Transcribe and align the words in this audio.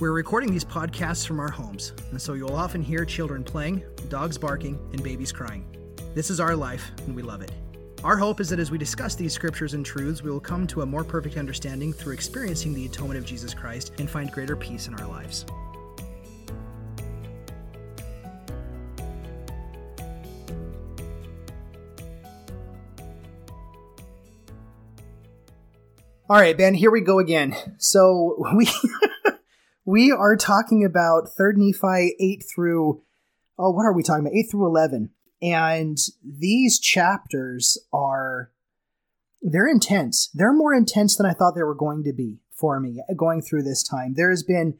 We're 0.00 0.12
recording 0.12 0.50
these 0.50 0.64
podcasts 0.64 1.26
from 1.26 1.38
our 1.40 1.50
homes, 1.50 1.92
and 2.10 2.20
so 2.20 2.32
you'll 2.32 2.54
often 2.54 2.80
hear 2.80 3.04
children 3.04 3.44
playing, 3.44 3.82
dogs 4.08 4.38
barking, 4.38 4.78
and 4.94 5.02
babies 5.02 5.30
crying. 5.30 5.66
This 6.14 6.30
is 6.30 6.40
our 6.40 6.56
life, 6.56 6.90
and 7.04 7.14
we 7.14 7.20
love 7.20 7.42
it. 7.42 7.52
Our 8.02 8.16
hope 8.16 8.40
is 8.40 8.48
that 8.48 8.58
as 8.58 8.70
we 8.70 8.78
discuss 8.78 9.14
these 9.14 9.34
scriptures 9.34 9.74
and 9.74 9.84
truths, 9.84 10.22
we 10.22 10.30
will 10.30 10.40
come 10.40 10.66
to 10.68 10.80
a 10.80 10.86
more 10.86 11.04
perfect 11.04 11.36
understanding 11.36 11.92
through 11.92 12.14
experiencing 12.14 12.72
the 12.72 12.86
atonement 12.86 13.18
of 13.18 13.26
Jesus 13.26 13.52
Christ 13.52 13.92
and 13.98 14.08
find 14.08 14.32
greater 14.32 14.56
peace 14.56 14.88
in 14.88 14.94
our 14.94 15.06
lives. 15.06 15.44
All 26.30 26.40
right, 26.40 26.56
Ben, 26.56 26.72
here 26.72 26.90
we 26.90 27.02
go 27.02 27.18
again. 27.18 27.54
So 27.76 28.42
we 28.56 28.66
we 29.90 30.12
are 30.12 30.36
talking 30.36 30.84
about 30.84 31.28
third 31.36 31.58
nephi 31.58 32.14
8 32.20 32.44
through 32.54 33.02
oh 33.58 33.70
what 33.70 33.84
are 33.84 33.92
we 33.92 34.02
talking 34.02 34.24
about? 34.24 34.36
8 34.36 34.46
through 34.50 34.66
11 34.66 35.10
and 35.42 35.98
these 36.24 36.78
chapters 36.78 37.76
are 37.92 38.50
they're 39.42 39.68
intense. 39.68 40.28
They're 40.34 40.52
more 40.52 40.74
intense 40.74 41.16
than 41.16 41.26
i 41.26 41.32
thought 41.32 41.54
they 41.54 41.62
were 41.62 41.74
going 41.74 42.04
to 42.04 42.12
be 42.12 42.38
for 42.52 42.78
me 42.78 43.02
going 43.16 43.42
through 43.42 43.64
this 43.64 43.82
time. 43.82 44.14
There 44.14 44.30
has 44.30 44.42
been 44.42 44.78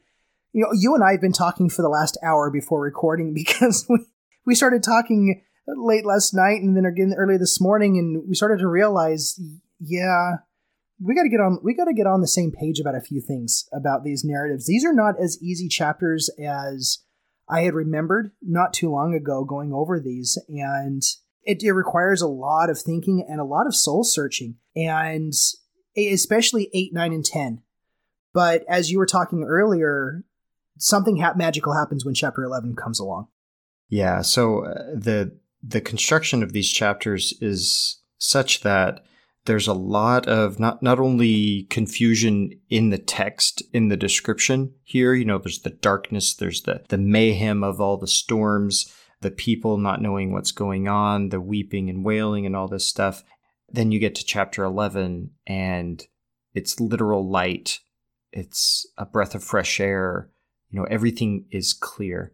you 0.53 0.63
know 0.63 0.71
you 0.73 0.95
and 0.95 1.03
i 1.03 1.11
have 1.11 1.21
been 1.21 1.33
talking 1.33 1.69
for 1.69 1.81
the 1.81 1.89
last 1.89 2.17
hour 2.23 2.49
before 2.49 2.81
recording 2.81 3.33
because 3.41 3.85
we, 3.89 3.99
we 4.45 4.55
started 4.55 4.83
talking 4.83 5.43
late 5.67 6.05
last 6.05 6.33
night 6.33 6.61
and 6.61 6.75
then 6.75 6.85
again 6.85 7.13
early 7.17 7.37
this 7.37 7.59
morning 7.61 7.97
and 7.97 8.27
we 8.27 8.35
started 8.35 8.59
to 8.59 8.67
realize 8.67 9.39
yeah 9.79 10.37
we 11.01 11.15
got 11.15 11.23
to 11.23 11.29
get 11.29 11.39
on 11.39 11.59
we 11.63 11.73
got 11.73 11.85
to 11.85 11.93
get 11.93 12.07
on 12.07 12.21
the 12.21 12.27
same 12.27 12.51
page 12.51 12.79
about 12.79 12.95
a 12.95 13.01
few 13.01 13.21
things 13.21 13.67
about 13.73 14.03
these 14.03 14.23
narratives. 14.23 14.67
These 14.67 14.85
are 14.85 14.93
not 14.93 15.15
as 15.19 15.41
easy 15.41 15.67
chapters 15.67 16.29
as 16.39 16.99
I 17.49 17.61
had 17.61 17.73
remembered 17.73 18.31
not 18.41 18.73
too 18.73 18.89
long 18.91 19.13
ago 19.13 19.43
going 19.43 19.73
over 19.73 19.99
these 19.99 20.37
and 20.47 21.03
it, 21.43 21.63
it 21.63 21.71
requires 21.71 22.21
a 22.21 22.27
lot 22.27 22.69
of 22.69 22.79
thinking 22.79 23.25
and 23.27 23.39
a 23.39 23.45
lot 23.45 23.67
of 23.67 23.75
soul 23.75 24.03
searching 24.03 24.55
and 24.75 25.33
especially 25.97 26.69
8 26.73 26.93
9 26.93 27.13
and 27.13 27.25
10 27.25 27.61
but 28.33 28.63
as 28.69 28.91
you 28.91 28.97
were 28.97 29.05
talking 29.05 29.43
earlier 29.43 30.23
something 30.77 31.17
ha- 31.17 31.33
magical 31.35 31.73
happens 31.73 32.05
when 32.05 32.13
chapter 32.13 32.43
11 32.43 32.75
comes 32.75 32.99
along 32.99 33.27
yeah 33.89 34.21
so 34.21 34.65
uh, 34.65 34.73
the 34.93 35.37
the 35.61 35.81
construction 35.81 36.43
of 36.43 36.53
these 36.53 36.71
chapters 36.71 37.33
is 37.41 38.01
such 38.17 38.61
that 38.61 39.03
there's 39.45 39.67
a 39.67 39.73
lot 39.73 40.27
of 40.27 40.59
not 40.59 40.83
not 40.83 40.99
only 40.99 41.63
confusion 41.69 42.51
in 42.69 42.89
the 42.89 42.97
text 42.97 43.63
in 43.73 43.87
the 43.87 43.97
description 43.97 44.73
here 44.83 45.13
you 45.13 45.25
know 45.25 45.37
there's 45.37 45.61
the 45.61 45.69
darkness 45.69 46.35
there's 46.35 46.61
the 46.63 46.81
the 46.89 46.97
mayhem 46.97 47.63
of 47.63 47.81
all 47.81 47.97
the 47.97 48.07
storms 48.07 48.93
the 49.21 49.31
people 49.31 49.77
not 49.77 50.01
knowing 50.01 50.31
what's 50.31 50.51
going 50.51 50.87
on 50.87 51.29
the 51.29 51.39
weeping 51.39 51.89
and 51.89 52.03
wailing 52.03 52.45
and 52.45 52.55
all 52.55 52.67
this 52.67 52.87
stuff. 52.87 53.23
Then 53.69 53.91
you 53.91 53.99
get 53.99 54.15
to 54.15 54.25
chapter 54.25 54.63
11 54.63 55.31
and 55.47 56.05
it's 56.53 56.79
literal 56.79 57.27
light. 57.27 57.79
It's 58.33 58.85
a 58.97 59.05
breath 59.05 59.35
of 59.35 59.43
fresh 59.43 59.79
air. 59.79 60.29
You 60.69 60.79
know 60.79 60.87
everything 60.89 61.45
is 61.51 61.73
clear. 61.73 62.33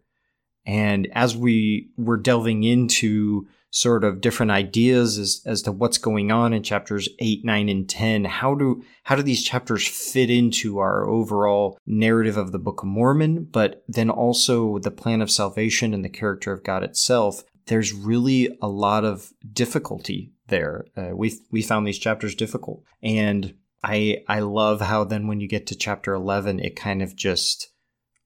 And 0.65 1.07
as 1.13 1.35
we 1.35 1.89
were 1.97 2.17
delving 2.17 2.63
into 2.63 3.47
sort 3.77 4.03
of 4.03 4.21
different 4.21 4.51
ideas 4.51 5.17
as, 5.19 5.41
as 5.45 5.61
to 5.61 5.71
what's 5.71 5.99
going 5.99 6.31
on 6.31 6.51
in 6.51 6.63
chapters 6.63 7.07
8 7.19 7.45
9 7.45 7.69
and 7.69 7.87
10 7.87 8.25
how 8.25 8.55
do 8.55 8.83
how 9.03 9.15
do 9.15 9.21
these 9.21 9.43
chapters 9.43 9.87
fit 9.87 10.31
into 10.31 10.79
our 10.79 11.07
overall 11.07 11.77
narrative 11.85 12.37
of 12.37 12.51
the 12.51 12.59
book 12.59 12.81
of 12.81 12.87
mormon 12.87 13.43
but 13.43 13.83
then 13.87 14.09
also 14.09 14.79
the 14.79 14.89
plan 14.89 15.21
of 15.21 15.29
salvation 15.29 15.93
and 15.93 16.03
the 16.03 16.09
character 16.09 16.51
of 16.51 16.63
god 16.63 16.83
itself? 16.83 17.43
There's 17.67 17.93
really 17.93 18.57
a 18.61 18.67
lot 18.67 19.03
of 19.03 19.33
difficulty 19.51 20.31
there. 20.47 20.85
Uh, 20.95 21.11
we 21.13 21.37
we 21.51 21.61
found 21.61 21.85
these 21.85 21.99
chapters 21.99 22.33
difficult. 22.33 22.83
And 23.03 23.53
i 23.83 24.23
i 24.27 24.39
love 24.39 24.81
how 24.81 25.03
then 25.03 25.27
when 25.27 25.39
you 25.39 25.47
get 25.47 25.67
to 25.67 25.75
chapter 25.75 26.13
11 26.15 26.59
it 26.59 26.75
kind 26.75 27.03
of 27.03 27.15
just 27.15 27.69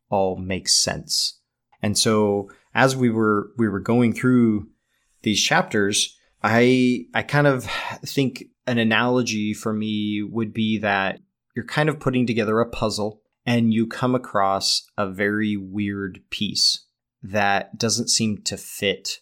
all 0.09 0.37
makes 0.37 0.73
sense. 0.73 1.39
And 1.81 1.97
so 1.97 2.49
as 2.73 2.95
we 2.95 3.09
were 3.09 3.51
we 3.57 3.67
were 3.67 3.79
going 3.79 4.13
through 4.13 4.67
these 5.23 5.41
chapters, 5.41 6.17
I 6.43 7.05
I 7.13 7.23
kind 7.23 7.47
of 7.47 7.65
think 8.05 8.45
an 8.67 8.77
analogy 8.77 9.53
for 9.53 9.73
me 9.73 10.23
would 10.23 10.53
be 10.53 10.77
that 10.79 11.19
you're 11.55 11.65
kind 11.65 11.89
of 11.89 11.99
putting 11.99 12.25
together 12.25 12.59
a 12.59 12.69
puzzle 12.69 13.21
and 13.45 13.73
you 13.73 13.87
come 13.87 14.15
across 14.15 14.87
a 14.97 15.09
very 15.09 15.57
weird 15.57 16.21
piece 16.29 16.85
that 17.23 17.77
doesn't 17.77 18.09
seem 18.09 18.41
to 18.43 18.57
fit 18.57 19.19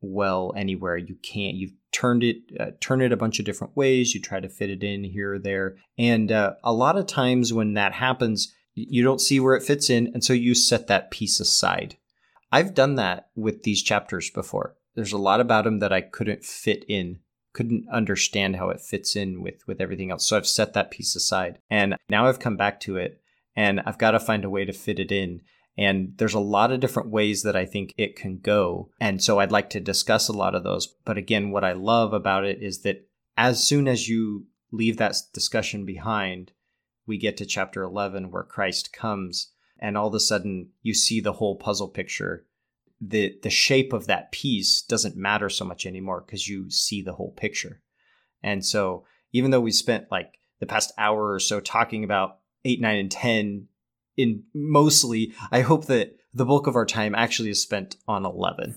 well 0.00 0.52
anywhere. 0.56 0.96
You 0.96 1.16
can't. 1.22 1.56
You've 1.56 1.74
turned 1.92 2.22
it, 2.22 2.36
uh, 2.58 2.70
turned 2.80 3.02
it 3.02 3.12
a 3.12 3.16
bunch 3.16 3.38
of 3.38 3.44
different 3.44 3.76
ways. 3.76 4.14
You 4.14 4.20
try 4.20 4.40
to 4.40 4.48
fit 4.48 4.70
it 4.70 4.82
in 4.82 5.04
here 5.04 5.34
or 5.34 5.38
there, 5.38 5.76
and 5.98 6.30
uh, 6.32 6.54
a 6.64 6.72
lot 6.72 6.96
of 6.96 7.06
times 7.06 7.52
when 7.52 7.74
that 7.74 7.92
happens, 7.92 8.52
you 8.74 9.04
don't 9.04 9.20
see 9.20 9.38
where 9.38 9.54
it 9.54 9.62
fits 9.62 9.90
in, 9.90 10.10
and 10.14 10.24
so 10.24 10.32
you 10.32 10.54
set 10.54 10.86
that 10.86 11.10
piece 11.10 11.40
aside. 11.40 11.96
I've 12.50 12.74
done 12.74 12.96
that 12.96 13.28
with 13.34 13.62
these 13.62 13.82
chapters 13.82 14.30
before 14.30 14.76
there's 14.94 15.12
a 15.12 15.18
lot 15.18 15.40
about 15.40 15.66
him 15.66 15.78
that 15.80 15.92
I 15.92 16.00
couldn't 16.00 16.44
fit 16.44 16.84
in, 16.88 17.20
couldn't 17.52 17.86
understand 17.90 18.56
how 18.56 18.70
it 18.70 18.80
fits 18.80 19.16
in 19.16 19.42
with 19.42 19.66
with 19.66 19.80
everything 19.80 20.10
else. 20.10 20.28
So 20.28 20.36
I've 20.36 20.46
set 20.46 20.72
that 20.74 20.90
piece 20.90 21.16
aside, 21.16 21.58
and 21.70 21.96
now 22.08 22.26
I've 22.26 22.40
come 22.40 22.56
back 22.56 22.80
to 22.80 22.96
it, 22.96 23.20
and 23.56 23.80
I've 23.80 23.98
got 23.98 24.12
to 24.12 24.20
find 24.20 24.44
a 24.44 24.50
way 24.50 24.64
to 24.64 24.72
fit 24.72 24.98
it 24.98 25.12
in. 25.12 25.42
And 25.78 26.12
there's 26.18 26.34
a 26.34 26.40
lot 26.40 26.70
of 26.70 26.80
different 26.80 27.10
ways 27.10 27.42
that 27.44 27.56
I 27.56 27.64
think 27.64 27.94
it 27.96 28.14
can 28.14 28.38
go. 28.38 28.90
And 29.00 29.22
so 29.22 29.38
I'd 29.38 29.50
like 29.50 29.70
to 29.70 29.80
discuss 29.80 30.28
a 30.28 30.34
lot 30.34 30.54
of 30.54 30.64
those. 30.64 30.86
But 30.86 31.16
again, 31.16 31.50
what 31.50 31.64
I 31.64 31.72
love 31.72 32.12
about 32.12 32.44
it 32.44 32.62
is 32.62 32.82
that 32.82 33.08
as 33.38 33.66
soon 33.66 33.88
as 33.88 34.06
you 34.06 34.48
leave 34.70 34.98
that 34.98 35.16
discussion 35.32 35.86
behind, 35.86 36.52
we 37.06 37.16
get 37.16 37.38
to 37.38 37.46
chapter 37.46 37.82
11 37.82 38.30
where 38.30 38.42
Christ 38.42 38.92
comes, 38.92 39.52
and 39.78 39.96
all 39.96 40.08
of 40.08 40.14
a 40.14 40.20
sudden 40.20 40.70
you 40.82 40.92
see 40.94 41.20
the 41.20 41.34
whole 41.34 41.56
puzzle 41.56 41.88
picture 41.88 42.46
the 43.04 43.36
the 43.42 43.50
shape 43.50 43.92
of 43.92 44.06
that 44.06 44.30
piece 44.30 44.80
doesn't 44.82 45.16
matter 45.16 45.48
so 45.48 45.64
much 45.64 45.86
anymore 45.86 46.22
because 46.24 46.48
you 46.48 46.70
see 46.70 47.02
the 47.02 47.14
whole 47.14 47.32
picture. 47.32 47.82
And 48.42 48.64
so 48.64 49.04
even 49.32 49.50
though 49.50 49.60
we 49.60 49.72
spent 49.72 50.10
like 50.10 50.38
the 50.60 50.66
past 50.66 50.92
hour 50.96 51.32
or 51.32 51.40
so 51.40 51.58
talking 51.60 52.04
about 52.04 52.38
8 52.64 52.80
9 52.80 52.96
and 52.96 53.10
10 53.10 53.66
in 54.16 54.44
mostly 54.54 55.34
I 55.50 55.62
hope 55.62 55.86
that 55.86 56.16
the 56.32 56.44
bulk 56.44 56.68
of 56.68 56.76
our 56.76 56.86
time 56.86 57.14
actually 57.14 57.50
is 57.50 57.60
spent 57.60 57.96
on 58.06 58.24
11. 58.24 58.76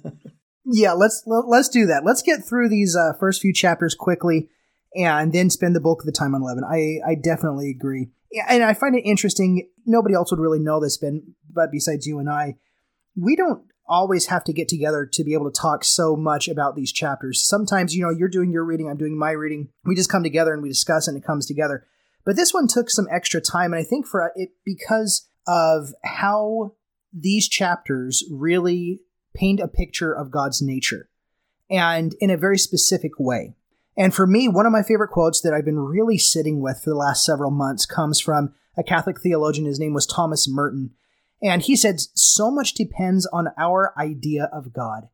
yeah, 0.64 0.92
let's 0.92 1.22
let's 1.26 1.68
do 1.68 1.86
that. 1.86 2.02
Let's 2.04 2.22
get 2.22 2.44
through 2.44 2.70
these 2.70 2.96
uh, 2.96 3.12
first 3.20 3.42
few 3.42 3.52
chapters 3.52 3.94
quickly 3.94 4.48
and 4.96 5.32
then 5.32 5.50
spend 5.50 5.76
the 5.76 5.80
bulk 5.80 6.00
of 6.00 6.06
the 6.06 6.12
time 6.12 6.34
on 6.34 6.40
11. 6.40 6.64
I 6.64 6.98
I 7.06 7.14
definitely 7.14 7.70
agree. 7.70 8.08
Yeah, 8.32 8.46
and 8.48 8.62
I 8.62 8.72
find 8.72 8.96
it 8.96 9.02
interesting. 9.02 9.68
Nobody 9.84 10.14
else 10.14 10.30
would 10.30 10.40
really 10.40 10.60
know 10.60 10.80
this, 10.80 10.96
Ben, 10.96 11.34
but 11.52 11.70
besides 11.70 12.06
you 12.06 12.20
and 12.20 12.30
I, 12.30 12.54
we 13.20 13.36
don't 13.36 13.62
always 13.86 14.26
have 14.26 14.44
to 14.44 14.52
get 14.52 14.68
together 14.68 15.04
to 15.04 15.24
be 15.24 15.34
able 15.34 15.50
to 15.50 15.60
talk 15.60 15.84
so 15.84 16.16
much 16.16 16.48
about 16.48 16.76
these 16.76 16.92
chapters. 16.92 17.42
Sometimes, 17.42 17.94
you 17.94 18.02
know, 18.02 18.10
you're 18.10 18.28
doing 18.28 18.52
your 18.52 18.64
reading, 18.64 18.88
I'm 18.88 18.96
doing 18.96 19.18
my 19.18 19.32
reading. 19.32 19.68
We 19.84 19.96
just 19.96 20.10
come 20.10 20.22
together 20.22 20.54
and 20.54 20.62
we 20.62 20.68
discuss 20.68 21.08
and 21.08 21.16
it 21.16 21.24
comes 21.24 21.46
together. 21.46 21.86
But 22.24 22.36
this 22.36 22.54
one 22.54 22.68
took 22.68 22.90
some 22.90 23.08
extra 23.10 23.40
time, 23.40 23.72
and 23.72 23.80
I 23.80 23.84
think 23.84 24.06
for 24.06 24.30
it 24.36 24.50
because 24.64 25.28
of 25.48 25.92
how 26.04 26.74
these 27.12 27.48
chapters 27.48 28.24
really 28.30 29.00
paint 29.34 29.58
a 29.58 29.68
picture 29.68 30.12
of 30.12 30.30
God's 30.30 30.62
nature 30.62 31.08
and 31.68 32.14
in 32.20 32.30
a 32.30 32.36
very 32.36 32.58
specific 32.58 33.12
way. 33.18 33.54
And 33.96 34.14
for 34.14 34.26
me, 34.26 34.48
one 34.48 34.66
of 34.66 34.72
my 34.72 34.82
favorite 34.82 35.08
quotes 35.08 35.40
that 35.40 35.52
I've 35.52 35.64
been 35.64 35.78
really 35.78 36.18
sitting 36.18 36.60
with 36.60 36.80
for 36.82 36.90
the 36.90 36.96
last 36.96 37.24
several 37.24 37.50
months 37.50 37.86
comes 37.86 38.20
from 38.20 38.54
a 38.76 38.84
Catholic 38.84 39.20
theologian. 39.20 39.66
His 39.66 39.80
name 39.80 39.94
was 39.94 40.06
Thomas 40.06 40.46
Merton. 40.48 40.90
And 41.42 41.62
he 41.62 41.76
said, 41.76 42.00
So 42.14 42.50
much 42.50 42.74
depends 42.74 43.26
on 43.26 43.48
our 43.58 43.94
idea 43.98 44.48
of 44.52 44.72
God. 44.72 45.08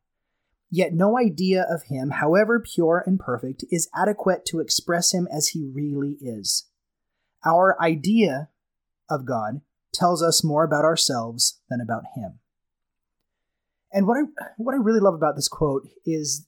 Yet 0.70 0.92
no 0.92 1.16
idea 1.16 1.64
of 1.70 1.84
him, 1.84 2.10
however 2.10 2.60
pure 2.60 3.02
and 3.06 3.20
perfect, 3.20 3.64
is 3.70 3.88
adequate 3.94 4.44
to 4.46 4.60
express 4.60 5.14
him 5.14 5.28
as 5.32 5.48
he 5.48 5.64
really 5.64 6.18
is. 6.20 6.66
Our 7.44 7.80
idea 7.80 8.48
of 9.08 9.24
God 9.24 9.60
tells 9.94 10.22
us 10.22 10.42
more 10.42 10.64
about 10.64 10.84
ourselves 10.84 11.60
than 11.70 11.80
about 11.80 12.02
him. 12.16 12.40
And 13.92 14.06
what 14.06 14.18
I 14.18 14.22
what 14.56 14.74
I 14.74 14.78
really 14.78 15.00
love 15.00 15.14
about 15.14 15.36
this 15.36 15.48
quote 15.48 15.88
is, 16.04 16.46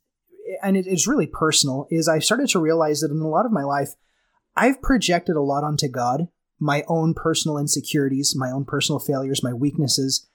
and 0.63 0.77
it 0.77 0.87
is 0.87 1.07
really 1.07 1.27
personal, 1.27 1.87
is 1.91 2.09
I 2.09 2.19
started 2.19 2.49
to 2.51 2.59
realize 2.59 3.01
that 3.01 3.13
in 3.13 3.21
a 3.21 3.29
lot 3.29 3.47
of 3.47 3.53
my 3.53 3.63
life, 3.63 3.95
I've 4.57 4.83
projected 4.83 5.37
a 5.37 5.41
lot 5.41 5.63
onto 5.63 5.89
God, 5.89 6.29
my 6.59 6.85
own 6.89 7.15
personal 7.15 7.59
insecurities, 7.59 8.35
my 8.37 8.51
own 8.51 8.65
personal 8.65 8.99
failures, 8.99 9.43
my 9.43 9.53
weaknesses, 9.53 10.27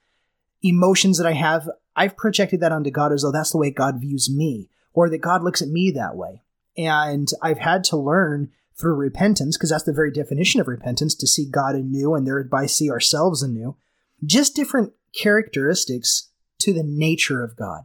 emotions 0.62 1.18
that 1.18 1.26
I 1.26 1.32
have. 1.32 1.68
I've 1.96 2.16
projected 2.16 2.60
that 2.60 2.72
onto 2.72 2.90
God 2.90 3.12
as 3.12 3.22
though 3.22 3.32
that's 3.32 3.52
the 3.52 3.58
way 3.58 3.70
God 3.70 4.00
views 4.00 4.30
me, 4.34 4.68
or 4.92 5.08
that 5.10 5.18
God 5.18 5.42
looks 5.42 5.62
at 5.62 5.68
me 5.68 5.90
that 5.90 6.16
way. 6.16 6.42
And 6.76 7.28
I've 7.42 7.58
had 7.58 7.84
to 7.84 7.96
learn 7.96 8.50
through 8.76 8.94
repentance, 8.94 9.56
because 9.56 9.70
that's 9.70 9.84
the 9.84 9.92
very 9.92 10.10
definition 10.10 10.60
of 10.60 10.66
repentance, 10.66 11.14
to 11.14 11.26
see 11.26 11.46
God 11.48 11.76
anew 11.76 12.14
and 12.14 12.26
thereby 12.26 12.66
see 12.66 12.90
ourselves 12.90 13.42
anew. 13.42 13.76
Just 14.24 14.56
different 14.56 14.92
characteristics 15.16 16.30
to 16.58 16.72
the 16.72 16.82
nature 16.82 17.44
of 17.44 17.56
God. 17.56 17.84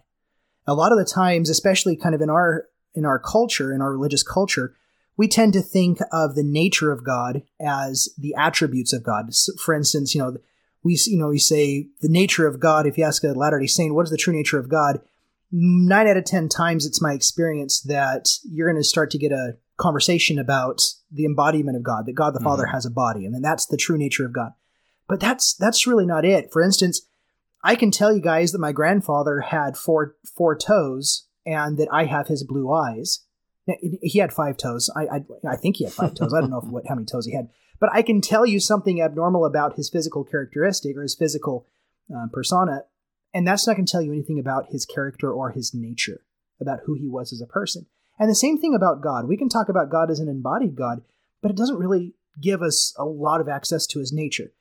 A 0.65 0.73
lot 0.73 0.91
of 0.91 0.97
the 0.97 1.05
times, 1.05 1.49
especially 1.49 1.95
kind 1.95 2.15
of 2.15 2.21
in 2.21 2.29
our 2.29 2.67
in 2.95 3.05
our 3.05 3.19
culture, 3.19 3.71
in 3.71 3.81
our 3.81 3.91
religious 3.91 4.23
culture, 4.23 4.75
we 5.19 5.27
tend 5.27 5.51
to 5.51 5.61
think 5.61 5.99
of 6.13 6.35
the 6.35 6.45
nature 6.45 6.93
of 6.93 7.03
God 7.03 7.43
as 7.59 8.07
the 8.17 8.33
attributes 8.37 8.93
of 8.93 9.03
God. 9.03 9.31
For 9.61 9.73
instance, 9.73 10.15
you 10.15 10.21
know, 10.21 10.37
we 10.81 10.97
you 11.07 11.19
know 11.19 11.27
we 11.27 11.39
say 11.39 11.89
the 11.99 12.07
nature 12.07 12.47
of 12.47 12.61
God. 12.61 12.87
If 12.87 12.97
you 12.97 13.03
ask 13.03 13.21
a 13.25 13.33
Latter 13.33 13.59
Day 13.59 13.67
Saint, 13.67 13.93
what 13.93 14.05
is 14.05 14.11
the 14.11 14.17
true 14.17 14.33
nature 14.33 14.57
of 14.57 14.69
God? 14.69 15.01
Nine 15.51 16.07
out 16.07 16.15
of 16.15 16.23
ten 16.23 16.47
times, 16.47 16.85
it's 16.85 17.01
my 17.01 17.11
experience 17.11 17.81
that 17.81 18.29
you're 18.49 18.71
going 18.71 18.81
to 18.81 18.87
start 18.87 19.11
to 19.11 19.17
get 19.17 19.33
a 19.33 19.57
conversation 19.75 20.39
about 20.39 20.79
the 21.11 21.25
embodiment 21.25 21.75
of 21.75 21.83
God, 21.83 22.05
that 22.05 22.13
God 22.13 22.33
the 22.33 22.39
Father 22.39 22.63
mm-hmm. 22.63 22.75
has 22.75 22.85
a 22.85 22.89
body, 22.89 23.25
and 23.25 23.35
then 23.35 23.41
that's 23.41 23.65
the 23.65 23.75
true 23.75 23.97
nature 23.97 24.25
of 24.25 24.31
God. 24.31 24.53
But 25.09 25.19
that's 25.19 25.53
that's 25.53 25.85
really 25.85 26.05
not 26.05 26.23
it. 26.23 26.49
For 26.49 26.61
instance, 26.61 27.01
I 27.61 27.75
can 27.75 27.91
tell 27.91 28.15
you 28.15 28.21
guys 28.21 28.53
that 28.53 28.59
my 28.59 28.71
grandfather 28.71 29.41
had 29.41 29.75
four 29.75 30.15
four 30.33 30.57
toes 30.57 31.27
and 31.45 31.77
that 31.77 31.89
I 31.91 32.05
have 32.05 32.27
his 32.27 32.45
blue 32.45 32.71
eyes. 32.71 33.25
He 34.01 34.19
had 34.19 34.33
five 34.33 34.57
toes. 34.57 34.89
I 34.95 35.01
I, 35.01 35.23
I 35.51 35.55
think 35.55 35.77
he 35.77 35.83
had 35.85 35.93
five 35.93 36.13
toes. 36.13 36.33
I 36.33 36.41
don't 36.41 36.49
know 36.49 36.61
what 36.61 36.87
how 36.87 36.95
many 36.95 37.05
toes 37.05 37.25
he 37.25 37.33
had, 37.33 37.49
but 37.79 37.89
I 37.93 38.01
can 38.01 38.21
tell 38.21 38.45
you 38.45 38.59
something 38.59 39.01
abnormal 39.01 39.45
about 39.45 39.75
his 39.75 39.89
physical 39.89 40.23
characteristic 40.23 40.97
or 40.97 41.03
his 41.03 41.15
physical 41.15 41.67
uh, 42.13 42.27
persona, 42.31 42.83
and 43.33 43.47
that's 43.47 43.67
not 43.67 43.75
going 43.75 43.85
to 43.85 43.91
tell 43.91 44.01
you 44.01 44.11
anything 44.11 44.39
about 44.39 44.67
his 44.69 44.85
character 44.85 45.31
or 45.31 45.51
his 45.51 45.73
nature, 45.73 46.21
about 46.59 46.79
who 46.85 46.95
he 46.95 47.07
was 47.07 47.31
as 47.33 47.41
a 47.41 47.47
person. 47.47 47.85
And 48.17 48.29
the 48.29 48.35
same 48.35 48.57
thing 48.59 48.75
about 48.75 49.01
God. 49.01 49.27
We 49.27 49.37
can 49.37 49.49
talk 49.49 49.69
about 49.69 49.89
God 49.89 50.11
as 50.11 50.19
an 50.19 50.27
embodied 50.27 50.75
God, 50.75 51.01
but 51.41 51.51
it 51.51 51.57
doesn't 51.57 51.77
really 51.79 52.15
give 52.41 52.61
us 52.61 52.93
a 52.97 53.05
lot 53.05 53.41
of 53.41 53.47
access 53.47 53.87
to 53.87 53.99
his 53.99 54.11
nature. 54.11 54.51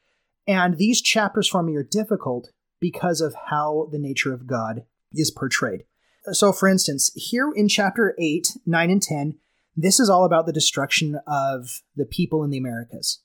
And 0.46 0.76
these 0.76 1.02
chapters 1.02 1.49
for 1.49 1.62
me 1.62 1.76
are 1.76 1.82
difficult 1.82 2.50
because 2.81 3.20
of 3.20 3.34
how 3.50 3.88
the 3.90 3.99
nature 3.99 4.32
of 4.32 4.46
God 4.46 4.84
is 5.12 5.31
portrayed. 5.31 5.84
So, 6.33 6.53
for 6.53 6.69
instance, 6.69 7.11
here 7.15 7.51
in 7.55 7.69
chapter 7.69 8.15
8, 8.19 8.59
9, 8.67 8.91
and 8.91 9.03
10, 9.03 9.35
this 9.77 10.01
is 10.01 10.11
all 10.11 10.25
about 10.25 10.47
the 10.47 10.53
destruction 10.53 11.21
of 11.27 11.83
the 11.97 12.05
people 12.05 12.43
in 12.45 12.51
the 12.51 12.59
Americas. 12.59 13.21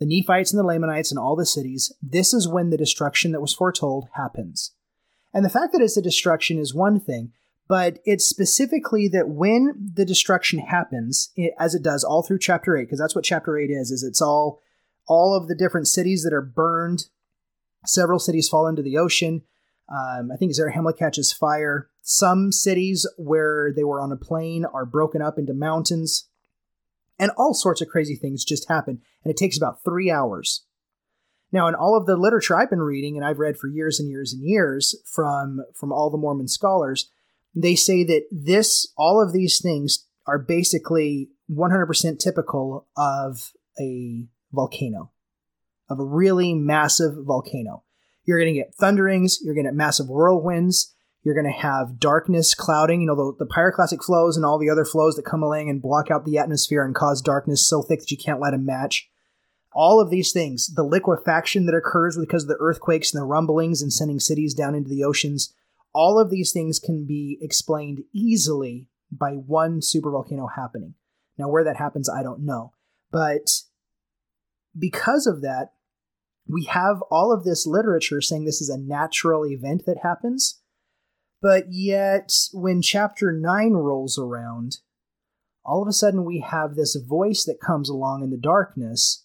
The 0.00 0.06
Nephites 0.06 0.52
and 0.52 0.58
the 0.58 0.66
Lamanites 0.66 1.10
and 1.10 1.18
all 1.18 1.36
the 1.36 1.46
cities, 1.46 1.92
this 2.02 2.34
is 2.34 2.48
when 2.48 2.70
the 2.70 2.76
destruction 2.76 3.32
that 3.32 3.40
was 3.40 3.54
foretold 3.54 4.08
happens. 4.14 4.72
And 5.32 5.44
the 5.44 5.50
fact 5.50 5.72
that 5.72 5.80
it's 5.80 5.96
a 5.96 6.02
destruction 6.02 6.58
is 6.58 6.74
one 6.74 6.98
thing, 6.98 7.32
but 7.68 7.98
it's 8.04 8.24
specifically 8.24 9.08
that 9.08 9.28
when 9.28 9.90
the 9.94 10.04
destruction 10.04 10.58
happens, 10.58 11.30
it, 11.36 11.54
as 11.58 11.74
it 11.74 11.82
does 11.82 12.04
all 12.04 12.22
through 12.22 12.40
chapter 12.40 12.76
8, 12.76 12.84
because 12.84 12.98
that's 12.98 13.14
what 13.14 13.24
chapter 13.24 13.56
8 13.58 13.70
is, 13.70 13.90
is 13.90 14.02
it's 14.02 14.22
all 14.22 14.60
all 15.06 15.36
of 15.36 15.48
the 15.48 15.54
different 15.54 15.86
cities 15.86 16.22
that 16.22 16.32
are 16.32 16.40
burned 16.40 17.04
Several 17.86 18.18
cities 18.18 18.48
fall 18.48 18.66
into 18.66 18.82
the 18.82 18.98
ocean. 18.98 19.42
Um, 19.88 20.30
I 20.32 20.36
think 20.36 20.52
Zarahemla 20.52 20.98
catches 20.98 21.32
fire. 21.32 21.88
Some 22.02 22.52
cities 22.52 23.06
where 23.16 23.72
they 23.74 23.84
were 23.84 24.00
on 24.00 24.12
a 24.12 24.16
plain 24.16 24.64
are 24.64 24.86
broken 24.86 25.22
up 25.22 25.38
into 25.38 25.54
mountains. 25.54 26.28
And 27.18 27.30
all 27.36 27.54
sorts 27.54 27.80
of 27.80 27.88
crazy 27.88 28.16
things 28.16 28.44
just 28.44 28.68
happen. 28.68 29.00
And 29.22 29.30
it 29.30 29.36
takes 29.36 29.56
about 29.56 29.84
three 29.84 30.10
hours. 30.10 30.64
Now, 31.52 31.68
in 31.68 31.74
all 31.74 31.96
of 31.96 32.06
the 32.06 32.16
literature 32.16 32.56
I've 32.56 32.70
been 32.70 32.82
reading, 32.82 33.16
and 33.16 33.24
I've 33.24 33.38
read 33.38 33.56
for 33.56 33.68
years 33.68 34.00
and 34.00 34.10
years 34.10 34.32
and 34.32 34.42
years 34.42 34.96
from, 35.06 35.60
from 35.74 35.92
all 35.92 36.10
the 36.10 36.18
Mormon 36.18 36.48
scholars, 36.48 37.08
they 37.54 37.76
say 37.76 38.02
that 38.04 38.24
this, 38.32 38.92
all 38.96 39.22
of 39.22 39.32
these 39.32 39.60
things 39.62 40.08
are 40.26 40.38
basically 40.38 41.28
100% 41.50 42.18
typical 42.18 42.88
of 42.96 43.52
a 43.78 44.26
volcano 44.52 45.12
of 45.88 45.98
a 46.00 46.04
really 46.04 46.54
massive 46.54 47.14
volcano. 47.18 47.83
You're 48.24 48.38
going 48.38 48.54
to 48.54 48.58
get 48.58 48.74
thunderings, 48.74 49.38
you're 49.42 49.54
going 49.54 49.66
to 49.66 49.70
get 49.70 49.76
massive 49.76 50.06
whirlwinds, 50.06 50.94
you're 51.22 51.34
going 51.34 51.52
to 51.52 51.60
have 51.60 51.98
darkness 51.98 52.54
clouding, 52.54 53.00
you 53.00 53.06
know, 53.06 53.16
the, 53.16 53.44
the 53.44 53.50
pyroclastic 53.50 54.04
flows 54.04 54.36
and 54.36 54.44
all 54.44 54.58
the 54.58 54.70
other 54.70 54.84
flows 54.84 55.16
that 55.16 55.24
come 55.24 55.42
along 55.42 55.70
and 55.70 55.82
block 55.82 56.10
out 56.10 56.24
the 56.24 56.38
atmosphere 56.38 56.84
and 56.84 56.94
cause 56.94 57.22
darkness 57.22 57.66
so 57.66 57.82
thick 57.82 58.00
that 58.00 58.10
you 58.10 58.18
can't 58.18 58.40
light 58.40 58.54
a 58.54 58.58
match. 58.58 59.08
All 59.72 60.00
of 60.00 60.10
these 60.10 60.32
things, 60.32 60.72
the 60.74 60.84
liquefaction 60.84 61.66
that 61.66 61.74
occurs 61.74 62.16
because 62.16 62.44
of 62.44 62.48
the 62.48 62.58
earthquakes 62.60 63.12
and 63.12 63.20
the 63.20 63.26
rumblings 63.26 63.82
and 63.82 63.92
sending 63.92 64.20
cities 64.20 64.54
down 64.54 64.74
into 64.74 64.88
the 64.88 65.02
oceans, 65.02 65.52
all 65.92 66.18
of 66.18 66.30
these 66.30 66.52
things 66.52 66.78
can 66.78 67.06
be 67.06 67.38
explained 67.40 68.02
easily 68.12 68.86
by 69.10 69.32
one 69.32 69.80
supervolcano 69.80 70.48
happening. 70.54 70.94
Now, 71.38 71.48
where 71.48 71.64
that 71.64 71.76
happens, 71.76 72.08
I 72.08 72.22
don't 72.22 72.44
know. 72.44 72.72
But 73.10 73.62
because 74.78 75.26
of 75.26 75.40
that, 75.42 75.73
we 76.46 76.64
have 76.64 77.02
all 77.10 77.32
of 77.32 77.44
this 77.44 77.66
literature 77.66 78.20
saying 78.20 78.44
this 78.44 78.60
is 78.60 78.68
a 78.68 78.78
natural 78.78 79.46
event 79.46 79.84
that 79.86 79.98
happens. 80.02 80.60
But 81.40 81.66
yet, 81.70 82.32
when 82.52 82.82
chapter 82.82 83.32
9 83.32 83.72
rolls 83.72 84.18
around, 84.18 84.78
all 85.64 85.82
of 85.82 85.88
a 85.88 85.92
sudden 85.92 86.24
we 86.24 86.40
have 86.40 86.74
this 86.74 86.96
voice 86.96 87.44
that 87.44 87.60
comes 87.60 87.88
along 87.88 88.22
in 88.22 88.30
the 88.30 88.36
darkness 88.36 89.24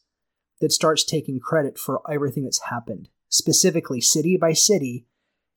that 0.62 0.72
starts 0.72 1.04
taking 1.04 1.40
credit 1.40 1.78
for 1.78 2.02
everything 2.12 2.44
that's 2.44 2.70
happened. 2.70 3.10
Specifically, 3.30 4.02
city 4.02 4.38
by 4.38 4.54
city, 4.54 5.06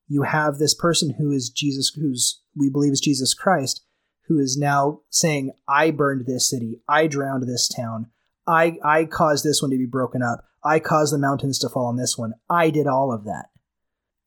you 0.07 0.23
have 0.23 0.57
this 0.57 0.73
person 0.73 1.15
who 1.17 1.31
is 1.31 1.49
Jesus, 1.49 1.91
who's 1.95 2.41
we 2.55 2.69
believe 2.69 2.93
is 2.93 3.01
Jesus 3.01 3.33
Christ, 3.33 3.83
who 4.27 4.39
is 4.39 4.57
now 4.57 5.01
saying, 5.09 5.51
I 5.67 5.91
burned 5.91 6.25
this 6.25 6.49
city, 6.49 6.81
I 6.87 7.07
drowned 7.07 7.43
this 7.47 7.67
town, 7.67 8.07
I 8.47 8.77
I 8.83 9.05
caused 9.05 9.43
this 9.43 9.61
one 9.61 9.71
to 9.71 9.77
be 9.77 9.85
broken 9.85 10.21
up. 10.21 10.45
I 10.63 10.79
caused 10.79 11.13
the 11.13 11.19
mountains 11.19 11.59
to 11.59 11.69
fall 11.69 11.87
on 11.87 11.97
this 11.97 12.17
one. 12.17 12.33
I 12.49 12.69
did 12.69 12.87
all 12.87 13.13
of 13.13 13.25
that. 13.25 13.47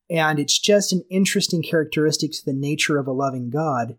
And 0.09 0.39
it's 0.39 0.57
just 0.57 0.93
an 0.93 1.03
interesting 1.09 1.61
characteristic 1.61 2.31
to 2.33 2.45
the 2.45 2.53
nature 2.53 2.97
of 2.97 3.07
a 3.07 3.11
loving 3.11 3.49
God 3.49 3.97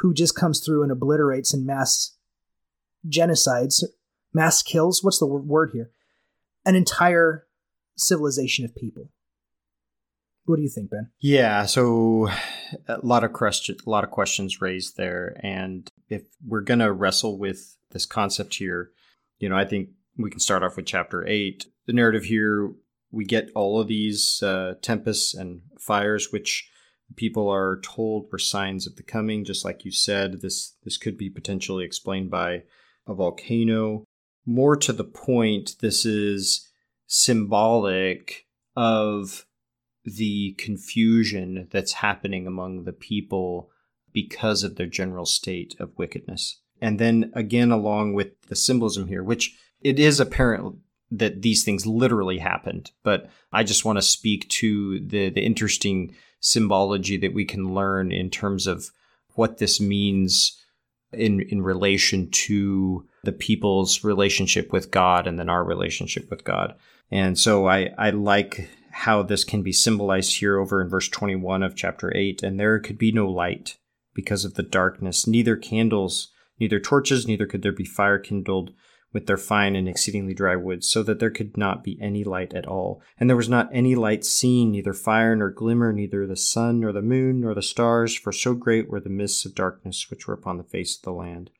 who 0.00 0.12
just 0.12 0.34
comes 0.34 0.60
through 0.60 0.82
and 0.82 0.90
obliterates 0.90 1.54
and 1.54 1.64
mass 1.64 2.16
genocides, 3.08 3.82
mass 4.32 4.62
kills, 4.62 5.02
what's 5.02 5.18
the 5.18 5.26
word 5.26 5.70
here? 5.72 5.90
An 6.64 6.74
entire 6.74 7.46
civilization 7.96 8.64
of 8.64 8.74
people. 8.74 9.10
What 10.44 10.56
do 10.56 10.62
you 10.62 10.68
think, 10.68 10.90
Ben? 10.90 11.10
Yeah, 11.18 11.66
so 11.66 12.28
a 12.86 12.98
lot 13.02 13.24
of 13.24 13.32
question, 13.32 13.76
a 13.84 13.90
lot 13.90 14.04
of 14.04 14.10
questions 14.10 14.60
raised 14.60 14.96
there, 14.96 15.40
and 15.42 15.90
if 16.08 16.22
we're 16.46 16.60
gonna 16.60 16.92
wrestle 16.92 17.38
with 17.38 17.76
this 17.90 18.06
concept 18.06 18.54
here, 18.56 18.90
you 19.38 19.48
know, 19.48 19.56
I 19.56 19.64
think 19.64 19.90
we 20.16 20.30
can 20.30 20.40
start 20.40 20.62
off 20.62 20.76
with 20.76 20.86
chapter 20.86 21.26
eight. 21.26 21.66
The 21.86 21.92
narrative 21.92 22.24
here, 22.24 22.72
we 23.10 23.24
get 23.24 23.50
all 23.54 23.80
of 23.80 23.88
these 23.88 24.42
uh, 24.42 24.74
tempests 24.82 25.34
and 25.34 25.62
fires, 25.78 26.32
which 26.32 26.68
people 27.14 27.48
are 27.48 27.80
told 27.82 28.26
were 28.30 28.38
signs 28.38 28.86
of 28.86 28.96
the 28.96 29.02
coming. 29.02 29.44
Just 29.44 29.64
like 29.64 29.84
you 29.84 29.92
said, 29.92 30.40
this 30.40 30.74
this 30.84 30.96
could 30.96 31.16
be 31.16 31.30
potentially 31.30 31.84
explained 31.84 32.30
by 32.30 32.62
a 33.06 33.14
volcano. 33.14 34.04
More 34.44 34.76
to 34.76 34.92
the 34.92 35.04
point, 35.04 35.76
this 35.80 36.04
is 36.04 36.68
symbolic 37.06 38.46
of 38.74 39.46
the 40.04 40.54
confusion 40.58 41.68
that's 41.70 41.94
happening 41.94 42.46
among 42.46 42.84
the 42.84 42.92
people 42.92 43.70
because 44.12 44.62
of 44.62 44.76
their 44.76 44.86
general 44.86 45.26
state 45.26 45.74
of 45.78 45.96
wickedness. 45.98 46.60
And 46.80 46.98
then 46.98 47.30
again, 47.34 47.70
along 47.70 48.14
with 48.14 48.40
the 48.48 48.56
symbolism 48.56 49.08
here, 49.08 49.22
which 49.22 49.56
it 49.80 49.98
is 49.98 50.20
apparent 50.20 50.76
that 51.10 51.42
these 51.42 51.64
things 51.64 51.86
literally 51.86 52.38
happened, 52.38 52.90
but 53.02 53.30
I 53.52 53.62
just 53.62 53.84
want 53.84 53.98
to 53.98 54.02
speak 54.02 54.48
to 54.48 55.00
the, 55.00 55.30
the 55.30 55.44
interesting 55.44 56.14
symbology 56.40 57.16
that 57.18 57.32
we 57.32 57.44
can 57.44 57.74
learn 57.74 58.12
in 58.12 58.30
terms 58.30 58.66
of 58.66 58.90
what 59.34 59.58
this 59.58 59.80
means 59.80 60.60
in, 61.12 61.40
in 61.40 61.62
relation 61.62 62.30
to 62.30 63.06
the 63.24 63.32
people's 63.32 64.04
relationship 64.04 64.72
with 64.72 64.90
God 64.90 65.26
and 65.26 65.38
then 65.38 65.48
our 65.48 65.64
relationship 65.64 66.30
with 66.30 66.44
God. 66.44 66.74
And 67.10 67.38
so 67.38 67.68
I, 67.68 67.90
I 67.96 68.10
like 68.10 68.68
how 68.90 69.22
this 69.22 69.44
can 69.44 69.62
be 69.62 69.72
symbolized 69.72 70.38
here 70.38 70.58
over 70.58 70.80
in 70.80 70.88
verse 70.88 71.08
21 71.08 71.62
of 71.62 71.76
chapter 71.76 72.14
8. 72.16 72.42
And 72.42 72.58
there 72.58 72.78
could 72.78 72.98
be 72.98 73.12
no 73.12 73.28
light 73.28 73.76
because 74.14 74.44
of 74.44 74.54
the 74.54 74.62
darkness, 74.62 75.26
neither 75.26 75.56
candles 75.56 76.28
neither 76.58 76.80
torches, 76.80 77.26
neither 77.26 77.46
could 77.46 77.62
there 77.62 77.72
be 77.72 77.84
fire 77.84 78.18
kindled 78.18 78.72
with 79.12 79.26
their 79.26 79.36
fine 79.36 79.74
and 79.76 79.88
exceedingly 79.88 80.34
dry 80.34 80.56
wood, 80.56 80.84
so 80.84 81.02
that 81.02 81.20
there 81.20 81.30
could 81.30 81.56
not 81.56 81.82
be 81.82 81.98
any 82.02 82.22
light 82.22 82.52
at 82.52 82.66
all. 82.66 83.00
And 83.18 83.30
there 83.30 83.36
was 83.36 83.48
not 83.48 83.70
any 83.72 83.94
light 83.94 84.24
seen, 84.24 84.72
neither 84.72 84.92
fire 84.92 85.34
nor 85.34 85.50
glimmer, 85.50 85.92
neither 85.92 86.26
the 86.26 86.36
sun 86.36 86.80
nor 86.80 86.92
the 86.92 87.00
moon 87.00 87.40
nor 87.40 87.54
the 87.54 87.62
stars, 87.62 88.14
for 88.14 88.32
so 88.32 88.54
great 88.54 88.90
were 88.90 89.00
the 89.00 89.08
mists 89.08 89.46
of 89.46 89.54
darkness 89.54 90.10
which 90.10 90.26
were 90.26 90.34
upon 90.34 90.58
the 90.58 90.64
face 90.64 90.96
of 90.96 91.02
the 91.02 91.12
land. 91.12 91.50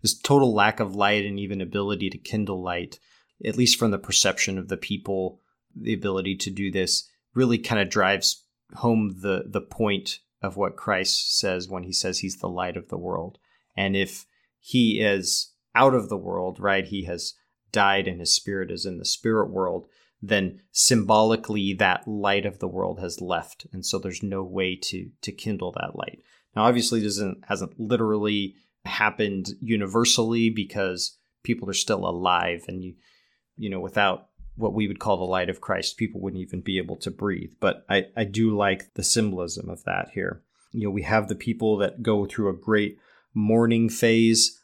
This 0.00 0.18
total 0.18 0.54
lack 0.54 0.80
of 0.80 0.96
light 0.96 1.26
and 1.26 1.38
even 1.38 1.60
ability 1.60 2.10
to 2.10 2.18
kindle 2.18 2.62
light, 2.62 2.98
at 3.44 3.56
least 3.56 3.78
from 3.78 3.90
the 3.90 3.98
perception 3.98 4.58
of 4.58 4.68
the 4.68 4.76
people, 4.76 5.40
the 5.76 5.92
ability 5.92 6.36
to 6.36 6.50
do 6.50 6.70
this 6.70 7.08
really 7.34 7.58
kind 7.58 7.80
of 7.80 7.88
drives 7.88 8.44
home 8.76 9.16
the 9.20 9.44
the 9.46 9.60
point 9.60 10.20
of 10.40 10.56
what 10.56 10.76
Christ 10.76 11.38
says 11.38 11.68
when 11.68 11.84
he 11.84 11.92
says 11.92 12.18
he's 12.18 12.38
the 12.38 12.48
light 12.48 12.76
of 12.76 12.88
the 12.88 12.98
world. 12.98 13.38
And 13.76 13.96
if 13.96 14.26
he 14.58 15.00
is 15.00 15.52
out 15.74 15.94
of 15.94 16.08
the 16.08 16.16
world, 16.16 16.58
right? 16.60 16.86
He 16.86 17.04
has 17.04 17.34
died 17.72 18.06
and 18.06 18.20
his 18.20 18.34
spirit 18.34 18.70
is 18.70 18.84
in 18.84 18.98
the 18.98 19.04
spirit 19.04 19.50
world, 19.50 19.86
then 20.20 20.60
symbolically 20.70 21.74
that 21.74 22.06
light 22.06 22.46
of 22.46 22.58
the 22.58 22.68
world 22.68 23.00
has 23.00 23.20
left. 23.20 23.66
And 23.72 23.84
so 23.84 23.98
there's 23.98 24.22
no 24.22 24.42
way 24.42 24.76
to 24.76 25.10
to 25.22 25.32
kindle 25.32 25.72
that 25.72 25.96
light. 25.96 26.22
Now 26.54 26.64
obviously 26.64 27.00
this 27.00 27.14
isn't 27.14 27.44
hasn't 27.46 27.80
literally 27.80 28.54
happened 28.84 29.48
universally 29.60 30.50
because 30.50 31.18
people 31.42 31.68
are 31.68 31.74
still 31.74 32.06
alive 32.06 32.64
and 32.68 32.82
you 32.82 32.94
you 33.56 33.70
know 33.70 33.80
without 33.80 34.28
what 34.56 34.74
we 34.74 34.86
would 34.86 34.98
call 34.98 35.16
the 35.16 35.24
light 35.24 35.48
of 35.48 35.60
Christ, 35.60 35.96
people 35.96 36.20
wouldn't 36.20 36.42
even 36.42 36.60
be 36.60 36.78
able 36.78 36.96
to 36.96 37.10
breathe. 37.10 37.52
But 37.58 37.84
I, 37.88 38.06
I 38.16 38.24
do 38.24 38.56
like 38.56 38.94
the 38.94 39.02
symbolism 39.02 39.68
of 39.70 39.84
that 39.84 40.10
here. 40.12 40.42
You 40.72 40.84
know, 40.84 40.90
we 40.90 41.02
have 41.02 41.28
the 41.28 41.34
people 41.34 41.78
that 41.78 42.02
go 42.02 42.26
through 42.26 42.50
a 42.50 42.56
great 42.56 42.98
mourning 43.34 43.88
phase 43.88 44.58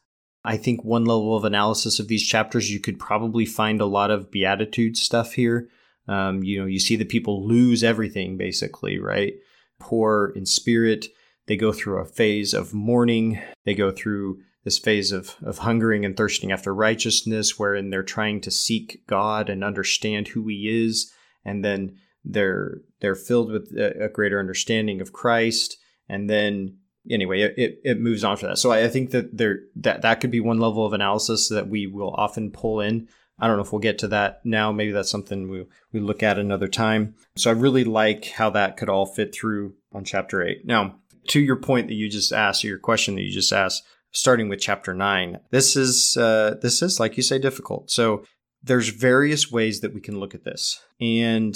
I 0.45 0.57
think 0.57 0.85
one 0.85 1.05
level 1.05 1.37
of 1.37 1.45
analysis 1.45 1.99
of 1.99 2.09
these 2.09 2.27
chapters, 2.27 2.73
you 2.73 2.81
could 2.81 2.99
probably 2.99 3.45
find 3.45 3.81
a 3.81 3.87
lot 3.87 4.11
of 4.11 4.31
beatitude 4.31 4.97
stuff 4.97 5.35
here. 5.35 5.69
Um, 6.07 6.43
you 6.43 6.59
know, 6.59 6.67
you 6.67 6.79
see 6.79 6.97
the 6.97 7.05
people 7.05 7.47
lose 7.47 7.85
everything 7.85 8.39
basically, 8.39 8.99
right? 8.99 9.35
Poor 9.79 10.33
in 10.35 10.47
spirit. 10.47 11.07
They 11.47 11.57
go 11.57 11.73
through 11.73 11.99
a 11.99 12.07
phase 12.07 12.55
of 12.55 12.73
mourning. 12.73 13.43
They 13.67 13.75
go 13.75 13.91
through 13.91 14.39
this 14.65 14.79
phase 14.79 15.13
of, 15.13 15.37
of 15.43 15.59
hungering 15.59 16.05
and 16.05 16.17
thirsting 16.17 16.51
after 16.51 16.75
righteousness, 16.75 17.59
wherein 17.59 17.91
they're 17.91 18.03
trying 18.03 18.41
to 18.43 18.51
seek 18.51 19.07
God 19.07 19.51
and 19.51 19.63
understand 19.63 20.29
who 20.29 20.47
He 20.49 20.87
is. 20.87 21.13
And 21.45 21.65
then 21.65 21.99
they're 22.25 22.81
they're 23.01 23.15
filled 23.15 23.53
with 23.53 23.71
a, 23.77 24.05
a 24.05 24.09
greater 24.09 24.41
understanding 24.41 25.01
of 25.01 25.13
Christ. 25.13 25.77
And 26.09 26.29
then 26.29 26.79
anyway, 27.11 27.41
it, 27.43 27.81
it 27.85 28.01
moves 28.01 28.25
on 28.25 28.37
for 28.37 28.47
that. 28.47 28.59
So 28.59 28.71
I 28.71 28.89
think 28.89 29.11
that 29.11 29.37
there 29.37 29.61
that 29.77 30.03
that 30.03 30.21
could 30.21 30.31
be 30.31 30.41
one 30.41 30.59
level 30.59 30.85
of 30.85 30.93
analysis 30.93 31.49
that 31.49 31.69
we 31.69 31.87
will 31.87 32.15
often 32.15 32.51
pull 32.51 32.81
in. 32.81 33.09
I 33.39 33.47
don't 33.47 33.57
know 33.57 33.63
if 33.63 33.73
we'll 33.73 33.81
get 33.81 33.99
to 33.99 34.09
that 34.09 34.41
now. 34.45 34.73
Maybe 34.73 34.93
that's 34.93 35.11
something 35.11 35.49
we 35.49 35.67
we 35.93 36.01
look 36.01 36.23
at 36.23 36.39
another 36.39 36.69
time. 36.69 37.15
So 37.37 37.51
I 37.51 37.55
really 37.55 37.85
like 37.85 38.27
how 38.27 38.51
that 38.51 38.77
could 38.77 38.89
all 38.89 39.07
fit 39.07 39.35
through 39.35 39.75
on 39.93 40.05
chapter 40.05 40.43
eight. 40.43 40.65
Now, 40.65 40.97
to 41.29 41.41
your 41.41 41.57
point 41.57 41.89
that 41.89 41.95
you 41.95 42.09
just 42.09 42.33
asked, 42.33 42.65
or 42.65 42.69
your 42.69 42.79
question 42.79 43.15
that 43.15 43.23
you 43.23 43.31
just 43.31 43.53
asked, 43.53 43.85
starting 44.11 44.49
with 44.49 44.61
chapter 44.61 44.95
nine, 44.95 45.39
this 45.51 45.77
is 45.77 46.17
uh, 46.17 46.57
this 46.61 46.83
is 46.83 46.99
like 46.99 47.17
you 47.17 47.23
say 47.23 47.39
difficult. 47.39 47.91
So 47.91 48.25
there's 48.63 48.89
various 48.89 49.53
ways 49.53 49.81
that 49.81 49.95
we 49.95 50.01
can 50.01 50.19
look 50.19 50.35
at 50.35 50.45
this, 50.45 50.81
and 51.01 51.55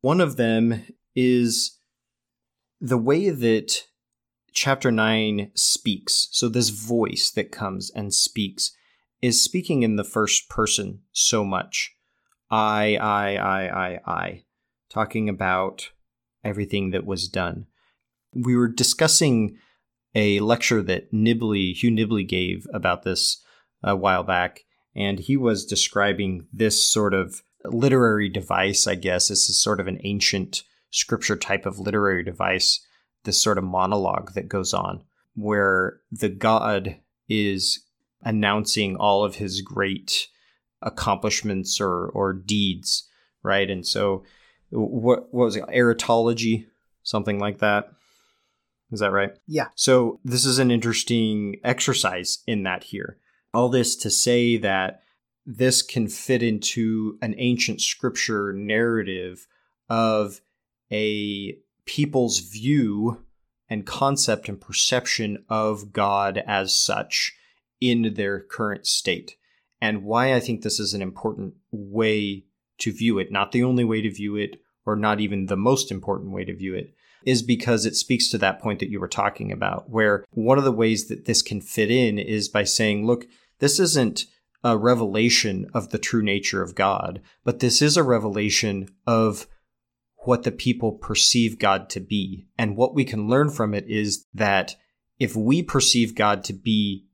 one 0.00 0.20
of 0.20 0.36
them 0.36 0.84
is 1.16 1.78
the 2.80 2.98
way 2.98 3.30
that 3.30 3.84
chapter 4.52 4.90
9 4.90 5.50
speaks. 5.54 6.28
So, 6.32 6.48
this 6.48 6.70
voice 6.70 7.30
that 7.30 7.52
comes 7.52 7.90
and 7.90 8.12
speaks 8.14 8.72
is 9.22 9.42
speaking 9.42 9.82
in 9.82 9.96
the 9.96 10.04
first 10.04 10.48
person 10.48 11.00
so 11.12 11.44
much. 11.44 11.94
I, 12.50 12.96
I, 12.96 13.36
I, 13.36 13.86
I, 13.86 14.00
I, 14.06 14.44
talking 14.88 15.28
about 15.28 15.90
everything 16.42 16.90
that 16.90 17.06
was 17.06 17.28
done. 17.28 17.66
We 18.34 18.56
were 18.56 18.68
discussing 18.68 19.58
a 20.14 20.40
lecture 20.40 20.82
that 20.82 21.12
Nibley, 21.12 21.74
Hugh 21.74 21.90
Nibley 21.90 22.26
gave 22.26 22.66
about 22.72 23.02
this 23.02 23.42
a 23.82 23.94
while 23.94 24.24
back, 24.24 24.64
and 24.94 25.18
he 25.20 25.36
was 25.36 25.64
describing 25.64 26.46
this 26.52 26.84
sort 26.84 27.14
of 27.14 27.42
literary 27.64 28.28
device, 28.28 28.86
I 28.86 28.96
guess. 28.96 29.28
This 29.28 29.48
is 29.48 29.60
sort 29.60 29.80
of 29.80 29.86
an 29.86 30.00
ancient 30.02 30.62
scripture 30.90 31.36
type 31.36 31.66
of 31.66 31.78
literary 31.78 32.24
device 32.24 32.84
this 33.24 33.40
sort 33.40 33.58
of 33.58 33.64
monologue 33.64 34.32
that 34.34 34.48
goes 34.48 34.72
on 34.74 35.02
where 35.34 36.00
the 36.10 36.28
god 36.28 36.96
is 37.28 37.84
announcing 38.22 38.96
all 38.96 39.24
of 39.24 39.36
his 39.36 39.60
great 39.60 40.28
accomplishments 40.82 41.80
or 41.80 42.08
or 42.08 42.32
deeds, 42.32 43.08
right? 43.42 43.70
And 43.70 43.86
so, 43.86 44.24
what, 44.70 45.32
what 45.32 45.44
was 45.46 45.56
it? 45.56 45.64
Aretalogy, 45.68 46.66
something 47.02 47.38
like 47.38 47.58
that. 47.58 47.90
Is 48.92 49.00
that 49.00 49.12
right? 49.12 49.32
Yeah. 49.46 49.68
So 49.76 50.18
this 50.24 50.44
is 50.44 50.58
an 50.58 50.70
interesting 50.70 51.60
exercise 51.62 52.38
in 52.46 52.64
that 52.64 52.84
here. 52.84 53.18
All 53.54 53.68
this 53.68 53.94
to 53.96 54.10
say 54.10 54.56
that 54.56 55.02
this 55.46 55.80
can 55.80 56.08
fit 56.08 56.42
into 56.42 57.16
an 57.22 57.34
ancient 57.38 57.80
scripture 57.80 58.52
narrative 58.52 59.46
of 59.88 60.40
a 60.90 61.56
people's 61.90 62.38
view 62.38 63.20
and 63.68 63.84
concept 63.84 64.48
and 64.48 64.60
perception 64.60 65.44
of 65.48 65.92
God 65.92 66.40
as 66.46 66.72
such 66.72 67.32
in 67.80 68.14
their 68.14 68.38
current 68.38 68.86
state. 68.86 69.34
And 69.80 70.04
why 70.04 70.32
I 70.32 70.38
think 70.38 70.62
this 70.62 70.78
is 70.78 70.94
an 70.94 71.02
important 71.02 71.54
way 71.72 72.44
to 72.78 72.92
view 72.92 73.18
it, 73.18 73.32
not 73.32 73.50
the 73.50 73.64
only 73.64 73.82
way 73.82 74.02
to 74.02 74.14
view 74.14 74.36
it, 74.36 74.60
or 74.86 74.94
not 74.94 75.18
even 75.18 75.46
the 75.46 75.56
most 75.56 75.90
important 75.90 76.32
way 76.32 76.44
to 76.44 76.54
view 76.54 76.76
it, 76.76 76.94
is 77.26 77.42
because 77.42 77.84
it 77.84 77.96
speaks 77.96 78.30
to 78.30 78.38
that 78.38 78.60
point 78.60 78.78
that 78.78 78.88
you 78.88 79.00
were 79.00 79.08
talking 79.08 79.50
about, 79.50 79.90
where 79.90 80.24
one 80.30 80.58
of 80.58 80.64
the 80.64 80.70
ways 80.70 81.08
that 81.08 81.24
this 81.24 81.42
can 81.42 81.60
fit 81.60 81.90
in 81.90 82.20
is 82.20 82.48
by 82.48 82.62
saying, 82.62 83.04
look, 83.04 83.26
this 83.58 83.80
isn't 83.80 84.26
a 84.62 84.78
revelation 84.78 85.68
of 85.74 85.88
the 85.88 85.98
true 85.98 86.22
nature 86.22 86.62
of 86.62 86.76
God, 86.76 87.20
but 87.42 87.58
this 87.58 87.82
is 87.82 87.96
a 87.96 88.04
revelation 88.04 88.88
of 89.08 89.48
what 90.24 90.42
the 90.42 90.52
people 90.52 90.92
perceive 90.92 91.58
God 91.58 91.88
to 91.90 92.00
be. 92.00 92.46
And 92.58 92.76
what 92.76 92.94
we 92.94 93.04
can 93.04 93.28
learn 93.28 93.50
from 93.50 93.74
it 93.74 93.86
is 93.88 94.26
that 94.34 94.76
if 95.18 95.34
we 95.34 95.62
perceive 95.62 96.14
God 96.14 96.44
to 96.44 96.52
be 96.52 97.06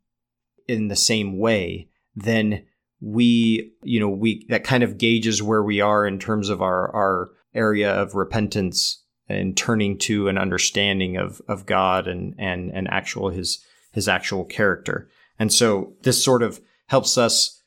in 0.67 0.89
the 0.89 0.97
same 0.97 1.39
way, 1.39 1.89
then 2.15 2.65
we, 3.01 3.73
you 3.83 4.01
know, 4.01 4.09
we, 4.09 4.47
that 4.49 4.65
kind 4.65 4.83
of 4.83 4.99
gauges 4.99 5.43
where 5.43 5.63
we 5.63 5.81
are 5.81 6.07
in 6.07 6.19
terms 6.19 6.49
of 6.49 6.63
our, 6.63 6.95
our 6.95 7.31
area 7.55 7.93
of 7.93 8.15
repentance 8.15 9.03
and 9.29 9.57
turning 9.57 9.99
to 9.99 10.29
an 10.29 10.39
understanding 10.39 11.17
of, 11.17 11.41
of 11.49 11.67
God 11.67 12.07
and, 12.09 12.35
and, 12.39 12.71
and 12.73 12.89
actual, 12.89 13.31
his, 13.31 13.65
his 13.93 14.09
actual 14.09 14.45
character. 14.45 15.09
And 15.39 15.53
so 15.53 15.95
this 16.03 16.23
sort 16.25 16.43
of 16.43 16.61
helps 16.89 17.19
us 17.19 17.63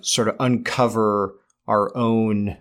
sort 0.00 0.28
of 0.28 0.36
uncover 0.38 1.34
our 1.66 1.94
own 1.96 2.56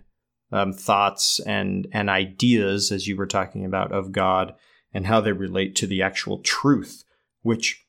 um, 0.51 0.73
thoughts 0.73 1.39
and 1.39 1.87
and 1.91 2.09
ideas, 2.09 2.91
as 2.91 3.07
you 3.07 3.15
were 3.15 3.27
talking 3.27 3.65
about, 3.65 3.91
of 3.91 4.11
God 4.11 4.55
and 4.93 5.05
how 5.05 5.21
they 5.21 5.31
relate 5.31 5.75
to 5.75 5.87
the 5.87 6.01
actual 6.01 6.39
truth, 6.39 7.03
which 7.41 7.85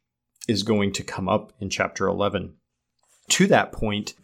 is 0.49 0.63
going 0.63 0.93
to 0.93 1.03
come 1.03 1.29
up 1.29 1.53
in 1.61 1.71
chapter 1.71 2.07
11. 2.07 2.55
To 3.31 3.47
that 3.47 3.73
point, 3.73 4.15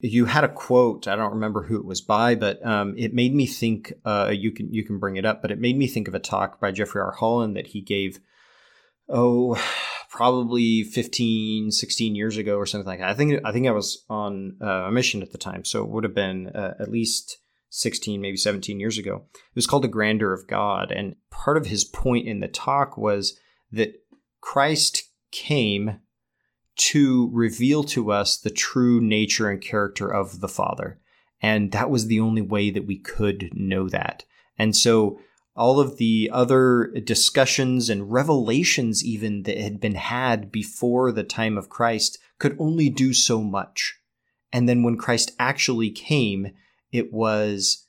you 0.00 0.26
had 0.26 0.44
a 0.44 0.48
quote. 0.48 1.06
I 1.06 1.16
don't 1.16 1.34
remember 1.34 1.62
who 1.62 1.78
it 1.78 1.84
was 1.84 2.00
by, 2.00 2.34
but 2.34 2.64
um, 2.66 2.94
it 2.96 3.14
made 3.14 3.34
me 3.34 3.46
think. 3.46 3.92
Uh, 4.04 4.32
you 4.32 4.50
can 4.50 4.72
you 4.72 4.84
can 4.84 4.98
bring 4.98 5.16
it 5.16 5.24
up, 5.24 5.40
but 5.42 5.50
it 5.50 5.60
made 5.60 5.76
me 5.76 5.86
think 5.86 6.08
of 6.08 6.14
a 6.14 6.18
talk 6.18 6.60
by 6.60 6.72
Jeffrey 6.72 7.00
R. 7.00 7.12
Holland 7.12 7.56
that 7.56 7.68
he 7.68 7.80
gave. 7.80 8.20
Oh, 9.08 9.62
probably 10.10 10.84
15, 10.84 11.72
16 11.72 12.14
years 12.14 12.36
ago 12.36 12.56
or 12.56 12.66
something 12.66 12.86
like 12.86 13.00
that. 13.00 13.10
I 13.10 13.14
think 13.14 13.40
I 13.44 13.52
think 13.52 13.66
I 13.66 13.72
was 13.72 14.04
on 14.08 14.56
uh, 14.62 14.86
a 14.86 14.92
mission 14.92 15.22
at 15.22 15.32
the 15.32 15.38
time, 15.38 15.64
so 15.64 15.82
it 15.82 15.90
would 15.90 16.04
have 16.04 16.14
been 16.14 16.48
uh, 16.48 16.74
at 16.78 16.90
least 16.90 17.38
16, 17.74 18.20
maybe 18.20 18.36
17 18.36 18.78
years 18.78 18.98
ago. 18.98 19.24
It 19.34 19.56
was 19.56 19.66
called 19.66 19.82
The 19.82 19.88
Grandeur 19.88 20.32
of 20.32 20.46
God. 20.46 20.92
And 20.92 21.16
part 21.30 21.56
of 21.56 21.66
his 21.66 21.84
point 21.84 22.28
in 22.28 22.38
the 22.38 22.48
talk 22.48 22.96
was 22.96 23.38
that 23.72 23.94
Christ 24.40 25.02
came 25.32 25.98
to 26.76 27.30
reveal 27.32 27.82
to 27.84 28.12
us 28.12 28.36
the 28.36 28.50
true 28.50 29.00
nature 29.00 29.50
and 29.50 29.60
character 29.60 30.08
of 30.08 30.40
the 30.40 30.48
Father. 30.48 31.00
And 31.40 31.72
that 31.72 31.90
was 31.90 32.06
the 32.06 32.20
only 32.20 32.42
way 32.42 32.70
that 32.70 32.86
we 32.86 32.96
could 32.96 33.50
know 33.52 33.88
that. 33.88 34.24
And 34.56 34.76
so 34.76 35.18
all 35.56 35.80
of 35.80 35.98
the 35.98 36.30
other 36.32 36.92
discussions 37.04 37.90
and 37.90 38.12
revelations, 38.12 39.04
even 39.04 39.42
that 39.44 39.58
had 39.58 39.80
been 39.80 39.96
had 39.96 40.52
before 40.52 41.10
the 41.10 41.24
time 41.24 41.58
of 41.58 41.68
Christ, 41.68 42.18
could 42.38 42.56
only 42.60 42.88
do 42.88 43.12
so 43.12 43.40
much. 43.42 43.96
And 44.52 44.68
then 44.68 44.84
when 44.84 44.96
Christ 44.96 45.32
actually 45.40 45.90
came, 45.90 46.52
it 46.94 47.12
was 47.12 47.88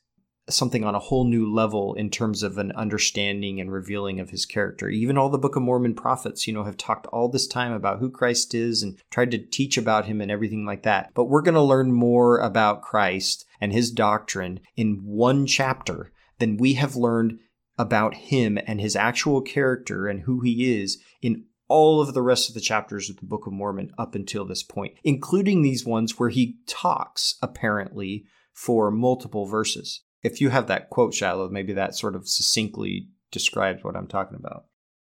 something 0.50 0.83
on 0.83 0.95
a 0.95 1.00
whole 1.00 1.25
new 1.25 1.51
level 1.51 1.93
in 1.93 2.09
terms 2.09 2.41
of 2.41 2.57
an 2.57 2.71
understanding 2.71 3.62
and 3.62 3.71
revealing 3.71 4.19
of 4.19 4.31
his 4.31 4.47
character. 4.47 4.89
Even 4.89 5.15
all 5.15 5.29
the 5.29 5.38
Book 5.38 5.55
of 5.55 5.62
Mormon 5.62 5.93
prophets, 5.93 6.47
you 6.47 6.53
know, 6.53 6.63
have 6.63 6.75
talked 6.75 7.05
all 7.07 7.29
this 7.29 7.45
time 7.45 7.71
about 7.71 8.00
who 8.00 8.09
Christ 8.09 8.55
is 8.55 8.81
and 8.81 8.97
tried 9.12 9.29
to 9.31 9.38
teach 9.38 9.77
about 9.77 10.05
him 10.05 10.21
and 10.21 10.31
everything 10.31 10.65
like 10.65 10.81
that. 10.83 11.12
But 11.13 11.25
we're 11.25 11.43
going 11.43 11.55
to 11.55 11.62
learn 11.62 11.91
more 11.91 12.39
about 12.39 12.81
Christ 12.81 13.45
and 13.62 13.71
his 13.71 13.91
doctrine 13.91 14.59
in 14.75 15.01
one 15.03 15.45
chapter 15.45 16.12
than 16.39 16.57
we 16.57 16.74
have 16.74 16.95
learned 16.95 17.38
about 17.77 18.15
him 18.15 18.57
and 18.65 18.81
his 18.81 18.95
actual 18.95 19.41
character 19.41 20.07
and 20.07 20.21
who 20.21 20.41
he 20.41 20.79
is 20.79 20.97
in 21.21 21.45
all 21.67 22.01
of 22.01 22.15
the 22.15 22.24
rest 22.24 22.50
of 22.50 22.55
the 22.55 22.62
chapters 22.62 23.09
of 23.09 23.17
the 23.17 23.25
Book 23.25 23.45
of 23.45 23.53
Mormon 23.53 23.91
up 24.00 24.15
until 24.15 24.45
this 24.45 24.63
point, 24.63 24.95
including 25.03 25.62
these 25.62 25.85
ones 25.85 26.17
where 26.19 26.29
he 26.29 26.57
talks 26.67 27.35
apparently 27.43 28.25
for 28.55 28.89
multiple 28.89 29.45
verses 29.45 30.01
if 30.25 30.41
you 30.41 30.50
have 30.50 30.65
that 30.67 30.89
quote, 30.89 31.13
Shiloh, 31.13 31.50
maybe 31.50 31.74
that 31.74 31.95
sort 31.95 32.15
of 32.15 32.27
succinctly 32.27 33.09
describes 33.29 33.83
what 33.83 33.95
I'm 33.95 34.07
talking 34.07 34.38
about. 34.38 34.65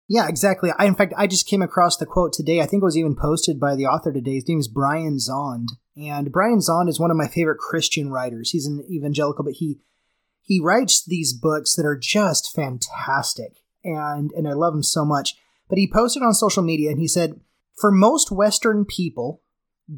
Yeah, 0.07 0.29
exactly. 0.29 0.71
I, 0.79 0.85
in 0.85 0.95
fact, 0.95 1.13
I 1.17 1.27
just 1.27 1.47
came 1.47 1.61
across 1.61 1.97
the 1.97 2.05
quote 2.05 2.31
today. 2.31 2.61
I 2.61 2.65
think 2.65 2.81
it 2.81 2.85
was 2.85 2.97
even 2.97 3.15
posted 3.15 3.59
by 3.59 3.75
the 3.75 3.87
author 3.87 4.13
today. 4.13 4.35
His 4.35 4.47
name 4.47 4.59
is 4.59 4.69
Brian 4.69 5.17
Zahnd, 5.17 5.67
and 5.97 6.31
Brian 6.31 6.59
Zahnd 6.59 6.87
is 6.87 6.99
one 6.99 7.11
of 7.11 7.17
my 7.17 7.27
favorite 7.27 7.57
Christian 7.57 8.09
writers. 8.09 8.51
He's 8.51 8.65
an 8.65 8.85
evangelical, 8.89 9.43
but 9.43 9.55
he 9.55 9.79
he 10.41 10.61
writes 10.61 11.03
these 11.03 11.33
books 11.33 11.75
that 11.75 11.85
are 11.85 11.97
just 11.97 12.53
fantastic, 12.55 13.57
and 13.83 14.31
and 14.31 14.47
I 14.47 14.53
love 14.53 14.73
him 14.73 14.83
so 14.83 15.03
much. 15.03 15.35
But 15.67 15.77
he 15.77 15.91
posted 15.91 16.23
on 16.23 16.33
social 16.33 16.63
media, 16.63 16.89
and 16.89 16.99
he 16.99 17.07
said, 17.07 17.41
"For 17.77 17.91
most 17.91 18.31
Western 18.31 18.85
people, 18.85 19.41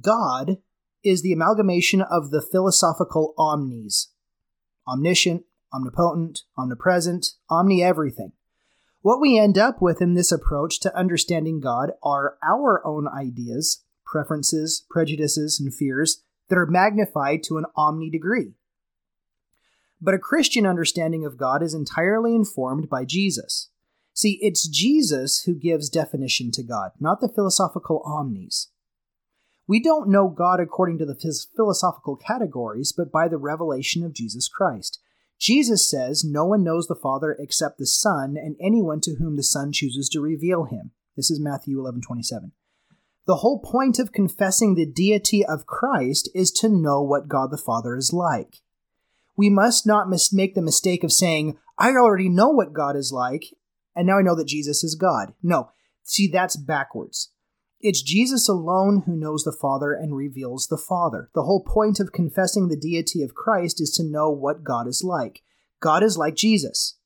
God 0.02 0.58
is 1.04 1.22
the 1.22 1.34
amalgamation 1.34 2.02
of 2.02 2.32
the 2.32 2.42
philosophical 2.42 3.34
omnis, 3.38 4.12
omniscient, 4.88 5.44
omnipotent, 5.74 6.42
omnipresent, 6.58 7.28
omni 7.50 7.84
everything. 7.84 8.32
What 9.02 9.20
we 9.20 9.38
end 9.38 9.58
up 9.58 9.82
with 9.82 10.02
in 10.02 10.14
this 10.14 10.32
approach 10.32 10.80
to 10.82 10.98
understanding 10.98 11.60
God 11.60 11.92
are 12.02 12.38
our 12.42 12.86
own 12.86 13.08
ideas, 13.08 13.84
preferences, 14.06 14.86
prejudices, 14.90 15.60
and 15.60 15.74
fears 15.74 16.24
that 16.50 16.58
are 16.58 16.66
magnified 16.66 17.44
to 17.44 17.58
an 17.58 17.66
omni 17.76 18.10
degree. 18.10 18.54
But 20.02 20.14
a 20.14 20.20
Christian 20.20 20.66
understanding 20.66 21.26
of 21.26 21.38
God 21.38 21.64
is 21.64 21.74
entirely 21.74 22.36
informed 22.36 22.90
by 22.90 23.06
Jesus. 23.06 23.70
See, 24.14 24.38
it's 24.42 24.68
Jesus 24.68 25.44
who 25.44 25.56
gives 25.56 25.90
definition 25.90 26.52
to 26.52 26.64
God, 26.64 26.92
not 27.00 27.20
the 27.20 27.30
philosophical 27.30 28.02
omnis. 28.06 28.70
We 29.68 29.82
don't 29.82 30.10
know 30.10 30.28
God 30.28 30.60
according 30.60 30.98
to 31.00 31.06
the 31.06 31.16
philosophical 31.56 32.18
categories, 32.18 32.94
but 32.96 33.12
by 33.12 33.28
the 33.28 33.38
revelation 33.38 34.04
of 34.04 34.14
Jesus 34.14 34.50
Christ. 34.50 35.00
Jesus 35.40 35.90
says, 35.90 36.24
No 36.24 36.46
one 36.46 36.64
knows 36.64 36.88
the 36.88 36.96
Father 36.96 37.36
except 37.40 37.78
the 37.78 37.88
Son, 37.88 38.36
and 38.38 38.56
anyone 38.62 39.00
to 39.02 39.16
whom 39.16 39.36
the 39.36 39.44
Son 39.44 39.72
chooses 39.72 40.10
to 40.10 40.22
reveal 40.22 40.66
him. 40.66 40.92
This 41.16 41.32
is 41.32 41.40
Matthew 41.40 41.80
11 41.80 42.02
27. 42.02 42.52
The 43.26 43.38
whole 43.38 43.60
point 43.60 44.00
of 44.00 44.12
confessing 44.12 44.76
the 44.76 44.86
deity 44.86 45.46
of 45.46 45.66
Christ 45.66 46.30
is 46.36 46.52
to 46.52 46.68
know 46.68 47.02
what 47.02 47.30
God 47.30 47.52
the 47.52 47.58
Father 47.58 47.96
is 47.96 48.12
like. 48.12 48.58
We 49.38 49.50
must 49.50 49.88
not 49.88 50.10
mis- 50.10 50.34
make 50.34 50.56
the 50.56 50.62
mistake 50.62 51.04
of 51.04 51.12
saying, 51.12 51.58
I 51.78 51.90
already 51.92 52.30
know 52.30 52.50
what 52.50 52.74
God 52.74 52.96
is 52.96 53.12
like, 53.14 53.46
and 53.96 54.08
now 54.08 54.20
I 54.20 54.22
know 54.22 54.36
that 54.36 54.48
Jesus 54.48 54.84
is 54.84 54.96
God. 54.96 55.34
No, 55.42 55.72
see, 56.04 56.28
that's 56.28 56.58
backwards. 56.58 57.32
It's 57.84 58.02
Jesus 58.02 58.48
alone 58.48 59.04
who 59.06 59.18
knows 59.18 59.44
the 59.44 59.52
Father 59.52 59.92
and 59.92 60.16
reveals 60.16 60.68
the 60.68 60.78
Father. 60.78 61.30
The 61.36 61.44
whole 61.44 61.62
point 61.62 62.00
of 62.00 62.14
confessing 62.14 62.70
the 62.70 62.78
deity 62.78 63.22
of 63.22 63.36
Christ 63.36 63.82
is 63.82 63.92
to 63.98 64.10
know 64.10 64.30
what 64.30 64.64
God 64.64 64.88
is 64.88 65.04
like. 65.04 65.44
God 65.82 66.02
is 66.02 66.18
like 66.18 66.36
Jesus. 66.36 66.98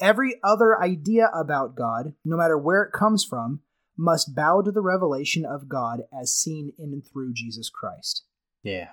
Every 0.00 0.36
other 0.42 0.82
idea 0.82 1.30
about 1.34 1.76
God, 1.76 2.14
no 2.24 2.38
matter 2.38 2.56
where 2.56 2.82
it 2.82 2.92
comes 2.92 3.22
from, 3.22 3.60
must 3.98 4.34
bow 4.34 4.62
to 4.62 4.72
the 4.72 4.80
revelation 4.80 5.44
of 5.44 5.68
God 5.68 6.00
as 6.18 6.34
seen 6.34 6.72
in 6.78 6.94
and 6.94 7.02
through 7.06 7.34
Jesus 7.34 7.68
Christ. 7.68 8.24
Yeah. 8.62 8.92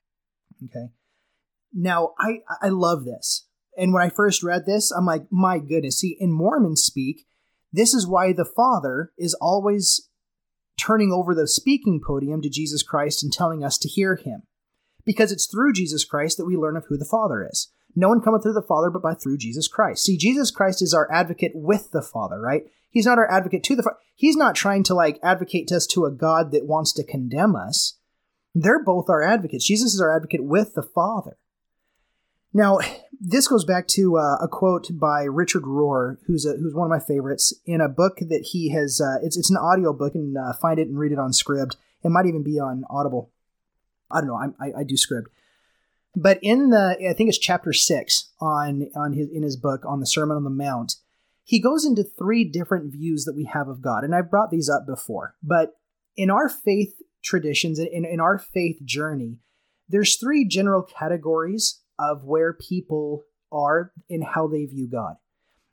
Okay. 0.65 0.91
Now, 1.73 2.13
I 2.19 2.39
I 2.61 2.67
love 2.67 3.05
this. 3.05 3.47
And 3.77 3.93
when 3.93 4.03
I 4.03 4.09
first 4.09 4.43
read 4.43 4.65
this, 4.65 4.91
I'm 4.91 5.05
like, 5.05 5.23
my 5.31 5.59
goodness. 5.59 6.01
See, 6.01 6.17
in 6.19 6.33
Mormon 6.33 6.75
speak, 6.75 7.25
this 7.71 7.93
is 7.93 8.05
why 8.05 8.33
the 8.33 8.43
Father 8.43 9.13
is 9.17 9.33
always 9.35 10.09
turning 10.85 11.11
over 11.11 11.35
the 11.35 11.47
speaking 11.47 12.01
podium 12.05 12.41
to 12.41 12.49
Jesus 12.49 12.83
Christ 12.83 13.23
and 13.23 13.31
telling 13.31 13.63
us 13.63 13.77
to 13.79 13.89
hear 13.89 14.15
him. 14.15 14.43
Because 15.05 15.31
it's 15.31 15.47
through 15.47 15.73
Jesus 15.73 16.05
Christ 16.05 16.37
that 16.37 16.45
we 16.45 16.55
learn 16.55 16.77
of 16.77 16.85
who 16.87 16.97
the 16.97 17.05
Father 17.05 17.47
is. 17.49 17.71
No 17.95 18.09
one 18.09 18.21
cometh 18.21 18.43
through 18.43 18.53
the 18.53 18.61
Father 18.61 18.89
but 18.89 19.01
by 19.01 19.13
through 19.13 19.37
Jesus 19.37 19.67
Christ. 19.67 20.03
See, 20.03 20.17
Jesus 20.17 20.51
Christ 20.51 20.81
is 20.81 20.93
our 20.93 21.11
advocate 21.11 21.51
with 21.53 21.91
the 21.91 22.01
Father, 22.01 22.39
right? 22.39 22.63
He's 22.89 23.05
not 23.05 23.17
our 23.17 23.29
advocate 23.29 23.63
to 23.63 23.75
the 23.75 23.83
Father. 23.83 23.97
He's 24.15 24.35
not 24.35 24.55
trying 24.55 24.83
to 24.83 24.93
like 24.93 25.19
advocate 25.23 25.71
us 25.71 25.87
to 25.87 26.05
a 26.05 26.11
God 26.11 26.51
that 26.51 26.67
wants 26.67 26.93
to 26.93 27.03
condemn 27.03 27.55
us. 27.55 27.97
They're 28.53 28.83
both 28.83 29.09
our 29.09 29.23
advocates. 29.23 29.65
Jesus 29.65 29.93
is 29.93 30.01
our 30.01 30.15
advocate 30.15 30.43
with 30.43 30.73
the 30.73 30.83
Father. 30.83 31.37
Now, 32.53 32.79
this 33.19 33.47
goes 33.47 33.63
back 33.63 33.87
to 33.89 34.17
uh, 34.17 34.37
a 34.41 34.47
quote 34.47 34.89
by 34.91 35.23
Richard 35.23 35.63
Rohr, 35.63 36.17
who's 36.25 36.45
a, 36.45 36.53
who's 36.53 36.73
one 36.73 36.85
of 36.85 36.89
my 36.89 36.99
favorites, 36.99 37.53
in 37.65 37.79
a 37.79 37.87
book 37.87 38.17
that 38.17 38.49
he 38.51 38.71
has. 38.71 38.99
Uh, 38.99 39.19
it's 39.23 39.37
it's 39.37 39.49
an 39.49 39.57
audio 39.57 39.93
book, 39.93 40.15
and 40.15 40.37
uh, 40.37 40.53
find 40.53 40.79
it 40.79 40.87
and 40.87 40.97
read 40.97 41.11
it 41.11 41.19
on 41.19 41.31
Scribd. 41.31 41.75
It 42.03 42.09
might 42.09 42.25
even 42.25 42.43
be 42.43 42.59
on 42.59 42.83
Audible. 42.89 43.31
I 44.09 44.19
don't 44.19 44.27
know. 44.27 44.35
I, 44.35 44.65
I, 44.65 44.79
I 44.79 44.83
do 44.83 44.95
Scribd, 44.95 45.25
but 46.15 46.39
in 46.41 46.71
the 46.71 46.97
I 47.09 47.13
think 47.13 47.29
it's 47.29 47.37
chapter 47.37 47.73
six 47.73 48.31
on 48.41 48.89
on 48.95 49.13
his 49.13 49.29
in 49.31 49.43
his 49.43 49.55
book 49.55 49.85
on 49.85 49.99
the 49.99 50.07
Sermon 50.07 50.35
on 50.35 50.43
the 50.43 50.49
Mount, 50.49 50.95
he 51.43 51.61
goes 51.61 51.85
into 51.85 52.03
three 52.03 52.43
different 52.43 52.91
views 52.91 53.25
that 53.25 53.35
we 53.35 53.45
have 53.45 53.67
of 53.67 53.81
God, 53.81 54.03
and 54.03 54.15
I've 54.15 54.31
brought 54.31 54.49
these 54.49 54.69
up 54.69 54.85
before. 54.85 55.35
But 55.43 55.75
in 56.17 56.29
our 56.29 56.49
faith 56.49 57.01
traditions, 57.23 57.77
in 57.77 58.03
in 58.03 58.19
our 58.19 58.39
faith 58.39 58.83
journey, 58.83 59.37
there's 59.87 60.17
three 60.17 60.45
general 60.45 60.81
categories 60.81 61.80
of 62.01 62.23
where 62.23 62.53
people 62.53 63.23
are 63.51 63.91
in 64.09 64.21
how 64.21 64.47
they 64.47 64.65
view 64.65 64.87
God. 64.87 65.15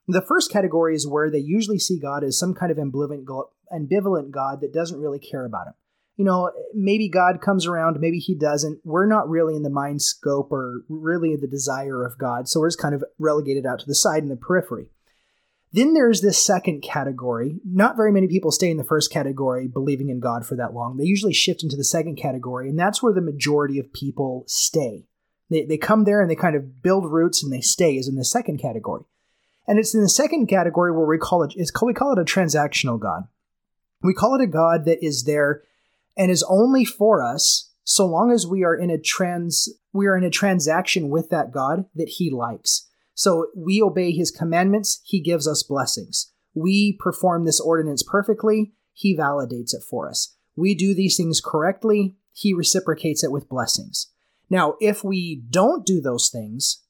The 0.07 0.23
first 0.23 0.51
category 0.51 0.95
is 0.95 1.07
where 1.07 1.31
they 1.31 1.39
usually 1.39 1.79
see 1.79 1.99
God 1.99 2.25
as 2.25 2.39
some 2.39 2.55
kind 2.55 2.73
of 2.73 2.79
ambivalent, 2.79 3.27
ambivalent 3.73 4.31
God 4.31 4.61
that 4.61 4.73
doesn't 4.73 5.01
really 5.01 5.19
care 5.19 5.45
about 5.45 5.67
him. 5.67 5.75
You 6.17 6.25
know, 6.25 6.51
maybe 6.75 7.09
God 7.09 7.41
comes 7.41 7.67
around, 7.67 8.01
maybe 8.01 8.19
he 8.19 8.35
doesn't. 8.35 8.81
We're 8.85 9.07
not 9.07 9.29
really 9.29 9.55
in 9.55 9.63
the 9.63 9.71
mind 9.71 10.03
scope 10.03 10.51
or 10.51 10.83
really 10.89 11.37
the 11.37 11.47
desire 11.47 12.05
of 12.05 12.19
God, 12.19 12.49
so 12.49 12.59
we're 12.59 12.69
just 12.69 12.81
kind 12.81 12.95
of 12.95 13.05
relegated 13.19 13.65
out 13.67 13.79
to 13.81 13.87
the 13.87 13.95
side 13.95 14.25
in 14.25 14.29
the 14.29 14.37
periphery. 14.37 14.89
Then 15.73 15.93
there's 15.95 16.23
this 16.23 16.43
second 16.43 16.81
category. 16.81 17.61
Not 17.65 17.97
very 17.97 18.11
many 18.11 18.27
people 18.27 18.51
stay 18.51 18.71
in 18.71 18.79
the 18.79 18.85
first 18.85 19.13
category 19.13 19.69
believing 19.69 20.09
in 20.09 20.19
God 20.19 20.47
for 20.47 20.57
that 20.57 20.73
long. 20.73 20.97
They 20.97 21.05
usually 21.05 21.35
shift 21.35 21.63
into 21.63 21.77
the 21.77 21.85
second 21.85 22.17
category, 22.17 22.69
and 22.69 22.79
that's 22.79 23.03
where 23.03 23.13
the 23.13 23.21
majority 23.21 23.79
of 23.79 23.93
people 23.93 24.45
stay. 24.47 25.05
They, 25.51 25.65
they 25.65 25.79
come 25.79 26.05
there 26.05 26.21
and 26.21 26.31
they 26.31 26.37
kind 26.37 26.57
of 26.57 26.83
build 26.83 27.11
roots 27.11 27.43
and 27.43 27.53
they 27.53 27.61
stay 27.61 27.97
is 27.97 28.09
in 28.09 28.17
the 28.17 28.25
second 28.25 28.59
category. 28.59 29.05
And 29.67 29.79
it's 29.79 29.95
in 29.95 30.01
the 30.01 30.09
second 30.09 30.47
category 30.47 30.93
where 30.93 31.07
we 31.07 31.19
call 31.19 31.43
it 31.43 31.53
it's 31.57 31.73
we 31.83 31.95
call 31.95 32.13
it 32.13 32.19
a 32.19 32.25
transactional 32.25 32.99
God. 32.99 33.25
We 34.03 34.15
call 34.15 34.35
it 34.35 34.43
a 34.43 34.47
God 34.47 34.85
that 34.85 35.05
is 35.05 35.25
there 35.25 35.63
and 36.17 36.31
is 36.31 36.45
only 36.49 36.85
for 36.85 37.23
us 37.23 37.73
so 37.85 38.07
long 38.07 38.31
as 38.31 38.47
we 38.47 38.65
are 38.65 38.75
in 38.75 38.91
a 38.91 38.99
trans 38.99 39.69
we 39.93 40.07
are 40.07 40.17
in 40.17 40.25
a 40.25 40.31
transaction 40.31 41.09
with 41.09 41.31
that 41.31 41.53
God 41.53 41.87
that 41.95 42.09
he 42.09 42.31
likes. 42.31 42.87
So 43.15 43.49
we 43.57 43.83
obey 43.83 44.13
his 44.13 44.31
commandments, 44.31 45.01
he 45.05 45.21
gives 45.21 45.49
us 45.49 45.63
blessings. 45.63 46.33
We 46.55 46.97
perform 47.01 47.45
this 47.45 47.61
ordinance 47.61 48.03
perfectly, 48.03 48.73
he 48.93 49.17
validates 49.17 49.75
it 49.75 49.83
for 49.89 50.09
us. 50.09 50.37
We 50.57 50.75
do 50.75 50.95
these 50.95 51.17
things 51.17 51.41
correctly, 51.45 52.17
he 52.33 52.55
reciprocates 52.55 53.25
it 53.25 53.33
with 53.33 53.49
blessings. 53.49 54.09
Now, 54.51 54.75
if 54.81 55.05
we 55.05 55.43
don't 55.51 55.85
do 55.85 56.01
those 56.01 56.31
things, 56.31 56.83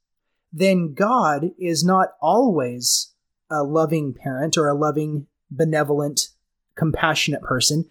then 0.52 0.94
God 0.94 1.50
is 1.58 1.84
not 1.84 2.10
always 2.20 3.12
a 3.50 3.62
loving 3.62 4.14
parent 4.14 4.56
or 4.56 4.68
a 4.68 4.74
loving, 4.74 5.26
benevolent, 5.50 6.28
compassionate 6.74 7.42
person. 7.42 7.86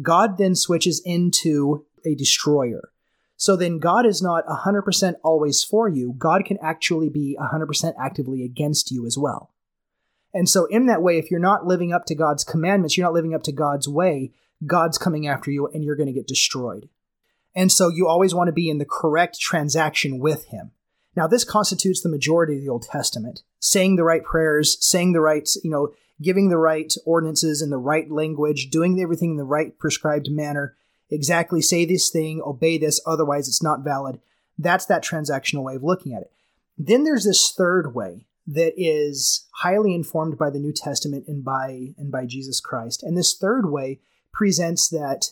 God 0.00 0.38
then 0.38 0.54
switches 0.54 1.00
into 1.04 1.86
a 2.04 2.14
destroyer. 2.14 2.90
So 3.36 3.56
then 3.56 3.78
God 3.78 4.06
is 4.06 4.22
not 4.22 4.46
100% 4.46 5.14
always 5.22 5.64
for 5.64 5.88
you. 5.88 6.14
God 6.16 6.44
can 6.44 6.58
actually 6.62 7.08
be 7.08 7.36
100% 7.40 7.94
actively 8.00 8.44
against 8.44 8.90
you 8.90 9.04
as 9.06 9.18
well. 9.18 9.50
And 10.34 10.48
so, 10.48 10.66
in 10.66 10.86
that 10.86 11.02
way, 11.02 11.18
if 11.18 11.30
you're 11.30 11.40
not 11.40 11.66
living 11.66 11.92
up 11.92 12.06
to 12.06 12.14
God's 12.14 12.44
commandments, 12.44 12.96
you're 12.96 13.06
not 13.06 13.12
living 13.12 13.34
up 13.34 13.42
to 13.42 13.52
God's 13.52 13.86
way, 13.86 14.32
God's 14.64 14.96
coming 14.96 15.26
after 15.26 15.50
you 15.50 15.66
and 15.66 15.84
you're 15.84 15.96
going 15.96 16.06
to 16.06 16.12
get 16.12 16.26
destroyed. 16.26 16.88
And 17.54 17.70
so 17.70 17.88
you 17.88 18.08
always 18.08 18.34
want 18.34 18.48
to 18.48 18.52
be 18.52 18.70
in 18.70 18.78
the 18.78 18.86
correct 18.86 19.38
transaction 19.40 20.18
with 20.18 20.46
him. 20.46 20.72
Now, 21.14 21.26
this 21.26 21.44
constitutes 21.44 22.00
the 22.00 22.08
majority 22.08 22.56
of 22.56 22.62
the 22.62 22.68
Old 22.68 22.84
Testament. 22.84 23.42
Saying 23.60 23.96
the 23.96 24.04
right 24.04 24.24
prayers, 24.24 24.78
saying 24.80 25.12
the 25.12 25.20
right, 25.20 25.48
you 25.62 25.70
know, 25.70 25.92
giving 26.22 26.48
the 26.48 26.58
right 26.58 26.92
ordinances 27.04 27.60
in 27.60 27.70
the 27.70 27.78
right 27.78 28.10
language, 28.10 28.70
doing 28.70 29.00
everything 29.00 29.32
in 29.32 29.36
the 29.36 29.44
right 29.44 29.78
prescribed 29.78 30.30
manner, 30.30 30.76
exactly 31.10 31.60
say 31.60 31.84
this 31.84 32.08
thing, 32.10 32.40
obey 32.44 32.78
this, 32.78 33.00
otherwise 33.06 33.48
it's 33.48 33.62
not 33.62 33.84
valid. 33.84 34.20
That's 34.58 34.86
that 34.86 35.04
transactional 35.04 35.64
way 35.64 35.76
of 35.76 35.82
looking 35.82 36.14
at 36.14 36.22
it. 36.22 36.32
Then 36.78 37.04
there's 37.04 37.24
this 37.24 37.52
third 37.52 37.94
way 37.94 38.26
that 38.46 38.72
is 38.76 39.46
highly 39.56 39.94
informed 39.94 40.38
by 40.38 40.50
the 40.50 40.58
New 40.58 40.72
Testament 40.72 41.24
and 41.28 41.44
by 41.44 41.94
and 41.96 42.10
by 42.10 42.26
Jesus 42.26 42.60
Christ. 42.60 43.02
And 43.02 43.16
this 43.16 43.36
third 43.36 43.70
way 43.70 44.00
presents 44.32 44.88
that 44.88 45.30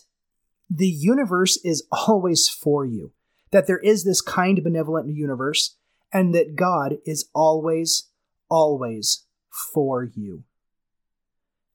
the 0.73 0.87
universe 0.87 1.57
is 1.63 1.85
always 1.91 2.47
for 2.47 2.85
you. 2.85 3.11
That 3.51 3.67
there 3.67 3.79
is 3.79 4.05
this 4.05 4.21
kind 4.21 4.63
benevolent 4.63 5.13
universe 5.13 5.75
and 6.13 6.33
that 6.33 6.55
God 6.55 6.97
is 7.05 7.29
always 7.33 8.07
always 8.49 9.25
for 9.49 10.03
you. 10.03 10.43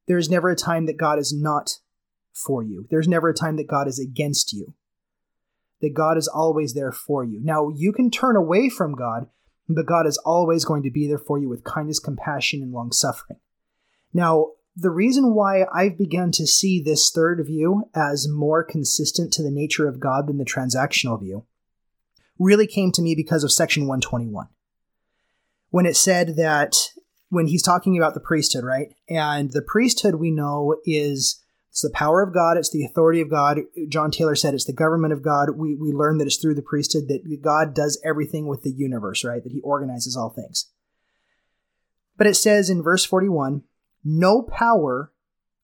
There 0.06 0.18
is 0.18 0.30
never 0.30 0.50
a 0.50 0.56
time 0.56 0.86
that 0.86 0.96
God 0.96 1.18
is 1.18 1.34
not 1.34 1.78
for 2.32 2.62
you. 2.62 2.86
There's 2.90 3.08
never 3.08 3.28
a 3.28 3.34
time 3.34 3.56
that 3.56 3.66
God 3.66 3.88
is 3.88 3.98
against 3.98 4.52
you. 4.52 4.74
That 5.80 5.94
God 5.94 6.16
is 6.16 6.28
always 6.28 6.74
there 6.74 6.92
for 6.92 7.24
you. 7.24 7.40
Now, 7.42 7.68
you 7.74 7.92
can 7.92 8.10
turn 8.10 8.36
away 8.36 8.70
from 8.70 8.94
God, 8.94 9.26
but 9.68 9.84
God 9.84 10.06
is 10.06 10.16
always 10.18 10.64
going 10.64 10.82
to 10.84 10.90
be 10.90 11.06
there 11.06 11.18
for 11.18 11.38
you 11.38 11.48
with 11.48 11.64
kindness, 11.64 11.98
compassion, 11.98 12.62
and 12.62 12.72
long 12.72 12.92
suffering. 12.92 13.40
Now, 14.14 14.52
the 14.76 14.90
reason 14.90 15.34
why 15.34 15.64
I've 15.72 15.96
begun 15.96 16.30
to 16.32 16.46
see 16.46 16.82
this 16.82 17.10
third 17.10 17.42
view 17.46 17.88
as 17.94 18.28
more 18.28 18.62
consistent 18.62 19.32
to 19.32 19.42
the 19.42 19.50
nature 19.50 19.88
of 19.88 19.98
God 19.98 20.26
than 20.26 20.36
the 20.36 20.44
transactional 20.44 21.18
view 21.18 21.46
really 22.38 22.66
came 22.66 22.92
to 22.92 23.02
me 23.02 23.14
because 23.14 23.42
of 23.42 23.50
section 23.50 23.84
121. 23.84 24.48
When 25.70 25.86
it 25.86 25.96
said 25.96 26.36
that, 26.36 26.74
when 27.30 27.46
he's 27.46 27.62
talking 27.62 27.96
about 27.96 28.12
the 28.12 28.20
priesthood, 28.20 28.64
right? 28.64 28.94
And 29.08 29.50
the 29.50 29.62
priesthood 29.62 30.16
we 30.16 30.30
know 30.30 30.76
is 30.84 31.42
it's 31.70 31.80
the 31.80 31.90
power 31.90 32.22
of 32.22 32.34
God, 32.34 32.58
it's 32.58 32.70
the 32.70 32.84
authority 32.84 33.22
of 33.22 33.30
God. 33.30 33.60
John 33.88 34.10
Taylor 34.10 34.34
said 34.34 34.52
it's 34.52 34.66
the 34.66 34.72
government 34.74 35.14
of 35.14 35.22
God. 35.22 35.50
We, 35.56 35.74
we 35.74 35.92
learn 35.92 36.18
that 36.18 36.26
it's 36.26 36.36
through 36.36 36.54
the 36.54 36.62
priesthood 36.62 37.08
that 37.08 37.40
God 37.42 37.74
does 37.74 38.00
everything 38.04 38.46
with 38.46 38.62
the 38.62 38.70
universe, 38.70 39.24
right? 39.24 39.42
That 39.42 39.52
he 39.52 39.60
organizes 39.60 40.16
all 40.16 40.30
things. 40.30 40.70
But 42.18 42.26
it 42.26 42.34
says 42.34 42.68
in 42.68 42.82
verse 42.82 43.04
41 43.04 43.62
no 44.06 44.42
power 44.42 45.12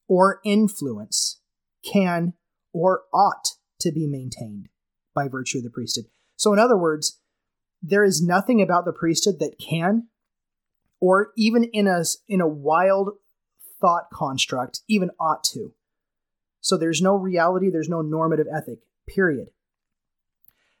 or 0.07 0.39
influence 0.43 1.39
can 1.83 2.33
or 2.73 3.03
ought 3.13 3.53
to 3.79 3.91
be 3.91 4.07
maintained 4.07 4.69
by 5.13 5.27
virtue 5.27 5.59
of 5.59 5.63
the 5.63 5.69
priesthood. 5.69 6.05
So, 6.35 6.53
in 6.53 6.59
other 6.59 6.77
words, 6.77 7.19
there 7.81 8.03
is 8.03 8.21
nothing 8.21 8.61
about 8.61 8.85
the 8.85 8.93
priesthood 8.93 9.39
that 9.39 9.59
can, 9.59 10.07
or 10.99 11.31
even 11.37 11.63
in 11.65 11.87
a, 11.87 12.03
in 12.27 12.41
a 12.41 12.47
wild 12.47 13.11
thought 13.79 14.09
construct, 14.11 14.81
even 14.87 15.11
ought 15.19 15.43
to 15.45 15.73
so 16.63 16.77
there's 16.77 17.01
no 17.01 17.15
reality, 17.15 17.69
there's 17.69 17.89
no 17.89 18.01
normative 18.01 18.47
ethic, 18.51 18.79
period. 19.05 19.49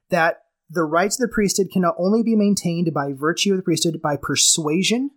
That 0.09 0.45
the 0.69 0.85
rights 0.85 1.19
of 1.19 1.27
the 1.27 1.33
priesthood 1.33 1.67
can 1.71 1.83
only 1.99 2.23
be 2.23 2.37
maintained 2.37 2.93
by 2.93 3.11
virtue 3.11 3.51
of 3.51 3.57
the 3.57 3.63
priesthood 3.63 4.01
by 4.01 4.15
persuasion, 4.15 5.11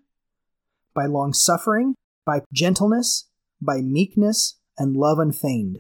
by 0.93 1.07
long 1.07 1.33
suffering, 1.33 1.95
by 2.27 2.43
gentleness, 2.53 3.29
by 3.63 3.81
meekness, 3.81 4.57
and 4.77 4.97
love 4.97 5.19
unfeigned, 5.19 5.79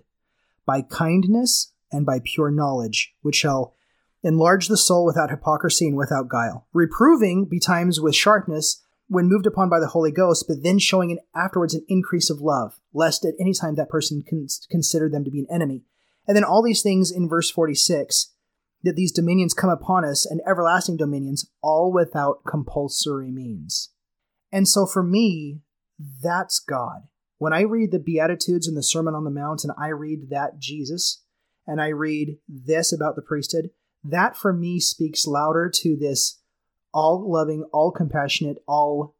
by 0.64 0.80
kindness, 0.80 1.72
and 1.92 2.06
by 2.06 2.20
pure 2.24 2.50
knowledge, 2.50 3.14
which 3.20 3.36
shall 3.36 3.74
enlarge 4.22 4.68
the 4.68 4.76
soul 4.76 5.04
without 5.04 5.30
hypocrisy 5.30 5.86
and 5.86 5.96
without 5.96 6.28
guile, 6.28 6.66
reproving 6.72 7.44
betimes 7.44 8.00
with 8.00 8.14
sharpness 8.14 8.82
when 9.08 9.28
moved 9.28 9.46
upon 9.46 9.68
by 9.68 9.78
the 9.78 9.88
Holy 9.88 10.10
Ghost, 10.10 10.46
but 10.48 10.62
then 10.62 10.78
showing 10.78 11.12
an, 11.12 11.18
afterwards 11.34 11.74
an 11.74 11.84
increase 11.88 12.28
of 12.30 12.40
love, 12.40 12.80
lest 12.92 13.24
at 13.24 13.34
any 13.38 13.52
time 13.52 13.76
that 13.76 13.88
person 13.88 14.24
con- 14.28 14.48
consider 14.70 15.08
them 15.08 15.24
to 15.24 15.30
be 15.30 15.40
an 15.40 15.46
enemy. 15.50 15.84
And 16.26 16.36
then 16.36 16.42
all 16.44 16.62
these 16.62 16.82
things 16.82 17.12
in 17.12 17.28
verse 17.28 17.50
46 17.50 18.32
that 18.82 18.96
these 18.96 19.12
dominions 19.12 19.54
come 19.54 19.70
upon 19.70 20.04
us 20.04 20.26
and 20.26 20.40
everlasting 20.46 20.96
dominions, 20.96 21.48
all 21.62 21.92
without 21.92 22.42
compulsory 22.48 23.30
means. 23.30 23.90
And 24.52 24.68
so 24.68 24.86
for 24.86 25.02
me, 25.02 25.60
that's 25.98 26.60
God. 26.60 27.08
When 27.38 27.52
I 27.52 27.60
read 27.60 27.90
the 27.90 27.98
Beatitudes 27.98 28.66
and 28.66 28.76
the 28.76 28.82
Sermon 28.82 29.14
on 29.14 29.24
the 29.24 29.30
Mount 29.30 29.64
and 29.64 29.72
I 29.78 29.88
read 29.88 30.30
that 30.30 30.58
Jesus 30.58 31.22
and 31.66 31.80
I 31.80 31.88
read 31.88 32.38
this 32.48 32.92
about 32.92 33.16
the 33.16 33.22
priesthood, 33.22 33.70
that 34.04 34.36
for 34.36 34.52
me 34.52 34.80
speaks 34.80 35.26
louder 35.26 35.70
to 35.82 35.96
this 35.96 36.40
all 36.94 37.30
loving, 37.30 37.64
all 37.72 37.90
compassionate, 37.90 38.62
all. 38.66 39.14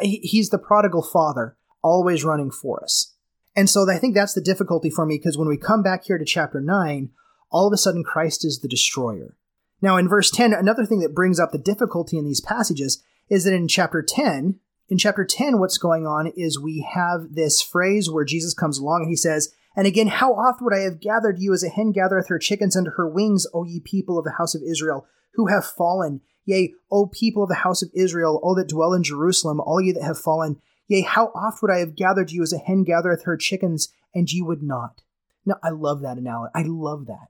He's 0.00 0.50
the 0.50 0.58
prodigal 0.58 1.02
father, 1.02 1.56
always 1.82 2.24
running 2.24 2.50
for 2.50 2.82
us. 2.82 3.14
And 3.56 3.68
so 3.68 3.90
I 3.90 3.98
think 3.98 4.14
that's 4.14 4.34
the 4.34 4.40
difficulty 4.40 4.88
for 4.88 5.04
me 5.04 5.18
because 5.18 5.36
when 5.36 5.48
we 5.48 5.56
come 5.56 5.82
back 5.82 6.04
here 6.04 6.18
to 6.18 6.24
chapter 6.24 6.60
9, 6.60 7.10
all 7.50 7.66
of 7.66 7.72
a 7.72 7.76
sudden 7.76 8.04
Christ 8.04 8.44
is 8.44 8.60
the 8.60 8.68
destroyer. 8.68 9.36
Now, 9.82 9.96
in 9.96 10.08
verse 10.08 10.30
10, 10.30 10.54
another 10.54 10.86
thing 10.86 11.00
that 11.00 11.14
brings 11.14 11.40
up 11.40 11.50
the 11.50 11.58
difficulty 11.58 12.16
in 12.16 12.24
these 12.24 12.40
passages 12.40 13.02
is 13.28 13.44
that 13.44 13.52
in 13.52 13.66
chapter 13.66 14.00
10, 14.00 14.60
in 14.92 14.98
chapter 14.98 15.24
10, 15.24 15.58
what's 15.58 15.78
going 15.78 16.06
on 16.06 16.30
is 16.36 16.60
we 16.60 16.86
have 16.92 17.34
this 17.34 17.62
phrase 17.62 18.10
where 18.10 18.26
Jesus 18.26 18.52
comes 18.52 18.78
along 18.78 19.04
and 19.04 19.08
he 19.08 19.16
says, 19.16 19.54
And 19.74 19.86
again, 19.86 20.08
how 20.08 20.34
oft 20.34 20.60
would 20.60 20.74
I 20.74 20.80
have 20.80 21.00
gathered 21.00 21.38
you 21.38 21.54
as 21.54 21.64
a 21.64 21.70
hen 21.70 21.92
gathereth 21.92 22.28
her 22.28 22.38
chickens 22.38 22.76
under 22.76 22.90
her 22.90 23.08
wings, 23.08 23.46
O 23.54 23.64
ye 23.64 23.80
people 23.80 24.18
of 24.18 24.26
the 24.26 24.34
house 24.36 24.54
of 24.54 24.60
Israel, 24.62 25.06
who 25.32 25.46
have 25.46 25.64
fallen? 25.64 26.20
Yea, 26.44 26.74
O 26.90 27.06
people 27.06 27.42
of 27.42 27.48
the 27.48 27.54
house 27.54 27.80
of 27.80 27.88
Israel, 27.94 28.38
O 28.42 28.54
that 28.54 28.68
dwell 28.68 28.92
in 28.92 29.02
Jerusalem, 29.02 29.60
all 29.60 29.80
ye 29.80 29.92
that 29.92 30.02
have 30.02 30.18
fallen, 30.18 30.60
yea, 30.88 31.00
how 31.00 31.28
oft 31.28 31.62
would 31.62 31.70
I 31.70 31.78
have 31.78 31.96
gathered 31.96 32.30
you 32.30 32.42
as 32.42 32.52
a 32.52 32.58
hen 32.58 32.84
gathereth 32.84 33.24
her 33.24 33.38
chickens, 33.38 33.88
and 34.14 34.30
ye 34.30 34.42
would 34.42 34.62
not. 34.62 35.00
Now, 35.46 35.54
I 35.62 35.70
love 35.70 36.02
that 36.02 36.18
analogy. 36.18 36.52
I 36.54 36.64
love 36.66 37.06
that. 37.06 37.28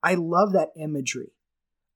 I 0.00 0.14
love 0.14 0.52
that 0.52 0.70
imagery 0.76 1.32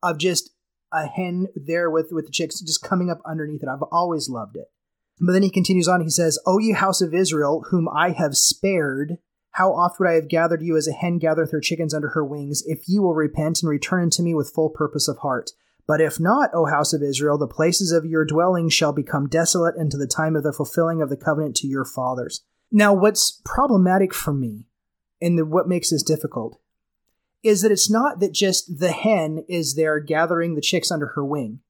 of 0.02 0.18
just 0.18 0.50
a 0.92 1.06
hen 1.06 1.46
there 1.54 1.88
with, 1.88 2.08
with 2.10 2.26
the 2.26 2.32
chicks 2.32 2.58
just 2.58 2.82
coming 2.82 3.10
up 3.10 3.20
underneath 3.24 3.62
it. 3.62 3.68
I've 3.68 3.80
always 3.92 4.28
loved 4.28 4.56
it. 4.56 4.72
But 5.20 5.32
then 5.32 5.42
he 5.42 5.50
continues 5.50 5.88
on, 5.88 6.00
he 6.00 6.10
says, 6.10 6.38
O 6.46 6.58
ye 6.58 6.72
house 6.72 7.00
of 7.00 7.14
Israel, 7.14 7.64
whom 7.70 7.88
I 7.88 8.10
have 8.10 8.36
spared, 8.36 9.18
how 9.52 9.72
oft 9.72 10.00
would 10.00 10.08
I 10.08 10.14
have 10.14 10.28
gathered 10.28 10.62
you 10.62 10.76
as 10.76 10.88
a 10.88 10.92
hen 10.92 11.18
gathereth 11.18 11.52
her 11.52 11.60
chickens 11.60 11.94
under 11.94 12.08
her 12.08 12.24
wings, 12.24 12.62
if 12.66 12.88
ye 12.88 12.98
will 12.98 13.14
repent 13.14 13.62
and 13.62 13.70
return 13.70 14.04
unto 14.04 14.22
me 14.22 14.34
with 14.34 14.52
full 14.52 14.70
purpose 14.70 15.06
of 15.06 15.18
heart. 15.18 15.52
But 15.86 16.00
if 16.00 16.18
not, 16.18 16.50
O 16.52 16.66
house 16.66 16.92
of 16.92 17.02
Israel, 17.02 17.38
the 17.38 17.46
places 17.46 17.92
of 17.92 18.04
your 18.04 18.24
dwelling 18.24 18.68
shall 18.68 18.92
become 18.92 19.28
desolate 19.28 19.76
unto 19.78 19.96
the 19.96 20.06
time 20.06 20.34
of 20.34 20.42
the 20.42 20.52
fulfilling 20.52 21.02
of 21.02 21.10
the 21.10 21.16
covenant 21.16 21.56
to 21.56 21.68
your 21.68 21.84
fathers. 21.84 22.42
Now, 22.72 22.92
what's 22.92 23.40
problematic 23.44 24.12
for 24.12 24.32
me, 24.32 24.66
and 25.20 25.38
the, 25.38 25.44
what 25.44 25.68
makes 25.68 25.90
this 25.90 26.02
difficult, 26.02 26.58
is 27.44 27.60
that 27.60 27.70
it's 27.70 27.90
not 27.90 28.18
that 28.20 28.32
just 28.32 28.80
the 28.80 28.90
hen 28.90 29.44
is 29.48 29.74
there 29.74 30.00
gathering 30.00 30.54
the 30.54 30.62
chicks 30.62 30.90
under 30.90 31.08
her 31.08 31.24
wing, 31.24 31.60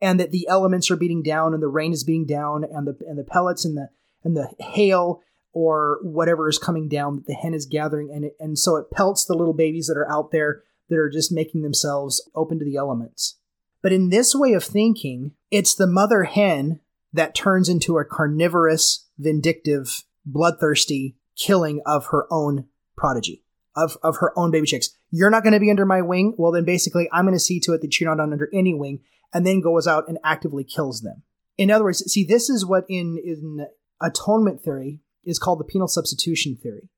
and 0.00 0.18
that 0.20 0.30
the 0.30 0.46
elements 0.48 0.90
are 0.90 0.96
beating 0.96 1.22
down, 1.22 1.54
and 1.54 1.62
the 1.62 1.68
rain 1.68 1.92
is 1.92 2.04
beating 2.04 2.26
down, 2.26 2.64
and 2.64 2.86
the 2.86 2.96
and 3.06 3.18
the 3.18 3.24
pellets 3.24 3.64
and 3.64 3.76
the 3.76 3.88
and 4.24 4.36
the 4.36 4.52
hail 4.58 5.22
or 5.52 5.98
whatever 6.02 6.48
is 6.48 6.58
coming 6.58 6.88
down 6.88 7.16
that 7.16 7.26
the 7.26 7.34
hen 7.34 7.54
is 7.54 7.66
gathering, 7.66 8.10
and 8.12 8.24
it, 8.24 8.36
and 8.38 8.58
so 8.58 8.76
it 8.76 8.90
pelts 8.90 9.24
the 9.24 9.34
little 9.34 9.54
babies 9.54 9.86
that 9.86 9.96
are 9.96 10.10
out 10.10 10.30
there 10.30 10.62
that 10.88 10.98
are 10.98 11.10
just 11.10 11.32
making 11.32 11.62
themselves 11.62 12.28
open 12.34 12.58
to 12.58 12.64
the 12.64 12.76
elements. 12.76 13.36
But 13.82 13.92
in 13.92 14.10
this 14.10 14.34
way 14.34 14.52
of 14.52 14.64
thinking, 14.64 15.32
it's 15.50 15.74
the 15.74 15.86
mother 15.86 16.24
hen 16.24 16.80
that 17.12 17.34
turns 17.34 17.68
into 17.68 17.98
a 17.98 18.04
carnivorous, 18.04 19.06
vindictive, 19.18 20.04
bloodthirsty 20.26 21.16
killing 21.36 21.80
of 21.86 22.06
her 22.06 22.26
own 22.30 22.66
prodigy, 22.96 23.42
of, 23.76 23.96
of 24.02 24.16
her 24.18 24.36
own 24.36 24.50
baby 24.50 24.66
chicks. 24.66 24.90
You're 25.10 25.30
not 25.30 25.42
going 25.42 25.52
to 25.52 25.60
be 25.60 25.70
under 25.70 25.86
my 25.86 26.02
wing. 26.02 26.34
Well, 26.36 26.52
then 26.52 26.64
basically, 26.64 27.08
I'm 27.12 27.24
going 27.24 27.34
to 27.34 27.40
see 27.40 27.60
to 27.60 27.72
it 27.72 27.80
that 27.80 27.98
you're 27.98 28.14
not 28.14 28.22
under 28.22 28.50
any 28.52 28.74
wing, 28.74 29.00
and 29.32 29.46
then 29.46 29.60
goes 29.60 29.86
out 29.86 30.08
and 30.08 30.18
actively 30.24 30.64
kills 30.64 31.02
them. 31.02 31.22
In 31.56 31.70
other 31.70 31.84
words, 31.84 32.04
see, 32.10 32.24
this 32.24 32.48
is 32.48 32.64
what 32.64 32.84
in, 32.88 33.18
in 33.22 33.66
atonement 34.00 34.62
theory 34.62 35.00
is 35.24 35.38
called 35.38 35.60
the 35.60 35.64
penal 35.64 35.88
substitution 35.88 36.56
theory. 36.56 36.88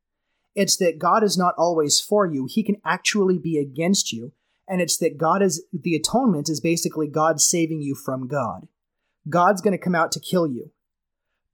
It's 0.55 0.77
that 0.77 0.99
God 0.99 1.23
is 1.23 1.39
not 1.39 1.55
always 1.57 2.01
for 2.01 2.27
you, 2.27 2.49
He 2.51 2.63
can 2.63 2.77
actually 2.85 3.39
be 3.39 3.59
against 3.59 4.13
you 4.13 4.33
and 4.71 4.81
it's 4.81 4.97
that 4.99 5.19
God 5.19 5.43
is 5.43 5.65
the 5.73 5.97
atonement 5.97 6.49
is 6.49 6.61
basically 6.61 7.09
God 7.09 7.41
saving 7.41 7.83
you 7.83 7.97
from 7.97 8.29
God. 8.29 8.69
God's 9.29 9.61
going 9.61 9.77
to 9.77 9.85
come 9.85 9.97
out 9.97 10.13
to 10.13 10.21
kill 10.21 10.47
you. 10.47 10.71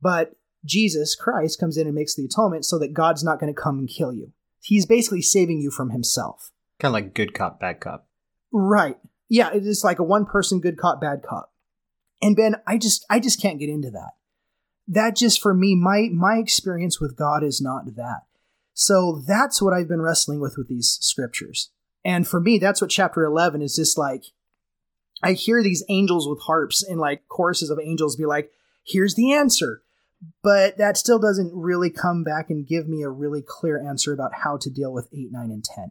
But 0.02 0.36
Jesus 0.66 1.14
Christ 1.14 1.58
comes 1.58 1.78
in 1.78 1.86
and 1.86 1.94
makes 1.94 2.14
the 2.14 2.26
atonement 2.26 2.66
so 2.66 2.78
that 2.78 2.92
God's 2.92 3.24
not 3.24 3.40
going 3.40 3.52
to 3.52 3.58
come 3.58 3.78
and 3.78 3.88
kill 3.88 4.12
you. 4.12 4.32
He's 4.60 4.84
basically 4.84 5.22
saving 5.22 5.60
you 5.60 5.70
from 5.70 5.90
himself. 5.90 6.52
Kind 6.78 6.90
of 6.90 6.92
like 6.92 7.14
good 7.14 7.32
cop, 7.32 7.58
bad 7.58 7.80
cop. 7.80 8.06
Right. 8.52 8.98
Yeah, 9.28 9.50
it 9.52 9.66
is 9.66 9.82
like 9.84 9.98
a 9.98 10.04
one 10.04 10.24
person 10.24 10.60
good 10.60 10.78
cop, 10.78 11.00
bad 11.00 11.22
cop. 11.22 11.52
And 12.22 12.36
Ben, 12.36 12.56
I 12.66 12.78
just 12.78 13.04
I 13.10 13.20
just 13.20 13.40
can't 13.40 13.58
get 13.58 13.68
into 13.68 13.90
that. 13.90 14.12
That 14.88 15.16
just 15.16 15.40
for 15.40 15.52
me, 15.52 15.74
my 15.74 16.08
my 16.12 16.36
experience 16.36 17.00
with 17.00 17.16
God 17.16 17.42
is 17.42 17.60
not 17.60 17.96
that. 17.96 18.22
So 18.72 19.22
that's 19.26 19.60
what 19.60 19.72
I've 19.72 19.88
been 19.88 20.02
wrestling 20.02 20.40
with 20.40 20.56
with 20.56 20.68
these 20.68 20.98
scriptures. 21.00 21.70
And 22.04 22.28
for 22.28 22.40
me, 22.40 22.58
that's 22.58 22.80
what 22.80 22.90
chapter 22.90 23.24
11 23.24 23.62
is 23.62 23.74
just 23.74 23.98
like. 23.98 24.24
I 25.22 25.32
hear 25.32 25.62
these 25.62 25.82
angels 25.88 26.28
with 26.28 26.40
harps 26.42 26.82
and 26.82 27.00
like 27.00 27.26
choruses 27.26 27.70
of 27.70 27.80
angels 27.82 28.16
be 28.16 28.26
like, 28.26 28.50
here's 28.86 29.14
the 29.14 29.32
answer. 29.32 29.82
But 30.42 30.78
that 30.78 30.96
still 30.96 31.18
doesn't 31.18 31.52
really 31.54 31.90
come 31.90 32.22
back 32.22 32.50
and 32.50 32.66
give 32.66 32.86
me 32.86 33.02
a 33.02 33.08
really 33.08 33.42
clear 33.42 33.82
answer 33.82 34.12
about 34.12 34.34
how 34.42 34.56
to 34.58 34.70
deal 34.70 34.92
with 34.92 35.08
8, 35.12 35.28
9, 35.32 35.50
and 35.50 35.64
10. 35.64 35.90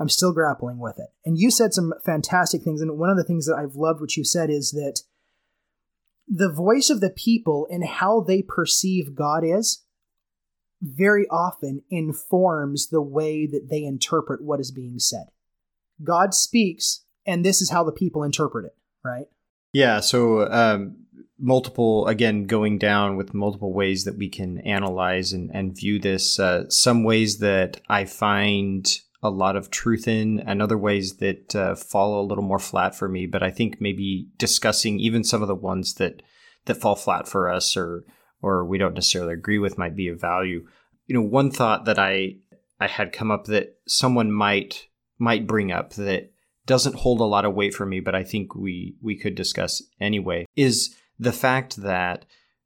I'm 0.00 0.08
still 0.08 0.32
grappling 0.32 0.78
with 0.78 0.98
it. 0.98 1.08
And 1.26 1.38
you 1.38 1.50
said 1.50 1.74
some 1.74 1.92
fantastic 2.04 2.62
things. 2.62 2.80
And 2.80 2.98
one 2.98 3.10
of 3.10 3.18
the 3.18 3.24
things 3.24 3.46
that 3.46 3.56
I've 3.56 3.76
loved 3.76 4.00
what 4.00 4.16
you 4.16 4.24
said 4.24 4.48
is 4.48 4.70
that 4.70 5.02
the 6.26 6.50
voice 6.50 6.88
of 6.88 7.00
the 7.00 7.10
people 7.10 7.68
and 7.70 7.86
how 7.86 8.20
they 8.20 8.40
perceive 8.40 9.14
God 9.14 9.44
is 9.44 9.84
very 10.80 11.26
often 11.28 11.82
informs 11.90 12.88
the 12.88 13.02
way 13.02 13.46
that 13.46 13.68
they 13.68 13.84
interpret 13.84 14.42
what 14.42 14.58
is 14.58 14.70
being 14.70 14.98
said. 14.98 15.26
God 16.02 16.32
speaks, 16.32 17.04
and 17.26 17.44
this 17.44 17.60
is 17.60 17.70
how 17.70 17.84
the 17.84 17.92
people 17.92 18.22
interpret 18.22 18.64
it, 18.64 18.76
right? 19.04 19.26
Yeah. 19.74 20.00
So, 20.00 20.50
um, 20.50 21.04
multiple, 21.38 22.06
again, 22.06 22.44
going 22.44 22.78
down 22.78 23.16
with 23.16 23.34
multiple 23.34 23.74
ways 23.74 24.04
that 24.04 24.16
we 24.16 24.30
can 24.30 24.58
analyze 24.58 25.34
and, 25.34 25.50
and 25.52 25.76
view 25.76 25.98
this. 25.98 26.38
Uh, 26.38 26.70
some 26.70 27.04
ways 27.04 27.38
that 27.38 27.82
I 27.88 28.06
find 28.06 28.86
a 29.22 29.30
lot 29.30 29.56
of 29.56 29.70
truth 29.70 30.08
in, 30.08 30.40
and 30.40 30.62
other 30.62 30.78
ways 30.78 31.16
that 31.16 31.54
uh, 31.54 31.74
fall 31.74 32.20
a 32.20 32.26
little 32.26 32.44
more 32.44 32.58
flat 32.58 32.94
for 32.94 33.08
me. 33.08 33.26
But 33.26 33.42
I 33.42 33.50
think 33.50 33.80
maybe 33.80 34.28
discussing 34.38 34.98
even 34.98 35.24
some 35.24 35.42
of 35.42 35.48
the 35.48 35.54
ones 35.54 35.94
that 35.94 36.22
that 36.66 36.76
fall 36.76 36.96
flat 36.96 37.28
for 37.28 37.48
us 37.48 37.76
or 37.76 38.04
or 38.42 38.64
we 38.64 38.78
don't 38.78 38.94
necessarily 38.94 39.34
agree 39.34 39.58
with 39.58 39.78
might 39.78 39.96
be 39.96 40.08
of 40.08 40.20
value. 40.20 40.66
You 41.06 41.14
know, 41.14 41.22
one 41.22 41.50
thought 41.50 41.84
that 41.84 41.98
I 41.98 42.36
I 42.78 42.86
had 42.86 43.12
come 43.12 43.30
up 43.30 43.44
that 43.46 43.76
someone 43.86 44.32
might 44.32 44.88
might 45.18 45.46
bring 45.46 45.70
up 45.70 45.92
that 45.94 46.32
doesn't 46.66 46.96
hold 46.96 47.20
a 47.20 47.24
lot 47.24 47.44
of 47.44 47.54
weight 47.54 47.74
for 47.74 47.84
me, 47.84 48.00
but 48.00 48.14
I 48.14 48.24
think 48.24 48.54
we 48.54 48.96
we 49.02 49.16
could 49.16 49.34
discuss 49.34 49.82
anyway, 50.00 50.46
is 50.56 50.94
the 51.18 51.32
fact 51.32 51.76
that 51.76 52.24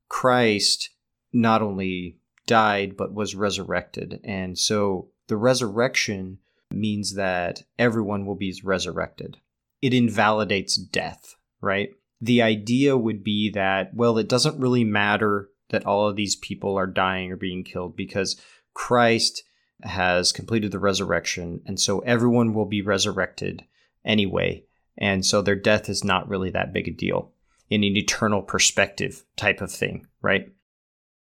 Christ 0.09 0.91
not 1.33 1.63
only 1.63 2.19
died 2.47 2.97
but 2.97 3.13
was 3.13 3.35
resurrected. 3.35 4.21
And 4.23 4.59
so 4.59 5.09
the 5.27 5.37
resurrection 5.37 6.39
means 6.77 7.15
that 7.15 7.63
everyone 7.79 8.27
will 8.27 8.35
be 8.35 8.55
resurrected. 8.63 9.39
It 9.83 9.95
invalidates 9.95 10.77
death, 10.77 11.35
right? 11.61 11.91
The 12.21 12.43
idea 12.43 12.97
would 12.97 13.23
be 13.23 13.51
that, 13.51 13.95
well, 13.95 14.19
it 14.19 14.29
doesn't 14.29 14.61
really 14.61 14.85
matter 14.85 15.51
that 15.71 15.87
all 15.87 16.09
of 16.09 16.17
these 16.17 16.37
people 16.37 16.77
are 16.77 16.87
dying 16.87 17.33
or 17.33 17.37
being 17.37 17.65
killed 17.65 17.97
because 17.97 18.41
Christ 18.73 19.43
has 19.83 20.33
completed 20.33 20.73
the 20.73 20.79
resurrection, 20.79 21.61
and 21.67 21.79
so 21.79 21.99
everyone 22.01 22.55
will 22.55 22.67
be 22.67 22.83
resurrected 22.83 23.65
anyway. 24.05 24.65
And 24.97 25.27
so 25.27 25.43
their 25.43 25.57
death 25.57 25.89
is 25.89 26.05
not 26.05 26.29
really 26.29 26.51
that 26.51 26.73
big 26.73 26.89
a 26.89 26.93
deal 26.93 27.33
in 27.69 27.83
an 27.83 27.97
eternal 27.97 28.43
perspective 28.43 29.25
type 29.37 29.61
of 29.61 29.73
thing, 29.73 30.07
right? 30.23 30.53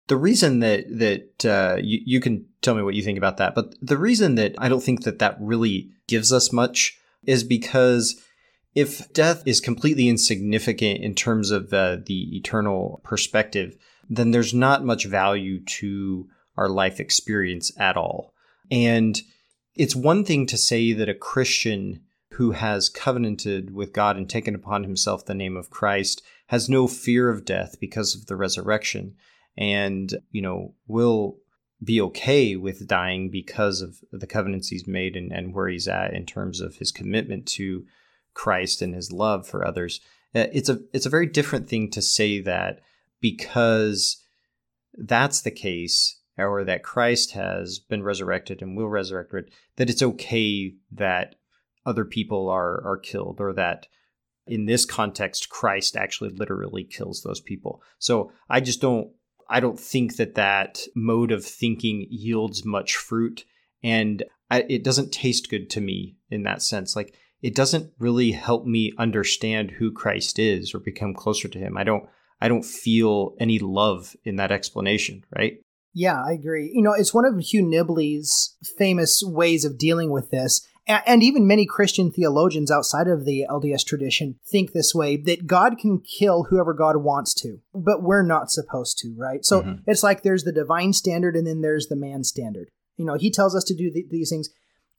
The 0.10 0.18
reason 0.18 0.60
that 0.60 0.86
that 1.00 1.46
uh, 1.46 1.78
you, 1.82 2.00
you 2.06 2.20
can 2.20 2.46
tell 2.62 2.76
me 2.76 2.84
what 2.84 2.96
you 2.96 3.02
think 3.02 3.18
about 3.18 3.38
that, 3.38 3.56
but 3.56 3.74
the 3.82 3.98
reason 3.98 4.36
that 4.36 4.56
I 4.58 4.68
don't 4.68 4.84
think 4.84 5.04
that 5.04 5.20
that 5.20 5.38
really 5.40 5.92
gives 6.08 6.34
us 6.34 6.52
much 6.52 7.00
is 7.24 7.44
because 7.44 8.22
if 8.76 9.12
death 9.14 9.44
is 9.46 9.62
completely 9.62 10.10
insignificant 10.10 11.00
in 11.02 11.16
terms 11.16 11.52
of 11.52 11.74
uh, 11.74 11.98
the 12.06 12.38
eternal 12.38 13.02
perspective, 13.04 13.78
then 14.10 14.32
there's 14.32 14.54
not 14.54 14.86
much 14.86 15.06
value 15.06 15.64
to 15.64 16.28
our 16.58 16.70
life 16.70 17.00
experience 17.00 17.72
at 17.78 17.96
all. 17.96 18.34
And 18.70 19.20
it's 19.76 19.96
one 19.96 20.26
thing 20.26 20.46
to 20.48 20.58
say 20.58 20.94
that 20.94 21.10
a 21.10 21.14
Christian 21.14 22.02
who 22.34 22.52
has 22.52 22.90
covenanted 22.90 23.74
with 23.74 23.94
God 23.94 24.18
and 24.18 24.30
taken 24.30 24.56
upon 24.56 24.84
himself 24.84 25.26
the 25.26 25.34
name 25.34 25.58
of 25.58 25.70
Christ 25.70 26.22
has 26.48 26.70
no 26.70 26.88
fear 26.88 27.30
of 27.30 27.46
death 27.46 27.76
because 27.80 28.16
of 28.16 28.26
the 28.28 28.36
resurrection 28.36 29.16
and, 29.58 30.14
you 30.32 30.42
know, 30.42 30.74
will 30.88 31.38
be 31.84 32.02
okay 32.02 32.56
with 32.56 32.88
dying 32.88 33.30
because 33.30 33.82
of 33.82 34.00
the 34.12 34.28
covenants 34.28 34.68
he's 34.68 34.88
made 34.88 35.16
and, 35.16 35.32
and 35.32 35.54
where 35.54 35.70
he's 35.70 35.88
at 35.88 36.14
in 36.14 36.26
terms 36.26 36.60
of 36.60 36.76
his 36.78 36.92
commitment 36.92 37.46
to 37.46 37.86
Christ 38.34 38.82
and 38.82 38.94
his 38.94 39.12
love 39.12 39.48
for 39.48 39.66
others. 39.66 40.02
Uh, 40.36 40.46
it's 40.54 40.70
a 40.70 40.80
it's 40.94 41.06
a 41.06 41.10
very 41.10 41.26
different 41.26 41.68
thing 41.68 41.90
to 41.92 42.02
say 42.02 42.40
that 42.42 42.82
because 43.20 44.24
that's 44.94 45.42
the 45.42 45.52
case 45.52 46.20
or 46.38 46.64
that 46.64 46.84
Christ 46.84 47.32
has 47.32 47.80
been 47.80 48.04
resurrected 48.04 48.62
and 48.62 48.78
will 48.78 48.88
resurrect 48.88 49.34
it, 49.34 49.50
that 49.76 49.90
it's 49.90 50.04
okay 50.04 50.74
that 50.92 51.36
other 51.86 52.06
people 52.06 52.50
are 52.50 52.86
are 52.86 52.98
killed 52.98 53.38
or 53.40 53.54
that 53.54 53.88
in 54.46 54.66
this 54.66 54.86
context 54.86 55.50
Christ 55.50 55.96
actually 55.96 56.32
literally 56.32 56.84
kills 56.84 57.22
those 57.22 57.42
people. 57.42 57.82
So 57.98 58.32
I 58.50 58.60
just 58.60 58.82
don't 58.82 59.12
I 59.50 59.60
don't 59.60 59.80
think 59.80 60.18
that 60.18 60.36
that 60.36 60.82
mode 60.96 61.32
of 61.32 61.44
thinking 61.44 62.08
yields 62.10 62.64
much 62.64 62.96
fruit 62.96 63.46
and 63.84 64.24
I, 64.52 64.66
it 64.70 64.84
doesn't 64.84 65.12
taste 65.12 65.50
good 65.50 65.70
to 65.72 65.82
me 65.82 66.18
in 66.30 66.44
that 66.44 66.62
sense. 66.62 66.96
Like 66.96 67.16
it 67.42 67.56
doesn't 67.56 67.92
really 68.00 68.32
help 68.32 68.66
me 68.66 68.94
understand 68.98 69.72
who 69.72 69.92
Christ 69.92 70.40
is 70.40 70.74
or 70.74 70.80
become 70.80 71.14
closer 71.14 71.48
to 71.48 71.60
him. 71.60 71.78
I 71.78 71.84
don't 71.84 72.06
I 72.42 72.48
don't 72.48 72.66
feel 72.66 73.36
any 73.40 73.60
love 73.60 74.16
in 74.24 74.38
that 74.38 74.52
explanation, 74.52 75.26
right? 75.36 75.58
Yeah, 75.94 76.22
I 76.24 76.34
agree. 76.34 76.72
You 76.74 76.82
know, 76.82 76.94
it's 76.94 77.14
one 77.14 77.26
of 77.26 77.38
Hugh 77.40 77.64
Nibley's 77.64 78.56
famous 78.78 79.22
ways 79.26 79.66
of 79.66 79.78
dealing 79.78 80.12
with 80.12 80.30
this. 80.30 80.66
And 80.90 81.22
even 81.22 81.46
many 81.46 81.68
Christian 81.68 82.12
theologians 82.12 82.72
outside 82.72 83.08
of 83.08 83.24
the 83.24 83.46
LDS 83.48 83.86
tradition 83.86 84.40
think 84.44 84.74
this 84.74 84.96
way 84.96 85.18
that 85.18 85.46
God 85.46 85.78
can 85.78 86.00
kill 86.00 86.46
whoever 86.46 86.74
God 86.74 86.98
wants 86.98 87.36
to, 87.36 87.60
but 87.76 88.02
we're 88.02 88.24
not 88.24 88.50
supposed 88.50 88.98
to, 89.00 89.14
right? 89.16 89.46
So 89.46 89.62
mm-hmm. 89.62 89.84
it's 89.86 90.02
like 90.02 90.24
there's 90.24 90.46
the 90.46 90.52
divine 90.52 90.94
standard 90.94 91.36
and 91.36 91.46
then 91.46 91.62
there's 91.62 91.88
the 91.88 91.96
man 91.96 92.24
standard. 92.24 92.70
You 92.98 93.06
know, 93.06 93.16
he 93.16 93.30
tells 93.30 93.56
us 93.56 93.64
to 93.66 93.76
do 93.76 93.92
these 94.10 94.32
things. 94.32 94.50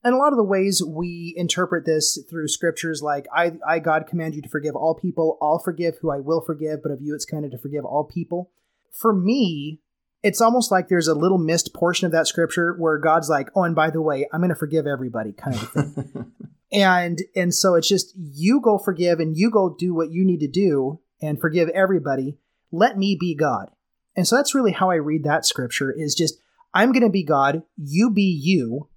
And 0.05 0.15
a 0.15 0.17
lot 0.17 0.33
of 0.33 0.37
the 0.37 0.45
ways 0.45 0.81
we 0.81 1.35
interpret 1.37 1.85
this 1.85 2.23
through 2.31 2.49
scriptures 2.49 3.03
like, 3.03 3.27
I, 3.35 3.55
I, 3.67 3.81
God, 3.81 4.07
command 4.07 4.37
you 4.37 4.43
to 4.43 4.49
forgive 4.49 4.77
all 4.77 4.95
people, 4.95 5.39
I'll 5.43 5.59
forgive 5.59 5.99
who 6.01 6.11
I 6.13 6.21
will 6.21 6.41
forgive, 6.41 6.85
but 6.85 6.93
of 6.93 7.03
you 7.03 7.17
it's 7.17 7.25
commanded 7.25 7.51
to 7.51 7.59
forgive 7.59 7.85
all 7.85 8.05
people. 8.05 8.53
For 8.93 9.13
me, 9.13 9.81
it's 10.23 10.41
almost 10.41 10.71
like 10.71 10.89
there's 10.89 11.09
a 11.09 11.15
little 11.15 11.39
missed 11.39 11.73
portion 11.73 12.07
of 12.07 12.13
that 12.13 12.27
scripture 12.27 12.75
where 12.79 12.99
God's 12.99 13.29
like, 13.29 13.49
"Oh, 13.55 13.63
and 13.63 13.75
by 13.75 13.91
the 13.91 14.03
way, 14.03 14.29
I'm 14.33 14.41
going 14.41 14.51
to 14.51 14.55
forgive 14.55 14.87
everybody," 14.87 15.33
kind 15.33 15.57
of 15.57 15.71
thing. 15.71 16.33
and 16.73 17.21
and 17.35 17.55
so 17.55 17.75
it's 17.75 17.89
just 17.89 18.13
you 18.17 18.61
go 18.61 18.79
forgive 18.79 19.21
and 19.21 19.37
you 19.37 19.51
go 19.51 19.75
do 19.79 19.95
what 19.95 20.11
you 20.11 20.25
need 20.25 20.41
to 20.41 20.49
do 20.49 21.01
and 21.21 21.41
forgive 21.41 21.69
everybody. 21.71 22.39
Let 22.71 22.99
me 22.99 23.17
be 23.19 23.35
God. 23.35 23.71
And 24.17 24.27
so 24.27 24.37
that's 24.37 24.55
really 24.55 24.73
how 24.73 24.91
I 24.91 24.97
read 24.97 25.25
that 25.25 25.47
scripture 25.47 25.93
is 25.93 26.15
just 26.15 26.39
I'm 26.75 26.93
going 26.93 27.03
to 27.03 27.11
be 27.11 27.25
God, 27.25 27.63
you 27.77 28.11
be 28.11 28.23
you. 28.23 28.89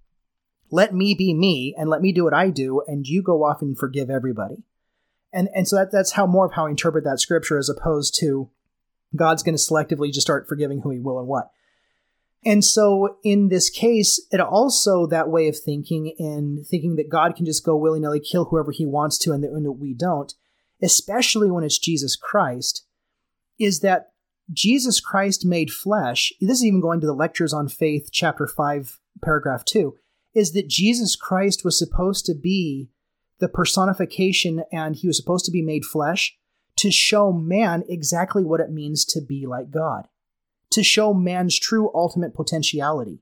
Let 0.70 0.94
me 0.94 1.14
be 1.14 1.34
me 1.34 1.76
and 1.78 1.90
let 1.90 2.02
me 2.02 2.12
do 2.12 2.24
what 2.24 2.34
I 2.34 2.50
do 2.50 2.82
and 2.88 3.08
you 3.08 3.22
go 3.22 3.44
off 3.44 3.62
and 3.62 3.78
forgive 3.78 4.10
everybody. 4.10 4.64
And 5.32 5.50
and 5.56 5.68
so 5.68 5.78
that 5.78 5.92
that's 5.92 6.12
how 6.12 6.28
more 6.28 6.46
of 6.46 6.54
how 6.54 6.68
I 6.68 6.72
interpret 6.72 7.04
that 7.06 7.20
scripture 7.20 7.58
as 7.58 7.70
opposed 7.70 8.16
to 8.20 8.50
God's 9.16 9.44
going 9.44 9.56
to 9.56 9.62
selectively 9.62 10.08
just 10.12 10.26
start 10.26 10.48
forgiving 10.48 10.82
who 10.82 10.92
he 10.92 11.00
will 11.00 11.20
and 11.20 11.28
what. 11.28 11.50
And 12.46 12.64
so 12.64 13.18
in 13.24 13.50
this 13.50 13.70
case, 13.70 14.26
it 14.32 14.42
also 14.42 15.08
that 15.08 15.30
way 15.30 15.48
of 15.48 15.58
thinking 15.58 16.14
and 16.20 16.66
thinking 16.66 16.96
that 16.98 17.10
God 17.10 17.36
can 17.36 17.46
just 17.46 17.64
go 17.64 17.76
willy 17.76 18.00
nilly 18.00 18.20
kill 18.20 18.46
whoever 18.46 18.72
he 18.72 18.86
wants 18.86 19.18
to 19.20 19.32
and 19.32 19.44
that, 19.44 19.52
and 19.52 19.66
that 19.66 19.74
we 19.74 19.94
don't, 19.94 20.34
especially 20.82 21.50
when 21.50 21.64
it's 21.64 21.78
Jesus 21.78 22.16
Christ, 22.16 22.86
is 23.60 23.80
that 23.80 24.12
Jesus 24.52 25.00
Christ 25.00 25.46
made 25.46 25.72
flesh. 25.72 26.34
This 26.42 26.58
is 26.58 26.66
even 26.66 26.82
going 26.82 27.00
to 27.00 27.08
the 27.08 27.14
Lectures 27.14 27.54
on 27.54 27.70
Faith, 27.70 28.10
chapter 28.12 28.46
5, 28.46 29.00
paragraph 29.24 29.64
2, 29.64 29.96
is 30.36 30.52
that 30.52 30.68
Jesus 30.68 31.16
Christ 31.16 31.64
was 31.64 31.80
supposed 31.80 32.26
to 32.26 32.36
be 32.36 32.90
the 33.40 33.48
personification 33.48 34.64
and 34.72 34.98
he 34.98 35.08
was 35.08 35.18
supposed 35.18 35.46
to 35.46 35.52
be 35.52 35.62
made 35.62 35.86
flesh 35.86 36.38
to 36.84 36.92
show 36.92 37.32
man 37.32 37.86
exactly 37.88 38.44
what 38.44 38.60
it 38.60 38.70
means 38.70 39.06
to 39.06 39.22
be 39.22 39.46
like 39.48 39.72
God, 39.72 40.10
to 40.70 40.84
show 40.84 41.14
man's 41.14 41.58
true 41.58 41.90
ultimate 41.94 42.34
potentiality. 42.36 43.22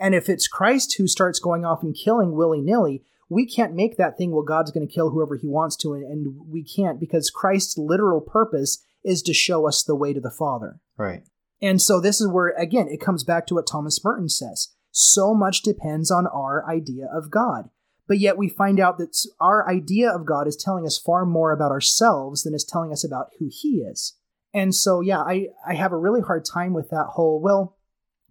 And 0.00 0.14
if 0.14 0.30
it's 0.30 0.48
Christ 0.48 0.94
who 0.96 1.06
starts 1.06 1.38
going 1.38 1.66
off 1.66 1.82
and 1.82 1.94
killing 1.94 2.32
willy 2.32 2.62
nilly, 2.62 3.04
we 3.28 3.44
can't 3.44 3.74
make 3.74 3.98
that 3.98 4.16
thing, 4.16 4.30
well, 4.30 4.42
God's 4.42 4.70
going 4.70 4.88
to 4.88 4.92
kill 4.92 5.10
whoever 5.10 5.36
he 5.36 5.46
wants 5.46 5.76
to, 5.76 5.92
and 5.92 6.34
we 6.48 6.64
can't 6.64 6.98
because 6.98 7.28
Christ's 7.28 7.76
literal 7.76 8.22
purpose 8.22 8.82
is 9.04 9.20
to 9.24 9.34
show 9.34 9.68
us 9.68 9.82
the 9.82 9.94
way 9.94 10.14
to 10.14 10.20
the 10.20 10.30
Father. 10.30 10.80
Right. 10.96 11.24
And 11.60 11.82
so 11.82 12.00
this 12.00 12.22
is 12.22 12.28
where, 12.28 12.54
again, 12.56 12.88
it 12.88 13.02
comes 13.02 13.22
back 13.22 13.46
to 13.48 13.54
what 13.54 13.66
Thomas 13.66 14.02
Merton 14.02 14.30
says. 14.30 14.68
So 14.90 15.34
much 15.34 15.60
depends 15.60 16.10
on 16.10 16.26
our 16.26 16.66
idea 16.66 17.06
of 17.12 17.30
God. 17.30 17.68
But 18.06 18.18
yet 18.18 18.36
we 18.36 18.48
find 18.48 18.78
out 18.78 18.98
that 18.98 19.16
our 19.40 19.68
idea 19.68 20.10
of 20.10 20.26
God 20.26 20.46
is 20.46 20.56
telling 20.56 20.84
us 20.84 20.98
far 20.98 21.24
more 21.24 21.52
about 21.52 21.70
ourselves 21.70 22.42
than 22.42 22.54
is 22.54 22.64
telling 22.64 22.92
us 22.92 23.04
about 23.04 23.28
who 23.38 23.48
He 23.50 23.78
is. 23.78 24.14
And 24.52 24.74
so, 24.74 25.00
yeah, 25.00 25.20
I, 25.20 25.48
I 25.66 25.74
have 25.74 25.92
a 25.92 25.96
really 25.96 26.20
hard 26.20 26.44
time 26.44 26.74
with 26.74 26.90
that 26.90 27.06
whole, 27.14 27.40
well, 27.40 27.76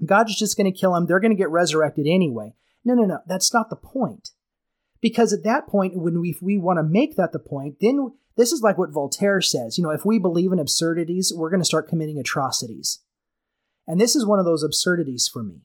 God's 0.06 0.38
just 0.38 0.56
going 0.56 0.72
to 0.72 0.78
kill 0.78 0.94
them. 0.94 1.06
They're 1.06 1.20
going 1.20 1.32
to 1.32 1.38
get 1.38 1.50
resurrected 1.50 2.06
anyway. 2.08 2.54
No, 2.86 2.94
no, 2.94 3.04
no. 3.04 3.20
That's 3.28 3.54
not 3.54 3.70
the 3.70 3.76
point. 3.76 4.30
Because 5.02 5.34
at 5.34 5.44
that 5.44 5.68
point, 5.68 5.98
when 5.98 6.22
we, 6.22 6.36
we 6.42 6.58
want 6.58 6.78
to 6.78 6.84
make 6.84 7.18
that 7.18 7.34
the 7.34 7.40
point, 7.40 7.78
then 7.82 8.14
this 8.38 8.54
is 8.54 8.62
like 8.62 8.78
what 8.78 8.92
Voltaire 8.92 9.42
says. 9.42 9.78
You 9.78 9.84
know, 9.84 9.90
if 9.90 10.06
we 10.06 10.18
believe 10.18 10.52
in 10.54 10.60
absurdities, 10.60 11.34
we're 11.36 11.50
going 11.50 11.62
to 11.62 11.66
start 11.66 11.90
committing 11.90 12.18
atrocities. 12.18 13.00
And 13.86 14.00
this 14.00 14.16
is 14.16 14.26
one 14.26 14.40
of 14.40 14.46
those 14.46 14.64
absurdities 14.64 15.30
for 15.32 15.44
me 15.44 15.64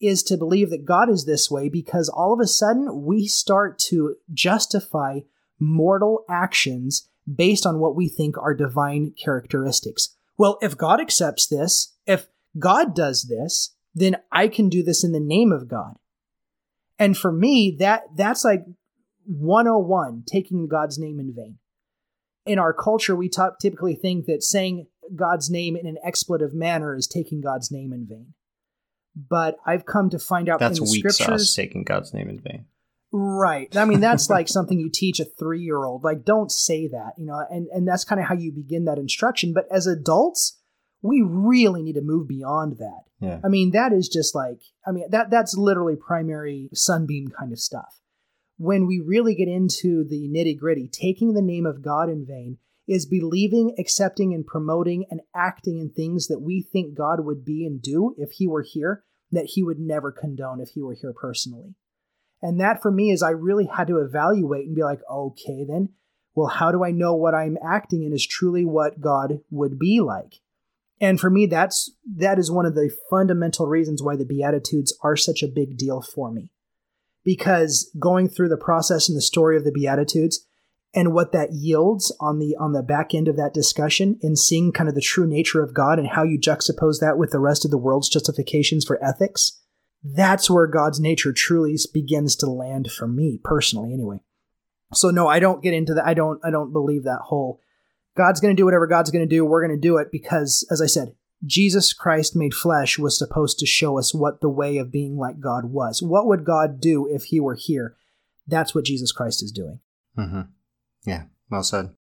is 0.00 0.22
to 0.24 0.36
believe 0.36 0.70
that 0.70 0.84
God 0.84 1.10
is 1.10 1.24
this 1.24 1.50
way 1.50 1.68
because 1.68 2.08
all 2.08 2.32
of 2.32 2.40
a 2.40 2.46
sudden 2.46 3.04
we 3.04 3.26
start 3.26 3.78
to 3.80 4.16
justify 4.32 5.20
mortal 5.58 6.24
actions 6.28 7.08
based 7.32 7.66
on 7.66 7.78
what 7.78 7.96
we 7.96 8.08
think 8.08 8.38
are 8.38 8.54
divine 8.54 9.12
characteristics. 9.22 10.16
Well, 10.36 10.58
if 10.62 10.76
God 10.76 11.00
accepts 11.00 11.46
this, 11.46 11.94
if 12.06 12.28
God 12.58 12.94
does 12.94 13.24
this, 13.28 13.74
then 13.94 14.16
I 14.30 14.48
can 14.48 14.68
do 14.68 14.82
this 14.82 15.02
in 15.02 15.12
the 15.12 15.20
name 15.20 15.52
of 15.52 15.68
God. 15.68 15.96
And 16.98 17.16
for 17.16 17.32
me, 17.32 17.76
that 17.78 18.04
that's 18.16 18.44
like 18.44 18.64
101, 19.26 20.24
taking 20.26 20.68
God's 20.68 20.98
name 20.98 21.18
in 21.20 21.34
vain. 21.34 21.58
In 22.46 22.58
our 22.58 22.72
culture, 22.72 23.14
we 23.14 23.30
typically 23.60 23.94
think 23.94 24.26
that 24.26 24.42
saying 24.42 24.86
God's 25.14 25.50
name 25.50 25.76
in 25.76 25.86
an 25.86 25.98
expletive 26.04 26.54
manner 26.54 26.94
is 26.94 27.06
taking 27.06 27.40
God's 27.40 27.70
name 27.70 27.92
in 27.92 28.06
vain. 28.06 28.34
But 29.28 29.56
I've 29.66 29.84
come 29.86 30.10
to 30.10 30.18
find 30.18 30.48
out 30.48 30.60
that's 30.60 30.78
in 30.78 30.84
the 30.84 30.90
weak 30.90 31.10
scriptures, 31.10 31.48
sauce 31.48 31.54
taking 31.54 31.82
God's 31.82 32.14
name 32.14 32.28
in 32.28 32.38
vain. 32.38 32.66
Right. 33.10 33.74
I 33.76 33.84
mean, 33.84 34.00
that's 34.00 34.30
like 34.30 34.48
something 34.48 34.78
you 34.78 34.90
teach 34.92 35.18
a 35.18 35.24
three 35.24 35.62
year 35.62 35.84
old. 35.84 36.04
Like, 36.04 36.24
don't 36.24 36.52
say 36.52 36.88
that, 36.88 37.12
you 37.16 37.26
know, 37.26 37.42
and, 37.50 37.66
and 37.68 37.88
that's 37.88 38.04
kind 38.04 38.20
of 38.20 38.28
how 38.28 38.34
you 38.34 38.52
begin 38.52 38.84
that 38.84 38.98
instruction. 38.98 39.52
But 39.52 39.66
as 39.70 39.86
adults, 39.86 40.60
we 41.02 41.22
really 41.24 41.82
need 41.82 41.94
to 41.94 42.02
move 42.02 42.28
beyond 42.28 42.78
that. 42.78 43.02
Yeah. 43.20 43.40
I 43.44 43.48
mean, 43.48 43.70
that 43.72 43.92
is 43.92 44.08
just 44.08 44.34
like, 44.34 44.60
I 44.86 44.92
mean, 44.92 45.08
that 45.10 45.30
that's 45.30 45.56
literally 45.56 45.96
primary 45.96 46.68
sunbeam 46.74 47.28
kind 47.28 47.52
of 47.52 47.58
stuff. 47.58 48.00
When 48.56 48.86
we 48.86 49.00
really 49.04 49.34
get 49.34 49.48
into 49.48 50.04
the 50.08 50.28
nitty 50.28 50.58
gritty, 50.58 50.88
taking 50.88 51.34
the 51.34 51.42
name 51.42 51.66
of 51.66 51.82
God 51.82 52.08
in 52.08 52.26
vain 52.26 52.58
is 52.88 53.06
believing, 53.06 53.74
accepting, 53.78 54.34
and 54.34 54.46
promoting 54.46 55.04
and 55.10 55.20
acting 55.36 55.78
in 55.78 55.90
things 55.90 56.26
that 56.26 56.40
we 56.40 56.62
think 56.62 56.96
God 56.96 57.24
would 57.24 57.44
be 57.44 57.64
and 57.64 57.80
do 57.80 58.14
if 58.18 58.32
He 58.32 58.48
were 58.48 58.64
here, 58.66 59.04
that 59.32 59.50
He 59.54 59.62
would 59.62 59.78
never 59.78 60.12
condone 60.12 60.60
if 60.60 60.70
He 60.70 60.82
were 60.82 60.94
here 60.94 61.12
personally. 61.12 61.74
And 62.40 62.60
that 62.60 62.80
for 62.80 62.90
me 62.90 63.10
is 63.10 63.22
I 63.22 63.30
really 63.30 63.66
had 63.66 63.88
to 63.88 63.98
evaluate 63.98 64.66
and 64.66 64.76
be 64.76 64.84
like, 64.84 65.00
okay, 65.10 65.64
then, 65.68 65.90
well, 66.34 66.48
how 66.48 66.70
do 66.70 66.84
I 66.84 66.92
know 66.92 67.14
what 67.14 67.34
I'm 67.34 67.58
acting 67.64 68.04
in 68.04 68.12
is 68.12 68.26
truly 68.26 68.64
what 68.64 69.00
God 69.00 69.40
would 69.50 69.78
be 69.78 70.00
like? 70.00 70.34
And 71.00 71.20
for 71.20 71.30
me, 71.30 71.46
that's 71.46 71.90
that 72.16 72.38
is 72.38 72.50
one 72.50 72.66
of 72.66 72.74
the 72.74 72.90
fundamental 73.10 73.66
reasons 73.66 74.02
why 74.02 74.16
the 74.16 74.24
Beatitudes 74.24 74.96
are 75.02 75.16
such 75.16 75.42
a 75.42 75.48
big 75.48 75.76
deal 75.76 76.02
for 76.02 76.30
me. 76.30 76.50
Because 77.24 77.90
going 77.98 78.28
through 78.28 78.48
the 78.48 78.56
process 78.56 79.08
and 79.08 79.16
the 79.16 79.22
story 79.22 79.56
of 79.56 79.64
the 79.64 79.72
Beatitudes 79.72 80.46
and 80.94 81.12
what 81.12 81.32
that 81.32 81.52
yields 81.52 82.14
on 82.20 82.38
the 82.38 82.56
on 82.58 82.72
the 82.72 82.82
back 82.82 83.14
end 83.14 83.28
of 83.28 83.36
that 83.36 83.54
discussion 83.54 84.18
and 84.22 84.38
seeing 84.38 84.72
kind 84.72 84.88
of 84.88 84.94
the 84.94 85.00
true 85.00 85.26
nature 85.26 85.62
of 85.62 85.74
God 85.74 85.98
and 85.98 86.08
how 86.08 86.22
you 86.22 86.38
juxtapose 86.38 87.00
that 87.00 87.18
with 87.18 87.30
the 87.30 87.40
rest 87.40 87.64
of 87.64 87.70
the 87.70 87.78
world's 87.78 88.08
justifications 88.08 88.84
for 88.84 89.02
ethics, 89.04 89.60
that's 90.02 90.48
where 90.48 90.66
God's 90.66 90.98
nature 90.98 91.32
truly 91.32 91.76
begins 91.92 92.36
to 92.36 92.46
land 92.46 92.90
for 92.90 93.06
me 93.06 93.38
personally 93.42 93.92
anyway. 93.92 94.20
So 94.94 95.10
no, 95.10 95.28
I 95.28 95.38
don't 95.38 95.62
get 95.62 95.74
into 95.74 95.94
that. 95.94 96.06
I 96.06 96.14
don't 96.14 96.40
I 96.42 96.50
don't 96.50 96.72
believe 96.72 97.04
that 97.04 97.20
whole 97.24 97.60
God's 98.16 98.40
going 98.40 98.54
to 98.54 98.60
do 98.60 98.64
whatever 98.64 98.86
God's 98.86 99.10
going 99.10 99.28
to 99.28 99.34
do. 99.34 99.44
We're 99.44 99.66
going 99.66 99.78
to 99.78 99.80
do 99.80 99.98
it 99.98 100.08
because 100.10 100.66
as 100.70 100.80
I 100.80 100.86
said, 100.86 101.14
Jesus 101.44 101.92
Christ 101.92 102.34
made 102.34 102.54
flesh 102.54 102.98
was 102.98 103.16
supposed 103.16 103.58
to 103.58 103.66
show 103.66 103.98
us 103.98 104.12
what 104.12 104.40
the 104.40 104.48
way 104.48 104.78
of 104.78 104.90
being 104.90 105.16
like 105.16 105.38
God 105.38 105.66
was. 105.66 106.02
What 106.02 106.26
would 106.26 106.44
God 106.44 106.80
do 106.80 107.06
if 107.08 107.24
he 107.24 107.38
were 107.38 107.54
here? 107.54 107.96
That's 108.46 108.74
what 108.74 108.86
Jesus 108.86 109.12
Christ 109.12 109.42
is 109.42 109.52
doing. 109.52 109.80
Mm-hmm. 110.18 110.40
Yeah, 111.04 111.24
well 111.50 111.62
said. 111.62 111.94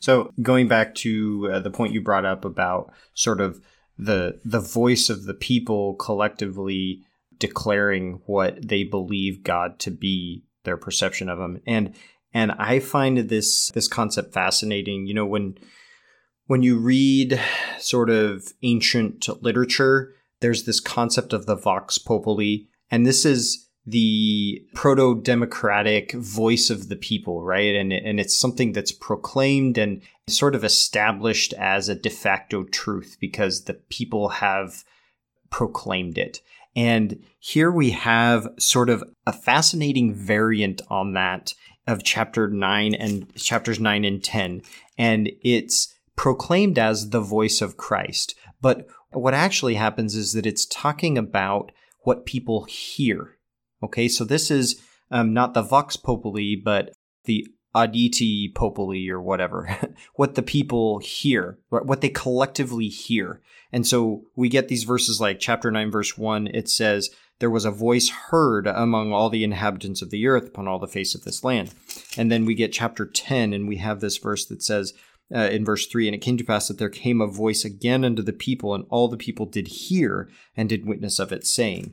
So 0.00 0.32
going 0.42 0.68
back 0.68 0.94
to 0.96 1.50
uh, 1.52 1.60
the 1.60 1.70
point 1.70 1.92
you 1.94 2.02
brought 2.02 2.24
up 2.26 2.44
about 2.44 2.92
sort 3.14 3.40
of 3.40 3.60
the 3.98 4.40
the 4.44 4.60
voice 4.60 5.08
of 5.08 5.24
the 5.24 5.34
people 5.34 5.94
collectively 5.94 7.02
declaring 7.38 8.20
what 8.26 8.68
they 8.68 8.84
believe 8.84 9.42
God 9.42 9.78
to 9.80 9.90
be, 9.90 10.44
their 10.64 10.76
perception 10.76 11.28
of 11.28 11.38
him. 11.38 11.60
And 11.66 11.94
and 12.32 12.52
I 12.52 12.80
find 12.80 13.16
this 13.16 13.70
this 13.70 13.88
concept 13.88 14.34
fascinating. 14.34 15.06
You 15.06 15.14
know, 15.14 15.26
when 15.26 15.56
when 16.46 16.62
you 16.62 16.78
read 16.78 17.40
sort 17.78 18.10
of 18.10 18.52
ancient 18.62 19.28
literature, 19.42 20.12
there's 20.40 20.64
this 20.64 20.80
concept 20.80 21.32
of 21.32 21.46
the 21.46 21.56
vox 21.56 21.98
populi, 21.98 22.56
and 22.90 23.06
this 23.06 23.24
is 23.24 23.65
the 23.86 24.64
proto-democratic 24.74 26.12
voice 26.12 26.70
of 26.70 26.88
the 26.88 26.96
people, 26.96 27.42
right? 27.42 27.74
And 27.74 27.92
and 27.92 28.18
it's 28.18 28.36
something 28.36 28.72
that's 28.72 28.92
proclaimed 28.92 29.78
and 29.78 30.02
sort 30.28 30.54
of 30.54 30.64
established 30.64 31.52
as 31.54 31.88
a 31.88 31.94
de 31.94 32.10
facto 32.10 32.64
truth 32.64 33.16
because 33.20 33.64
the 33.64 33.74
people 33.74 34.28
have 34.28 34.84
proclaimed 35.50 36.18
it. 36.18 36.40
And 36.74 37.24
here 37.38 37.70
we 37.70 37.92
have 37.92 38.48
sort 38.58 38.90
of 38.90 39.02
a 39.26 39.32
fascinating 39.32 40.12
variant 40.14 40.82
on 40.88 41.14
that 41.14 41.54
of 41.86 42.02
chapter 42.02 42.48
9 42.48 42.94
and 42.94 43.34
chapters 43.36 43.80
9 43.80 44.04
and 44.04 44.22
10. 44.22 44.62
And 44.98 45.30
it's 45.42 45.94
proclaimed 46.16 46.78
as 46.78 47.10
the 47.10 47.20
voice 47.20 47.62
of 47.62 47.76
Christ. 47.76 48.34
But 48.60 48.88
what 49.10 49.34
actually 49.34 49.74
happens 49.74 50.14
is 50.14 50.32
that 50.32 50.46
it's 50.46 50.66
talking 50.66 51.16
about 51.16 51.72
what 52.00 52.26
people 52.26 52.64
hear. 52.64 53.35
Okay, 53.82 54.08
so 54.08 54.24
this 54.24 54.50
is 54.50 54.80
um, 55.10 55.32
not 55.32 55.54
the 55.54 55.62
Vox 55.62 55.96
Populi, 55.96 56.54
but 56.62 56.92
the 57.24 57.46
Auditi 57.74 58.54
Populi 58.54 59.08
or 59.10 59.20
whatever, 59.20 59.68
what 60.14 60.34
the 60.34 60.42
people 60.42 60.98
hear, 60.98 61.58
what 61.68 62.00
they 62.00 62.08
collectively 62.08 62.88
hear. 62.88 63.42
And 63.70 63.86
so 63.86 64.22
we 64.34 64.48
get 64.48 64.68
these 64.68 64.84
verses 64.84 65.20
like 65.20 65.38
chapter 65.38 65.70
9, 65.70 65.90
verse 65.90 66.16
1, 66.16 66.46
it 66.48 66.70
says, 66.70 67.10
There 67.38 67.50
was 67.50 67.66
a 67.66 67.70
voice 67.70 68.08
heard 68.08 68.66
among 68.66 69.12
all 69.12 69.28
the 69.28 69.44
inhabitants 69.44 70.00
of 70.00 70.10
the 70.10 70.26
earth 70.26 70.48
upon 70.48 70.66
all 70.66 70.78
the 70.78 70.86
face 70.86 71.14
of 71.14 71.24
this 71.24 71.44
land. 71.44 71.74
And 72.16 72.32
then 72.32 72.46
we 72.46 72.54
get 72.54 72.72
chapter 72.72 73.04
10, 73.04 73.52
and 73.52 73.68
we 73.68 73.76
have 73.76 74.00
this 74.00 74.16
verse 74.16 74.46
that 74.46 74.62
says, 74.62 74.94
uh, 75.34 75.48
in 75.50 75.64
verse 75.64 75.86
3 75.86 76.08
And 76.08 76.14
it 76.14 76.22
came 76.22 76.36
to 76.38 76.44
pass 76.44 76.68
that 76.68 76.78
there 76.78 76.88
came 76.88 77.20
a 77.20 77.26
voice 77.26 77.64
again 77.64 78.04
unto 78.04 78.22
the 78.22 78.32
people, 78.32 78.74
and 78.74 78.86
all 78.88 79.08
the 79.08 79.16
people 79.16 79.44
did 79.44 79.68
hear 79.68 80.30
and 80.56 80.68
did 80.68 80.86
witness 80.86 81.18
of 81.18 81.30
it, 81.30 81.46
saying, 81.46 81.92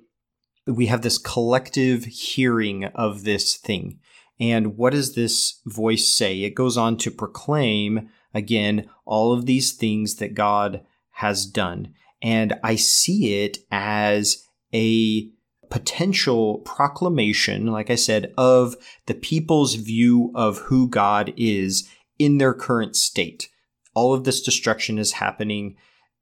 We 0.65 0.87
have 0.87 1.01
this 1.01 1.17
collective 1.17 2.05
hearing 2.05 2.85
of 2.85 3.23
this 3.23 3.57
thing. 3.57 3.99
And 4.39 4.77
what 4.77 4.93
does 4.93 5.15
this 5.15 5.61
voice 5.65 6.07
say? 6.07 6.43
It 6.43 6.55
goes 6.55 6.77
on 6.77 6.97
to 6.97 7.11
proclaim, 7.11 8.09
again, 8.33 8.89
all 9.05 9.33
of 9.33 9.45
these 9.45 9.73
things 9.73 10.15
that 10.15 10.33
God 10.33 10.85
has 11.11 11.45
done. 11.45 11.93
And 12.21 12.53
I 12.63 12.75
see 12.75 13.43
it 13.43 13.59
as 13.71 14.47
a 14.73 15.29
potential 15.69 16.59
proclamation, 16.59 17.67
like 17.67 17.89
I 17.89 17.95
said, 17.95 18.33
of 18.37 18.75
the 19.05 19.13
people's 19.13 19.75
view 19.75 20.31
of 20.35 20.59
who 20.59 20.87
God 20.87 21.33
is 21.35 21.89
in 22.19 22.37
their 22.37 22.53
current 22.53 22.95
state. 22.95 23.49
All 23.93 24.13
of 24.13 24.23
this 24.23 24.41
destruction 24.41 24.97
is 24.97 25.13
happening, 25.13 25.75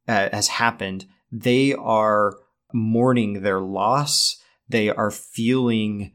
uh, 0.08 0.30
has 0.32 0.48
happened. 0.48 1.06
They 1.32 1.74
are 1.74 2.36
mourning 2.74 3.42
their 3.42 3.62
loss. 3.62 4.38
They 4.68 4.90
are 4.90 5.12
feeling 5.12 6.14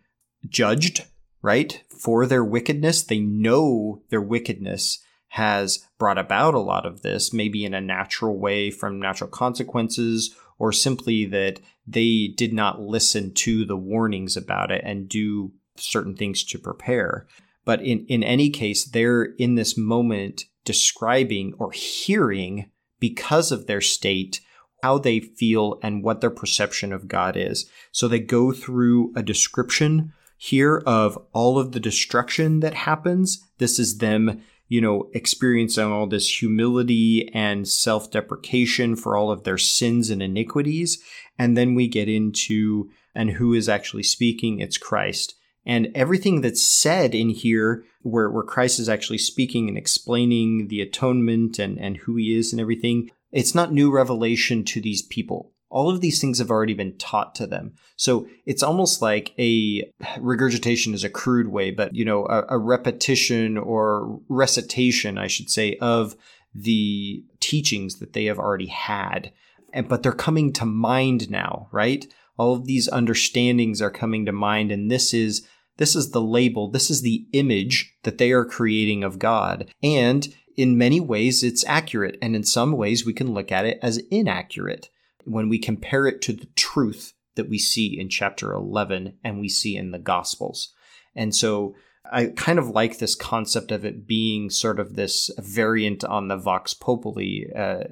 judged 0.48 1.04
right? 1.46 1.84
For 1.88 2.26
their 2.26 2.44
wickedness. 2.44 3.04
They 3.04 3.20
know 3.20 4.02
their 4.10 4.20
wickedness 4.20 5.00
has 5.28 5.86
brought 5.96 6.18
about 6.18 6.54
a 6.54 6.58
lot 6.58 6.84
of 6.84 7.02
this, 7.02 7.32
maybe 7.32 7.64
in 7.64 7.72
a 7.72 7.80
natural 7.80 8.36
way 8.36 8.68
from 8.68 8.98
natural 8.98 9.30
consequences, 9.30 10.34
or 10.58 10.72
simply 10.72 11.24
that 11.26 11.60
they 11.86 12.34
did 12.36 12.52
not 12.52 12.80
listen 12.80 13.32
to 13.32 13.64
the 13.64 13.76
warnings 13.76 14.36
about 14.36 14.72
it 14.72 14.82
and 14.84 15.08
do 15.08 15.52
certain 15.76 16.16
things 16.16 16.42
to 16.42 16.58
prepare. 16.58 17.28
But 17.64 17.80
in, 17.80 18.06
in 18.06 18.24
any 18.24 18.50
case, 18.50 18.84
they're 18.84 19.22
in 19.22 19.54
this 19.54 19.78
moment 19.78 20.46
describing 20.64 21.54
or 21.60 21.70
hearing 21.70 22.72
because 22.98 23.52
of 23.52 23.68
their 23.68 23.80
state 23.80 24.40
how 24.86 24.98
they 24.98 25.18
feel 25.18 25.80
and 25.82 26.04
what 26.04 26.20
their 26.20 26.30
perception 26.30 26.92
of 26.92 27.08
God 27.08 27.36
is. 27.36 27.68
So 27.90 28.06
they 28.06 28.20
go 28.20 28.52
through 28.52 29.12
a 29.16 29.22
description 29.22 30.12
here 30.38 30.80
of 30.86 31.18
all 31.32 31.58
of 31.58 31.72
the 31.72 31.80
destruction 31.80 32.60
that 32.60 32.74
happens. 32.74 33.42
This 33.58 33.80
is 33.80 33.98
them, 33.98 34.42
you 34.68 34.80
know, 34.80 35.10
experiencing 35.12 35.90
all 35.90 36.06
this 36.06 36.40
humility 36.40 37.28
and 37.34 37.66
self 37.66 38.12
deprecation 38.12 38.94
for 38.94 39.16
all 39.16 39.32
of 39.32 39.42
their 39.42 39.58
sins 39.58 40.08
and 40.08 40.22
iniquities. 40.22 41.02
And 41.36 41.56
then 41.56 41.74
we 41.74 41.88
get 41.88 42.08
into, 42.08 42.88
and 43.12 43.30
who 43.30 43.54
is 43.54 43.68
actually 43.68 44.04
speaking? 44.04 44.60
It's 44.60 44.78
Christ. 44.78 45.34
And 45.68 45.88
everything 45.96 46.42
that's 46.42 46.62
said 46.62 47.12
in 47.12 47.30
here, 47.30 47.84
where, 48.02 48.30
where 48.30 48.44
Christ 48.44 48.78
is 48.78 48.88
actually 48.88 49.18
speaking 49.18 49.68
and 49.68 49.76
explaining 49.76 50.68
the 50.68 50.80
atonement 50.80 51.58
and, 51.58 51.76
and 51.76 51.96
who 51.96 52.14
he 52.14 52.38
is 52.38 52.52
and 52.52 52.60
everything, 52.60 53.10
it's 53.36 53.54
not 53.54 53.72
new 53.72 53.90
revelation 53.92 54.64
to 54.64 54.80
these 54.80 55.02
people 55.02 55.52
all 55.68 55.90
of 55.90 56.00
these 56.00 56.20
things 56.20 56.38
have 56.38 56.50
already 56.50 56.74
been 56.74 56.96
taught 56.96 57.34
to 57.34 57.46
them. 57.46 57.74
So 57.96 58.28
it's 58.46 58.62
almost 58.62 59.02
like 59.02 59.34
a 59.38 59.90
regurgitation 60.20 60.94
is 60.94 61.04
a 61.04 61.10
crude 61.10 61.48
way, 61.48 61.70
but 61.70 61.94
you 61.94 62.04
know, 62.04 62.24
a, 62.26 62.46
a 62.50 62.58
repetition 62.58 63.58
or 63.58 64.20
recitation, 64.28 65.18
I 65.18 65.26
should 65.26 65.50
say, 65.50 65.76
of 65.80 66.16
the 66.54 67.24
teachings 67.40 67.98
that 67.98 68.12
they 68.12 68.26
have 68.26 68.38
already 68.38 68.68
had. 68.68 69.32
And, 69.72 69.88
but 69.88 70.02
they're 70.02 70.12
coming 70.12 70.52
to 70.54 70.64
mind 70.64 71.30
now, 71.30 71.68
right? 71.72 72.06
All 72.38 72.54
of 72.54 72.66
these 72.66 72.88
understandings 72.88 73.82
are 73.82 73.90
coming 73.90 74.24
to 74.26 74.32
mind, 74.32 74.70
and 74.70 74.90
this 74.90 75.12
is 75.12 75.46
This 75.78 75.94
is 75.94 76.10
the 76.10 76.22
label, 76.22 76.70
this 76.70 76.90
is 76.90 77.02
the 77.02 77.26
image 77.32 77.94
that 78.04 78.18
they 78.18 78.32
are 78.32 78.44
creating 78.44 79.04
of 79.04 79.18
God. 79.18 79.70
And 79.82 80.34
in 80.56 80.78
many 80.78 81.00
ways, 81.00 81.42
it's 81.42 81.64
accurate. 81.66 82.18
And 82.22 82.34
in 82.34 82.44
some 82.44 82.72
ways, 82.72 83.04
we 83.04 83.12
can 83.12 83.34
look 83.34 83.52
at 83.52 83.66
it 83.66 83.78
as 83.82 83.98
inaccurate 84.10 84.90
when 85.24 85.48
we 85.48 85.58
compare 85.58 86.06
it 86.06 86.22
to 86.22 86.32
the 86.32 86.46
truth 86.56 87.12
that 87.34 87.48
we 87.48 87.58
see 87.58 87.98
in 87.98 88.08
chapter 88.08 88.52
11 88.52 89.18
and 89.22 89.40
we 89.40 89.48
see 89.48 89.76
in 89.76 89.90
the 89.90 89.98
Gospels. 89.98 90.72
And 91.14 91.34
so 91.34 91.74
I 92.10 92.26
kind 92.36 92.58
of 92.58 92.68
like 92.68 92.98
this 92.98 93.14
concept 93.14 93.72
of 93.72 93.84
it 93.84 94.06
being 94.06 94.50
sort 94.50 94.80
of 94.80 94.94
this 94.94 95.30
variant 95.38 96.04
on 96.04 96.28
the 96.28 96.36
Vox 96.36 96.74
Populi, 96.74 97.50
uh, 97.54 97.84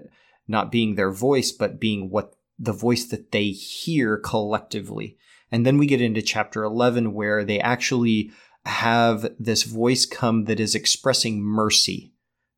not 0.48 0.72
being 0.72 0.94
their 0.94 1.10
voice, 1.10 1.52
but 1.52 1.80
being 1.80 2.10
what 2.10 2.34
the 2.58 2.72
voice 2.72 3.04
that 3.06 3.32
they 3.32 3.48
hear 3.48 4.16
collectively. 4.16 5.16
And 5.50 5.66
then 5.66 5.78
we 5.78 5.86
get 5.86 6.00
into 6.00 6.22
chapter 6.22 6.64
11 6.64 7.12
where 7.12 7.44
they 7.44 7.60
actually 7.60 8.30
have 8.66 9.26
this 9.38 9.64
voice 9.64 10.06
come 10.06 10.44
that 10.44 10.60
is 10.60 10.74
expressing 10.74 11.42
mercy. 11.42 12.13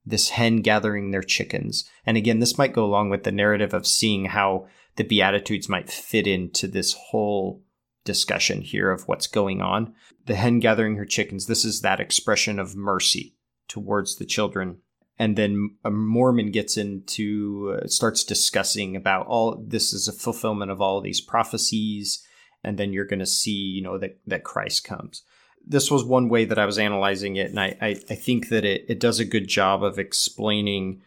This 0.07 0.30
hen 0.30 0.59
gathering 0.59 1.11
their 1.11 1.22
chickens. 1.22 1.88
And 2.04 2.16
again, 2.16 2.38
this 2.38 2.57
might 2.57 2.72
go 2.72 2.84
along 2.84 3.11
with 3.11 3.24
the 3.24 3.32
narrative 3.32 3.74
of 3.74 3.86
seeing 3.86 4.26
how 4.26 4.68
the 4.94 5.04
Beatitudes 5.04 5.68
might 5.68 5.90
fit 5.90 6.26
into 6.26 6.68
this 6.68 6.92
whole 6.92 7.62
discussion 8.04 8.62
here 8.62 8.90
of 8.90 9.09
what's 9.09 9.26
going 9.26 9.61
on. 9.61 9.92
The 10.26 10.36
hen 10.36 10.61
gathering 10.61 10.96
her 10.96 11.04
chickens, 11.04 11.46
this 11.46 11.64
is 11.64 11.80
that 11.80 12.00
expression 12.00 12.59
of 12.59 12.76
mercy 12.76 13.34
towards 13.68 14.16
the 14.16 14.24
children 14.24 14.78
and 15.18 15.36
then 15.36 15.76
a 15.84 15.90
Mormon 15.90 16.50
gets 16.50 16.76
into 16.76 17.78
uh, 17.82 17.86
starts 17.86 18.24
discussing 18.24 18.96
about 18.96 19.26
all 19.26 19.62
this 19.66 19.92
is 19.92 20.09
a 20.09 20.12
fulfillment 20.12 20.70
of 20.70 20.80
all 20.80 21.00
these 21.00 21.20
prophecies, 21.20 22.22
and 22.62 22.78
then 22.78 22.92
you're 22.92 23.07
going 23.07 23.20
to 23.20 23.26
see 23.26 23.50
you 23.50 23.82
know 23.82 23.98
that 23.98 24.18
that 24.26 24.44
Christ 24.44 24.84
comes. 24.84 25.22
This 25.67 25.91
was 25.91 26.05
one 26.05 26.29
way 26.29 26.45
that 26.45 26.59
I 26.59 26.67
was 26.67 26.79
analyzing 26.79 27.37
it, 27.37 27.51
and 27.51 27.61
I 27.61 27.77
I, 27.81 27.89
I 28.11 28.14
think 28.14 28.49
that 28.49 28.64
it 28.64 28.85
it 28.89 29.01
does 29.01 29.19
a 29.19 29.25
good 29.25 29.49
job 29.49 29.83
of 29.83 29.99
explaining 29.99 31.03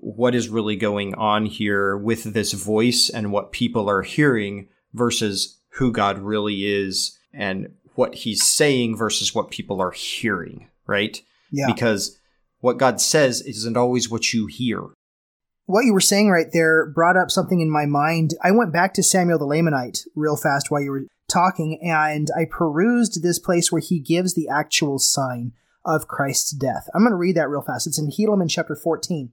what 0.00 0.34
is 0.34 0.48
really 0.48 0.76
going 0.76 1.14
on 1.14 1.46
here 1.46 1.96
with 1.96 2.32
this 2.32 2.52
voice 2.52 3.10
and 3.10 3.32
what 3.32 3.52
people 3.52 3.90
are 3.90 4.02
hearing 4.02 4.68
versus 4.94 5.58
who 5.70 5.92
God 5.92 6.18
really 6.18 6.66
is 6.66 7.18
and 7.32 7.74
what 7.94 8.14
he's 8.14 8.44
saying 8.44 8.96
versus 8.96 9.34
what 9.34 9.50
people 9.50 9.80
are 9.80 9.90
hearing, 9.90 10.68
right? 10.86 11.20
Yeah. 11.50 11.66
Because 11.66 12.18
what 12.60 12.78
God 12.78 13.00
says 13.00 13.40
isn't 13.40 13.76
always 13.76 14.08
what 14.08 14.32
you 14.32 14.46
hear. 14.46 14.82
What 15.66 15.84
you 15.84 15.92
were 15.92 16.00
saying 16.00 16.30
right 16.30 16.46
there 16.52 16.86
brought 16.86 17.16
up 17.16 17.30
something 17.30 17.60
in 17.60 17.70
my 17.70 17.86
mind. 17.86 18.34
I 18.42 18.52
went 18.52 18.72
back 18.72 18.94
to 18.94 19.02
Samuel 19.02 19.38
the 19.38 19.46
Lamanite 19.46 20.06
real 20.14 20.36
fast 20.36 20.70
while 20.70 20.80
you 20.80 20.90
were 20.90 21.02
talking, 21.28 21.78
and 21.82 22.28
I 22.36 22.46
perused 22.50 23.22
this 23.22 23.38
place 23.38 23.70
where 23.70 23.82
he 23.82 24.00
gives 24.00 24.34
the 24.34 24.48
actual 24.48 24.98
sign 24.98 25.52
of 25.84 26.08
Christ's 26.08 26.50
death. 26.50 26.88
I'm 26.94 27.02
going 27.02 27.12
to 27.12 27.16
read 27.16 27.36
that 27.36 27.48
real 27.48 27.62
fast. 27.62 27.86
It's 27.86 27.98
in 27.98 28.10
Helaman 28.10 28.50
chapter 28.50 28.76
14. 28.76 29.30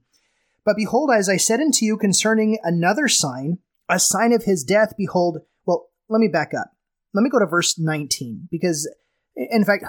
But 0.64 0.76
behold, 0.76 1.10
as 1.14 1.28
I 1.28 1.36
said 1.36 1.60
unto 1.60 1.84
you 1.84 1.96
concerning 1.96 2.58
another 2.62 3.08
sign, 3.08 3.58
a 3.88 3.98
sign 3.98 4.32
of 4.32 4.44
his 4.44 4.64
death, 4.64 4.94
behold, 4.96 5.38
well, 5.64 5.88
let 6.08 6.18
me 6.18 6.28
back 6.28 6.52
up. 6.58 6.72
Let 7.14 7.22
me 7.22 7.30
go 7.30 7.38
to 7.38 7.46
verse 7.46 7.78
19, 7.78 8.48
because 8.50 8.88
in 9.36 9.64
fact, 9.64 9.84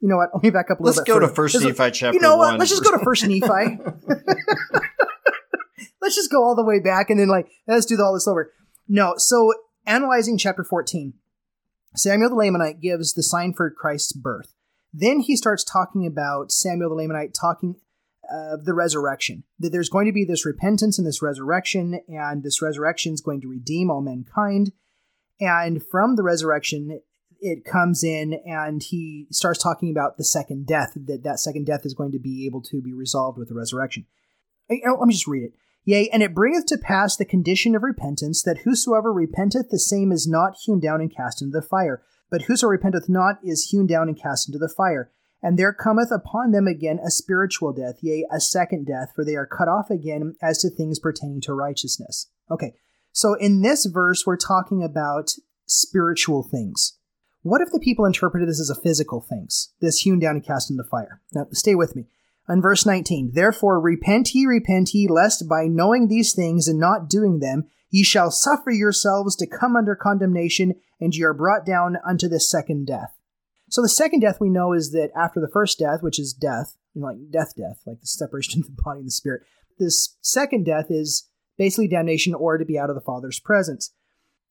you 0.00 0.08
know 0.08 0.16
what? 0.16 0.30
Let 0.34 0.42
me 0.42 0.50
back 0.50 0.70
up 0.70 0.80
a 0.80 0.82
little 0.82 0.96
Let's 0.96 1.08
bit. 1.08 1.12
Let's 1.12 1.20
go 1.22 1.28
to 1.28 1.34
First 1.34 1.64
Nephi 1.64 1.90
chapter. 1.92 2.14
You 2.14 2.20
know 2.20 2.36
what? 2.36 2.58
Let's 2.58 2.70
just 2.70 2.84
go 2.84 2.90
to 2.90 3.02
First 3.04 3.26
Nephi. 3.26 3.40
let's 6.02 6.16
just 6.16 6.30
go 6.30 6.44
all 6.44 6.54
the 6.54 6.64
way 6.64 6.80
back 6.80 7.08
and 7.08 7.18
then 7.18 7.28
like 7.28 7.48
let's 7.66 7.86
do 7.86 8.00
all 8.02 8.12
this 8.12 8.28
over. 8.28 8.52
No, 8.88 9.14
so 9.16 9.52
analyzing 9.86 10.36
chapter 10.36 10.64
14, 10.64 11.14
Samuel 11.94 12.30
the 12.30 12.36
Lamanite 12.36 12.80
gives 12.80 13.12
the 13.12 13.22
sign 13.22 13.52
for 13.52 13.70
Christ's 13.70 14.12
birth. 14.12 14.54
Then 14.92 15.20
he 15.20 15.36
starts 15.36 15.64
talking 15.64 16.06
about 16.06 16.52
Samuel 16.52 16.90
the 16.90 17.02
Lamanite 17.02 17.34
talking 17.38 17.76
of 18.30 18.64
the 18.64 18.74
resurrection. 18.74 19.44
That 19.58 19.70
there's 19.70 19.88
going 19.88 20.06
to 20.06 20.12
be 20.12 20.24
this 20.24 20.46
repentance 20.46 20.98
and 20.98 21.06
this 21.06 21.22
resurrection, 21.22 22.00
and 22.08 22.42
this 22.42 22.62
resurrection 22.62 23.12
is 23.12 23.20
going 23.20 23.40
to 23.42 23.48
redeem 23.48 23.90
all 23.90 24.00
mankind. 24.00 24.72
And 25.40 25.82
from 25.90 26.16
the 26.16 26.22
resurrection, 26.22 27.00
it 27.40 27.64
comes 27.64 28.04
in 28.04 28.40
and 28.46 28.82
he 28.82 29.26
starts 29.30 29.60
talking 29.60 29.90
about 29.90 30.16
the 30.16 30.24
second 30.24 30.66
death 30.66 30.92
that 30.94 31.24
that 31.24 31.40
second 31.40 31.66
death 31.66 31.84
is 31.84 31.92
going 31.92 32.12
to 32.12 32.20
be 32.20 32.46
able 32.46 32.62
to 32.62 32.80
be 32.80 32.92
resolved 32.92 33.36
with 33.36 33.48
the 33.48 33.54
resurrection 33.54 34.06
let 34.68 35.06
me 35.06 35.12
just 35.12 35.26
read 35.26 35.44
it 35.44 35.52
yea 35.84 36.08
and 36.12 36.22
it 36.22 36.34
bringeth 36.34 36.66
to 36.66 36.78
pass 36.78 37.16
the 37.16 37.24
condition 37.24 37.74
of 37.74 37.82
repentance 37.82 38.42
that 38.42 38.58
whosoever 38.58 39.12
repenteth 39.12 39.70
the 39.70 39.78
same 39.78 40.12
is 40.12 40.26
not 40.26 40.56
hewn 40.64 40.80
down 40.80 41.00
and 41.00 41.14
cast 41.14 41.42
into 41.42 41.52
the 41.52 41.66
fire 41.66 42.02
but 42.30 42.42
whoso 42.42 42.66
repenteth 42.66 43.08
not 43.08 43.36
is 43.42 43.70
hewn 43.70 43.86
down 43.86 44.08
and 44.08 44.20
cast 44.20 44.48
into 44.48 44.58
the 44.58 44.68
fire 44.68 45.10
and 45.42 45.58
there 45.58 45.72
cometh 45.72 46.10
upon 46.12 46.52
them 46.52 46.66
again 46.66 46.98
a 47.04 47.10
spiritual 47.10 47.72
death 47.72 47.96
yea 48.00 48.26
a 48.32 48.40
second 48.40 48.86
death 48.86 49.12
for 49.14 49.24
they 49.24 49.36
are 49.36 49.46
cut 49.46 49.68
off 49.68 49.90
again 49.90 50.34
as 50.42 50.58
to 50.58 50.70
things 50.70 50.98
pertaining 50.98 51.40
to 51.40 51.52
righteousness 51.52 52.28
okay 52.50 52.74
so 53.12 53.34
in 53.34 53.62
this 53.62 53.86
verse 53.86 54.24
we're 54.26 54.36
talking 54.36 54.82
about 54.82 55.30
spiritual 55.66 56.42
things 56.42 56.98
what 57.42 57.60
if 57.60 57.70
the 57.72 57.80
people 57.80 58.04
interpreted 58.04 58.48
this 58.48 58.60
as 58.60 58.70
a 58.70 58.80
physical 58.80 59.20
things, 59.20 59.72
this 59.80 60.00
hewn 60.00 60.20
down 60.20 60.36
and 60.36 60.44
cast 60.44 60.70
into 60.70 60.82
the 60.82 60.88
fire? 60.88 61.20
Now, 61.34 61.46
stay 61.52 61.74
with 61.74 61.96
me. 61.96 62.06
On 62.48 62.60
verse 62.60 62.84
19, 62.84 63.32
Therefore 63.34 63.80
repent 63.80 64.34
ye, 64.34 64.46
repent 64.46 64.92
ye, 64.94 65.06
lest 65.08 65.48
by 65.48 65.66
knowing 65.66 66.08
these 66.08 66.34
things 66.34 66.66
and 66.68 66.78
not 66.78 67.08
doing 67.08 67.38
them, 67.38 67.64
ye 67.90 68.02
shall 68.02 68.30
suffer 68.30 68.70
yourselves 68.70 69.36
to 69.36 69.46
come 69.46 69.76
under 69.76 69.94
condemnation, 69.94 70.74
and 71.00 71.14
ye 71.14 71.22
are 71.22 71.34
brought 71.34 71.64
down 71.64 71.98
unto 72.04 72.28
the 72.28 72.40
second 72.40 72.86
death. 72.86 73.14
So 73.70 73.80
the 73.80 73.88
second 73.88 74.20
death 74.20 74.38
we 74.40 74.50
know 74.50 74.72
is 74.72 74.90
that 74.90 75.10
after 75.16 75.40
the 75.40 75.48
first 75.48 75.78
death, 75.78 76.02
which 76.02 76.18
is 76.18 76.32
death, 76.32 76.76
you 76.94 77.00
know, 77.00 77.08
like 77.08 77.30
death, 77.30 77.54
death, 77.56 77.80
like 77.86 78.00
the 78.00 78.06
separation 78.06 78.60
of 78.60 78.66
the 78.66 78.82
body 78.82 78.98
and 78.98 79.06
the 79.06 79.12
spirit, 79.12 79.42
this 79.78 80.16
second 80.20 80.64
death 80.64 80.86
is 80.90 81.28
basically 81.56 81.88
damnation 81.88 82.34
or 82.34 82.58
to 82.58 82.64
be 82.64 82.78
out 82.78 82.90
of 82.90 82.96
the 82.96 83.00
Father's 83.00 83.40
presence. 83.40 83.92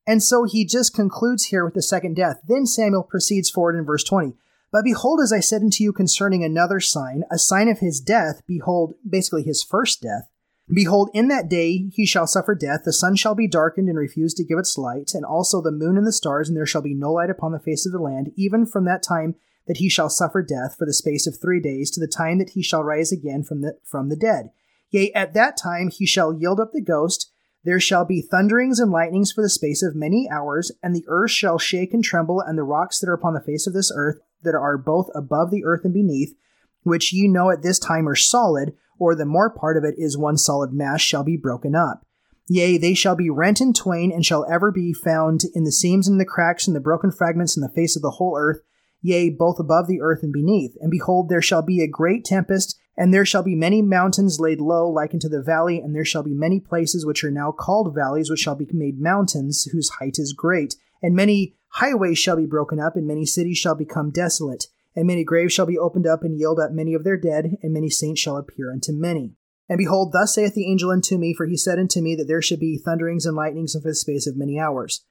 And 0.07 0.23
so 0.23 0.45
he 0.45 0.65
just 0.65 0.95
concludes 0.95 1.45
here 1.45 1.63
with 1.63 1.73
the 1.73 1.81
second 1.81 2.15
death. 2.15 2.37
Then 2.47 2.65
Samuel 2.65 3.03
proceeds 3.03 3.49
forward 3.49 3.77
in 3.77 3.85
verse 3.85 4.03
20. 4.03 4.33
But 4.71 4.85
behold, 4.85 5.19
as 5.21 5.33
I 5.33 5.41
said 5.41 5.61
unto 5.61 5.83
you 5.83 5.91
concerning 5.91 6.43
another 6.43 6.79
sign, 6.79 7.23
a 7.29 7.37
sign 7.37 7.67
of 7.67 7.79
his 7.79 7.99
death, 7.99 8.41
behold, 8.47 8.93
basically 9.07 9.43
his 9.43 9.63
first 9.63 10.01
death. 10.01 10.29
Behold, 10.73 11.09
in 11.13 11.27
that 11.27 11.49
day 11.49 11.89
he 11.93 12.05
shall 12.05 12.25
suffer 12.25 12.55
death, 12.55 12.83
the 12.85 12.93
sun 12.93 13.17
shall 13.17 13.35
be 13.35 13.47
darkened 13.47 13.89
and 13.89 13.97
refuse 13.97 14.33
to 14.35 14.45
give 14.45 14.57
its 14.57 14.77
light, 14.77 15.11
and 15.13 15.25
also 15.25 15.61
the 15.61 15.71
moon 15.71 15.97
and 15.97 16.07
the 16.07 16.13
stars, 16.13 16.47
and 16.47 16.55
there 16.55 16.65
shall 16.65 16.81
be 16.81 16.93
no 16.93 17.11
light 17.11 17.29
upon 17.29 17.51
the 17.51 17.59
face 17.59 17.85
of 17.85 17.91
the 17.91 17.99
land, 17.99 18.31
even 18.37 18.65
from 18.65 18.85
that 18.85 19.03
time 19.03 19.35
that 19.67 19.77
he 19.77 19.89
shall 19.89 20.09
suffer 20.09 20.41
death 20.41 20.75
for 20.77 20.85
the 20.85 20.93
space 20.93 21.27
of 21.27 21.37
three 21.37 21.59
days, 21.59 21.91
to 21.91 21.99
the 21.99 22.07
time 22.07 22.39
that 22.39 22.51
he 22.51 22.63
shall 22.63 22.83
rise 22.83 23.11
again 23.11 23.43
from 23.43 23.61
the 23.61 23.77
from 23.83 24.07
the 24.07 24.15
dead. 24.15 24.51
Yea, 24.91 25.11
at 25.11 25.33
that 25.33 25.57
time 25.57 25.89
he 25.89 26.05
shall 26.05 26.33
yield 26.33 26.61
up 26.61 26.71
the 26.71 26.81
ghost, 26.81 27.31
there 27.63 27.79
shall 27.79 28.05
be 28.05 28.21
thunderings 28.21 28.79
and 28.79 28.91
lightnings 28.91 29.31
for 29.31 29.41
the 29.41 29.49
space 29.49 29.83
of 29.83 29.95
many 29.95 30.29
hours, 30.31 30.71
and 30.81 30.95
the 30.95 31.05
earth 31.07 31.31
shall 31.31 31.59
shake 31.59 31.93
and 31.93 32.03
tremble, 32.03 32.39
and 32.39 32.57
the 32.57 32.63
rocks 32.63 32.99
that 32.99 33.09
are 33.09 33.13
upon 33.13 33.33
the 33.33 33.41
face 33.41 33.67
of 33.67 33.73
this 33.73 33.91
earth, 33.93 34.19
that 34.43 34.55
are 34.55 34.77
both 34.77 35.09
above 35.15 35.51
the 35.51 35.63
earth 35.65 35.81
and 35.83 35.93
beneath, 35.93 36.35
which 36.83 37.13
ye 37.13 37.27
know 37.27 37.49
at 37.51 37.61
this 37.61 37.79
time 37.79 38.07
are 38.07 38.15
solid, 38.15 38.73
or 38.99 39.15
the 39.15 39.25
more 39.25 39.49
part 39.49 39.77
of 39.77 39.83
it 39.83 39.95
is 39.97 40.17
one 40.17 40.37
solid 40.37 40.71
mass, 40.73 41.01
shall 41.01 41.23
be 41.23 41.37
broken 41.37 41.75
up. 41.75 42.05
Yea, 42.47 42.77
they 42.77 42.93
shall 42.93 43.15
be 43.15 43.29
rent 43.29 43.61
in 43.61 43.73
twain, 43.73 44.11
and 44.11 44.25
shall 44.25 44.45
ever 44.51 44.71
be 44.71 44.93
found 44.93 45.41
in 45.55 45.63
the 45.63 45.71
seams 45.71 46.07
and 46.07 46.19
the 46.19 46.25
cracks 46.25 46.67
and 46.67 46.75
the 46.75 46.81
broken 46.81 47.11
fragments 47.11 47.55
in 47.55 47.61
the 47.61 47.69
face 47.69 47.95
of 47.95 48.01
the 48.01 48.11
whole 48.11 48.37
earth, 48.37 48.61
yea, 49.01 49.29
both 49.29 49.59
above 49.59 49.87
the 49.87 50.01
earth 50.01 50.21
and 50.21 50.33
beneath. 50.33 50.75
And 50.81 50.91
behold, 50.91 51.29
there 51.29 51.41
shall 51.41 51.61
be 51.61 51.81
a 51.81 51.87
great 51.87 52.25
tempest, 52.25 52.77
and 52.97 53.13
there 53.13 53.25
shall 53.25 53.41
be 53.41 53.55
many 53.55 53.81
mountains 53.81 54.39
laid 54.39 54.59
low, 54.59 54.89
like 54.89 55.13
unto 55.13 55.29
the 55.29 55.41
valley, 55.41 55.79
and 55.79 55.95
there 55.95 56.05
shall 56.05 56.23
be 56.23 56.33
many 56.33 56.59
places 56.59 57.05
which 57.05 57.23
are 57.23 57.31
now 57.31 57.51
called 57.51 57.95
valleys, 57.95 58.29
which 58.29 58.41
shall 58.41 58.55
be 58.55 58.67
made 58.71 58.99
mountains, 58.99 59.65
whose 59.71 59.89
height 59.99 60.17
is 60.19 60.33
great. 60.33 60.75
And 61.01 61.15
many 61.15 61.55
highways 61.71 62.17
shall 62.17 62.37
be 62.37 62.45
broken 62.45 62.79
up, 62.79 62.95
and 62.95 63.07
many 63.07 63.25
cities 63.25 63.57
shall 63.57 63.75
become 63.75 64.11
desolate. 64.11 64.67
And 64.95 65.07
many 65.07 65.23
graves 65.23 65.53
shall 65.53 65.65
be 65.65 65.77
opened 65.77 66.07
up, 66.07 66.23
and 66.23 66.37
yield 66.37 66.59
up 66.59 66.71
many 66.71 66.93
of 66.93 67.03
their 67.03 67.17
dead, 67.17 67.57
and 67.61 67.73
many 67.73 67.89
saints 67.89 68.21
shall 68.21 68.37
appear 68.37 68.71
unto 68.71 68.91
many. 68.91 69.35
And 69.69 69.77
behold, 69.77 70.11
thus 70.11 70.35
saith 70.35 70.53
the 70.53 70.69
angel 70.69 70.91
unto 70.91 71.17
me, 71.17 71.33
for 71.33 71.45
he 71.45 71.55
said 71.55 71.79
unto 71.79 72.01
me 72.01 72.15
that 72.15 72.25
there 72.27 72.41
should 72.41 72.59
be 72.59 72.77
thunderings 72.77 73.25
and 73.25 73.37
lightnings 73.37 73.73
for 73.73 73.87
the 73.87 73.95
space 73.95 74.27
of 74.27 74.35
many 74.35 74.59
hours. 74.59 75.05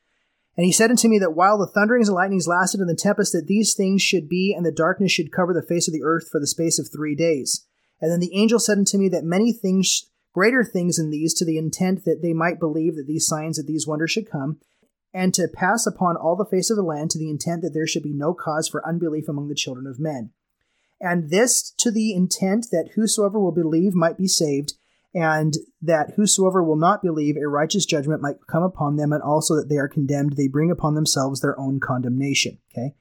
And 0.57 0.67
he 0.67 0.73
said 0.73 0.91
unto 0.91 1.09
me 1.09 1.19
that 1.21 1.35
while 1.35 1.57
the 1.57 1.67
thunderings 1.67 2.09
and 2.09 2.15
lightnings 2.15 2.47
lasted 2.47 2.81
in 2.81 2.87
the 2.87 2.95
tempest, 2.95 3.33
that 3.33 3.47
these 3.47 3.73
things 3.73 4.03
should 4.03 4.29
be, 4.29 4.53
and 4.55 4.67
the 4.67 4.73
darkness 4.73 5.13
should 5.13 5.33
cover 5.33 5.55
the 5.55 5.63
face 5.63 5.89
of 5.89 5.95
the 5.95 6.03
earth 6.05 6.29
for 6.31 6.39
the 6.39 6.47
space 6.47 6.79
of 6.79 6.89
three 6.93 7.15
days. 7.15 7.67
And 8.03 8.13
then 8.13 8.21
the 8.21 8.35
angel 8.35 8.59
said 8.59 8.77
unto 8.77 8.99
me 8.99 9.09
that 9.09 9.25
many 9.25 9.53
things, 9.53 10.11
greater 10.35 10.63
things 10.63 10.97
than 10.97 11.11
these, 11.11 11.33
to 11.35 11.47
the 11.47 11.57
intent 11.57 12.05
that 12.05 12.21
they 12.21 12.35
might 12.35 12.61
believe 12.61 12.97
that 12.97 13.07
these 13.07 13.27
signs, 13.27 13.57
that 13.57 13.67
these 13.67 13.87
wonders 13.87 14.11
should 14.11 14.31
come, 14.31 14.59
and 15.13 15.35
to 15.35 15.49
pass 15.49 15.87
upon 15.87 16.17
all 16.17 16.37
the 16.37 16.45
face 16.45 16.71
of 16.71 16.77
the 16.77 16.83
land, 16.83 17.11
to 17.11 17.19
the 17.19 17.31
intent 17.31 17.63
that 17.63 17.75
there 17.75 17.87
should 17.87 18.03
be 18.03 18.13
no 18.13 18.35
cause 18.35 18.69
for 18.69 18.87
unbelief 18.87 19.29
among 19.29 19.49
the 19.49 19.55
children 19.55 19.87
of 19.87 19.99
men. 19.99 20.31
And 21.01 21.31
this 21.31 21.73
to 21.79 21.91
the 21.91 22.13
intent 22.13 22.67
that 22.71 22.91
whosoever 22.95 23.41
will 23.41 23.53
believe 23.53 23.95
might 23.95 24.19
be 24.19 24.29
saved, 24.29 24.75
and 25.15 25.55
that 25.83 26.13
whosoever 26.17 26.63
will 26.63 26.77
not 26.77 27.03
believe, 27.03 27.37
a 27.37 27.49
righteous 27.49 27.85
judgment 27.85 28.23
might 28.23 28.37
come 28.49 28.63
upon 28.63 28.97
them, 28.97 29.13
and 29.13 29.23
also 29.23 29.57
that 29.57 29.69
they 29.69 29.79
are 29.79 29.89
condemned, 29.89 30.35
they 30.37 30.47
bring 30.47 30.71
upon 30.71 30.95
themselves 30.95 31.41
their 31.41 31.59
own 31.59 31.81
condemnation. 31.81 32.59
Okay? 32.71 32.95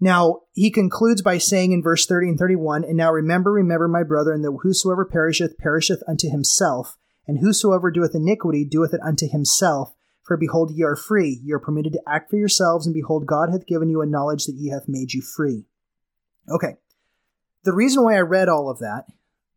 Now, 0.00 0.40
he 0.52 0.70
concludes 0.72 1.22
by 1.22 1.38
saying 1.38 1.70
in 1.70 1.80
verse 1.80 2.06
30 2.06 2.30
and 2.30 2.38
31, 2.38 2.82
And 2.82 2.96
now 2.96 3.12
remember, 3.12 3.52
remember, 3.52 3.86
my 3.86 4.02
brother, 4.02 4.32
and 4.32 4.42
that 4.42 4.58
whosoever 4.62 5.04
perisheth, 5.04 5.56
perisheth 5.58 6.02
unto 6.08 6.28
himself, 6.28 6.96
and 7.28 7.38
whosoever 7.38 7.92
doeth 7.92 8.14
iniquity, 8.14 8.64
doeth 8.64 8.92
it 8.92 9.00
unto 9.00 9.28
himself. 9.28 9.94
For 10.32 10.38
behold, 10.38 10.70
ye 10.70 10.82
are 10.82 10.96
free, 10.96 11.42
ye 11.44 11.52
are 11.52 11.58
permitted 11.58 11.92
to 11.92 12.00
act 12.08 12.30
for 12.30 12.36
yourselves, 12.36 12.86
and 12.86 12.94
behold, 12.94 13.26
God 13.26 13.50
hath 13.50 13.66
given 13.66 13.90
you 13.90 14.00
a 14.00 14.06
knowledge 14.06 14.46
that 14.46 14.56
ye 14.56 14.70
hath 14.70 14.88
made 14.88 15.12
you 15.12 15.20
free. 15.20 15.66
Okay. 16.48 16.76
The 17.64 17.74
reason 17.74 18.02
why 18.02 18.16
I 18.16 18.20
read 18.20 18.48
all 18.48 18.70
of 18.70 18.78
that 18.78 19.04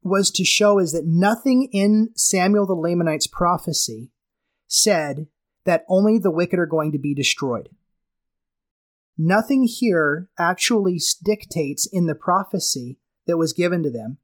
was 0.03 0.30
to 0.32 0.43
show 0.43 0.78
is 0.78 0.91
that 0.91 1.05
nothing 1.05 1.69
in 1.71 2.09
Samuel 2.17 2.65
the 2.65 2.76
Lamanite's 2.76 3.26
prophecy 3.26 4.11
said 4.67 5.28
that 5.63 5.86
only 5.88 6.19
the 6.19 6.30
wicked 6.30 6.59
are 6.59 6.65
going 6.65 6.91
to 6.91 6.99
be 6.99 7.15
destroyed. 7.15 7.69
Nothing 9.17 9.63
here 9.63 10.28
actually 10.38 10.99
dictates 11.23 11.88
in 11.89 12.07
the 12.07 12.15
prophecy 12.15 12.97
that 13.28 13.38
was 13.38 13.53
given 13.53 13.82
to 13.84 13.89
them 13.89 14.17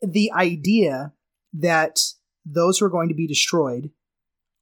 the 0.00 0.32
idea 0.32 1.12
that 1.52 1.98
those 2.46 2.78
who 2.78 2.86
are 2.86 2.90
going 2.90 3.10
to 3.10 3.14
be 3.14 3.26
destroyed 3.26 3.90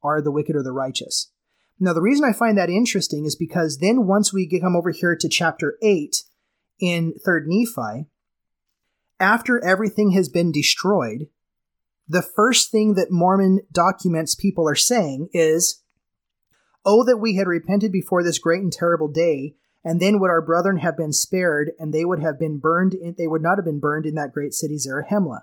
are 0.03 0.21
the 0.21 0.33
wicked 0.33 0.57
or 0.57 0.65
the 0.65 0.73
righteous. 0.73 1.31
Now, 1.79 1.93
the 1.93 2.01
reason 2.01 2.25
I 2.25 2.33
find 2.33 2.57
that 2.57 2.71
interesting 2.71 3.27
is 3.27 3.37
because 3.37 3.79
then 3.79 4.07
once 4.07 4.33
we 4.33 4.49
come 4.49 4.75
over 4.75 4.91
here 4.91 5.15
to 5.15 5.29
chapter 5.29 5.77
8 5.83 6.23
in 6.79 7.15
3rd 7.27 7.43
Nephi, 7.47 8.07
after 9.21 9.63
everything 9.63 10.13
has 10.13 10.29
been 10.29 10.53
destroyed, 10.53 11.29
the 12.09 12.23
first 12.23 12.71
thing 12.71 12.95
that 12.95 13.11
Mormon 13.11 13.61
documents 13.73 14.35
people 14.35 14.69
are 14.69 14.75
saying 14.75 15.29
is, 15.33 15.83
Oh, 16.85 17.05
that 17.05 17.19
we 17.19 17.35
had 17.35 17.49
repented 17.49 17.91
before 17.91 18.23
this 18.23 18.39
great 18.39 18.63
and 18.63 18.73
terrible 18.73 19.09
day, 19.09 19.57
and 19.85 20.01
then 20.01 20.21
would 20.21 20.31
our 20.31 20.41
brethren 20.41 20.79
have 20.79 20.97
been 20.97 21.13
spared, 21.13 21.73
and 21.79 21.93
they 21.93 22.05
would 22.05 22.21
have 22.21 22.39
been 22.39 22.59
burned, 22.59 22.95
in, 22.95 23.17
they 23.19 23.27
would 23.27 23.43
not 23.43 23.59
have 23.59 23.65
been 23.65 23.81
burned 23.81 24.07
in 24.07 24.15
that 24.15 24.33
great 24.33 24.55
city 24.55 24.77
Zarahemla. 24.77 25.43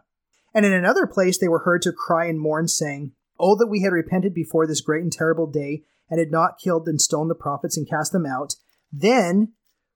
And 0.54 0.66
in 0.66 0.74
another 0.74 1.06
place 1.06 1.38
they 1.38 1.48
were 1.50 1.60
heard 1.60 1.82
to 1.84 1.92
cry 1.92 2.26
and 2.26 2.40
mourn, 2.40 2.68
saying, 2.68 3.12
Oh, 3.40 3.58
that 3.58 3.68
we 3.68 3.82
had 3.82 3.92
repented 3.92 4.34
before 4.34 4.66
this 4.66 4.82
great 4.82 5.04
and 5.04 5.12
terrible 5.12 5.48
day, 5.48 5.84
and 6.14 6.20
had 6.20 6.32
not 6.32 6.60
killed 6.64 6.88
and 6.88 7.02
stoned 7.02 7.32
the 7.32 7.36
prophets 7.36 7.76
and 7.76 7.90
cast 7.90 8.12
them 8.12 8.24
out. 8.24 8.54
Then 8.92 9.54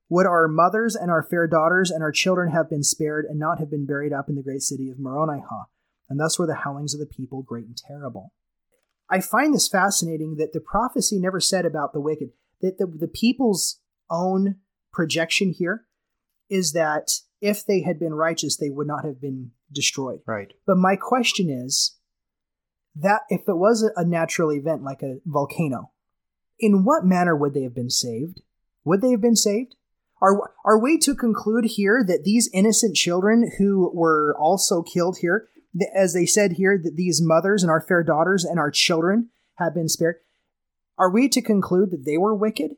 would 0.08 0.26
our 0.26 0.48
mothers 0.48 0.96
and 0.96 1.12
our 1.12 1.22
fair 1.22 1.46
daughters 1.46 1.92
and 1.92 2.02
our 2.02 2.10
children 2.10 2.50
have 2.50 2.68
been 2.68 2.82
spared, 2.82 3.24
and 3.24 3.38
not 3.38 3.60
have 3.60 3.70
been 3.70 3.86
buried 3.86 4.12
up 4.12 4.28
in 4.28 4.34
the 4.34 4.42
great 4.42 4.62
city 4.62 4.90
of 4.90 4.98
Moronihah. 4.98 5.66
And 6.08 6.18
thus 6.18 6.36
were 6.36 6.46
the 6.48 6.56
howlings 6.64 6.92
of 6.92 6.98
the 6.98 7.06
people 7.06 7.42
great 7.42 7.66
and 7.66 7.76
terrible. 7.76 8.32
I 9.08 9.20
find 9.20 9.54
this 9.54 9.68
fascinating 9.68 10.34
that 10.38 10.52
the 10.52 10.60
prophecy 10.60 11.20
never 11.20 11.38
said 11.38 11.64
about 11.64 11.92
the 11.92 12.00
wicked, 12.00 12.30
that 12.62 12.78
the, 12.78 12.86
the 12.86 13.06
people's 13.06 13.80
own 14.10 14.56
projection 14.92 15.54
here 15.56 15.84
is 16.50 16.72
that 16.72 17.12
if 17.40 17.64
they 17.64 17.82
had 17.82 18.00
been 18.00 18.14
righteous, 18.14 18.56
they 18.56 18.70
would 18.70 18.88
not 18.88 19.04
have 19.04 19.20
been 19.20 19.52
destroyed. 19.72 20.18
Right. 20.26 20.52
But 20.66 20.78
my 20.78 20.96
question 20.96 21.48
is 21.48 21.96
that 22.96 23.20
if 23.28 23.42
it 23.42 23.56
was 23.56 23.88
a 23.94 24.04
natural 24.04 24.52
event 24.52 24.82
like 24.82 25.02
a 25.02 25.18
volcano, 25.24 25.92
in 26.58 26.84
what 26.84 27.04
manner 27.04 27.36
would 27.36 27.54
they 27.54 27.62
have 27.62 27.74
been 27.74 27.90
saved? 27.90 28.42
Would 28.84 29.00
they 29.00 29.10
have 29.10 29.20
been 29.20 29.36
saved? 29.36 29.74
Are, 30.20 30.52
are 30.64 30.78
we 30.78 30.98
to 30.98 31.14
conclude 31.14 31.64
here 31.64 32.02
that 32.06 32.24
these 32.24 32.50
innocent 32.52 32.96
children 32.96 33.52
who 33.58 33.90
were 33.94 34.36
also 34.38 34.82
killed 34.82 35.18
here, 35.20 35.48
as 35.94 36.12
they 36.12 36.26
said 36.26 36.52
here, 36.52 36.78
that 36.82 36.96
these 36.96 37.22
mothers 37.22 37.62
and 37.62 37.70
our 37.70 37.80
fair 37.80 38.02
daughters 38.02 38.44
and 38.44 38.58
our 38.58 38.70
children 38.70 39.28
have 39.56 39.74
been 39.74 39.88
spared, 39.88 40.16
are 40.96 41.10
we 41.10 41.28
to 41.28 41.40
conclude 41.40 41.92
that 41.92 42.04
they 42.04 42.18
were 42.18 42.34
wicked? 42.34 42.72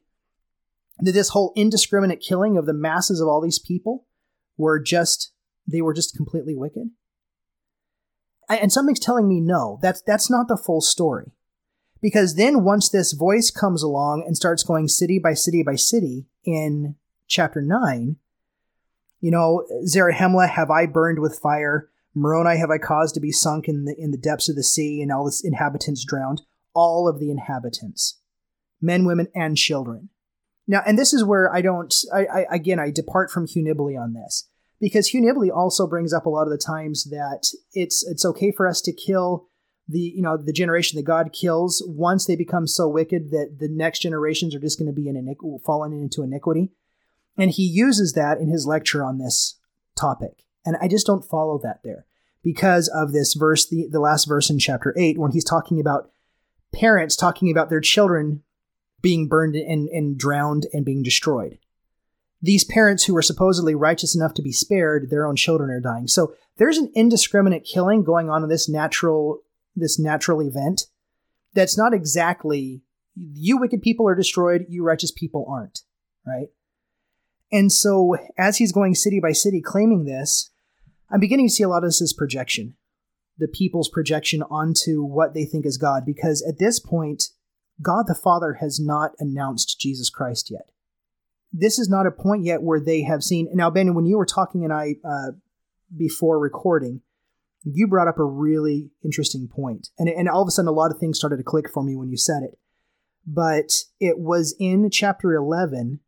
that 1.01 1.12
this 1.12 1.31
whole 1.31 1.53
indiscriminate 1.57 2.20
killing 2.20 2.57
of 2.57 2.66
the 2.66 2.72
masses 2.74 3.20
of 3.20 3.28
all 3.28 3.41
these 3.41 3.59
people 3.59 4.07
were 4.57 4.81
just 4.81 5.33
they 5.66 5.81
were 5.81 5.95
just 5.95 6.16
completely 6.16 6.55
wicked 6.55 6.91
and 8.49 8.72
something's 8.72 9.01
telling 9.01 9.28
me 9.28 9.41
no 9.41 9.78
that's 9.83 10.03
that's 10.03 10.31
not 10.31 10.49
the 10.49 10.57
full 10.57 10.81
story 10.81 11.33
because 12.01 12.35
then 12.35 12.65
once 12.65 12.89
this 12.89 13.13
voice 13.13 13.51
comes 13.51 13.83
along 13.83 14.25
and 14.27 14.37
starts 14.37 14.63
going 14.63 14.89
city 14.89 15.19
by 15.19 15.35
city 15.35 15.63
by 15.63 15.75
city 15.75 16.27
in 16.45 16.97
chapter 17.27 17.61
9 17.61 18.17
you 19.21 19.31
know 19.31 19.65
zarahemla 19.87 20.49
have 20.49 20.71
i 20.71 20.87
burned 20.87 21.21
with 21.21 21.39
fire? 21.39 21.89
Moroni 22.15 22.59
have 22.59 22.71
i 22.71 22.79
caused 22.79 23.15
to 23.15 23.21
be 23.21 23.33
sunk 23.33 23.69
in 23.69 23.85
the 23.85 23.95
in 23.99 24.11
the 24.11 24.19
depths 24.19 24.49
of 24.49 24.57
the 24.57 24.65
sea 24.65 25.01
and 25.01 25.13
all 25.13 25.29
its 25.29 25.45
inhabitants 25.45 26.05
drowned? 26.05 26.43
All 26.75 27.09
of 27.09 27.21
the 27.21 27.31
inhabitants 27.31 28.21
men 28.81 29.05
women 29.05 29.29
and 29.35 29.57
children. 29.57 30.09
Now, 30.67 30.83
and 30.87 30.99
this 30.99 31.13
is 31.13 31.25
where 31.25 31.53
I 31.53 31.63
don't, 31.63 31.95
I, 32.15 32.27
I 32.27 32.47
again, 32.51 32.79
I 32.79 32.91
depart 32.91 33.31
from 33.31 33.47
Hugh 33.47 33.65
Nibley 33.65 34.01
on 34.01 34.13
this 34.13 34.49
because 34.81 35.09
Hugh 35.09 35.21
Nibley 35.21 35.55
also 35.55 35.87
brings 35.87 36.13
up 36.13 36.27
a 36.27 36.31
lot 36.31 36.45
of 36.45 36.51
the 36.51 36.65
times 36.65 37.05
that 37.11 37.49
it's 37.73 38.07
it's 38.09 38.25
okay 38.25 38.53
for 38.53 38.69
us 38.69 38.81
to 38.83 38.93
kill 38.93 39.49
the 39.91 40.12
you 40.14 40.22
know 40.22 40.36
the 40.36 40.53
generation 40.53 40.97
that 40.97 41.05
God 41.05 41.32
kills 41.32 41.82
once 41.86 42.26
they 42.26 42.36
become 42.36 42.66
so 42.66 42.88
wicked 42.88 43.30
that 43.30 43.57
the 43.59 43.68
next 43.68 44.01
generations 44.01 44.55
are 44.55 44.61
just 44.61 44.78
going 44.78 44.86
to 44.86 44.93
be 44.93 45.09
in 45.09 45.16
iniqu- 45.16 45.62
fallen 45.62 45.93
into 45.93 46.22
iniquity, 46.22 46.70
and 47.36 47.51
he 47.51 47.62
uses 47.62 48.12
that 48.12 48.38
in 48.38 48.49
his 48.49 48.66
lecture 48.66 49.05
on 49.05 49.18
this 49.18 49.59
topic, 49.97 50.45
and 50.64 50.76
I 50.80 50.88
just 50.88 51.07
don't 51.07 51.24
follow 51.24 51.59
that 51.62 51.80
there 51.82 52.07
because 52.43 52.88
of 52.88 53.12
this 53.12 53.34
verse, 53.34 53.68
the 53.68 53.88
the 53.91 54.01
last 54.01 54.26
verse 54.26 54.51
in 54.51 54.59
chapter 54.59 54.95
eight, 54.97 55.18
when 55.18 55.32
he's 55.32 55.45
talking 55.45 55.80
about 55.80 56.11
parents 56.72 57.16
talking 57.16 57.51
about 57.51 57.68
their 57.68 57.80
children 57.80 58.43
being 59.03 59.28
burned 59.28 59.57
and, 59.57 59.88
and 59.88 60.18
drowned 60.18 60.66
and 60.72 60.84
being 60.84 61.03
destroyed. 61.03 61.59
These 62.43 62.64
parents 62.64 63.05
who 63.05 63.14
were 63.14 63.22
supposedly 63.22 63.74
righteous 63.74 64.14
enough 64.14 64.34
to 64.34 64.43
be 64.43 64.53
spared, 64.53 65.11
their 65.11 65.26
own 65.26 65.36
children 65.36 65.70
are 65.70 65.80
dying. 65.80 66.07
So 66.07 66.34
there's 66.57 66.78
an 66.78 66.91
indiscriminate 66.95 67.64
killing 67.64 68.03
going 68.03 68.30
on 68.30 68.43
in 68.43 68.49
this 68.49 68.68
natural 68.68 69.43
this 69.77 69.99
natural 69.99 70.41
event 70.41 70.87
that's 71.55 71.77
not 71.77 71.95
exactly 71.95 72.83
you 73.16 73.59
wicked 73.59 73.83
people 73.83 74.09
are 74.09 74.14
destroyed, 74.14 74.66
you 74.68 74.85
righteous 74.85 75.11
people 75.11 75.47
aren't, 75.49 75.81
right? 76.27 76.49
And 77.53 77.73
so 77.73 78.16
as 78.39 78.59
he's 78.59 78.73
going 78.73 78.95
city 78.95 79.21
by 79.21 79.33
city 79.33 79.61
claiming 79.61 80.05
this, 80.05 80.51
I'm 81.11 81.21
beginning 81.21 81.49
to 81.49 81.53
see 81.53 81.64
a 81.64 81.68
lot 81.68 81.83
of 81.83 81.89
this 81.89 82.01
as 82.01 82.12
projection. 82.12 82.77
The 83.39 83.49
people's 83.49 83.89
projection 83.89 84.43
onto 84.45 85.03
what 85.03 85.35
they 85.35 85.45
think 85.45 85.66
is 85.66 85.77
God, 85.77 86.05
because 86.07 86.43
at 86.47 86.59
this 86.59 86.79
point, 86.79 87.25
God 87.83 88.05
the 88.07 88.14
Father 88.14 88.55
has 88.55 88.79
not 88.79 89.12
announced 89.18 89.81
Jesus 89.81 90.11
Christ 90.11 90.51
yet. 90.51 90.71
This 91.53 91.79
is 91.79 91.89
not 91.89 92.07
a 92.07 92.12
point 92.12 92.45
yet 92.45 92.62
where 92.62 92.79
they 92.79 93.03
have 93.03 93.25
seen. 93.25 93.49
Now, 93.53 93.71
Ben, 93.71 93.95
when 93.95 94.07
you 94.07 94.18
were 94.18 94.27
talking 94.27 94.62
and 94.62 94.73
I 94.73 94.97
uh, 95.05 95.33
before 95.97 96.39
recording, 96.39 97.01
you 97.65 97.87
brought 97.87 98.09
up 98.09 98.19
a 98.19 98.25
really 98.25 98.91
interesting 99.05 99.49
point, 99.49 99.89
and 99.99 100.09
and 100.09 100.29
all 100.29 100.43
of 100.43 100.49
a 100.49 100.51
sudden 100.51 100.69
a 100.69 100.73
lot 100.73 100.91
of 100.91 100.99
things 100.99 101.19
started 101.19 101.37
to 101.37 101.43
click 101.43 101.71
for 101.73 101.83
me 101.83 101.97
when 101.97 102.09
you 102.09 102.17
said 102.17 102.43
it. 102.43 102.59
But 103.27 103.71
it 103.99 104.19
was 104.19 104.55
in 104.59 104.91
chapter 104.91 105.35
eleven 105.35 106.01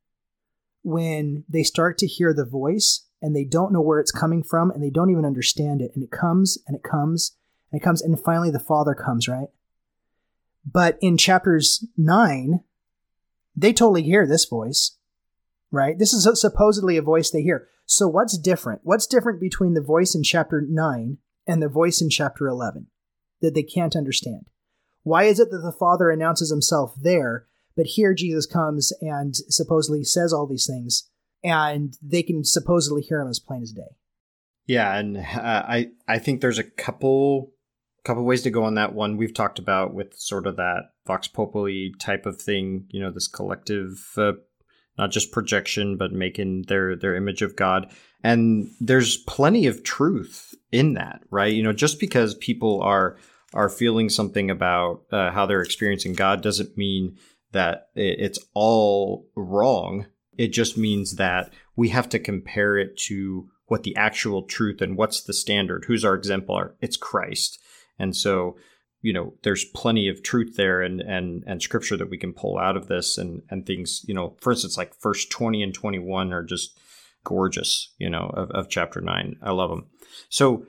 when 0.82 1.44
they 1.48 1.62
start 1.62 1.98
to 1.98 2.06
hear 2.06 2.34
the 2.34 2.44
voice 2.44 3.06
and 3.20 3.36
they 3.36 3.44
don't 3.44 3.72
know 3.72 3.80
where 3.80 4.00
it's 4.00 4.10
coming 4.10 4.42
from 4.42 4.70
and 4.70 4.82
they 4.82 4.90
don't 4.90 5.10
even 5.10 5.24
understand 5.24 5.80
it, 5.80 5.92
and 5.94 6.02
it 6.02 6.10
comes 6.10 6.58
and 6.66 6.76
it 6.76 6.82
comes 6.82 7.36
and 7.70 7.80
it 7.80 7.84
comes, 7.84 8.02
and 8.02 8.18
finally 8.22 8.50
the 8.50 8.58
Father 8.58 8.94
comes, 8.94 9.28
right? 9.28 9.48
But 10.64 10.98
in 11.00 11.16
chapters 11.16 11.86
9, 11.96 12.62
they 13.56 13.72
totally 13.72 14.02
hear 14.02 14.26
this 14.26 14.44
voice, 14.44 14.96
right? 15.70 15.98
This 15.98 16.12
is 16.12 16.28
supposedly 16.40 16.96
a 16.96 17.02
voice 17.02 17.30
they 17.30 17.42
hear. 17.42 17.68
So 17.86 18.08
what's 18.08 18.38
different? 18.38 18.82
What's 18.84 19.06
different 19.06 19.40
between 19.40 19.74
the 19.74 19.80
voice 19.80 20.14
in 20.14 20.22
chapter 20.22 20.60
9 20.60 21.18
and 21.46 21.62
the 21.62 21.68
voice 21.68 22.00
in 22.00 22.10
chapter 22.10 22.46
11 22.46 22.86
that 23.40 23.54
they 23.54 23.62
can't 23.62 23.96
understand? 23.96 24.46
Why 25.02 25.24
is 25.24 25.40
it 25.40 25.50
that 25.50 25.58
the 25.58 25.72
Father 25.72 26.10
announces 26.10 26.50
himself 26.50 26.94
there, 27.00 27.46
but 27.76 27.86
here 27.86 28.14
Jesus 28.14 28.46
comes 28.46 28.92
and 29.00 29.34
supposedly 29.34 30.04
says 30.04 30.32
all 30.32 30.46
these 30.46 30.66
things, 30.66 31.08
and 31.42 31.96
they 32.00 32.22
can 32.22 32.44
supposedly 32.44 33.02
hear 33.02 33.20
him 33.20 33.28
as 33.28 33.40
plain 33.40 33.62
as 33.62 33.72
day? 33.72 33.96
Yeah, 34.66 34.96
and 34.96 35.16
uh, 35.16 35.22
I 35.66 35.90
I 36.06 36.18
think 36.18 36.40
there's 36.40 36.58
a 36.58 36.64
couple 36.64 37.52
couple 38.04 38.24
ways 38.24 38.42
to 38.42 38.50
go 38.50 38.64
on 38.64 38.74
that 38.74 38.94
one 38.94 39.16
we've 39.16 39.34
talked 39.34 39.58
about 39.58 39.94
with 39.94 40.14
sort 40.14 40.46
of 40.46 40.56
that 40.56 40.90
vox 41.06 41.28
populi 41.28 41.88
type 41.98 42.26
of 42.26 42.40
thing 42.40 42.86
you 42.90 43.00
know 43.00 43.10
this 43.10 43.28
collective 43.28 44.12
uh, 44.16 44.32
not 44.98 45.10
just 45.10 45.32
projection 45.32 45.96
but 45.96 46.12
making 46.12 46.62
their 46.62 46.96
their 46.96 47.14
image 47.14 47.42
of 47.42 47.54
god 47.54 47.92
and 48.24 48.68
there's 48.80 49.18
plenty 49.18 49.66
of 49.66 49.84
truth 49.84 50.51
in 50.72 50.94
that 50.94 51.22
right? 51.30 51.52
You 51.52 51.62
know 51.62 51.72
just 51.72 52.00
because 52.00 52.34
people 52.34 52.82
are 52.82 53.16
are 53.54 53.68
feeling 53.68 54.08
something 54.08 54.50
about 54.50 55.02
uh, 55.12 55.30
how 55.30 55.44
they're 55.44 55.62
experiencing 55.62 56.14
god 56.14 56.42
doesn't 56.42 56.76
mean 56.76 57.18
that 57.52 57.88
it's 57.94 58.38
all 58.54 59.28
wrong. 59.36 60.06
It 60.38 60.48
just 60.48 60.78
means 60.78 61.16
that 61.16 61.52
we 61.76 61.90
have 61.90 62.08
to 62.08 62.18
compare 62.18 62.78
it 62.78 62.96
to 63.08 63.50
what 63.66 63.82
the 63.82 63.94
actual 63.94 64.42
truth 64.42 64.80
and 64.80 64.96
what's 64.96 65.22
the 65.22 65.34
standard 65.34 65.84
who's 65.86 66.04
our 66.04 66.14
exemplar? 66.14 66.74
It's 66.80 66.96
christ. 66.96 67.58
And 67.98 68.16
so 68.16 68.56
you 69.02 69.12
know 69.12 69.34
there's 69.42 69.64
plenty 69.64 70.08
of 70.08 70.22
truth 70.22 70.54
there 70.56 70.80
and 70.80 71.00
and 71.00 71.44
and 71.46 71.60
scripture 71.60 71.96
that 71.96 72.08
we 72.08 72.16
can 72.16 72.32
pull 72.32 72.56
out 72.56 72.76
of 72.76 72.86
this 72.86 73.18
and 73.18 73.42
and 73.50 73.66
things 73.66 74.02
you 74.06 74.14
know 74.14 74.36
for 74.40 74.52
instance 74.52 74.78
like 74.78 74.98
verse 75.02 75.26
20 75.26 75.62
and 75.62 75.74
21 75.74 76.32
are 76.32 76.44
just 76.44 76.78
gorgeous 77.24 77.92
you 77.98 78.08
know 78.08 78.30
of, 78.34 78.50
of 78.52 78.68
chapter 78.68 79.00
9 79.00 79.36
i 79.42 79.50
love 79.50 79.70
them 79.70 79.86
so 80.28 80.66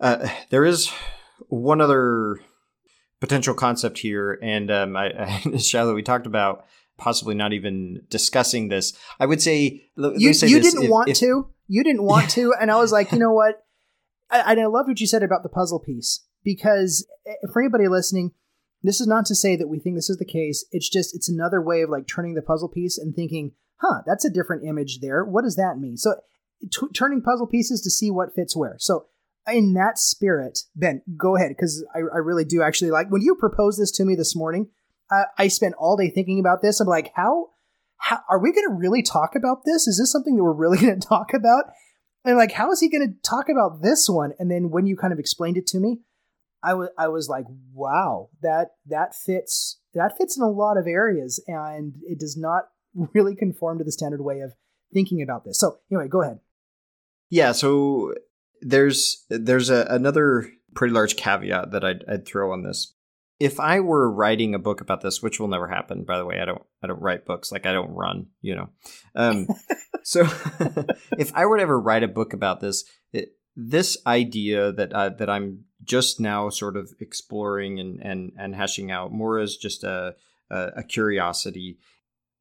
uh, 0.00 0.28
there 0.50 0.64
is 0.64 0.90
one 1.48 1.80
other 1.80 2.40
potential 3.20 3.54
concept 3.54 3.98
here 3.98 4.38
and 4.42 4.70
um 4.70 4.96
i, 4.96 5.10
I 5.46 5.56
Shiloh, 5.58 5.94
we 5.94 6.02
talked 6.02 6.26
about 6.26 6.64
possibly 6.98 7.34
not 7.34 7.52
even 7.52 8.02
discussing 8.10 8.68
this. 8.68 8.92
I 9.18 9.26
would 9.26 9.42
say 9.42 9.88
you, 9.96 10.32
say 10.34 10.46
you 10.46 10.60
this, 10.60 10.72
didn't 10.72 10.84
if- 10.84 10.90
want 10.90 11.08
if- 11.08 11.18
to? 11.18 11.48
You 11.66 11.82
didn't 11.82 12.02
want 12.02 12.30
to? 12.32 12.52
And 12.60 12.70
i 12.70 12.76
was 12.76 12.92
like 12.92 13.12
you 13.12 13.18
know 13.18 13.32
what? 13.32 13.64
I, 14.30 14.52
I 14.52 14.66
love 14.66 14.86
what 14.86 15.00
you 15.00 15.06
said 15.06 15.22
about 15.22 15.42
the 15.42 15.48
puzzle 15.48 15.80
piece 15.80 16.24
because 16.44 17.06
eh, 17.26 17.32
for 17.52 17.62
anybody 17.62 17.88
listening 17.88 18.32
this 18.82 19.00
is 19.00 19.06
not 19.06 19.24
to 19.26 19.34
say 19.34 19.56
that 19.56 19.68
we 19.68 19.78
think 19.78 19.96
this 19.96 20.10
is 20.10 20.18
the 20.18 20.24
case. 20.24 20.64
It's 20.72 20.88
just 20.88 21.14
it's 21.14 21.28
another 21.28 21.62
way 21.62 21.82
of 21.82 21.90
like 21.90 22.06
turning 22.06 22.34
the 22.34 22.42
puzzle 22.42 22.68
piece 22.68 22.98
and 22.98 23.14
thinking 23.14 23.52
huh 23.76 24.02
that's 24.06 24.24
a 24.24 24.30
different 24.30 24.64
image 24.64 25.00
there. 25.00 25.24
What 25.24 25.42
does 25.44 25.56
that 25.56 25.78
mean? 25.78 25.96
So 25.96 26.16
t- 26.70 26.88
turning 26.94 27.22
puzzle 27.22 27.46
pieces 27.46 27.80
to 27.82 27.90
see 27.90 28.10
what 28.10 28.34
fits 28.34 28.56
where 28.56 28.76
so 28.78 29.06
in 29.50 29.74
that 29.74 29.98
spirit 29.98 30.60
ben 30.76 31.02
go 31.16 31.36
ahead 31.36 31.50
because 31.50 31.84
I, 31.94 31.98
I 31.98 32.18
really 32.18 32.44
do 32.44 32.62
actually 32.62 32.90
like 32.90 33.10
when 33.10 33.22
you 33.22 33.34
proposed 33.34 33.80
this 33.80 33.90
to 33.92 34.04
me 34.04 34.14
this 34.14 34.36
morning 34.36 34.68
I, 35.10 35.24
I 35.38 35.48
spent 35.48 35.74
all 35.78 35.96
day 35.96 36.10
thinking 36.10 36.38
about 36.38 36.62
this 36.62 36.80
i'm 36.80 36.86
like 36.86 37.12
how 37.14 37.48
how, 38.02 38.18
are 38.28 38.40
we 38.40 38.52
going 38.52 38.66
to 38.66 38.74
really 38.74 39.00
talk 39.00 39.36
about 39.36 39.64
this? 39.64 39.86
Is 39.86 39.96
this 39.98 40.10
something 40.10 40.36
that 40.36 40.42
we're 40.42 40.52
really 40.52 40.78
going 40.80 40.98
to 40.98 41.06
talk 41.06 41.32
about? 41.32 41.66
And 42.24 42.36
like, 42.36 42.52
how 42.52 42.70
is 42.72 42.80
he 42.80 42.90
going 42.90 43.08
to 43.08 43.28
talk 43.28 43.48
about 43.48 43.82
this 43.82 44.08
one? 44.08 44.32
And 44.38 44.50
then 44.50 44.70
when 44.70 44.86
you 44.86 44.96
kind 44.96 45.12
of 45.12 45.18
explained 45.18 45.56
it 45.56 45.66
to 45.68 45.78
me, 45.78 46.00
I 46.64 46.74
was 46.74 46.90
I 46.96 47.08
was 47.08 47.28
like, 47.28 47.44
wow, 47.72 48.28
that 48.40 48.72
that 48.86 49.16
fits 49.16 49.80
that 49.94 50.16
fits 50.16 50.36
in 50.36 50.44
a 50.44 50.50
lot 50.50 50.76
of 50.76 50.86
areas, 50.86 51.42
and 51.48 51.94
it 52.02 52.20
does 52.20 52.36
not 52.36 52.68
really 53.14 53.34
conform 53.34 53.78
to 53.78 53.84
the 53.84 53.90
standard 53.90 54.22
way 54.22 54.40
of 54.40 54.52
thinking 54.94 55.22
about 55.22 55.44
this. 55.44 55.58
So 55.58 55.78
anyway, 55.90 56.06
go 56.06 56.22
ahead. 56.22 56.38
Yeah, 57.32 57.52
so 57.52 58.12
there's 58.60 59.24
there's 59.30 59.70
a, 59.70 59.86
another 59.88 60.52
pretty 60.74 60.92
large 60.92 61.16
caveat 61.16 61.70
that 61.70 61.82
I'd, 61.82 62.04
I'd 62.06 62.26
throw 62.26 62.52
on 62.52 62.62
this. 62.62 62.92
If 63.40 63.58
I 63.58 63.80
were 63.80 64.12
writing 64.12 64.54
a 64.54 64.58
book 64.58 64.82
about 64.82 65.00
this, 65.00 65.22
which 65.22 65.40
will 65.40 65.48
never 65.48 65.66
happen, 65.66 66.04
by 66.04 66.18
the 66.18 66.26
way, 66.26 66.40
I 66.40 66.44
don't 66.44 66.60
I 66.82 66.88
don't 66.88 67.00
write 67.00 67.24
books 67.24 67.50
like 67.50 67.64
I 67.64 67.72
don't 67.72 67.94
run, 67.94 68.26
you 68.42 68.54
know. 68.54 68.68
Um, 69.14 69.46
so 70.04 70.20
if 71.18 71.34
I 71.34 71.46
were 71.46 71.56
to 71.56 71.62
ever 71.62 71.80
write 71.80 72.02
a 72.02 72.08
book 72.08 72.34
about 72.34 72.60
this, 72.60 72.84
it, 73.14 73.30
this 73.56 73.96
idea 74.06 74.70
that 74.70 74.92
uh, 74.92 75.08
that 75.08 75.30
I'm 75.30 75.64
just 75.82 76.20
now 76.20 76.50
sort 76.50 76.76
of 76.76 76.92
exploring 77.00 77.80
and 77.80 77.98
and 78.02 78.32
and 78.38 78.54
hashing 78.54 78.90
out 78.90 79.10
more 79.10 79.38
as 79.38 79.56
just 79.56 79.84
a 79.84 80.16
a, 80.50 80.70
a 80.76 80.82
curiosity 80.82 81.78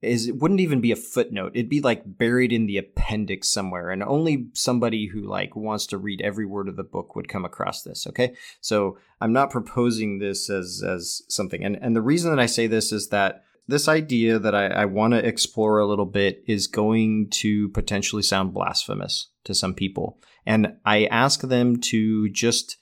is 0.02 0.28
it 0.28 0.38
wouldn't 0.38 0.60
even 0.60 0.82
be 0.82 0.92
a 0.92 0.96
footnote. 0.96 1.52
It'd 1.54 1.70
be 1.70 1.82
like 1.82 2.02
buried 2.06 2.52
in 2.52 2.66
the 2.66 2.78
appendix 2.78 3.50
somewhere, 3.50 3.92
and 3.92 4.02
only 4.02 4.48
somebody 4.54 5.08
who 5.08 5.22
like 5.22 5.56
wants 5.56 5.86
to 5.88 5.98
read 5.98 6.22
every 6.22 6.46
word 6.46 6.68
of 6.68 6.76
the 6.76 6.84
book 6.84 7.16
would 7.16 7.28
come 7.28 7.46
across 7.46 7.84
this. 7.84 8.08
Okay, 8.08 8.36
so 8.62 8.98
I'm 9.20 9.34
not 9.34 9.52
proposing 9.52 10.20
this 10.20 10.50
as 10.50 10.84
as 10.86 11.22
something, 11.30 11.64
and 11.64 11.78
and 11.82 11.96
the 11.96 12.02
reason 12.02 12.32
that 12.32 12.42
I 12.42 12.48
say 12.48 12.68
this 12.68 12.92
is 12.92 13.10
that 13.10 13.44
this 13.68 13.88
idea 13.88 14.40
that 14.40 14.56
I, 14.56 14.68
I 14.68 14.86
want 14.86 15.14
to 15.14 15.26
explore 15.26 15.80
a 15.80 15.88
little 15.88 16.06
bit 16.06 16.44
is 16.48 16.68
going 16.68 17.30
to 17.30 17.70
potentially 17.70 18.24
sound 18.24 18.54
blasphemous 18.54 19.30
to 19.44 19.54
some 19.54 19.76
people, 19.76 20.20
and 20.46 20.78
I 20.84 21.06
ask 21.06 21.42
them 21.42 21.80
to 21.82 22.28
just 22.30 22.78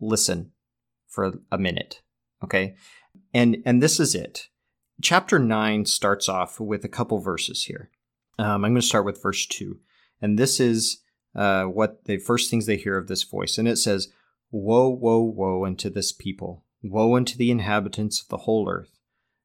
listen 0.00 0.50
for 1.06 1.38
a 1.52 1.58
minute. 1.58 2.02
Okay, 2.42 2.74
and 3.32 3.58
and 3.64 3.80
this 3.80 4.00
is 4.00 4.16
it 4.16 4.48
chapter 5.00 5.38
9 5.38 5.84
starts 5.86 6.28
off 6.28 6.60
with 6.60 6.84
a 6.84 6.88
couple 6.88 7.18
verses 7.18 7.64
here. 7.64 7.90
Um, 8.38 8.64
I'm 8.64 8.72
going 8.72 8.76
to 8.76 8.82
start 8.82 9.04
with 9.04 9.22
verse 9.22 9.46
2. 9.46 9.78
And 10.20 10.38
this 10.38 10.60
is 10.60 11.02
uh, 11.34 11.64
what 11.64 12.04
the 12.04 12.18
first 12.18 12.50
things 12.50 12.66
they 12.66 12.76
hear 12.76 12.96
of 12.96 13.08
this 13.08 13.22
voice. 13.22 13.58
And 13.58 13.68
it 13.68 13.76
says, 13.76 14.08
Woe, 14.50 14.88
woe, 14.88 15.22
woe 15.22 15.64
unto 15.64 15.90
this 15.90 16.12
people! 16.12 16.64
Woe 16.82 17.16
unto 17.16 17.36
the 17.36 17.50
inhabitants 17.50 18.22
of 18.22 18.28
the 18.28 18.38
whole 18.38 18.68
earth, 18.70 19.00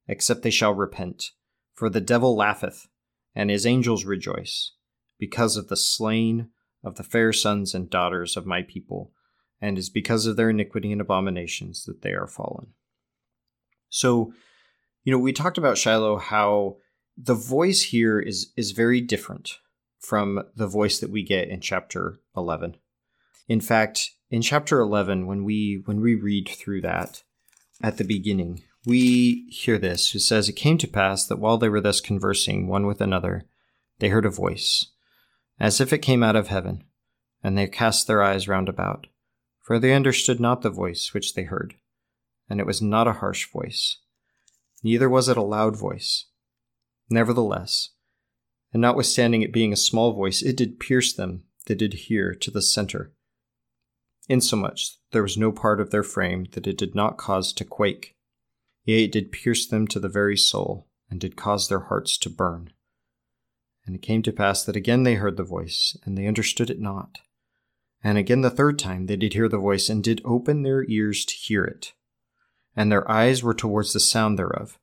except 0.07 0.43
they 0.43 0.51
shall 0.51 0.73
repent. 0.73 1.31
For 1.73 1.89
the 1.89 2.01
devil 2.01 2.35
laugheth, 2.35 2.87
and 3.33 3.49
his 3.49 3.65
angels 3.65 4.05
rejoice, 4.05 4.73
because 5.17 5.57
of 5.57 5.67
the 5.67 5.77
slain 5.77 6.49
of 6.83 6.95
the 6.95 7.03
fair 7.03 7.33
sons 7.33 7.73
and 7.73 7.89
daughters 7.89 8.37
of 8.37 8.45
my 8.45 8.61
people, 8.61 9.11
and 9.59 9.77
is 9.77 9.89
because 9.89 10.25
of 10.25 10.35
their 10.35 10.51
iniquity 10.51 10.91
and 10.91 11.01
abominations 11.01 11.85
that 11.85 12.01
they 12.01 12.13
are 12.13 12.27
fallen. 12.27 12.73
So, 13.89 14.33
you 15.03 15.11
know, 15.11 15.19
we 15.19 15.33
talked 15.33 15.57
about 15.57 15.77
Shiloh 15.77 16.17
how 16.17 16.77
the 17.17 17.35
voice 17.35 17.83
here 17.83 18.19
is 18.19 18.51
is 18.55 18.71
very 18.71 19.01
different 19.01 19.57
from 19.99 20.43
the 20.55 20.67
voice 20.67 20.99
that 20.99 21.11
we 21.11 21.23
get 21.23 21.49
in 21.49 21.61
chapter 21.61 22.19
11. 22.35 22.77
In 23.47 23.61
fact, 23.61 24.11
in 24.29 24.41
chapter 24.41 24.79
11 24.79 25.27
when 25.27 25.43
we 25.43 25.81
when 25.85 26.01
we 26.01 26.15
read 26.15 26.49
through 26.49 26.81
that 26.81 27.23
at 27.81 27.97
the 27.97 28.03
beginning, 28.03 28.63
we 28.85 29.47
hear 29.49 29.77
this. 29.77 30.13
It 30.15 30.21
says 30.21 30.49
it 30.49 30.53
came 30.53 30.77
to 30.79 30.87
pass 30.87 31.25
that 31.25 31.39
while 31.39 31.57
they 31.57 31.69
were 31.69 31.81
thus 31.81 32.01
conversing 32.01 32.67
one 32.67 32.85
with 32.85 33.01
another, 33.01 33.43
they 33.99 34.09
heard 34.09 34.25
a 34.25 34.31
voice, 34.31 34.87
as 35.59 35.81
if 35.81 35.91
it 35.93 35.99
came 35.99 36.23
out 36.23 36.35
of 36.35 36.47
heaven, 36.47 36.83
and 37.43 37.57
they 37.57 37.67
cast 37.67 38.07
their 38.07 38.23
eyes 38.23 38.47
round 38.47 38.69
about, 38.69 39.07
for 39.59 39.77
they 39.77 39.93
understood 39.93 40.39
not 40.39 40.61
the 40.61 40.69
voice 40.69 41.13
which 41.13 41.33
they 41.33 41.43
heard, 41.43 41.75
and 42.49 42.59
it 42.59 42.65
was 42.65 42.81
not 42.81 43.07
a 43.07 43.13
harsh 43.13 43.51
voice 43.51 43.97
neither 44.83 45.09
was 45.09 45.27
it 45.27 45.37
a 45.37 45.41
loud 45.41 45.77
voice. 45.77 46.25
Nevertheless, 47.09 47.89
and 48.73 48.81
notwithstanding 48.81 49.41
it 49.41 49.53
being 49.53 49.73
a 49.73 49.77
small 49.77 50.13
voice, 50.13 50.41
it 50.41 50.55
did 50.55 50.79
pierce 50.79 51.13
them 51.13 51.43
that 51.65 51.77
did 51.77 51.93
hear 51.93 52.33
to 52.33 52.49
the 52.49 52.61
center, 52.61 53.13
insomuch 54.29 54.97
there 55.11 55.21
was 55.21 55.37
no 55.37 55.51
part 55.51 55.81
of 55.81 55.91
their 55.91 56.03
frame 56.03 56.47
that 56.53 56.67
it 56.67 56.77
did 56.77 56.95
not 56.95 57.17
cause 57.17 57.51
to 57.53 57.65
quake. 57.65 58.15
Yea, 58.85 59.03
it 59.03 59.11
did 59.11 59.31
pierce 59.31 59.67
them 59.67 59.85
to 59.87 59.99
the 59.99 60.09
very 60.09 60.37
soul, 60.37 60.87
and 61.09 61.19
did 61.19 61.35
cause 61.35 61.67
their 61.67 61.81
hearts 61.81 62.17
to 62.17 62.29
burn. 62.29 62.71
And 63.85 63.95
it 63.95 64.01
came 64.01 64.21
to 64.23 64.31
pass 64.31 64.63
that 64.63 64.75
again 64.75 65.03
they 65.03 65.15
heard 65.15 65.37
the 65.37 65.43
voice, 65.43 65.97
and 66.05 66.17
they 66.17 66.27
understood 66.27 66.69
it 66.69 66.79
not. 66.79 67.19
And 68.03 68.17
again 68.17 68.41
the 68.41 68.49
third 68.49 68.79
time 68.79 69.05
they 69.05 69.17
did 69.17 69.33
hear 69.33 69.49
the 69.49 69.57
voice, 69.57 69.89
and 69.89 70.03
did 70.03 70.21
open 70.23 70.63
their 70.63 70.89
ears 70.89 71.25
to 71.25 71.35
hear 71.35 71.63
it 71.65 71.93
and 72.75 72.91
their 72.91 73.09
eyes 73.09 73.43
were 73.43 73.53
towards 73.53 73.93
the 73.93 73.99
sound 73.99 74.37
thereof. 74.37 74.77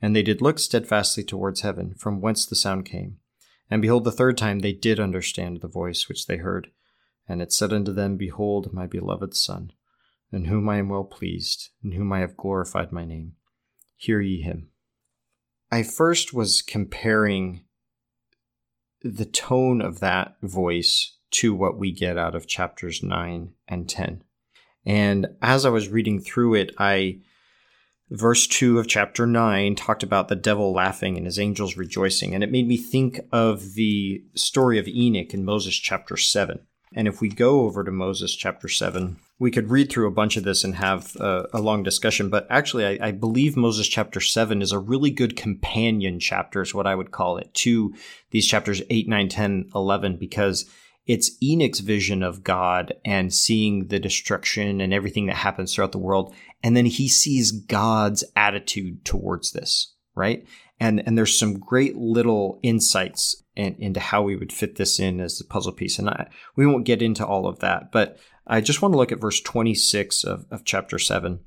And 0.00 0.14
they 0.14 0.22
did 0.22 0.42
look 0.42 0.58
steadfastly 0.58 1.24
towards 1.24 1.60
heaven, 1.62 1.94
from 1.94 2.20
whence 2.20 2.44
the 2.44 2.56
sound 2.56 2.84
came. 2.84 3.18
And 3.70 3.80
behold, 3.80 4.04
the 4.04 4.12
third 4.12 4.36
time 4.36 4.58
they 4.58 4.72
did 4.72 5.00
understand 5.00 5.60
the 5.60 5.68
voice 5.68 6.08
which 6.08 6.26
they 6.26 6.36
heard. 6.38 6.70
And 7.26 7.40
it 7.40 7.52
said 7.52 7.72
unto 7.72 7.92
them, 7.92 8.16
Behold, 8.16 8.72
my 8.72 8.86
beloved 8.86 9.34
Son, 9.34 9.72
in 10.30 10.46
whom 10.46 10.68
I 10.68 10.76
am 10.78 10.90
well 10.90 11.04
pleased, 11.04 11.70
in 11.82 11.92
whom 11.92 12.12
I 12.12 12.20
have 12.20 12.36
glorified 12.36 12.92
my 12.92 13.04
name. 13.04 13.32
Hear 13.96 14.20
ye 14.20 14.42
him. 14.42 14.68
I 15.70 15.82
first 15.82 16.34
was 16.34 16.60
comparing 16.60 17.62
the 19.02 19.24
tone 19.24 19.80
of 19.80 20.00
that 20.00 20.36
voice 20.42 21.16
to 21.30 21.54
what 21.54 21.78
we 21.78 21.92
get 21.92 22.16
out 22.16 22.34
of 22.34 22.46
chapters 22.46 23.02
9 23.02 23.52
and 23.66 23.88
10. 23.88 24.22
And 24.86 25.26
as 25.40 25.64
I 25.64 25.70
was 25.70 25.88
reading 25.88 26.20
through 26.20 26.54
it, 26.54 26.72
I 26.78 27.20
verse 28.14 28.46
2 28.46 28.78
of 28.78 28.86
chapter 28.86 29.26
9 29.26 29.74
talked 29.74 30.02
about 30.02 30.28
the 30.28 30.36
devil 30.36 30.72
laughing 30.72 31.16
and 31.16 31.26
his 31.26 31.38
angels 31.38 31.76
rejoicing 31.76 32.34
and 32.34 32.44
it 32.44 32.50
made 32.50 32.66
me 32.66 32.76
think 32.76 33.20
of 33.32 33.74
the 33.74 34.22
story 34.34 34.78
of 34.78 34.86
Enoch 34.86 35.34
in 35.34 35.44
Moses 35.44 35.74
chapter 35.76 36.16
7 36.16 36.60
and 36.96 37.08
if 37.08 37.20
we 37.20 37.28
go 37.28 37.62
over 37.62 37.82
to 37.82 37.90
Moses 37.90 38.34
chapter 38.36 38.68
7 38.68 39.16
we 39.40 39.50
could 39.50 39.68
read 39.68 39.90
through 39.90 40.06
a 40.06 40.12
bunch 40.12 40.36
of 40.36 40.44
this 40.44 40.62
and 40.62 40.76
have 40.76 41.16
a, 41.16 41.46
a 41.52 41.60
long 41.60 41.82
discussion 41.82 42.30
but 42.30 42.46
actually 42.48 42.86
I, 42.86 43.08
I 43.08 43.10
believe 43.10 43.56
Moses 43.56 43.88
chapter 43.88 44.20
7 44.20 44.62
is 44.62 44.70
a 44.70 44.78
really 44.78 45.10
good 45.10 45.36
companion 45.36 46.20
chapter 46.20 46.62
is 46.62 46.72
what 46.72 46.86
I 46.86 46.94
would 46.94 47.10
call 47.10 47.36
it 47.38 47.52
to 47.54 47.94
these 48.30 48.46
chapters 48.46 48.80
8 48.90 49.08
9 49.08 49.28
10 49.28 49.70
11 49.74 50.16
because 50.18 50.70
it's 51.06 51.32
Enoch's 51.42 51.80
vision 51.80 52.22
of 52.22 52.42
God 52.42 52.94
and 53.04 53.32
seeing 53.32 53.88
the 53.88 53.98
destruction 53.98 54.80
and 54.80 54.94
everything 54.94 55.26
that 55.26 55.36
happens 55.36 55.74
throughout 55.74 55.92
the 55.92 55.98
world. 55.98 56.34
And 56.64 56.76
then 56.76 56.86
he 56.86 57.06
sees 57.06 57.52
God's 57.52 58.24
attitude 58.34 59.04
towards 59.04 59.52
this, 59.52 59.94
right? 60.16 60.44
And, 60.80 61.00
and 61.06 61.16
there's 61.16 61.38
some 61.38 61.60
great 61.60 61.94
little 61.94 62.58
insights 62.64 63.40
in, 63.54 63.76
into 63.78 64.00
how 64.00 64.22
we 64.22 64.34
would 64.34 64.52
fit 64.52 64.74
this 64.74 64.98
in 64.98 65.20
as 65.20 65.40
a 65.40 65.44
puzzle 65.44 65.72
piece. 65.72 66.00
And 66.00 66.10
I, 66.10 66.28
we 66.56 66.66
won't 66.66 66.86
get 66.86 67.02
into 67.02 67.24
all 67.24 67.46
of 67.46 67.60
that, 67.60 67.92
but 67.92 68.18
I 68.46 68.60
just 68.60 68.82
want 68.82 68.92
to 68.94 68.98
look 68.98 69.12
at 69.12 69.20
verse 69.20 69.40
26 69.40 70.24
of, 70.24 70.46
of 70.50 70.64
chapter 70.64 70.98
7. 70.98 71.38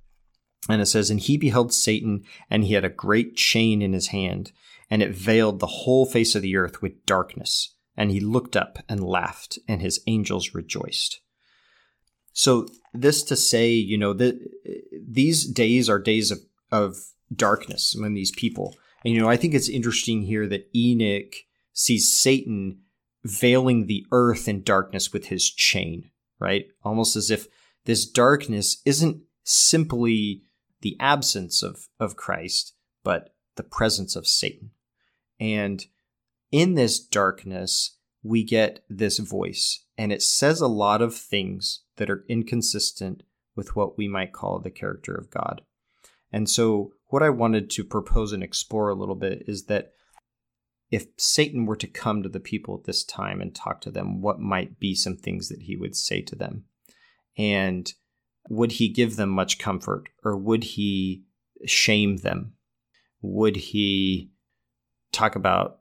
And 0.70 0.82
it 0.82 0.86
says, 0.86 1.09
And 1.09 1.20
he 1.20 1.38
beheld 1.38 1.74
Satan, 1.74 2.24
and 2.49 2.63
he 2.63 2.76
had 2.76 2.86
a 2.86 2.89
great 2.89 3.36
chain 3.36 3.82
in 3.82 3.91
his 3.91 4.07
hand, 4.07 4.53
and 4.89 5.01
it 5.01 5.11
veiled 5.11 5.59
the 5.59 5.68
whole 5.68 6.05
face 6.05 6.34
of 6.36 6.41
the 6.41 6.55
earth 6.55 6.82
with 6.82 7.05
darkness 7.05 7.76
and 7.97 8.11
he 8.11 8.20
looked 8.20 8.55
up 8.55 8.78
and 8.88 9.03
laughed, 9.03 9.57
and 9.68 9.82
his 9.82 9.99
angels 10.05 10.53
rejoiced. 10.53 11.20
So 12.38 12.68
this 12.94 13.24
to 13.24 13.36
say, 13.36 13.72
you 13.72 13.98
know, 13.98 14.14
that 14.14 14.40
these 15.10 15.44
days 15.44 15.90
are 15.90 15.98
days 15.98 16.30
of, 16.30 16.38
of 16.72 16.96
darkness 17.36 17.96
among 17.96 18.14
these 18.14 18.30
people. 18.30 18.76
And, 19.04 19.12
you 19.12 19.20
know, 19.20 19.28
I 19.28 19.38
think 19.38 19.56
it's 19.56 19.68
interesting 19.68 20.22
here 20.22 20.46
that 20.48 20.70
Enoch 20.76 21.34
sees 21.74 22.16
Satan 22.16 22.82
veiling 23.24 23.88
the 23.88 24.06
earth 24.12 24.48
in 24.48 24.62
darkness 24.62 25.12
with 25.12 25.26
his 25.26 25.50
chain, 25.50 26.12
right? 26.38 26.68
Almost 26.84 27.16
as 27.16 27.32
if 27.32 27.48
this 27.86 28.08
darkness 28.08 28.84
isn't 28.86 29.24
simply 29.44 30.44
the 30.82 30.96
absence 31.00 31.64
of, 31.64 31.88
of 32.00 32.18
Christ, 32.18 32.76
but 33.04 33.34
the 33.56 33.64
presence 33.64 34.16
of 34.16 34.28
Satan. 34.28 34.70
And 35.40 35.84
in 36.52 36.76
this 36.76 37.00
darkness, 37.00 37.98
we 38.22 38.44
get 38.44 38.86
this 38.90 39.18
voice, 39.18 39.86
and 39.98 40.12
it 40.12 40.22
says 40.22 40.62
a 40.62 40.68
lot 40.68 41.02
of 41.02 41.16
things 41.16 41.82
that 41.98 42.10
are 42.10 42.26
inconsistent 42.28 43.24
with 43.56 43.76
what 43.76 43.98
we 43.98 44.08
might 44.08 44.34
call 44.34 44.60
the 44.60 44.72
character 44.72 45.14
of 45.14 45.30
God. 45.30 45.62
And 46.32 46.50
so, 46.50 46.91
what 47.08 47.24
I 47.24 47.30
wanted 47.30 47.70
to 47.72 47.84
propose 47.84 48.34
and 48.34 48.43
explore 48.43 48.89
a 48.89 48.95
little 48.95 49.16
bit 49.16 49.43
is 49.48 49.66
that 49.66 49.93
if 50.91 51.08
Satan 51.18 51.66
were 51.66 51.76
to 51.78 51.88
come 51.88 52.24
to 52.24 52.30
the 52.30 52.39
people 52.39 52.76
at 52.76 52.86
this 52.86 53.04
time 53.04 53.41
and 53.41 53.54
talk 53.54 53.82
to 53.82 53.91
them, 53.91 54.22
what 54.22 54.39
might 54.39 54.80
be 54.80 54.95
some 54.95 55.18
things 55.18 55.50
that 55.50 55.64
he 55.64 55.76
would 55.76 55.95
say 55.95 56.22
to 56.22 56.36
them? 56.36 56.66
And 57.38 57.91
would 58.50 58.74
he 58.74 58.89
give 58.89 59.16
them 59.16 59.30
much 59.30 59.60
comfort 59.60 60.10
or 60.24 60.38
would 60.38 60.64
he 60.64 61.24
shame 61.66 62.18
them? 62.18 62.54
Would 63.22 63.58
he 63.58 64.32
talk 65.12 65.36
about 65.36 65.80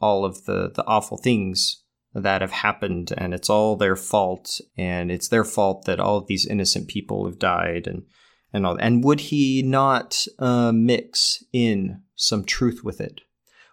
all 0.00 0.24
of 0.24 0.44
the, 0.44 0.70
the 0.74 0.84
awful 0.86 1.16
things 1.16 1.82
that 2.22 2.40
have 2.40 2.52
happened 2.52 3.12
and 3.16 3.34
it's 3.34 3.50
all 3.50 3.76
their 3.76 3.96
fault 3.96 4.60
and 4.76 5.10
it's 5.10 5.28
their 5.28 5.44
fault 5.44 5.84
that 5.84 6.00
all 6.00 6.18
of 6.18 6.26
these 6.26 6.46
innocent 6.46 6.88
people 6.88 7.26
have 7.26 7.38
died 7.38 7.86
and 7.86 8.04
and 8.52 8.66
all 8.66 8.76
and 8.80 9.04
would 9.04 9.20
he 9.20 9.62
not 9.62 10.26
uh, 10.38 10.72
mix 10.72 11.44
in 11.52 12.02
some 12.14 12.44
truth 12.44 12.82
with 12.82 13.00
it? 13.00 13.20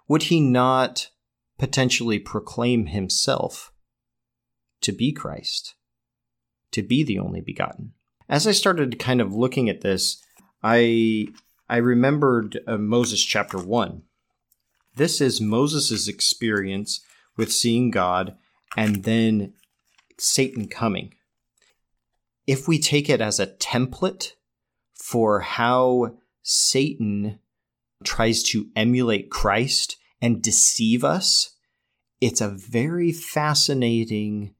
Would 0.07 0.23
he 0.23 0.39
not 0.41 1.09
potentially 1.57 2.19
proclaim 2.19 2.87
himself 2.87 3.71
to 4.81 4.91
be 4.91 5.11
Christ 5.11 5.75
to 6.71 6.83
be 6.83 7.03
the 7.03 7.19
only 7.19 7.41
begotten? 7.41 7.93
As 8.27 8.47
i 8.47 8.51
started 8.51 8.99
kind 8.99 9.21
of 9.21 9.33
looking 9.33 9.69
at 9.69 9.81
this 9.81 10.21
i 10.63 11.27
i 11.69 11.77
remembered 11.77 12.59
uh, 12.67 12.77
moses 12.77 13.23
chapter 13.23 13.57
1 13.57 14.01
this 14.95 15.21
is 15.21 15.39
moses' 15.39 16.07
experience 16.07 17.01
with 17.37 17.51
seeing 17.51 17.91
God 17.91 18.35
and 18.77 19.03
then 19.03 19.53
Satan 20.17 20.67
coming. 20.67 21.13
If 22.47 22.67
we 22.67 22.79
take 22.79 23.09
it 23.09 23.21
as 23.21 23.39
a 23.39 23.47
template 23.47 24.33
for 24.93 25.41
how 25.41 26.17
Satan 26.43 27.39
tries 28.03 28.43
to 28.43 28.67
emulate 28.75 29.31
Christ 29.31 29.97
and 30.21 30.41
deceive 30.41 31.03
us, 31.03 31.55
it's 32.21 32.41
a 32.41 32.49
very 32.49 33.11
fascinating 33.11 34.53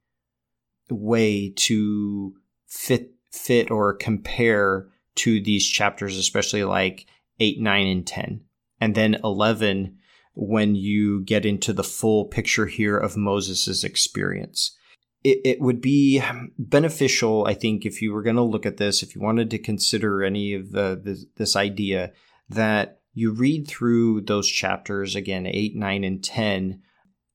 way 0.90 1.52
to 1.56 2.34
fit 2.66 3.12
fit 3.30 3.70
or 3.70 3.94
compare 3.94 4.88
to 5.14 5.40
these 5.40 5.66
chapters, 5.66 6.16
especially 6.16 6.64
like 6.64 7.06
8, 7.38 7.60
9, 7.60 7.86
and 7.86 8.06
10. 8.06 8.40
And 8.80 8.94
then 8.94 9.16
11 9.22 9.95
when 10.36 10.74
you 10.74 11.22
get 11.22 11.46
into 11.46 11.72
the 11.72 11.82
full 11.82 12.26
picture 12.26 12.66
here 12.66 12.96
of 12.96 13.16
Moses' 13.16 13.82
experience. 13.82 14.76
It, 15.24 15.38
it 15.44 15.60
would 15.60 15.80
be 15.80 16.22
beneficial, 16.58 17.46
I 17.46 17.54
think, 17.54 17.86
if 17.86 18.02
you 18.02 18.12
were 18.12 18.22
going 18.22 18.36
to 18.36 18.42
look 18.42 18.66
at 18.66 18.76
this, 18.76 19.02
if 19.02 19.14
you 19.14 19.22
wanted 19.22 19.50
to 19.50 19.58
consider 19.58 20.22
any 20.22 20.52
of 20.52 20.72
the, 20.72 21.00
this, 21.02 21.24
this 21.36 21.56
idea, 21.56 22.12
that 22.50 23.00
you 23.14 23.32
read 23.32 23.66
through 23.66 24.20
those 24.20 24.46
chapters 24.46 25.16
again, 25.16 25.46
eight, 25.46 25.74
nine, 25.74 26.04
and 26.04 26.22
ten, 26.22 26.82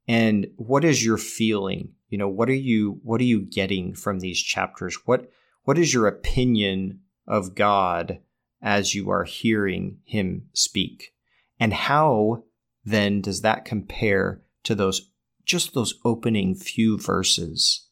and 0.08 0.47
what 0.58 0.86
is 0.86 1.04
your 1.04 1.18
feeling? 1.18 1.93
You 2.10 2.20
know, 2.20 2.30
what 2.30 2.49
are 2.49 2.54
you 2.54 2.99
what 3.04 3.20
are 3.20 3.26
you 3.26 3.41
getting 3.41 3.93
from 3.93 4.20
these 4.20 4.41
chapters? 4.41 4.97
What 5.06 5.32
what 5.64 5.78
is 5.78 5.93
your 5.93 6.08
opinion 6.08 6.99
of 7.28 7.56
God 7.56 8.20
as 8.62 8.93
you 8.93 9.10
are 9.10 9.24
hearing 9.24 9.97
him 10.06 10.49
speak? 10.54 11.14
And 11.60 11.74
how 11.74 12.43
then 12.84 13.22
does 13.22 13.42
that 13.42 13.66
compare 13.66 14.42
to 14.64 14.76
those 14.76 15.10
just 15.44 15.74
those 15.74 15.96
opening 16.06 16.56
few 16.56 16.98
verses 16.98 17.88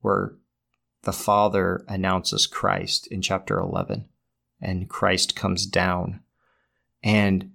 where 0.00 0.34
the 1.02 1.12
Father 1.12 1.84
announces 1.88 2.46
Christ 2.46 3.06
in 3.08 3.22
chapter 3.22 3.58
11 3.58 4.08
and 4.60 4.88
Christ 4.88 5.36
comes 5.36 5.66
down 5.66 6.20
and 7.02 7.52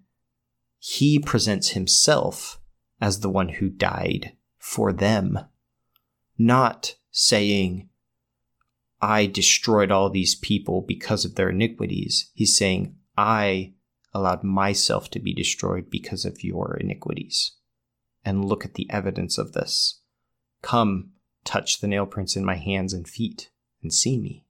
he 0.78 1.20
presents 1.20 1.70
himself 1.70 2.60
as 3.00 3.20
the 3.20 3.30
one 3.30 3.50
who 3.50 3.70
died 3.70 4.34
for 4.58 4.94
them, 4.94 5.40
not 6.38 6.96
saying, 7.12 7.90
I 9.02 9.26
destroyed 9.26 9.92
all 9.92 10.10
these 10.10 10.36
people 10.36 10.82
because 10.82 11.26
of 11.26 11.36
their 11.36 11.50
iniquities. 11.50 12.30
He's 12.34 12.56
saying, 12.56 12.96
I 13.18 13.74
allowed 14.14 14.44
myself 14.44 15.10
to 15.12 15.20
be 15.20 15.34
destroyed 15.34 15.90
because 15.90 16.26
of 16.26 16.44
your 16.44 16.78
iniquities. 16.80 17.54
And 18.24 18.46
look 18.46 18.66
at 18.66 18.76
the 18.76 18.90
evidence 18.90 19.38
of 19.38 19.54
this. 19.54 20.02
Come, 20.62 21.12
touch 21.44 21.80
the 21.80 21.88
nail 21.88 22.06
prints 22.06 22.36
in 22.36 22.46
my 22.46 22.56
hands 22.56 22.94
and 22.94 23.08
feet, 23.08 23.50
and 23.82 23.94
see 23.94 24.18
me. 24.18 24.46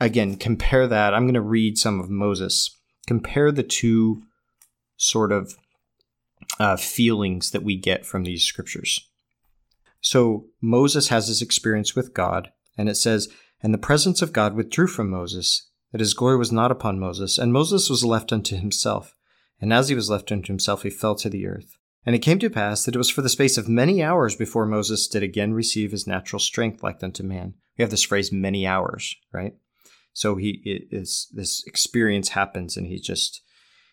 Again, 0.00 0.36
compare 0.36 0.86
that. 0.86 1.14
I'm 1.14 1.24
going 1.24 1.34
to 1.34 1.40
read 1.40 1.78
some 1.78 2.00
of 2.00 2.10
Moses. 2.10 2.76
Compare 3.06 3.52
the 3.52 3.62
two 3.62 4.22
sort 4.96 5.32
of 5.32 5.54
uh, 6.58 6.76
feelings 6.76 7.52
that 7.52 7.62
we 7.62 7.76
get 7.76 8.04
from 8.04 8.24
these 8.24 8.44
scriptures. 8.44 9.08
So 10.00 10.46
Moses 10.60 11.08
has 11.08 11.28
his 11.28 11.40
experience 11.40 11.96
with 11.96 12.12
God, 12.12 12.52
and 12.76 12.88
it 12.88 12.96
says, 12.96 13.28
And 13.62 13.72
the 13.72 13.78
presence 13.78 14.20
of 14.20 14.32
God 14.32 14.54
withdrew 14.54 14.88
from 14.88 15.08
Moses, 15.08 15.70
that 15.94 16.00
his 16.00 16.12
glory 16.12 16.36
was 16.36 16.50
not 16.50 16.72
upon 16.72 16.98
Moses, 16.98 17.38
and 17.38 17.52
Moses 17.52 17.88
was 17.88 18.04
left 18.04 18.32
unto 18.32 18.56
himself. 18.56 19.14
And 19.60 19.72
as 19.72 19.90
he 19.90 19.94
was 19.94 20.10
left 20.10 20.32
unto 20.32 20.48
himself, 20.48 20.82
he 20.82 20.90
fell 20.90 21.14
to 21.14 21.30
the 21.30 21.46
earth. 21.46 21.76
And 22.04 22.16
it 22.16 22.18
came 22.18 22.40
to 22.40 22.50
pass 22.50 22.84
that 22.84 22.96
it 22.96 22.98
was 22.98 23.10
for 23.10 23.22
the 23.22 23.28
space 23.28 23.56
of 23.56 23.68
many 23.68 24.02
hours 24.02 24.34
before 24.34 24.66
Moses 24.66 25.06
did 25.06 25.22
again 25.22 25.54
receive 25.54 25.92
his 25.92 26.04
natural 26.04 26.40
strength 26.40 26.82
like 26.82 27.00
unto 27.00 27.22
man. 27.22 27.54
We 27.78 27.82
have 27.82 27.92
this 27.92 28.02
phrase, 28.02 28.32
many 28.32 28.66
hours, 28.66 29.14
right? 29.32 29.54
So 30.12 30.34
he 30.34 30.62
is 30.90 31.28
this 31.32 31.62
experience 31.64 32.30
happens, 32.30 32.76
and 32.76 32.88
he 32.88 32.98
just 32.98 33.40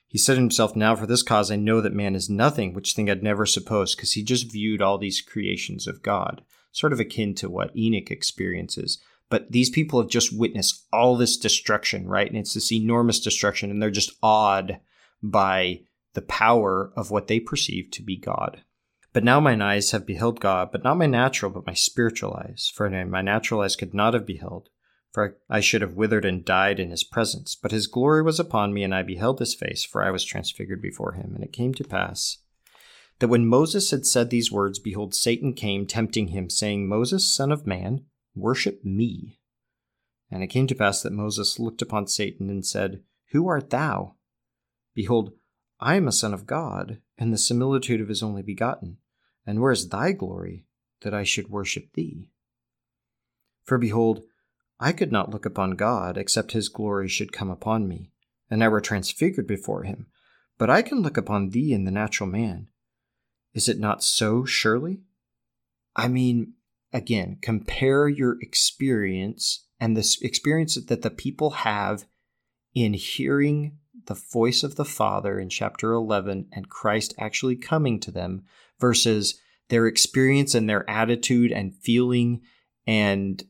he 0.08 0.18
said 0.18 0.34
to 0.34 0.40
himself, 0.40 0.76
Now 0.76 0.96
for 0.96 1.06
this 1.06 1.22
cause 1.22 1.52
I 1.52 1.56
know 1.56 1.82
that 1.82 1.94
man 1.94 2.16
is 2.16 2.32
nothing, 2.32 2.74
which 2.74 2.94
thing 2.94 3.12
I'd 3.12 3.22
never 3.22 3.46
supposed, 3.46 3.96
because 3.96 4.14
he 4.14 4.24
just 4.24 4.52
viewed 4.52 4.82
all 4.82 4.98
these 4.98 5.22
creations 5.22 5.86
of 5.86 6.02
God, 6.02 6.42
sort 6.72 6.94
of 6.94 7.00
akin 7.00 7.36
to 7.36 7.48
what 7.48 7.78
Enoch 7.78 8.10
experiences. 8.10 8.98
But 9.32 9.52
these 9.52 9.70
people 9.70 10.02
have 10.02 10.12
just 10.12 10.38
witnessed 10.38 10.86
all 10.92 11.16
this 11.16 11.38
destruction, 11.38 12.08
right? 12.08 12.28
And 12.28 12.38
it's 12.38 12.54
this 12.54 12.72
enormous 12.72 13.20
destruction, 13.20 13.72
and 13.72 13.82
they're 13.82 13.90
just 13.90 14.12
awed 14.22 14.80
by 15.24 15.82
the 16.14 16.22
power 16.22 16.92
of 16.98 17.10
what 17.10 17.28
they 17.28 17.40
perceive 17.40 17.90
to 17.92 18.04
be 18.04 18.18
God. 18.18 18.62
But 19.14 19.24
now 19.24 19.40
mine 19.40 19.62
eyes 19.62 19.92
have 19.92 20.06
beheld 20.06 20.42
God, 20.42 20.72
but 20.72 20.84
not 20.84 20.98
my 20.98 21.06
natural, 21.06 21.50
but 21.50 21.66
my 21.66 21.74
spiritual 21.74 22.34
eyes. 22.34 22.72
For 22.76 22.90
my 22.90 23.22
natural 23.22 23.62
eyes 23.62 23.78
could 23.78 23.94
not 23.94 24.14
have 24.14 24.26
beheld, 24.26 24.68
for 25.14 25.38
I 25.50 25.62
should 25.62 25.82
have 25.82 25.96
withered 25.96 26.26
and 26.26 26.44
died 26.44 26.80
in 26.80 26.92
his 26.92 27.06
presence. 27.06 27.56
But 27.56 27.72
his 27.72 27.88
glory 27.88 28.22
was 28.22 28.40
upon 28.40 28.74
me, 28.74 28.84
and 28.84 28.94
I 28.94 29.02
beheld 29.02 29.40
his 29.40 29.56
face, 29.56 29.86
for 29.86 30.04
I 30.04 30.12
was 30.12 30.26
transfigured 30.26 30.82
before 30.82 31.14
him. 31.14 31.32
And 31.36 31.44
it 31.44 31.54
came 31.54 31.74
to 31.76 31.84
pass 31.86 32.40
that 33.20 33.30
when 33.30 33.48
Moses 33.48 33.92
had 33.92 34.06
said 34.06 34.30
these 34.30 34.52
words, 34.52 34.78
behold, 34.78 35.16
Satan 35.16 35.54
came 35.54 35.86
tempting 35.86 36.30
him, 36.30 36.50
saying, 36.50 36.88
Moses, 36.88 37.34
son 37.34 37.52
of 37.52 37.66
man, 37.66 38.04
Worship 38.36 38.84
me. 38.84 39.40
And 40.30 40.42
it 40.44 40.48
came 40.48 40.68
to 40.68 40.76
pass 40.76 41.02
that 41.02 41.12
Moses 41.12 41.60
looked 41.60 41.82
upon 41.82 42.08
Satan 42.08 42.50
and 42.50 42.66
said, 42.66 43.04
Who 43.32 43.48
art 43.48 43.70
thou? 43.70 44.16
Behold, 44.96 45.34
I 45.80 45.96
am 45.96 46.08
a 46.08 46.12
son 46.12 46.34
of 46.34 46.46
God, 46.46 47.02
and 47.18 47.34
the 47.34 47.38
similitude 47.38 48.02
of 48.02 48.08
his 48.08 48.24
only 48.24 48.42
begotten. 48.42 48.98
And 49.46 49.60
where 49.60 49.72
is 49.72 49.90
thy 49.90 50.12
glory, 50.12 50.66
that 51.02 51.14
I 51.14 51.24
should 51.24 51.50
worship 51.50 51.94
thee? 51.94 52.30
For 53.64 53.78
behold, 53.78 54.24
I 54.80 54.92
could 54.92 55.12
not 55.12 55.30
look 55.30 55.46
upon 55.46 55.72
God, 55.72 56.18
except 56.18 56.54
his 56.54 56.70
glory 56.70 57.08
should 57.08 57.32
come 57.32 57.50
upon 57.50 57.88
me, 57.88 58.12
and 58.50 58.64
I 58.64 58.68
were 58.68 58.82
transfigured 58.82 59.48
before 59.48 59.84
him. 59.84 60.08
But 60.58 60.70
I 60.70 60.82
can 60.82 61.02
look 61.02 61.18
upon 61.18 61.50
thee 61.50 61.74
in 61.74 61.86
the 61.86 61.92
natural 61.92 62.30
man. 62.30 62.70
Is 63.54 63.68
it 63.68 63.80
not 63.80 64.04
so, 64.04 64.46
surely? 64.46 65.02
I 65.96 66.08
mean, 66.08 66.54
again, 66.94 67.38
compare 67.42 68.08
your 68.08 68.38
experience 68.42 69.66
and 69.80 69.98
the 69.98 70.18
experience 70.22 70.76
that 70.76 71.02
the 71.02 71.10
people 71.10 71.52
have 71.52 72.06
in 72.74 72.94
hearing 72.94 73.78
the 74.06 74.14
voice 74.14 74.64
of 74.64 74.76
the 74.76 74.86
Father 74.86 75.40
in 75.40 75.50
chapter 75.50 75.92
11 75.92 76.48
and 76.52 76.70
Christ 76.70 77.14
actually 77.20 77.56
coming 77.56 78.00
to 78.00 78.12
them 78.12 78.44
versus 78.80 79.40
their 79.70 79.88
experience 79.88 80.54
and 80.54 80.70
their 80.70 80.90
attitude 80.90 81.52
and 81.52 81.76
feeling 81.76 82.42
and 82.86 83.44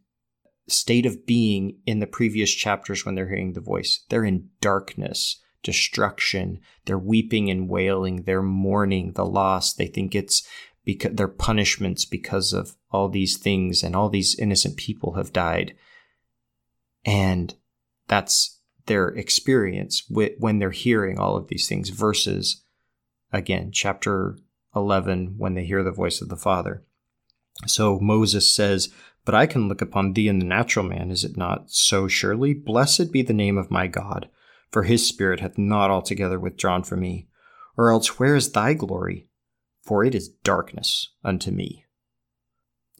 state 0.67 1.05
of 1.05 1.25
being 1.25 1.77
in 1.85 1.99
the 1.99 2.07
previous 2.07 2.51
chapters 2.51 3.05
when 3.05 3.15
they're 3.15 3.27
hearing 3.27 3.53
the 3.53 3.61
voice. 3.61 4.05
They're 4.09 4.23
in 4.23 4.49
darkness, 4.61 5.41
destruction. 5.63 6.59
They're 6.85 6.97
weeping 6.99 7.49
and 7.49 7.67
wailing. 7.67 8.23
They're 8.23 8.41
mourning 8.41 9.13
the 9.13 9.25
loss. 9.25 9.73
They 9.73 9.87
think 9.87 10.15
it's 10.15 10.47
because 10.84 11.15
their 11.15 11.27
punishments 11.27 12.05
because 12.05 12.53
of 12.53 12.75
all 12.91 13.09
these 13.09 13.38
things 13.38 13.84
and 13.84 13.95
all 13.95 14.09
these 14.09 14.38
innocent 14.38 14.77
people 14.77 15.13
have 15.13 15.34
died. 15.34 15.75
And 17.05 17.53
that's 18.07 18.59
their 18.88 19.09
experience 19.09 20.03
when 20.09 20.59
they're 20.59 20.71
hearing 20.71 21.19
all 21.19 21.38
of 21.38 21.47
these 21.47 21.67
things 21.67 21.89
versus 21.89 22.63
again 23.32 23.71
chapter 23.71 24.38
11 24.75 25.36
when 25.38 25.53
they 25.53 25.65
hear 25.65 25.84
the 25.84 25.91
voice 25.91 26.21
of 26.21 26.29
the 26.29 26.36
father. 26.36 26.84
So 27.67 27.99
moses 27.99 28.49
says 28.49 28.89
but 29.23 29.36
i 29.36 29.45
can 29.45 29.67
look 29.67 29.84
upon 29.84 30.13
thee 30.13 30.27
in 30.27 30.39
the 30.39 30.45
natural 30.45 30.86
man 30.86 31.11
is 31.11 31.23
it 31.23 31.38
not? 31.38 31.69
So 31.69 32.07
surely 32.07 32.53
blessed 32.55 33.11
be 33.11 33.21
the 33.21 33.34
name 33.34 33.57
of 33.57 33.69
my 33.69 33.86
god 33.88 34.29
for 34.71 34.84
his 34.84 35.05
spirit 35.05 35.41
hath 35.41 35.57
not 35.57 35.91
altogether 35.91 36.39
withdrawn 36.39 36.84
from 36.84 37.01
me. 37.01 37.27
Or 37.77 37.91
else 37.91 38.19
where 38.19 38.36
is 38.36 38.51
thy 38.51 38.73
glory 38.73 39.27
for 39.82 40.03
it 40.03 40.15
is 40.15 40.29
darkness 40.43 41.13
unto 41.23 41.51
me 41.51 41.86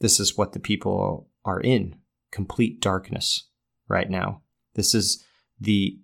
this 0.00 0.18
is 0.18 0.36
what 0.36 0.52
the 0.52 0.60
people 0.60 1.28
are 1.44 1.60
in 1.60 1.96
complete 2.30 2.80
darkness 2.80 3.48
right 3.88 4.10
now 4.10 4.42
this 4.74 4.94
is 4.94 5.24
the 5.60 5.98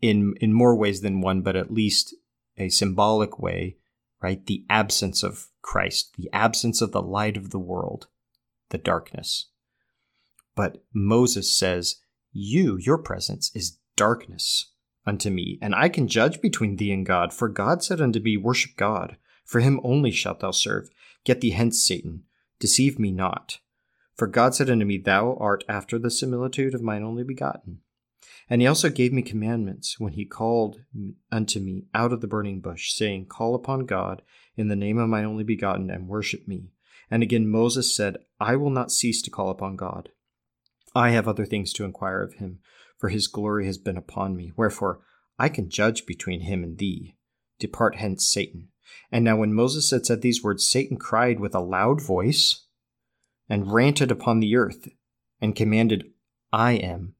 in 0.00 0.34
in 0.40 0.52
more 0.52 0.76
ways 0.76 1.00
than 1.00 1.20
one, 1.20 1.40
but 1.40 1.56
at 1.56 1.72
least 1.72 2.14
a 2.58 2.68
symbolic 2.68 3.38
way, 3.38 3.76
right? 4.22 4.44
The 4.44 4.64
absence 4.68 5.22
of 5.22 5.48
Christ, 5.62 6.14
the 6.16 6.28
absence 6.32 6.82
of 6.82 6.92
the 6.92 7.02
light 7.02 7.36
of 7.36 7.50
the 7.50 7.58
world, 7.58 8.08
the 8.68 8.78
darkness. 8.78 9.50
But 10.54 10.84
Moses 10.92 11.56
says, 11.56 11.96
You, 12.32 12.76
your 12.76 12.98
presence, 12.98 13.50
is 13.54 13.78
darkness 13.96 14.72
unto 15.06 15.30
me, 15.30 15.58
and 15.62 15.74
I 15.74 15.88
can 15.88 16.06
judge 16.06 16.40
between 16.40 16.76
thee 16.76 16.92
and 16.92 17.04
God. 17.04 17.32
For 17.32 17.48
God 17.48 17.82
said 17.82 18.00
unto 18.00 18.20
me, 18.20 18.36
Worship 18.36 18.76
God, 18.76 19.16
for 19.44 19.60
him 19.60 19.80
only 19.84 20.10
shalt 20.10 20.40
thou 20.40 20.50
serve. 20.50 20.88
Get 21.24 21.40
thee 21.40 21.50
hence, 21.50 21.86
Satan, 21.86 22.24
deceive 22.58 22.98
me 22.98 23.10
not. 23.10 23.58
For 24.16 24.26
God 24.26 24.54
said 24.54 24.70
unto 24.70 24.84
me, 24.84 24.98
Thou 24.98 25.36
art 25.40 25.64
after 25.68 25.98
the 25.98 26.10
similitude 26.10 26.74
of 26.74 26.82
mine 26.82 27.02
only 27.02 27.24
begotten. 27.24 27.80
And 28.48 28.60
he 28.60 28.66
also 28.66 28.90
gave 28.90 29.12
me 29.12 29.22
commandments 29.22 29.98
when 29.98 30.12
he 30.12 30.24
called 30.24 30.80
unto 31.32 31.60
me 31.60 31.86
out 31.94 32.12
of 32.12 32.20
the 32.20 32.26
burning 32.26 32.60
bush, 32.60 32.92
saying, 32.92 33.26
Call 33.26 33.54
upon 33.54 33.86
God 33.86 34.22
in 34.56 34.68
the 34.68 34.76
name 34.76 34.98
of 34.98 35.08
my 35.08 35.24
only 35.24 35.44
begotten, 35.44 35.90
and 35.90 36.08
worship 36.08 36.46
me. 36.46 36.70
And 37.10 37.22
again 37.22 37.48
Moses 37.48 37.94
said, 37.94 38.18
I 38.40 38.56
will 38.56 38.70
not 38.70 38.92
cease 38.92 39.22
to 39.22 39.30
call 39.30 39.50
upon 39.50 39.76
God. 39.76 40.10
I 40.94 41.10
have 41.10 41.26
other 41.26 41.44
things 41.44 41.72
to 41.74 41.84
inquire 41.84 42.22
of 42.22 42.34
him, 42.34 42.60
for 42.98 43.08
his 43.08 43.26
glory 43.26 43.66
has 43.66 43.78
been 43.78 43.96
upon 43.96 44.36
me. 44.36 44.52
Wherefore 44.56 45.00
I 45.38 45.48
can 45.48 45.68
judge 45.68 46.06
between 46.06 46.40
him 46.40 46.62
and 46.62 46.78
thee. 46.78 47.16
Depart 47.58 47.96
hence, 47.96 48.26
Satan. 48.26 48.68
And 49.10 49.24
now 49.24 49.36
when 49.36 49.54
Moses 49.54 49.90
had 49.90 50.06
said 50.06 50.22
these 50.22 50.42
words, 50.42 50.66
Satan 50.66 50.96
cried 50.96 51.40
with 51.40 51.54
a 51.54 51.60
loud 51.60 52.00
voice, 52.00 52.66
and 53.48 53.72
ranted 53.72 54.10
upon 54.10 54.40
the 54.40 54.56
earth, 54.56 54.88
and 55.40 55.54
commanded, 55.54 56.10
I 56.52 56.72
am 56.72 57.14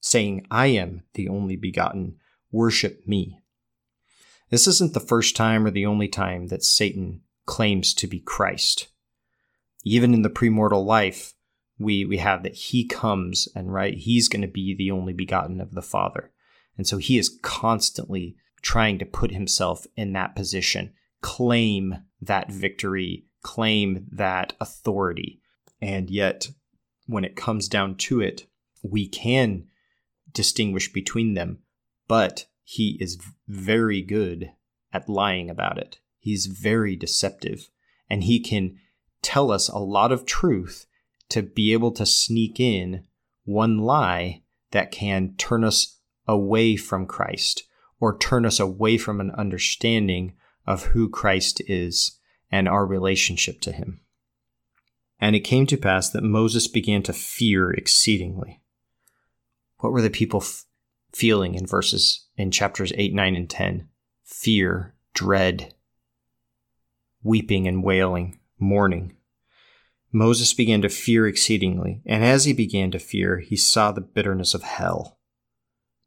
saying, 0.00 0.46
I 0.50 0.66
am 0.68 1.02
the 1.14 1.28
only 1.28 1.56
begotten, 1.56 2.16
worship 2.50 3.06
me. 3.06 3.40
This 4.50 4.66
isn't 4.66 4.94
the 4.94 5.00
first 5.00 5.36
time 5.36 5.66
or 5.66 5.70
the 5.70 5.86
only 5.86 6.08
time 6.08 6.48
that 6.48 6.64
Satan 6.64 7.22
claims 7.46 7.92
to 7.94 8.06
be 8.06 8.20
Christ. 8.20 8.88
Even 9.84 10.14
in 10.14 10.22
the 10.22 10.30
premortal 10.30 10.84
life, 10.84 11.34
we, 11.78 12.04
we 12.04 12.18
have 12.18 12.42
that 12.42 12.54
he 12.54 12.86
comes 12.86 13.48
and 13.54 13.72
right, 13.72 13.94
he's 13.94 14.28
going 14.28 14.42
to 14.42 14.48
be 14.48 14.74
the 14.74 14.90
only 14.90 15.12
begotten 15.12 15.60
of 15.60 15.72
the 15.72 15.82
Father. 15.82 16.30
And 16.76 16.86
so 16.86 16.96
he 16.96 17.18
is 17.18 17.38
constantly 17.42 18.36
trying 18.62 18.98
to 18.98 19.06
put 19.06 19.30
himself 19.30 19.86
in 19.96 20.12
that 20.12 20.34
position, 20.34 20.92
claim 21.20 22.02
that 22.20 22.50
victory, 22.50 23.24
claim 23.42 24.06
that 24.12 24.52
authority. 24.60 25.40
And 25.80 26.10
yet, 26.10 26.48
when 27.06 27.24
it 27.24 27.36
comes 27.36 27.68
down 27.68 27.96
to 27.96 28.20
it, 28.20 28.46
we 28.82 29.08
can 29.08 29.66
distinguish 30.32 30.92
between 30.92 31.34
them, 31.34 31.60
but 32.06 32.46
he 32.64 32.98
is 33.00 33.18
very 33.46 34.02
good 34.02 34.52
at 34.92 35.08
lying 35.08 35.48
about 35.48 35.78
it. 35.78 35.98
He's 36.18 36.46
very 36.46 36.96
deceptive, 36.96 37.70
and 38.10 38.24
he 38.24 38.40
can 38.40 38.78
tell 39.22 39.50
us 39.50 39.68
a 39.68 39.78
lot 39.78 40.12
of 40.12 40.26
truth 40.26 40.86
to 41.30 41.42
be 41.42 41.72
able 41.72 41.92
to 41.92 42.06
sneak 42.06 42.60
in 42.60 43.06
one 43.44 43.78
lie 43.78 44.42
that 44.70 44.92
can 44.92 45.34
turn 45.38 45.64
us 45.64 45.98
away 46.26 46.76
from 46.76 47.06
Christ 47.06 47.64
or 48.00 48.16
turn 48.16 48.46
us 48.46 48.60
away 48.60 48.98
from 48.98 49.20
an 49.20 49.30
understanding 49.32 50.34
of 50.66 50.86
who 50.86 51.08
Christ 51.08 51.62
is 51.66 52.18
and 52.50 52.68
our 52.68 52.86
relationship 52.86 53.60
to 53.62 53.72
him. 53.72 54.00
And 55.20 55.34
it 55.34 55.40
came 55.40 55.66
to 55.66 55.76
pass 55.76 56.08
that 56.10 56.22
Moses 56.22 56.68
began 56.68 57.02
to 57.04 57.12
fear 57.12 57.70
exceedingly 57.72 58.60
what 59.78 59.92
were 59.92 60.02
the 60.02 60.10
people 60.10 60.40
f- 60.42 60.64
feeling 61.12 61.54
in 61.54 61.66
verses 61.66 62.26
in 62.36 62.50
chapters 62.50 62.92
8, 62.96 63.14
9, 63.14 63.36
and 63.36 63.48
10? 63.48 63.88
Fear, 64.24 64.94
dread, 65.14 65.74
weeping 67.22 67.66
and 67.66 67.82
wailing, 67.82 68.38
mourning. 68.58 69.16
Moses 70.10 70.52
began 70.54 70.82
to 70.82 70.88
fear 70.88 71.26
exceedingly, 71.26 72.02
and 72.06 72.24
as 72.24 72.44
he 72.44 72.52
began 72.52 72.90
to 72.90 72.98
fear, 72.98 73.38
he 73.38 73.56
saw 73.56 73.92
the 73.92 74.00
bitterness 74.00 74.54
of 74.54 74.62
hell. 74.62 75.17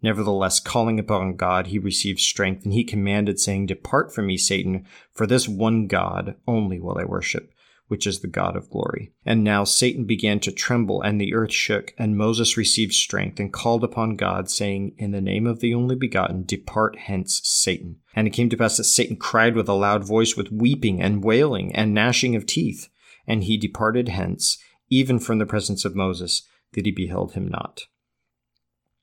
Nevertheless, 0.02 0.60
calling 0.60 1.00
upon 1.00 1.36
God, 1.36 1.68
he 1.68 1.78
received 1.78 2.20
strength, 2.20 2.64
and 2.64 2.74
he 2.74 2.84
commanded, 2.84 3.40
saying, 3.40 3.68
Depart 3.68 4.14
from 4.14 4.28
me, 4.28 4.38
Satan, 4.38 4.88
for 5.14 5.28
this 5.28 5.48
one 5.48 5.88
God 5.88 6.36
only 6.48 6.80
will 6.80 6.98
I 6.98 7.04
worship, 7.04 7.54
which 7.88 8.08
is 8.08 8.22
the 8.22 8.28
God 8.28 8.56
of 8.56 8.70
glory. 8.70 9.14
And 9.26 9.44
now 9.44 9.64
Satan 9.64 10.06
began 10.06 10.40
to 10.40 10.52
tremble, 10.52 11.04
and 11.04 11.22
the 11.22 11.36
earth 11.36 11.54
shook, 11.54 11.94
and 12.00 12.18
Moses 12.18 12.58
received 12.58 12.94
strength, 12.94 13.40
and 13.40 13.54
called 13.54 13.84
upon 13.84 14.16
God, 14.16 14.50
saying, 14.50 14.96
In 14.98 15.12
the 15.12 15.22
name 15.22 15.46
of 15.46 15.60
the 15.60 15.76
only 15.76 15.96
begotten, 15.96 16.46
depart 16.46 16.98
hence, 16.98 17.40
Satan. 17.44 17.98
And 18.16 18.28
it 18.28 18.32
came 18.32 18.50
to 18.50 18.58
pass 18.58 18.78
that 18.78 18.86
Satan 18.86 19.18
cried 19.18 19.56
with 19.56 19.70
a 19.70 19.74
loud 19.74 20.04
voice, 20.04 20.36
with 20.36 20.52
weeping 20.52 21.00
and 21.00 21.24
wailing 21.24 21.76
and 21.76 21.94
gnashing 21.94 22.36
of 22.36 22.48
teeth. 22.48 22.90
And 23.28 23.44
he 23.44 23.56
departed 23.56 24.10
hence, 24.10 24.58
even 24.90 25.20
from 25.20 25.38
the 25.38 25.46
presence 25.46 25.86
of 25.86 25.96
Moses, 25.96 26.42
that 26.74 26.88
he 26.88 26.92
beheld 26.92 27.34
him 27.34 27.48
not. 27.48 27.84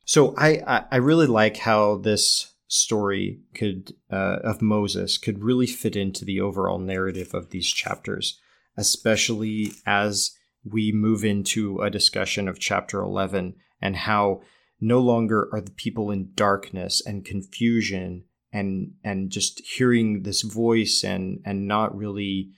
So 0.08 0.34
I, 0.38 0.84
I 0.90 0.96
really 0.96 1.26
like 1.26 1.58
how 1.58 1.98
this 1.98 2.54
story 2.66 3.40
could 3.54 3.92
uh, 4.10 4.38
of 4.42 4.60
Moses 4.60 5.18
could 5.18 5.42
really 5.42 5.66
fit 5.66 5.96
into 5.96 6.24
the 6.24 6.40
overall 6.40 6.78
narrative 6.78 7.34
of 7.34 7.50
these 7.50 7.68
chapters 7.68 8.38
especially 8.78 9.72
as 9.84 10.30
we 10.64 10.92
move 10.92 11.24
into 11.24 11.80
a 11.80 11.90
discussion 11.90 12.48
of 12.48 12.60
chapter 12.60 13.00
11 13.00 13.56
and 13.82 13.96
how 13.96 14.40
no 14.80 15.00
longer 15.00 15.48
are 15.52 15.60
the 15.60 15.72
people 15.72 16.10
in 16.10 16.30
darkness 16.34 17.02
and 17.04 17.24
confusion 17.24 18.24
and 18.52 18.92
and 19.04 19.30
just 19.30 19.60
hearing 19.76 20.22
this 20.22 20.42
voice 20.42 21.02
and 21.04 21.40
and 21.44 21.66
not 21.66 21.94
really 21.94 22.50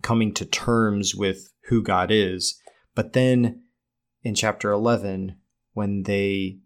coming 0.00 0.32
to 0.32 0.46
terms 0.46 1.14
with 1.14 1.52
who 1.64 1.82
God 1.82 2.10
is. 2.10 2.58
But 2.94 3.12
then 3.12 3.64
in 4.22 4.34
chapter 4.34 4.70
11 4.70 5.36
when 5.72 6.04
they 6.04 6.60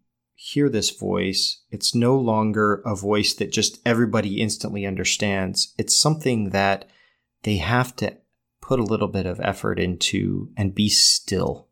hear 0.45 0.69
this 0.69 0.91
voice 0.91 1.63
it's 1.71 1.95
no 1.95 2.17
longer 2.17 2.83
a 2.85 2.97
voice 2.97 3.35
that 3.35 3.53
just 3.53 3.81
everybody 3.87 4.41
instantly 4.41 4.85
understands 4.85 5.75
it's 5.79 5.97
something 5.97 6.51
that 6.51 6.85
they 7.43 7.57
have 7.57 7.95
to 7.95 8.17
put 8.61 8.81
a 8.81 8.85
little 8.85 9.09
bit 9.09 9.27
of 9.27 9.41
effort 9.41 9.79
into 9.79 10.51
and 10.57 10.75
be 10.75 10.89
still 10.89 11.69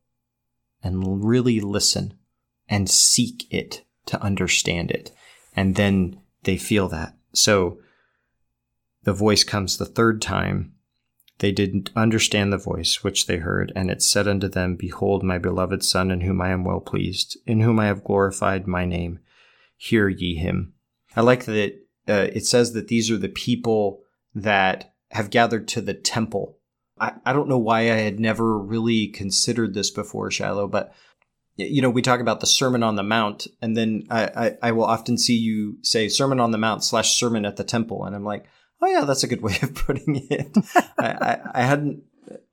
and 0.82 1.24
really 1.24 1.60
listen 1.60 2.14
and 2.68 2.90
seek 2.90 3.46
it 3.50 3.84
to 4.06 4.20
understand 4.22 4.90
it. 4.90 5.10
And 5.54 5.76
then 5.76 6.20
they 6.44 6.56
feel 6.56 6.88
that. 6.88 7.14
So 7.32 7.78
the 9.04 9.12
voice 9.12 9.44
comes 9.44 9.76
the 9.78 9.86
third 9.86 10.20
time. 10.20 10.74
They 11.40 11.52
didn't 11.52 11.90
understand 11.94 12.52
the 12.52 12.58
voice 12.58 13.02
which 13.02 13.26
they 13.26 13.38
heard, 13.38 13.72
and 13.74 13.90
it 13.90 14.02
said 14.02 14.26
unto 14.26 14.48
them, 14.48 14.76
Behold, 14.76 15.22
my 15.22 15.38
beloved 15.38 15.84
Son, 15.84 16.10
in 16.10 16.22
whom 16.22 16.40
I 16.40 16.50
am 16.50 16.64
well 16.64 16.80
pleased, 16.80 17.36
in 17.46 17.60
whom 17.60 17.78
I 17.78 17.86
have 17.86 18.04
glorified 18.04 18.66
my 18.66 18.84
name. 18.86 19.18
Hear 19.76 20.08
ye 20.08 20.36
him. 20.36 20.74
I 21.16 21.22
like 21.22 21.44
that 21.46 21.74
uh, 22.08 22.28
it 22.32 22.46
says 22.46 22.72
that 22.72 22.88
these 22.88 23.10
are 23.10 23.18
the 23.18 23.28
people 23.28 24.02
that 24.34 24.94
have 25.10 25.30
gathered 25.30 25.66
to 25.68 25.80
the 25.80 25.94
temple 25.94 26.60
I, 27.00 27.12
I 27.24 27.32
don't 27.32 27.48
know 27.48 27.58
why 27.58 27.80
I 27.80 27.96
had 27.96 28.20
never 28.20 28.58
really 28.58 29.08
considered 29.08 29.74
this 29.74 29.90
before, 29.90 30.30
Shiloh, 30.30 30.68
but 30.68 30.92
you 31.56 31.82
know, 31.82 31.90
we 31.90 32.02
talk 32.02 32.20
about 32.20 32.40
the 32.40 32.46
Sermon 32.46 32.82
on 32.82 32.96
the 32.96 33.02
Mount, 33.02 33.46
and 33.60 33.76
then 33.76 34.04
I, 34.10 34.24
I, 34.24 34.68
I 34.68 34.72
will 34.72 34.84
often 34.84 35.18
see 35.18 35.36
you 35.36 35.78
say 35.82 36.08
Sermon 36.08 36.40
on 36.40 36.52
the 36.52 36.58
Mount 36.58 36.84
slash 36.84 37.18
Sermon 37.18 37.44
at 37.44 37.56
the 37.56 37.64
Temple, 37.64 38.04
and 38.04 38.14
I'm 38.14 38.24
like, 38.24 38.46
oh 38.80 38.86
yeah, 38.86 39.04
that's 39.04 39.22
a 39.22 39.28
good 39.28 39.42
way 39.42 39.56
of 39.62 39.74
putting 39.74 40.26
it. 40.30 40.56
I, 40.98 41.06
I, 41.06 41.38
I, 41.54 41.62
hadn't, 41.62 42.02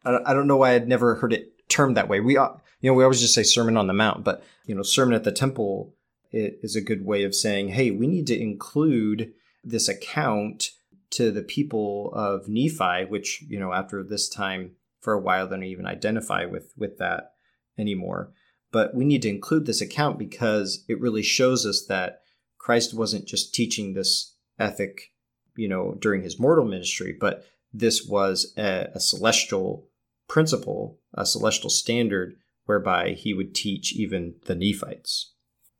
I 0.05 0.33
don't 0.33 0.47
know 0.47 0.57
why 0.57 0.73
I'd 0.73 0.87
never 0.87 1.15
heard 1.15 1.33
it 1.33 1.69
termed 1.69 1.97
that 1.97 2.09
way. 2.09 2.19
We, 2.19 2.37
uh, 2.37 2.49
you 2.81 2.89
know, 2.89 2.93
we 2.93 3.03
always 3.03 3.21
just 3.21 3.33
say 3.33 3.43
Sermon 3.43 3.77
on 3.77 3.87
the 3.87 3.93
Mount, 3.93 4.23
but 4.23 4.43
you 4.65 4.75
know, 4.75 4.83
Sermon 4.83 5.15
at 5.15 5.23
the 5.23 5.31
Temple 5.31 5.93
is 6.31 6.75
a 6.75 6.81
good 6.81 7.05
way 7.05 7.23
of 7.23 7.33
saying, 7.33 7.69
hey, 7.69 7.91
we 7.91 8.07
need 8.07 8.27
to 8.27 8.39
include 8.39 9.33
this 9.63 9.87
account 9.87 10.71
to 11.09 11.31
the 11.31 11.41
people 11.41 12.11
of 12.13 12.47
Nephi, 12.47 13.05
which 13.07 13.43
you 13.47 13.59
know, 13.59 13.73
after 13.73 14.03
this 14.03 14.29
time 14.29 14.71
for 14.99 15.13
a 15.13 15.19
while, 15.19 15.47
they 15.47 15.55
don't 15.55 15.63
even 15.63 15.85
identify 15.85 16.45
with 16.45 16.73
with 16.77 16.97
that 16.97 17.33
anymore. 17.77 18.33
But 18.71 18.93
we 18.93 19.05
need 19.05 19.21
to 19.21 19.29
include 19.29 19.65
this 19.65 19.81
account 19.81 20.19
because 20.19 20.83
it 20.89 20.99
really 20.99 21.23
shows 21.23 21.65
us 21.65 21.85
that 21.87 22.21
Christ 22.57 22.93
wasn't 22.93 23.25
just 23.25 23.53
teaching 23.53 23.93
this 23.93 24.35
ethic, 24.59 25.13
you 25.57 25.67
know, 25.67 25.97
during 25.99 26.23
his 26.23 26.39
mortal 26.39 26.65
ministry, 26.65 27.15
but 27.19 27.45
this 27.73 28.05
was 28.05 28.53
a, 28.57 28.89
a 28.93 28.99
celestial 28.99 29.87
principle, 30.27 30.99
a 31.13 31.25
celestial 31.25 31.69
standard 31.69 32.37
whereby 32.65 33.11
he 33.11 33.33
would 33.33 33.55
teach 33.55 33.93
even 33.93 34.35
the 34.45 34.55
Nephites. 34.55 35.33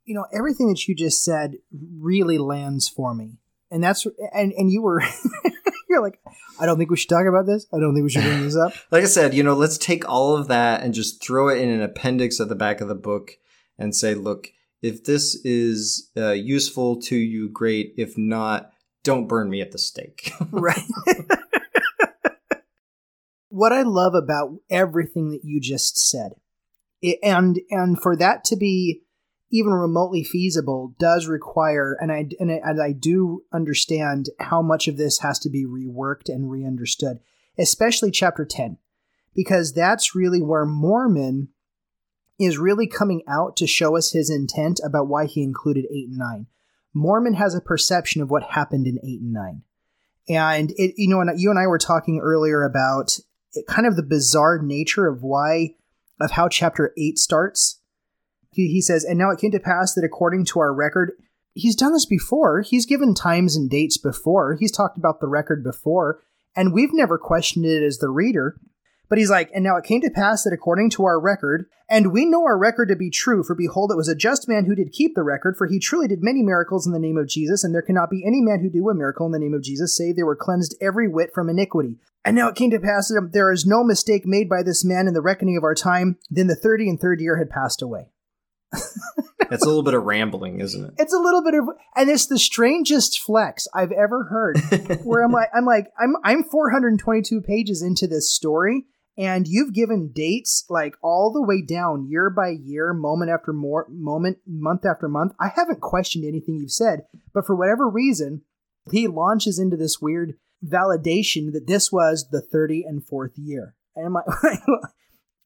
You 0.04 0.14
know, 0.14 0.26
everything 0.32 0.68
that 0.68 0.88
you 0.88 0.94
just 0.94 1.22
said 1.22 1.56
really 1.98 2.38
lands 2.38 2.88
for 2.88 3.14
me. 3.14 3.38
And 3.70 3.84
that's 3.84 4.06
and 4.32 4.52
and 4.52 4.72
you 4.72 4.80
were 4.80 5.02
you're 5.88 6.02
like, 6.02 6.18
I 6.58 6.64
don't 6.64 6.78
think 6.78 6.90
we 6.90 6.96
should 6.96 7.10
talk 7.10 7.26
about 7.26 7.46
this. 7.46 7.66
I 7.72 7.78
don't 7.78 7.94
think 7.94 8.04
we 8.04 8.10
should 8.10 8.22
bring 8.22 8.42
this 8.42 8.56
up. 8.56 8.72
like 8.90 9.02
I 9.02 9.06
said, 9.06 9.34
you 9.34 9.42
know, 9.42 9.54
let's 9.54 9.76
take 9.76 10.08
all 10.08 10.36
of 10.36 10.48
that 10.48 10.82
and 10.82 10.94
just 10.94 11.22
throw 11.22 11.48
it 11.48 11.58
in 11.58 11.68
an 11.68 11.82
appendix 11.82 12.40
at 12.40 12.48
the 12.48 12.54
back 12.54 12.80
of 12.80 12.88
the 12.88 12.94
book 12.94 13.32
and 13.78 13.94
say, 13.94 14.14
look, 14.14 14.48
if 14.80 15.04
this 15.04 15.34
is 15.44 16.10
uh, 16.16 16.30
useful 16.30 17.00
to 17.02 17.16
you, 17.16 17.48
great. 17.48 17.94
If 17.96 18.16
not, 18.16 18.72
don't 19.08 19.26
burn 19.26 19.48
me 19.48 19.62
at 19.62 19.72
the 19.72 19.78
stake. 19.78 20.34
right. 20.50 20.84
what 23.48 23.72
I 23.72 23.80
love 23.80 24.12
about 24.12 24.56
everything 24.68 25.30
that 25.30 25.44
you 25.44 25.62
just 25.62 25.96
said, 25.96 26.32
it, 27.00 27.18
and 27.22 27.58
and 27.70 27.98
for 27.98 28.16
that 28.16 28.44
to 28.44 28.56
be 28.56 29.00
even 29.50 29.72
remotely 29.72 30.22
feasible 30.22 30.94
does 30.98 31.26
require, 31.26 31.96
and 31.98 32.12
I 32.12 32.26
and 32.38 32.52
I, 32.52 32.60
and 32.62 32.82
I 32.82 32.92
do 32.92 33.44
understand 33.50 34.26
how 34.40 34.60
much 34.60 34.88
of 34.88 34.98
this 34.98 35.20
has 35.20 35.38
to 35.38 35.48
be 35.48 35.64
reworked 35.64 36.28
and 36.28 36.50
reunderstood, 36.50 37.20
especially 37.58 38.10
chapter 38.10 38.44
ten, 38.44 38.76
because 39.34 39.72
that's 39.72 40.14
really 40.14 40.42
where 40.42 40.66
Mormon 40.66 41.48
is 42.38 42.58
really 42.58 42.86
coming 42.86 43.22
out 43.26 43.56
to 43.56 43.66
show 43.66 43.96
us 43.96 44.12
his 44.12 44.28
intent 44.28 44.80
about 44.84 45.08
why 45.08 45.24
he 45.24 45.42
included 45.42 45.86
8 45.90 46.10
and 46.10 46.18
9. 46.18 46.46
Mormon 46.98 47.34
has 47.34 47.54
a 47.54 47.60
perception 47.60 48.22
of 48.22 48.30
what 48.30 48.42
happened 48.42 48.86
in 48.86 48.98
8 49.02 49.20
and 49.20 49.32
9. 49.32 49.62
And 50.28 50.72
it, 50.76 50.94
you 50.96 51.08
know, 51.08 51.20
and 51.20 51.40
you 51.40 51.50
and 51.50 51.58
I 51.58 51.66
were 51.66 51.78
talking 51.78 52.20
earlier 52.22 52.62
about 52.64 53.18
kind 53.68 53.86
of 53.86 53.96
the 53.96 54.02
bizarre 54.02 54.60
nature 54.60 55.06
of 55.06 55.22
why, 55.22 55.74
of 56.20 56.32
how 56.32 56.48
chapter 56.48 56.92
8 56.98 57.18
starts. 57.18 57.80
He, 58.50 58.68
he 58.68 58.80
says, 58.80 59.04
And 59.04 59.18
now 59.18 59.30
it 59.30 59.38
came 59.38 59.52
to 59.52 59.60
pass 59.60 59.94
that 59.94 60.04
according 60.04 60.44
to 60.46 60.60
our 60.60 60.74
record, 60.74 61.12
he's 61.54 61.76
done 61.76 61.92
this 61.92 62.06
before. 62.06 62.62
He's 62.62 62.84
given 62.84 63.14
times 63.14 63.56
and 63.56 63.70
dates 63.70 63.96
before. 63.96 64.56
He's 64.58 64.72
talked 64.72 64.98
about 64.98 65.20
the 65.20 65.28
record 65.28 65.62
before. 65.62 66.20
And 66.56 66.72
we've 66.72 66.92
never 66.92 67.16
questioned 67.16 67.64
it 67.64 67.82
as 67.82 67.98
the 67.98 68.10
reader. 68.10 68.60
But 69.08 69.18
he's 69.18 69.30
like, 69.30 69.50
and 69.54 69.64
now 69.64 69.76
it 69.76 69.84
came 69.84 70.00
to 70.02 70.10
pass 70.10 70.44
that 70.44 70.52
according 70.52 70.90
to 70.90 71.04
our 71.04 71.18
record, 71.18 71.66
and 71.88 72.12
we 72.12 72.26
know 72.26 72.44
our 72.44 72.58
record 72.58 72.88
to 72.88 72.96
be 72.96 73.10
true, 73.10 73.42
for 73.42 73.54
behold, 73.54 73.90
it 73.90 73.96
was 73.96 74.08
a 74.08 74.14
just 74.14 74.48
man 74.48 74.66
who 74.66 74.74
did 74.74 74.92
keep 74.92 75.14
the 75.14 75.22
record, 75.22 75.56
for 75.56 75.66
he 75.66 75.78
truly 75.78 76.08
did 76.08 76.22
many 76.22 76.42
miracles 76.42 76.86
in 76.86 76.92
the 76.92 76.98
name 76.98 77.16
of 77.16 77.28
Jesus, 77.28 77.64
and 77.64 77.74
there 77.74 77.82
cannot 77.82 78.10
be 78.10 78.24
any 78.26 78.42
man 78.42 78.60
who 78.60 78.68
do 78.68 78.90
a 78.90 78.94
miracle 78.94 79.24
in 79.24 79.32
the 79.32 79.38
name 79.38 79.54
of 79.54 79.62
Jesus, 79.62 79.96
save 79.96 80.16
they 80.16 80.22
were 80.22 80.36
cleansed 80.36 80.76
every 80.80 81.08
whit 81.08 81.30
from 81.34 81.48
iniquity. 81.48 81.96
And 82.24 82.36
now 82.36 82.48
it 82.48 82.56
came 82.56 82.70
to 82.70 82.78
pass 82.78 83.08
that 83.08 83.30
there 83.32 83.50
is 83.50 83.64
no 83.64 83.82
mistake 83.82 84.26
made 84.26 84.48
by 84.48 84.62
this 84.62 84.84
man 84.84 85.08
in 85.08 85.14
the 85.14 85.22
reckoning 85.22 85.56
of 85.56 85.64
our 85.64 85.74
time. 85.74 86.18
Then 86.28 86.46
the 86.46 86.56
thirty 86.56 86.88
and 86.88 87.00
third 87.00 87.20
year 87.20 87.38
had 87.38 87.48
passed 87.48 87.80
away. 87.80 88.10
it's 89.50 89.64
a 89.64 89.66
little 89.66 89.82
bit 89.82 89.94
of 89.94 90.02
rambling, 90.02 90.60
isn't 90.60 90.84
it? 90.84 90.94
It's 90.98 91.14
a 91.14 91.18
little 91.18 91.42
bit 91.42 91.54
of, 91.54 91.68
and 91.96 92.10
it's 92.10 92.26
the 92.26 92.38
strangest 92.38 93.20
flex 93.20 93.66
I've 93.72 93.92
ever 93.92 94.24
heard. 94.24 94.58
where 95.04 95.22
I'm 95.22 95.32
like, 95.32 95.48
I'm 95.54 95.64
like, 95.64 95.86
I'm 95.98 96.16
I'm 96.22 96.44
422 96.44 97.40
pages 97.40 97.82
into 97.82 98.06
this 98.06 98.30
story, 98.30 98.84
and 99.18 99.48
you've 99.48 99.74
given 99.74 100.12
dates 100.14 100.64
like 100.70 100.94
all 101.02 101.32
the 101.32 101.42
way 101.42 101.60
down 101.60 102.08
year 102.08 102.30
by 102.30 102.48
year 102.48 102.94
moment 102.94 103.30
after 103.30 103.52
more 103.52 103.86
moment 103.90 104.38
month 104.46 104.86
after 104.86 105.08
month 105.08 105.32
i 105.40 105.48
haven't 105.48 105.80
questioned 105.80 106.24
anything 106.24 106.56
you've 106.56 106.70
said 106.70 107.00
but 107.34 107.44
for 107.44 107.54
whatever 107.54 107.88
reason 107.88 108.42
he 108.90 109.06
launches 109.06 109.58
into 109.58 109.76
this 109.76 110.00
weird 110.00 110.34
validation 110.64 111.52
that 111.52 111.66
this 111.66 111.92
was 111.92 112.28
the 112.30 112.40
30 112.40 112.84
and 112.88 113.04
fourth 113.04 113.32
year 113.36 113.74
and 113.94 114.16
i 114.16 114.56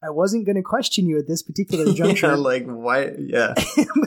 I 0.04 0.10
wasn't 0.10 0.46
going 0.46 0.56
to 0.56 0.62
question 0.62 1.06
you 1.06 1.18
at 1.18 1.28
this 1.28 1.42
particular 1.42 1.92
juncture. 1.94 2.26
yeah, 2.26 2.34
like 2.34 2.64
why? 2.66 3.12
Yeah, 3.18 3.54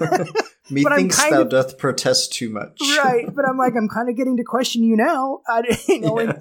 methinks 0.70 1.18
thou 1.30 1.44
of, 1.44 1.50
doth 1.50 1.78
protest 1.78 2.34
too 2.34 2.50
much. 2.50 2.82
right, 2.98 3.34
but 3.34 3.48
I'm 3.48 3.58
like, 3.58 3.76
I'm 3.78 3.88
kind 3.88 4.10
of 4.10 4.18
getting 4.18 4.36
to 4.38 4.44
question 4.44 4.84
you 4.84 4.98
now. 4.98 5.40
I, 5.48 5.62
you 5.88 6.02
know, 6.02 6.20
yeah. 6.20 6.34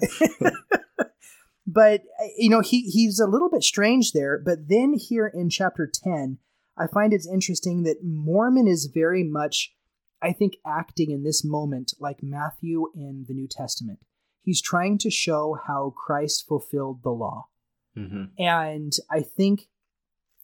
But 1.67 2.01
uh, 2.21 2.27
you 2.37 2.49
know, 2.49 2.61
he 2.61 2.81
he's 2.81 3.19
a 3.19 3.27
little 3.27 3.49
bit 3.49 3.63
strange 3.63 4.11
there. 4.11 4.37
But 4.37 4.69
then 4.69 4.93
here 4.93 5.27
in 5.27 5.49
chapter 5.49 5.89
ten, 5.91 6.37
I 6.77 6.87
find 6.87 7.13
it's 7.13 7.27
interesting 7.27 7.83
that 7.83 8.03
Mormon 8.03 8.67
is 8.67 8.89
very 8.93 9.23
much, 9.23 9.73
I 10.21 10.31
think, 10.31 10.57
acting 10.65 11.11
in 11.11 11.23
this 11.23 11.43
moment 11.43 11.93
like 11.99 12.21
Matthew 12.21 12.91
in 12.95 13.25
the 13.27 13.33
New 13.33 13.47
Testament. 13.49 13.99
He's 14.43 14.61
trying 14.61 14.99
to 14.99 15.09
show 15.09 15.57
how 15.65 15.93
Christ 15.95 16.47
fulfilled 16.47 17.01
the 17.03 17.09
law. 17.09 17.47
Mm-hmm. 17.97 18.25
And 18.37 18.93
I 19.09 19.21
think 19.21 19.67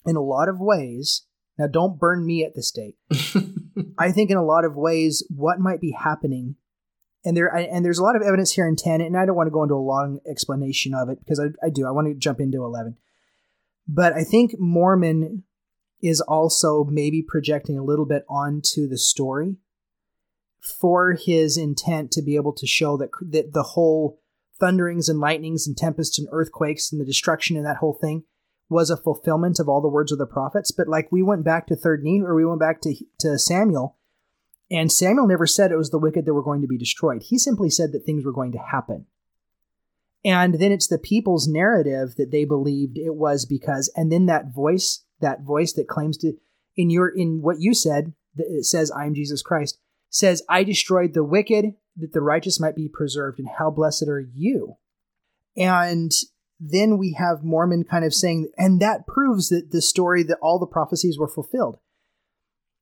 in 0.06 0.16
a 0.16 0.24
lot 0.24 0.50
of 0.50 0.60
ways, 0.60 1.28
now 1.60 1.68
don't 1.68 2.00
burn 2.00 2.26
me 2.26 2.44
at 2.44 2.56
the 2.56 2.64
stake. 2.64 2.98
I 4.00 4.12
think 4.12 4.32
in 4.32 4.38
a 4.38 4.46
lot 4.46 4.66
of 4.66 4.76
ways, 4.76 5.24
what 5.30 5.60
might 5.60 5.82
be 5.82 5.92
happening 5.92 6.56
and 7.24 7.38
there 7.38 7.48
and 7.48 7.86
there's 7.86 8.00
a 8.00 8.04
lot 8.04 8.16
of 8.16 8.22
evidence 8.22 8.52
here 8.52 8.68
in 8.68 8.76
10 8.76 9.02
and 9.02 9.18
i 9.18 9.26
don't 9.26 9.36
want 9.36 9.48
to 9.48 9.52
go 9.52 9.64
into 9.64 9.76
a 9.76 9.78
long 9.78 10.20
explanation 10.30 10.94
of 10.94 11.10
it 11.10 11.20
because 11.20 11.40
i, 11.40 11.46
I 11.66 11.70
do 11.70 11.88
i 11.88 11.92
want 11.92 12.08
to 12.08 12.14
jump 12.14 12.40
into 12.40 12.64
11 12.64 12.98
but 13.88 14.14
i 14.14 14.24
think 14.24 14.56
mormon 14.60 15.44
is 16.02 16.22
also 16.22 16.84
maybe 16.84 17.22
projecting 17.22 17.78
a 17.78 17.84
little 17.84 18.06
bit 18.06 18.26
onto 18.30 18.88
the 18.88 18.98
story 18.98 19.58
for 20.80 21.14
his 21.14 21.58
intent 21.58 22.12
to 22.12 22.22
be 22.22 22.36
able 22.36 22.54
to 22.54 22.68
show 22.68 22.98
that 22.98 23.10
that 23.22 23.54
the 23.54 23.64
whole 23.64 24.20
thunderings 24.60 25.10
and 25.10 25.20
lightnings 25.20 25.68
and 25.68 25.76
tempests 25.76 26.20
and 26.20 26.28
earthquakes 26.32 26.92
and 26.92 27.02
the 27.02 27.06
destruction 27.06 27.58
and 27.58 27.66
that 27.66 27.78
whole 27.78 27.98
thing 28.00 28.24
was 28.70 28.90
a 28.90 28.96
fulfillment 28.96 29.60
of 29.60 29.68
all 29.68 29.82
the 29.82 29.90
words 29.90 30.12
of 30.12 30.18
the 30.18 30.26
prophets. 30.26 30.72
But 30.72 30.88
like 30.88 31.12
we 31.12 31.22
went 31.22 31.44
back 31.44 31.68
to 31.68 31.76
third 31.76 32.04
Nephi 32.04 32.22
or 32.22 32.36
we 32.36 32.46
went 32.46 32.62
back 32.62 32.80
to 32.82 32.96
to 33.20 33.38
samuel 33.38 33.98
and 34.72 34.92
Samuel 34.92 35.28
never 35.28 35.46
said 35.46 35.72
it 35.72 35.78
was 35.78 35.90
the 35.90 36.00
wicked 36.00 36.26
that 36.26 36.34
were 36.34 36.42
going 36.42 36.62
to 36.62 36.68
be 36.68 36.78
destroyed. 36.78 37.24
He 37.24 37.38
simply 37.38 37.70
said 37.70 37.92
that 37.92 38.06
things 38.06 38.24
were 38.24 38.32
going 38.32 38.54
to 38.54 38.58
happen. 38.58 39.06
And 40.24 40.56
then 40.56 40.72
it's 40.72 40.88
the 40.88 40.98
people's 40.98 41.48
narrative 41.48 42.16
that 42.16 42.32
they 42.32 42.46
believed 42.46 42.98
it 42.98 43.16
was 43.16 43.46
because, 43.46 43.92
and 43.96 44.12
then 44.12 44.28
that 44.28 44.54
voice, 44.54 45.04
that 45.20 45.42
voice 45.42 45.74
that 45.74 45.88
claims 45.88 46.18
to, 46.20 46.34
in 46.78 46.90
your, 46.90 47.10
in 47.10 47.42
what 47.42 47.60
you 47.60 47.74
said, 47.74 48.14
that 48.36 48.48
it 48.48 48.66
says, 48.66 48.92
I 48.92 49.06
am 49.06 49.14
Jesus 49.14 49.42
Christ, 49.42 49.78
says, 50.10 50.42
I 50.48 50.64
destroyed 50.64 51.14
the 51.14 51.24
wicked 51.24 51.74
that 51.98 52.14
the 52.14 52.22
righteous 52.22 52.60
might 52.60 52.76
be 52.76 52.88
preserved. 52.88 53.40
And 53.40 53.50
how 53.58 53.72
blessed 53.72 54.08
are 54.08 54.26
you? 54.34 54.78
And 55.58 56.12
then 56.60 56.98
we 56.98 57.14
have 57.14 57.44
Mormon 57.44 57.84
kind 57.84 58.06
of 58.06 58.14
saying, 58.14 58.52
and 58.58 58.80
that 58.80 59.08
proves 59.08 59.50
that 59.50 59.72
the 59.72 59.82
story 59.82 60.24
that 60.24 60.38
all 60.42 60.60
the 60.60 60.68
prophecies 60.68 61.18
were 61.18 61.28
fulfilled. 61.28 61.80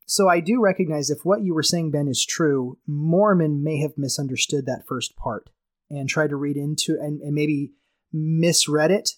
So 0.09 0.27
I 0.27 0.39
do 0.39 0.59
recognize 0.59 1.11
if 1.11 1.19
what 1.23 1.43
you 1.43 1.53
were 1.53 1.61
saying, 1.61 1.91
Ben, 1.91 2.07
is 2.07 2.25
true, 2.25 2.79
Mormon 2.87 3.63
may 3.63 3.79
have 3.81 3.91
misunderstood 3.95 4.65
that 4.65 4.87
first 4.87 5.15
part 5.15 5.51
and 5.87 6.09
tried 6.09 6.31
to 6.31 6.35
read 6.35 6.57
into 6.57 6.97
and, 6.99 7.21
and 7.21 7.35
maybe 7.35 7.73
misread 8.11 8.89
it 8.89 9.11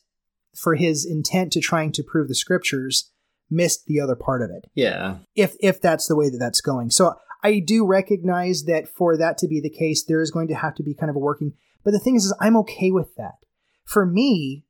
for 0.53 0.75
his 0.75 1.05
intent 1.05 1.53
to 1.53 1.61
trying 1.61 1.93
to 1.93 2.03
prove 2.03 2.27
the 2.27 2.35
scriptures, 2.35 3.09
missed 3.49 3.85
the 3.85 4.01
other 4.01 4.17
part 4.17 4.41
of 4.41 4.49
it. 4.49 4.69
Yeah. 4.75 5.19
If 5.33 5.55
if 5.61 5.79
that's 5.79 6.07
the 6.07 6.15
way 6.15 6.29
that 6.29 6.39
that's 6.39 6.59
going. 6.59 6.89
So 6.91 7.15
I 7.41 7.59
do 7.59 7.85
recognize 7.85 8.65
that 8.65 8.89
for 8.89 9.15
that 9.15 9.37
to 9.37 9.47
be 9.47 9.61
the 9.61 9.69
case, 9.69 10.03
there 10.03 10.21
is 10.21 10.29
going 10.29 10.49
to 10.49 10.55
have 10.55 10.75
to 10.75 10.83
be 10.83 10.93
kind 10.93 11.09
of 11.09 11.15
a 11.15 11.19
working. 11.19 11.53
But 11.85 11.91
the 11.91 11.99
thing 11.99 12.17
is, 12.17 12.25
is 12.25 12.35
I'm 12.41 12.57
okay 12.57 12.91
with 12.91 13.15
that. 13.15 13.45
For 13.85 14.05
me, 14.05 14.65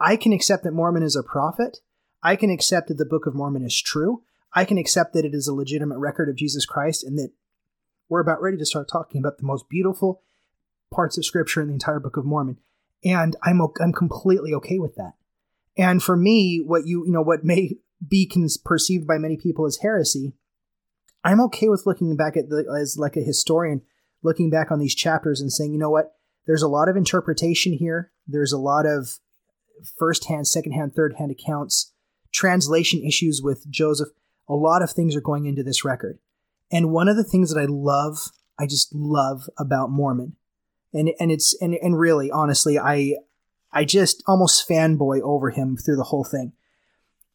I 0.00 0.16
can 0.16 0.32
accept 0.32 0.64
that 0.64 0.74
Mormon 0.74 1.04
is 1.04 1.14
a 1.14 1.22
prophet. 1.22 1.78
I 2.24 2.34
can 2.34 2.50
accept 2.50 2.88
that 2.88 2.98
the 2.98 3.06
Book 3.06 3.26
of 3.26 3.36
Mormon 3.36 3.62
is 3.62 3.80
true. 3.80 4.24
I 4.54 4.64
can 4.64 4.78
accept 4.78 5.12
that 5.14 5.24
it 5.24 5.34
is 5.34 5.46
a 5.46 5.54
legitimate 5.54 5.98
record 5.98 6.28
of 6.28 6.36
Jesus 6.36 6.64
Christ 6.64 7.04
and 7.04 7.18
that 7.18 7.32
we're 8.08 8.20
about 8.20 8.40
ready 8.40 8.56
to 8.56 8.66
start 8.66 8.88
talking 8.90 9.20
about 9.20 9.38
the 9.38 9.46
most 9.46 9.68
beautiful 9.68 10.22
parts 10.92 11.18
of 11.18 11.24
scripture 11.24 11.60
in 11.60 11.68
the 11.68 11.74
entire 11.74 12.00
book 12.00 12.16
of 12.16 12.24
Mormon. 12.24 12.58
And 13.04 13.36
I'm 13.42 13.60
I'm 13.80 13.92
completely 13.92 14.52
okay 14.54 14.78
with 14.78 14.96
that. 14.96 15.12
And 15.76 16.02
for 16.02 16.16
me, 16.16 16.62
what 16.64 16.86
you 16.86 17.04
you 17.06 17.12
know 17.12 17.22
what 17.22 17.44
may 17.44 17.76
be 18.06 18.30
perceived 18.64 19.06
by 19.06 19.18
many 19.18 19.36
people 19.36 19.66
as 19.66 19.78
heresy, 19.78 20.32
I'm 21.22 21.40
okay 21.42 21.68
with 21.68 21.86
looking 21.86 22.16
back 22.16 22.36
at 22.36 22.48
the 22.48 22.64
as 22.80 22.96
like 22.98 23.16
a 23.16 23.20
historian 23.20 23.82
looking 24.22 24.50
back 24.50 24.70
on 24.70 24.78
these 24.78 24.94
chapters 24.94 25.40
and 25.40 25.52
saying, 25.52 25.72
you 25.72 25.78
know 25.78 25.90
what, 25.90 26.14
there's 26.46 26.62
a 26.62 26.68
lot 26.68 26.88
of 26.88 26.96
interpretation 26.96 27.72
here. 27.72 28.10
There's 28.26 28.52
a 28.52 28.58
lot 28.58 28.86
of 28.86 29.18
first-hand, 29.96 30.48
second-hand, 30.48 30.94
third-hand 30.94 31.30
accounts, 31.30 31.92
translation 32.32 33.02
issues 33.04 33.40
with 33.42 33.68
Joseph. 33.70 34.08
A 34.48 34.54
lot 34.54 34.82
of 34.82 34.90
things 34.90 35.14
are 35.14 35.20
going 35.20 35.46
into 35.46 35.62
this 35.62 35.84
record. 35.84 36.18
And 36.70 36.90
one 36.90 37.08
of 37.08 37.16
the 37.16 37.24
things 37.24 37.52
that 37.52 37.60
I 37.60 37.66
love, 37.66 38.30
I 38.58 38.66
just 38.66 38.94
love 38.94 39.48
about 39.58 39.90
Mormon, 39.90 40.36
and 40.92 41.10
and 41.18 41.30
it's 41.30 41.56
and 41.60 41.74
and 41.74 41.98
really, 41.98 42.30
honestly, 42.30 42.78
I 42.78 43.16
I 43.72 43.84
just 43.84 44.22
almost 44.26 44.68
fanboy 44.68 45.20
over 45.22 45.50
him 45.50 45.76
through 45.76 45.96
the 45.96 46.04
whole 46.04 46.24
thing, 46.24 46.52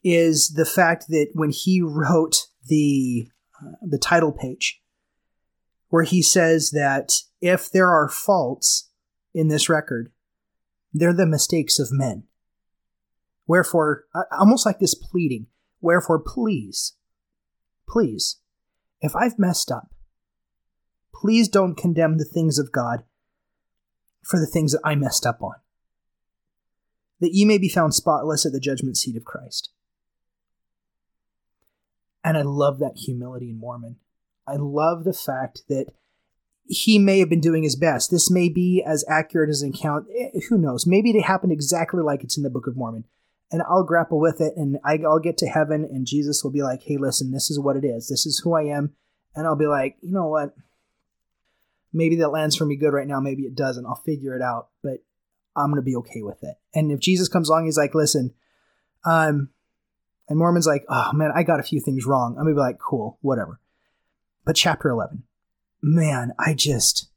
is 0.03 0.49
the 0.49 0.65
fact 0.65 1.05
that 1.09 1.29
when 1.33 1.51
he 1.51 1.81
wrote 1.81 2.47
the 2.67 3.27
uh, 3.61 3.73
the 3.81 3.97
title 3.97 4.31
page, 4.31 4.81
where 5.89 6.03
he 6.03 6.21
says 6.21 6.71
that 6.71 7.13
if 7.41 7.71
there 7.71 7.89
are 7.89 8.09
faults 8.09 8.89
in 9.33 9.47
this 9.47 9.69
record, 9.69 10.11
they're 10.93 11.13
the 11.13 11.25
mistakes 11.25 11.79
of 11.79 11.91
men. 11.91 12.23
Wherefore, 13.47 14.05
almost 14.31 14.65
like 14.65 14.79
this 14.79 14.95
pleading, 14.95 15.47
wherefore, 15.81 16.19
please, 16.19 16.93
please, 17.93 18.39
if 19.01 19.15
I've 19.15 19.37
messed 19.37 19.69
up, 19.69 19.93
please 21.13 21.47
don't 21.47 21.77
condemn 21.77 22.17
the 22.17 22.25
things 22.25 22.57
of 22.57 22.71
God 22.71 23.03
for 24.23 24.39
the 24.39 24.47
things 24.47 24.71
that 24.71 24.81
I 24.83 24.95
messed 24.95 25.27
up 25.27 25.43
on, 25.43 25.55
that 27.19 27.33
ye 27.33 27.45
may 27.45 27.59
be 27.59 27.69
found 27.69 27.93
spotless 27.93 28.47
at 28.47 28.51
the 28.51 28.59
judgment 28.59 28.97
seat 28.97 29.15
of 29.15 29.25
Christ. 29.25 29.69
And 32.23 32.35
I 32.35 32.41
love 32.41 32.79
that 32.79 32.97
humility 33.05 33.51
in 33.51 33.59
Mormon. 33.59 33.97
I 34.47 34.55
love 34.55 35.03
the 35.03 35.13
fact 35.13 35.63
that 35.69 35.87
he 36.65 36.97
may 36.97 37.19
have 37.19 37.29
been 37.29 37.41
doing 37.41 37.61
his 37.61 37.75
best. 37.75 38.09
This 38.09 38.31
may 38.31 38.49
be 38.49 38.81
as 38.83 39.05
accurate 39.07 39.49
as 39.49 39.61
an 39.61 39.73
account. 39.73 40.07
Eh, 40.17 40.39
who 40.49 40.57
knows? 40.57 40.87
Maybe 40.87 41.11
it 41.11 41.21
happened 41.21 41.51
exactly 41.51 42.01
like 42.01 42.23
it's 42.23 42.37
in 42.37 42.43
the 42.43 42.49
Book 42.49 42.65
of 42.65 42.75
Mormon 42.75 43.03
and 43.53 43.61
I'll 43.69 43.83
grapple 43.83 44.19
with 44.19 44.41
it 44.41 44.55
and 44.57 44.79
I'll 44.83 45.19
get 45.19 45.37
to 45.37 45.47
heaven 45.47 45.85
and 45.85 46.07
Jesus 46.07 46.43
will 46.43 46.49
be 46.49 46.63
like, 46.63 46.81
hey, 46.81 46.97
listen, 46.97 47.31
this 47.31 47.51
is 47.51 47.59
what 47.59 47.77
it 47.77 47.85
is. 47.85 48.09
This 48.09 48.25
is 48.25 48.39
who 48.39 48.55
I 48.55 48.63
am. 48.63 48.95
And 49.35 49.45
I'll 49.45 49.55
be 49.55 49.67
like, 49.67 49.95
you 50.01 50.11
know 50.11 50.25
what? 50.25 50.55
Maybe 51.93 52.15
that 52.15 52.29
lands 52.29 52.55
for 52.55 52.65
me 52.65 52.75
good 52.75 52.93
right 52.93 53.05
now. 53.05 53.19
Maybe 53.19 53.43
it 53.43 53.53
doesn't. 53.53 53.85
I'll 53.85 54.01
figure 54.03 54.35
it 54.35 54.41
out, 54.41 54.69
but 54.81 55.03
I'm 55.55 55.67
going 55.67 55.75
to 55.75 55.83
be 55.83 55.95
okay 55.97 56.23
with 56.23 56.43
it. 56.43 56.55
And 56.73 56.91
if 56.91 56.99
Jesus 56.99 57.27
comes 57.27 57.47
along, 57.47 57.65
he's 57.65 57.77
like, 57.77 57.93
listen, 57.93 58.33
um, 59.05 59.49
and 60.27 60.39
Mormon's 60.39 60.65
like, 60.65 60.83
oh 60.89 61.11
man, 61.13 61.31
I 61.35 61.43
got 61.43 61.59
a 61.59 61.63
few 61.63 61.79
things 61.79 62.07
wrong. 62.07 62.31
I'm 62.31 62.45
going 62.45 62.55
to 62.55 62.59
be 62.59 62.65
like, 62.65 62.79
cool, 62.79 63.19
whatever. 63.21 63.59
But 64.45 64.55
chapter 64.55 64.89
11, 64.89 65.23
man, 65.79 66.33
I 66.39 66.55
just, 66.55 67.07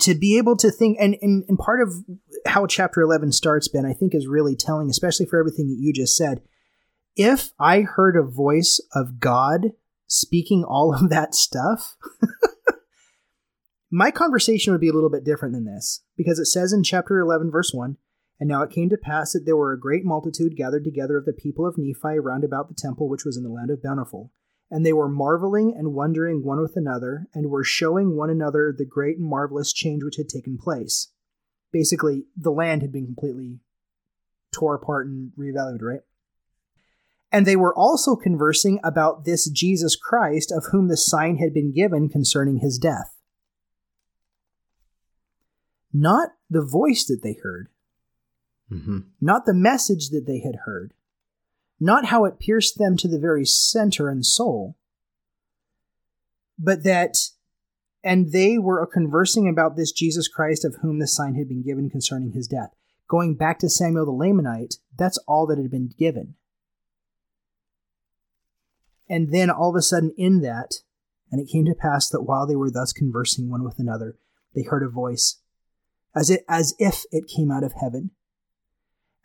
to 0.00 0.14
be 0.14 0.36
able 0.36 0.56
to 0.58 0.70
think 0.70 0.98
and, 1.00 1.16
and 1.22 1.44
and 1.48 1.58
part 1.58 1.80
of 1.80 2.04
how 2.46 2.66
chapter 2.66 3.00
11 3.00 3.32
starts 3.32 3.68
ben 3.68 3.86
i 3.86 3.92
think 3.92 4.14
is 4.14 4.26
really 4.26 4.56
telling 4.56 4.88
especially 4.88 5.26
for 5.26 5.38
everything 5.38 5.66
that 5.68 5.78
you 5.78 5.92
just 5.92 6.16
said 6.16 6.42
if 7.16 7.52
i 7.58 7.80
heard 7.80 8.16
a 8.16 8.22
voice 8.22 8.80
of 8.94 9.20
god 9.20 9.72
speaking 10.06 10.64
all 10.64 10.94
of 10.94 11.10
that 11.10 11.34
stuff 11.34 11.96
my 13.90 14.10
conversation 14.10 14.72
would 14.72 14.80
be 14.80 14.88
a 14.88 14.92
little 14.92 15.10
bit 15.10 15.24
different 15.24 15.54
than 15.54 15.64
this 15.64 16.02
because 16.16 16.38
it 16.38 16.46
says 16.46 16.72
in 16.72 16.82
chapter 16.82 17.18
11 17.18 17.50
verse 17.50 17.72
1 17.72 17.96
and 18.40 18.48
now 18.48 18.62
it 18.62 18.70
came 18.70 18.88
to 18.88 18.96
pass 18.96 19.32
that 19.32 19.44
there 19.46 19.56
were 19.56 19.72
a 19.72 19.80
great 19.80 20.04
multitude 20.04 20.56
gathered 20.56 20.84
together 20.84 21.16
of 21.16 21.24
the 21.24 21.32
people 21.32 21.66
of 21.66 21.76
nephi 21.78 22.18
round 22.18 22.44
about 22.44 22.68
the 22.68 22.74
temple 22.74 23.08
which 23.08 23.24
was 23.24 23.36
in 23.36 23.42
the 23.42 23.48
land 23.48 23.70
of 23.70 23.82
bountiful 23.82 24.32
and 24.70 24.84
they 24.84 24.92
were 24.92 25.08
marveling 25.08 25.74
and 25.76 25.94
wondering 25.94 26.42
one 26.44 26.60
with 26.60 26.76
another, 26.76 27.28
and 27.34 27.48
were 27.48 27.62
showing 27.64 28.16
one 28.16 28.30
another 28.30 28.74
the 28.76 28.84
great 28.84 29.18
and 29.18 29.28
marvelous 29.28 29.72
change 29.72 30.02
which 30.02 30.16
had 30.16 30.28
taken 30.28 30.58
place. 30.58 31.12
Basically, 31.74 32.26
the 32.36 32.52
land 32.52 32.82
had 32.82 32.92
been 32.92 33.04
completely 33.04 33.58
tore 34.52 34.76
apart 34.76 35.08
and 35.08 35.32
reevaluated, 35.36 35.82
right? 35.82 36.00
And 37.32 37.44
they 37.44 37.56
were 37.56 37.76
also 37.76 38.14
conversing 38.14 38.78
about 38.84 39.24
this 39.24 39.50
Jesus 39.50 39.96
Christ, 39.96 40.52
of 40.52 40.66
whom 40.70 40.86
the 40.86 40.96
sign 40.96 41.38
had 41.38 41.52
been 41.52 41.72
given 41.72 42.08
concerning 42.08 42.58
his 42.58 42.78
death. 42.78 43.16
Not 45.92 46.28
the 46.48 46.64
voice 46.64 47.04
that 47.06 47.22
they 47.24 47.36
heard, 47.42 47.70
mm-hmm. 48.70 48.98
not 49.20 49.46
the 49.46 49.52
message 49.52 50.10
that 50.10 50.26
they 50.28 50.38
had 50.38 50.60
heard, 50.64 50.94
not 51.80 52.04
how 52.04 52.24
it 52.24 52.38
pierced 52.38 52.78
them 52.78 52.96
to 52.98 53.08
the 53.08 53.18
very 53.18 53.44
center 53.44 54.08
and 54.08 54.24
soul, 54.24 54.76
but 56.56 56.84
that, 56.84 57.16
and 58.04 58.32
they 58.32 58.58
were 58.58 58.86
conversing 58.86 59.48
about 59.48 59.76
this 59.76 59.90
Jesus 59.90 60.28
Christ 60.28 60.64
of 60.64 60.76
whom 60.82 60.98
the 60.98 61.08
sign 61.08 61.34
had 61.34 61.48
been 61.48 61.62
given 61.62 61.88
concerning 61.88 62.32
his 62.32 62.46
death. 62.46 62.74
Going 63.08 63.34
back 63.34 63.58
to 63.60 63.70
Samuel 63.70 64.06
the 64.06 64.12
Lamanite, 64.12 64.76
that's 64.96 65.18
all 65.26 65.46
that 65.46 65.58
had 65.58 65.70
been 65.70 65.90
given. 65.98 66.34
And 69.08 69.32
then 69.32 69.50
all 69.50 69.70
of 69.70 69.76
a 69.76 69.82
sudden, 69.82 70.12
in 70.16 70.40
that, 70.42 70.76
and 71.32 71.40
it 71.40 71.50
came 71.50 71.64
to 71.64 71.74
pass 71.74 72.08
that 72.10 72.22
while 72.22 72.46
they 72.46 72.56
were 72.56 72.70
thus 72.70 72.92
conversing 72.92 73.50
one 73.50 73.64
with 73.64 73.78
another, 73.78 74.16
they 74.54 74.62
heard 74.62 74.82
a 74.82 74.88
voice, 74.88 75.40
as, 76.14 76.30
it, 76.30 76.44
as 76.48 76.74
if 76.78 77.04
it 77.10 77.24
came 77.26 77.50
out 77.50 77.64
of 77.64 77.72
heaven 77.80 78.10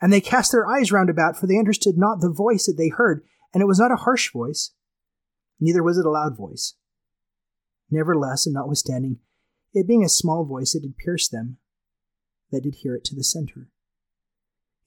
and 0.00 0.12
they 0.12 0.20
cast 0.20 0.52
their 0.52 0.66
eyes 0.66 0.90
round 0.90 1.10
about, 1.10 1.36
for 1.36 1.46
they 1.46 1.58
understood 1.58 1.98
not 1.98 2.20
the 2.20 2.32
voice 2.32 2.66
that 2.66 2.76
they 2.78 2.88
heard, 2.88 3.22
and 3.52 3.62
it 3.62 3.66
was 3.66 3.78
not 3.78 3.92
a 3.92 3.96
harsh 3.96 4.32
voice, 4.32 4.72
neither 5.60 5.82
was 5.82 5.98
it 5.98 6.06
a 6.06 6.10
loud 6.10 6.36
voice. 6.36 6.74
Nevertheless, 7.90 8.46
and 8.46 8.54
notwithstanding, 8.54 9.18
it 9.72 9.86
being 9.86 10.04
a 10.04 10.08
small 10.08 10.44
voice, 10.44 10.74
it 10.74 10.82
did 10.82 10.96
pierce 10.96 11.28
them 11.28 11.58
that 12.50 12.62
did 12.62 12.76
hear 12.76 12.94
it 12.94 13.04
to 13.04 13.14
the 13.14 13.24
center, 13.24 13.68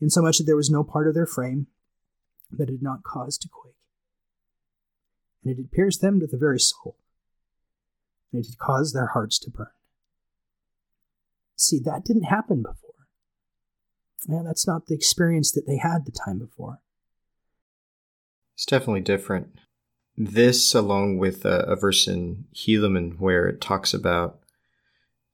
insomuch 0.01 0.37
that 0.37 0.45
there 0.45 0.55
was 0.55 0.69
no 0.69 0.83
part 0.83 1.07
of 1.07 1.13
their 1.13 1.25
frame 1.25 1.67
that 2.51 2.67
did 2.67 2.81
not 2.81 3.03
cause 3.03 3.37
to 3.37 3.49
quake. 3.49 3.73
And 5.43 5.51
it 5.51 5.55
did 5.55 5.71
pierce 5.71 5.97
them 5.97 6.19
to 6.19 6.27
the 6.27 6.37
very 6.37 6.59
soul, 6.59 6.97
and 8.31 8.43
it 8.43 8.47
did 8.47 8.57
cause 8.57 8.93
their 8.93 9.07
hearts 9.07 9.39
to 9.39 9.49
burn. 9.49 9.67
See, 11.55 11.79
that 11.79 12.03
didn't 12.03 12.23
happen 12.23 12.61
before 12.63 12.93
yeah, 14.27 14.41
that's 14.43 14.67
not 14.67 14.87
the 14.87 14.95
experience 14.95 15.51
that 15.51 15.67
they 15.67 15.77
had 15.77 16.05
the 16.05 16.11
time 16.11 16.39
before. 16.39 16.79
It's 18.55 18.65
definitely 18.65 19.01
different. 19.01 19.59
This, 20.17 20.75
along 20.75 21.17
with 21.17 21.43
a, 21.45 21.59
a 21.61 21.75
verse 21.75 22.07
in 22.07 22.45
Helaman 22.55 23.19
where 23.19 23.47
it 23.47 23.61
talks 23.61 23.93
about 23.93 24.39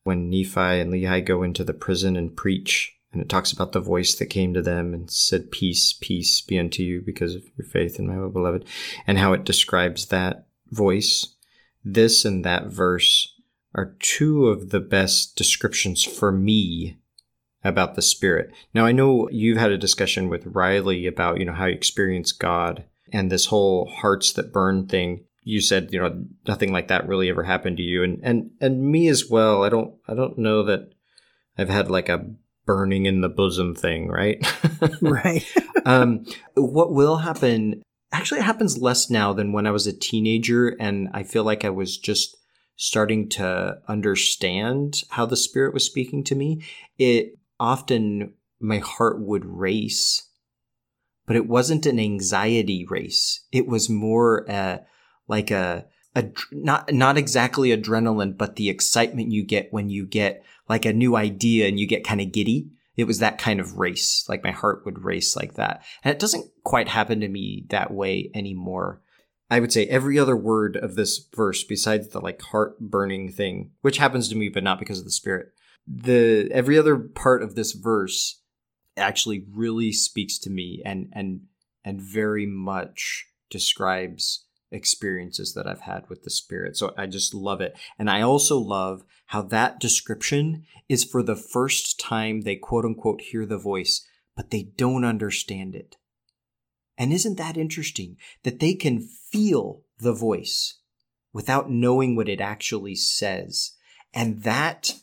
when 0.04 0.30
Nephi 0.30 0.60
and 0.60 0.92
Lehi 0.92 1.26
go 1.26 1.44
into 1.44 1.64
the 1.64 1.74
prison 1.74 2.16
and 2.16 2.36
preach, 2.36 2.96
and 3.12 3.22
it 3.22 3.28
talks 3.28 3.52
about 3.52 3.74
the 3.74 3.82
voice 3.82 4.16
that 4.16 4.28
came 4.28 4.54
to 4.54 4.62
them 4.62 4.94
and 4.94 5.12
said, 5.12 5.52
Peace, 5.52 5.94
peace 5.94 6.42
be 6.42 6.58
unto 6.58 6.84
you 6.84 7.02
because 7.02 7.36
of 7.36 7.44
your 7.58 7.66
faith 7.66 8.00
in 8.00 8.08
my 8.08 8.28
beloved, 8.30 8.66
and 9.06 9.18
how 9.18 9.34
it 9.34 9.44
describes 9.44 10.08
that 10.08 10.46
voice. 10.70 11.36
This 11.84 12.24
and 12.24 12.46
that 12.46 12.68
verse 12.68 13.36
are 13.76 13.96
two 14.00 14.48
of 14.48 14.70
the 14.70 14.80
best 14.80 15.36
descriptions 15.36 16.04
for 16.04 16.32
me 16.32 16.98
about 17.64 17.96
the 17.96 18.02
spirit. 18.02 18.52
Now, 18.74 18.86
I 18.86 18.92
know 18.92 19.30
you've 19.30 19.58
had 19.58 19.72
a 19.72 19.78
discussion 19.78 20.30
with 20.30 20.48
Riley 20.48 21.06
about, 21.06 21.40
you 21.40 21.46
know, 21.46 21.54
how 21.54 21.66
you 21.66 21.76
experience 21.76 22.32
God 22.32 22.86
and 23.14 23.32
this 23.32 23.48
whole 23.48 23.90
hearts 23.90 24.34
that 24.34 24.54
burn 24.54 24.88
thing. 24.88 25.26
You 25.44 25.62
said, 25.62 25.90
you 25.92 26.00
know, 26.00 26.26
nothing 26.48 26.72
like 26.72 26.90
that 26.90 27.08
really 27.08 27.30
ever 27.30 27.44
happened 27.44 27.78
to 27.78 27.84
you. 27.84 28.04
And, 28.04 28.20
and, 28.24 28.52
and 28.62 28.84
me 28.84 29.08
as 29.08 29.30
well. 29.30 29.64
I 29.64 29.70
don't, 29.70 29.96
I 30.08 30.14
don't 30.14 30.38
know 30.38 30.64
that 30.64 30.92
I've 31.58 31.70
had 31.70 31.90
like 31.90 32.10
a 32.10 32.26
burning 32.66 33.06
in 33.06 33.22
the 33.22 33.30
bosom 33.30 33.74
thing, 33.74 34.10
right? 34.10 34.46
right. 35.02 35.44
um, 35.86 36.26
what 36.56 36.94
will 36.94 37.18
happen 37.18 37.82
actually 38.12 38.40
it 38.40 38.44
happens 38.44 38.78
less 38.78 39.10
now 39.10 39.34
than 39.34 39.54
when 39.54 39.68
I 39.68 39.72
was 39.72 39.88
a 39.88 39.94
teenager. 39.94 40.70
And 40.80 41.10
I 41.14 41.24
feel 41.24 41.44
like 41.44 41.64
I 41.64 41.70
was 41.70 41.98
just 41.98 42.36
starting 42.76 43.30
to 43.30 43.78
understand 43.88 45.04
how 45.10 45.26
the 45.26 45.36
spirit 45.36 45.74
was 45.74 45.86
speaking 45.86 46.24
to 46.26 46.36
me. 46.36 46.64
It 46.98 47.38
often 47.60 48.34
my 48.60 48.80
heart 48.80 49.20
would 49.20 49.46
race, 49.46 50.29
but 51.30 51.36
it 51.36 51.48
wasn't 51.48 51.86
an 51.86 52.00
anxiety 52.00 52.88
race. 52.90 53.46
It 53.52 53.68
was 53.68 53.88
more 53.88 54.48
like 55.28 55.52
a, 55.52 55.86
a, 56.16 56.26
not, 56.52 56.92
not 56.92 57.20
exactly 57.20 57.70
adrenaline, 57.70 58.36
but 58.36 58.56
the 58.56 58.68
excitement 58.68 59.32
you 59.32 59.46
get 59.46 59.72
when 59.72 59.92
you 59.92 60.08
get 60.08 60.44
like 60.68 60.86
a 60.86 60.92
new 60.92 61.16
idea 61.16 61.68
and 61.68 61.80
you 61.80 61.86
get 61.86 62.04
kind 62.04 62.20
of 62.20 62.32
giddy. 62.32 62.72
It 62.98 63.04
was 63.04 63.20
that 63.20 63.38
kind 63.38 63.60
of 63.60 63.78
race. 63.78 64.26
Like 64.28 64.44
my 64.44 64.50
heart 64.50 64.82
would 64.86 65.04
race 65.04 65.36
like 65.36 65.54
that. 65.54 65.84
And 66.04 66.12
it 66.12 66.18
doesn't 66.18 66.50
quite 66.64 66.88
happen 66.88 67.20
to 67.20 67.28
me 67.28 67.68
that 67.70 67.94
way 67.94 68.32
anymore. 68.34 69.04
I 69.52 69.60
would 69.60 69.72
say 69.72 69.86
every 69.86 70.18
other 70.18 70.36
word 70.36 70.78
of 70.78 70.96
this 70.96 71.24
verse, 71.36 71.64
besides 71.64 72.08
the 72.08 72.22
like 72.22 72.42
heart 72.42 72.80
burning 72.80 73.32
thing, 73.32 73.70
which 73.82 74.00
happens 74.00 74.30
to 74.30 74.36
me, 74.36 74.50
but 74.50 74.64
not 74.64 74.80
because 74.80 74.98
of 74.98 75.06
the 75.06 75.12
spirit, 75.12 75.50
the 75.88 76.50
every 76.52 76.76
other 76.76 76.98
part 76.98 77.44
of 77.44 77.54
this 77.54 77.74
verse 77.74 78.42
actually 79.00 79.46
really 79.52 79.92
speaks 79.92 80.38
to 80.40 80.50
me 80.50 80.82
and 80.86 81.10
and 81.14 81.42
and 81.84 82.02
very 82.02 82.46
much 82.46 83.28
describes 83.50 84.46
experiences 84.72 85.54
that 85.54 85.68
I've 85.68 85.82
had 85.82 86.08
with 86.10 86.24
the 86.24 86.30
Spirit. 86.30 86.78
So 86.78 86.94
I 86.98 87.08
just 87.08 87.34
love 87.34 87.62
it. 87.62 87.76
And 87.98 88.10
I 88.10 88.22
also 88.22 88.58
love 88.58 89.04
how 89.28 89.42
that 89.44 89.80
description 89.80 90.66
is 90.88 91.04
for 91.04 91.24
the 91.24 91.36
first 91.36 92.00
time 92.00 92.42
they 92.42 92.56
quote 92.56 92.86
unquote 92.86 93.22
hear 93.22 93.46
the 93.46 93.58
voice, 93.58 94.06
but 94.36 94.52
they 94.52 94.64
don't 94.64 95.06
understand 95.06 95.76
it. 95.76 95.98
And 96.98 97.14
isn't 97.14 97.38
that 97.38 97.58
interesting 97.58 98.18
that 98.44 98.60
they 98.60 98.74
can 98.74 99.00
feel 99.00 99.84
the 100.00 100.14
voice 100.14 100.80
without 101.34 101.72
knowing 101.72 102.16
what 102.16 102.30
it 102.30 102.42
actually 102.42 102.96
says? 102.96 103.72
And 104.14 104.44
that 104.44 104.96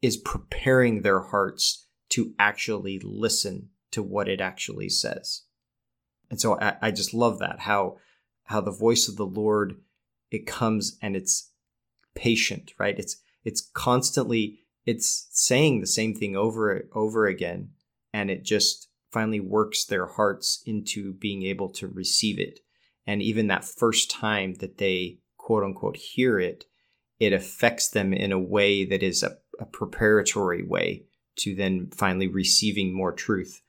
is 0.00 0.16
preparing 0.16 1.02
their 1.02 1.20
hearts 1.20 1.85
to 2.10 2.32
actually 2.38 2.98
listen 3.02 3.70
to 3.92 4.02
what 4.02 4.28
it 4.28 4.40
actually 4.40 4.88
says. 4.88 5.42
And 6.30 6.40
so 6.40 6.58
I, 6.60 6.76
I 6.82 6.90
just 6.90 7.14
love 7.14 7.38
that 7.38 7.60
how 7.60 7.98
how 8.44 8.60
the 8.60 8.70
voice 8.70 9.08
of 9.08 9.16
the 9.16 9.26
Lord 9.26 9.80
it 10.30 10.46
comes 10.46 10.98
and 11.02 11.16
it's 11.16 11.50
patient, 12.14 12.72
right? 12.78 12.98
It's 12.98 13.16
it's 13.44 13.60
constantly 13.74 14.60
it's 14.84 15.28
saying 15.30 15.80
the 15.80 15.86
same 15.86 16.14
thing 16.14 16.36
over 16.36 16.88
over 16.94 17.26
again 17.26 17.70
and 18.12 18.30
it 18.30 18.44
just 18.44 18.88
finally 19.10 19.40
works 19.40 19.84
their 19.84 20.06
hearts 20.06 20.62
into 20.66 21.12
being 21.14 21.42
able 21.42 21.68
to 21.70 21.86
receive 21.86 22.38
it. 22.38 22.60
And 23.06 23.22
even 23.22 23.46
that 23.46 23.64
first 23.64 24.10
time 24.10 24.54
that 24.54 24.78
they 24.78 25.18
quote 25.38 25.62
unquote 25.64 25.96
hear 25.96 26.40
it, 26.40 26.64
it 27.18 27.32
affects 27.32 27.88
them 27.88 28.12
in 28.12 28.32
a 28.32 28.38
way 28.38 28.84
that 28.84 29.02
is 29.02 29.22
a, 29.22 29.38
a 29.60 29.64
preparatory 29.64 30.64
way 30.64 31.04
to 31.36 31.54
then 31.54 31.90
finally 31.90 32.28
receiving 32.28 32.94
more 32.94 33.12
truth. 33.12 33.62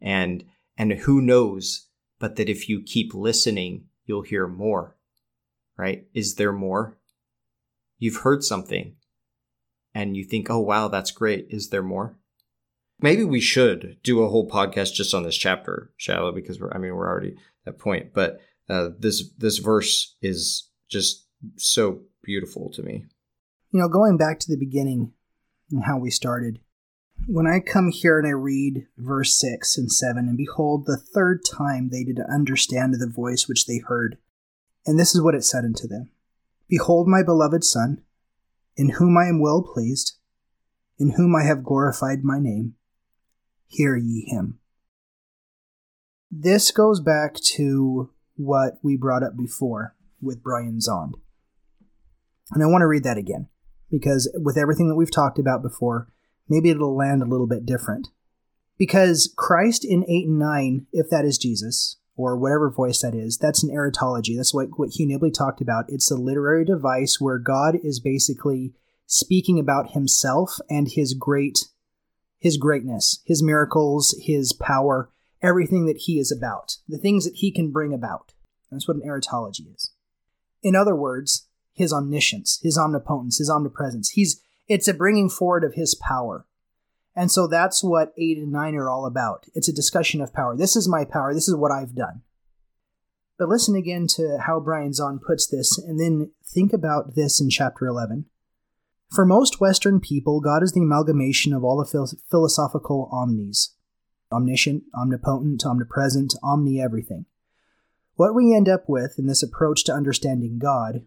And 0.00 0.44
and 0.76 0.92
who 0.92 1.20
knows 1.20 1.86
but 2.18 2.36
that 2.36 2.48
if 2.48 2.68
you 2.68 2.82
keep 2.82 3.12
listening, 3.14 3.86
you'll 4.06 4.22
hear 4.22 4.46
more. 4.46 4.96
Right? 5.76 6.06
Is 6.14 6.36
there 6.36 6.52
more? 6.52 6.96
You've 7.98 8.22
heard 8.22 8.42
something 8.42 8.96
and 9.94 10.16
you 10.16 10.24
think, 10.24 10.50
oh, 10.50 10.60
wow, 10.60 10.88
that's 10.88 11.10
great. 11.10 11.46
Is 11.50 11.70
there 11.70 11.82
more? 11.82 12.18
Maybe 13.00 13.24
we 13.24 13.40
should 13.40 13.96
do 14.02 14.22
a 14.22 14.28
whole 14.28 14.48
podcast 14.48 14.92
just 14.94 15.14
on 15.14 15.22
this 15.22 15.36
chapter, 15.36 15.92
Shallow, 15.96 16.32
because 16.32 16.60
we're, 16.60 16.72
I 16.72 16.78
mean, 16.78 16.94
we're 16.94 17.08
already 17.08 17.32
at 17.32 17.36
that 17.64 17.78
point. 17.78 18.12
But 18.14 18.40
uh, 18.68 18.90
this 18.98 19.30
this 19.38 19.58
verse 19.58 20.16
is 20.22 20.70
just 20.88 21.26
so 21.56 22.00
beautiful 22.22 22.70
to 22.72 22.82
me. 22.82 23.04
You 23.70 23.80
know, 23.80 23.88
going 23.88 24.16
back 24.16 24.38
to 24.40 24.50
the 24.50 24.58
beginning 24.58 25.12
and 25.70 25.84
how 25.84 25.98
we 25.98 26.10
started, 26.10 26.60
when 27.26 27.46
I 27.46 27.60
come 27.60 27.90
here 27.90 28.18
and 28.18 28.26
I 28.26 28.30
read 28.30 28.86
verse 28.96 29.36
6 29.38 29.76
and 29.76 29.90
7, 29.90 30.28
and 30.28 30.36
behold, 30.36 30.86
the 30.86 30.96
third 30.96 31.42
time 31.44 31.88
they 31.90 32.04
did 32.04 32.20
understand 32.20 32.94
the 32.94 33.12
voice 33.12 33.48
which 33.48 33.66
they 33.66 33.78
heard. 33.78 34.18
And 34.86 34.98
this 34.98 35.14
is 35.14 35.22
what 35.22 35.34
it 35.34 35.44
said 35.44 35.64
unto 35.64 35.88
them 35.88 36.10
Behold, 36.68 37.08
my 37.08 37.22
beloved 37.22 37.64
Son, 37.64 38.02
in 38.76 38.90
whom 38.90 39.16
I 39.18 39.26
am 39.26 39.40
well 39.40 39.62
pleased, 39.62 40.16
in 40.98 41.12
whom 41.12 41.34
I 41.34 41.44
have 41.44 41.64
glorified 41.64 42.22
my 42.22 42.38
name. 42.38 42.74
Hear 43.66 43.96
ye 43.96 44.26
him. 44.28 44.60
This 46.30 46.70
goes 46.70 47.00
back 47.00 47.34
to 47.56 48.10
what 48.36 48.74
we 48.82 48.96
brought 48.96 49.22
up 49.22 49.36
before 49.36 49.96
with 50.20 50.42
Brian 50.42 50.78
Zahnd. 50.78 51.12
And 52.52 52.62
I 52.62 52.66
want 52.66 52.82
to 52.82 52.86
read 52.86 53.02
that 53.02 53.18
again, 53.18 53.48
because 53.90 54.30
with 54.36 54.56
everything 54.56 54.88
that 54.88 54.94
we've 54.94 55.10
talked 55.10 55.38
about 55.38 55.62
before, 55.62 56.08
maybe 56.48 56.70
it'll 56.70 56.96
land 56.96 57.22
a 57.22 57.26
little 57.26 57.46
bit 57.46 57.66
different. 57.66 58.08
Because 58.78 59.32
Christ 59.36 59.84
in 59.84 60.04
8 60.08 60.26
and 60.28 60.38
9, 60.38 60.86
if 60.92 61.08
that 61.10 61.24
is 61.24 61.38
Jesus, 61.38 61.96
or 62.16 62.36
whatever 62.36 62.70
voice 62.70 63.02
that 63.02 63.14
is, 63.14 63.38
that's 63.38 63.62
an 63.62 63.74
aretalogy. 63.74 64.36
That's 64.36 64.54
what, 64.54 64.68
what 64.78 64.90
Hugh 64.90 65.06
Nibley 65.06 65.32
talked 65.32 65.60
about. 65.60 65.84
It's 65.88 66.10
a 66.10 66.16
literary 66.16 66.64
device 66.64 67.20
where 67.20 67.38
God 67.38 67.78
is 67.82 68.00
basically 68.00 68.72
speaking 69.06 69.58
about 69.58 69.92
himself 69.92 70.58
and 70.68 70.88
his 70.88 71.14
great 71.14 71.68
his 72.38 72.58
greatness, 72.58 73.22
his 73.24 73.42
miracles, 73.42 74.14
his 74.20 74.52
power, 74.52 75.10
everything 75.42 75.86
that 75.86 76.02
he 76.02 76.18
is 76.18 76.30
about, 76.30 76.76
the 76.86 76.98
things 76.98 77.24
that 77.24 77.36
he 77.36 77.50
can 77.50 77.72
bring 77.72 77.94
about. 77.94 78.34
That's 78.70 78.86
what 78.86 78.98
an 78.98 79.08
aretalogy 79.08 79.64
is. 79.74 79.90
In 80.62 80.76
other 80.76 80.94
words, 80.94 81.48
his 81.72 81.92
omniscience, 81.92 82.60
his 82.62 82.76
omnipotence, 82.76 83.38
his 83.38 83.50
omnipresence. 83.50 84.10
He's 84.10 84.42
it's 84.68 84.88
a 84.88 84.94
bringing 84.94 85.28
forward 85.28 85.64
of 85.64 85.74
his 85.74 85.94
power. 85.94 86.46
And 87.14 87.30
so 87.30 87.46
that's 87.46 87.82
what 87.82 88.12
8 88.18 88.38
and 88.38 88.52
9 88.52 88.74
are 88.74 88.90
all 88.90 89.06
about. 89.06 89.46
It's 89.54 89.68
a 89.68 89.74
discussion 89.74 90.20
of 90.20 90.34
power. 90.34 90.56
This 90.56 90.76
is 90.76 90.88
my 90.88 91.04
power. 91.04 91.32
This 91.32 91.48
is 91.48 91.56
what 91.56 91.72
I've 91.72 91.94
done. 91.94 92.22
But 93.38 93.48
listen 93.48 93.74
again 93.74 94.06
to 94.16 94.38
how 94.46 94.60
Brian 94.60 94.92
Zahnd 94.92 95.22
puts 95.22 95.46
this, 95.46 95.78
and 95.78 96.00
then 96.00 96.30
think 96.44 96.72
about 96.72 97.14
this 97.14 97.40
in 97.40 97.50
chapter 97.50 97.86
11. 97.86 98.26
For 99.14 99.24
most 99.24 99.60
Western 99.60 100.00
people, 100.00 100.40
God 100.40 100.62
is 100.62 100.72
the 100.72 100.80
amalgamation 100.80 101.52
of 101.52 101.62
all 101.62 101.78
the 101.78 102.16
philosophical 102.30 103.08
omnis 103.12 103.72
omniscient, 104.32 104.82
omnipotent, 104.92 105.64
omnipresent, 105.64 106.34
omni 106.42 106.80
everything. 106.80 107.26
What 108.14 108.34
we 108.34 108.54
end 108.54 108.68
up 108.68 108.84
with 108.88 109.14
in 109.18 109.26
this 109.26 109.42
approach 109.42 109.84
to 109.84 109.92
understanding 109.92 110.58
God 110.58 111.06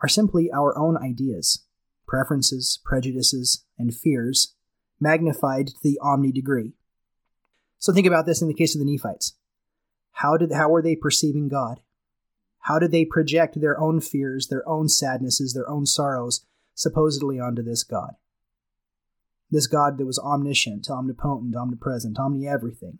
are 0.00 0.08
simply 0.08 0.48
our 0.52 0.78
own 0.78 0.96
ideas 0.96 1.64
preferences, 2.12 2.78
prejudices, 2.84 3.64
and 3.78 3.94
fears 3.94 4.54
magnified 5.00 5.68
to 5.68 5.74
the 5.82 5.98
omni 6.02 6.30
degree. 6.30 6.74
So 7.78 7.90
think 7.90 8.06
about 8.06 8.26
this 8.26 8.42
in 8.42 8.48
the 8.48 8.54
case 8.54 8.74
of 8.74 8.80
the 8.80 8.84
Nephites. 8.84 9.32
How 10.10 10.36
did 10.36 10.52
how 10.52 10.68
were 10.68 10.82
they 10.82 10.94
perceiving 10.94 11.48
God? 11.48 11.80
How 12.60 12.78
did 12.78 12.92
they 12.92 13.06
project 13.06 13.58
their 13.58 13.80
own 13.80 14.02
fears, 14.02 14.48
their 14.48 14.68
own 14.68 14.90
sadnesses, 14.90 15.54
their 15.54 15.68
own 15.70 15.86
sorrows 15.86 16.44
supposedly 16.74 17.40
onto 17.40 17.62
this 17.62 17.82
God? 17.82 18.16
This 19.50 19.66
God 19.66 19.96
that 19.96 20.04
was 20.04 20.18
omniscient, 20.18 20.90
omnipotent, 20.90 21.56
omnipresent, 21.56 22.18
omni 22.18 22.46
everything. 22.46 22.98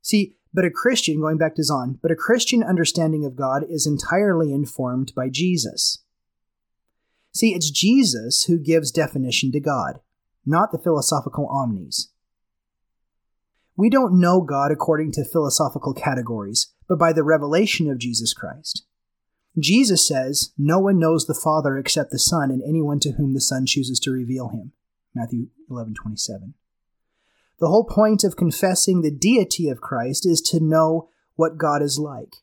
See, 0.00 0.36
but 0.54 0.64
a 0.64 0.70
Christian, 0.70 1.20
going 1.20 1.38
back 1.38 1.56
to 1.56 1.62
Zahnd, 1.62 1.98
but 2.00 2.12
a 2.12 2.16
Christian 2.16 2.62
understanding 2.62 3.24
of 3.24 3.34
God 3.34 3.64
is 3.68 3.84
entirely 3.84 4.52
informed 4.52 5.12
by 5.16 5.28
Jesus. 5.28 6.04
See, 7.32 7.54
it's 7.54 7.70
Jesus 7.70 8.44
who 8.44 8.58
gives 8.58 8.90
definition 8.90 9.52
to 9.52 9.60
God, 9.60 10.00
not 10.44 10.70
the 10.70 10.78
philosophical 10.78 11.46
omnis. 11.48 12.10
We 13.76 13.88
don't 13.88 14.20
know 14.20 14.42
God 14.42 14.70
according 14.70 15.12
to 15.12 15.24
philosophical 15.24 15.94
categories, 15.94 16.72
but 16.88 16.98
by 16.98 17.12
the 17.12 17.24
revelation 17.24 17.90
of 17.90 17.98
Jesus 17.98 18.34
Christ. 18.34 18.84
Jesus 19.58 20.06
says, 20.06 20.52
No 20.58 20.78
one 20.78 20.98
knows 20.98 21.26
the 21.26 21.34
Father 21.34 21.76
except 21.78 22.10
the 22.10 22.18
Son, 22.18 22.50
and 22.50 22.62
anyone 22.62 23.00
to 23.00 23.12
whom 23.12 23.34
the 23.34 23.40
Son 23.40 23.66
chooses 23.66 23.98
to 24.00 24.10
reveal 24.10 24.48
him. 24.48 24.72
Matthew 25.14 25.48
11 25.70 25.94
27. 25.94 26.54
The 27.60 27.68
whole 27.68 27.84
point 27.84 28.24
of 28.24 28.36
confessing 28.36 29.02
the 29.02 29.10
deity 29.10 29.68
of 29.68 29.80
Christ 29.80 30.26
is 30.26 30.40
to 30.42 30.60
know 30.60 31.08
what 31.36 31.58
God 31.58 31.82
is 31.82 31.98
like. 31.98 32.36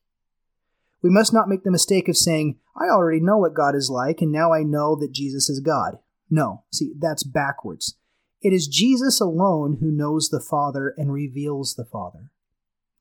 We 1.01 1.09
must 1.09 1.33
not 1.33 1.47
make 1.47 1.63
the 1.63 1.71
mistake 1.71 2.09
of 2.09 2.17
saying, 2.17 2.57
I 2.75 2.85
already 2.85 3.21
know 3.21 3.37
what 3.37 3.53
God 3.53 3.75
is 3.75 3.89
like, 3.89 4.21
and 4.21 4.31
now 4.31 4.53
I 4.53 4.63
know 4.63 4.95
that 4.95 5.11
Jesus 5.11 5.49
is 5.49 5.59
God. 5.59 5.99
No, 6.29 6.63
see, 6.71 6.93
that's 6.97 7.23
backwards. 7.23 7.95
It 8.41 8.53
is 8.53 8.67
Jesus 8.67 9.19
alone 9.19 9.77
who 9.79 9.91
knows 9.91 10.29
the 10.29 10.39
Father 10.39 10.93
and 10.97 11.11
reveals 11.11 11.75
the 11.75 11.85
Father. 11.85 12.31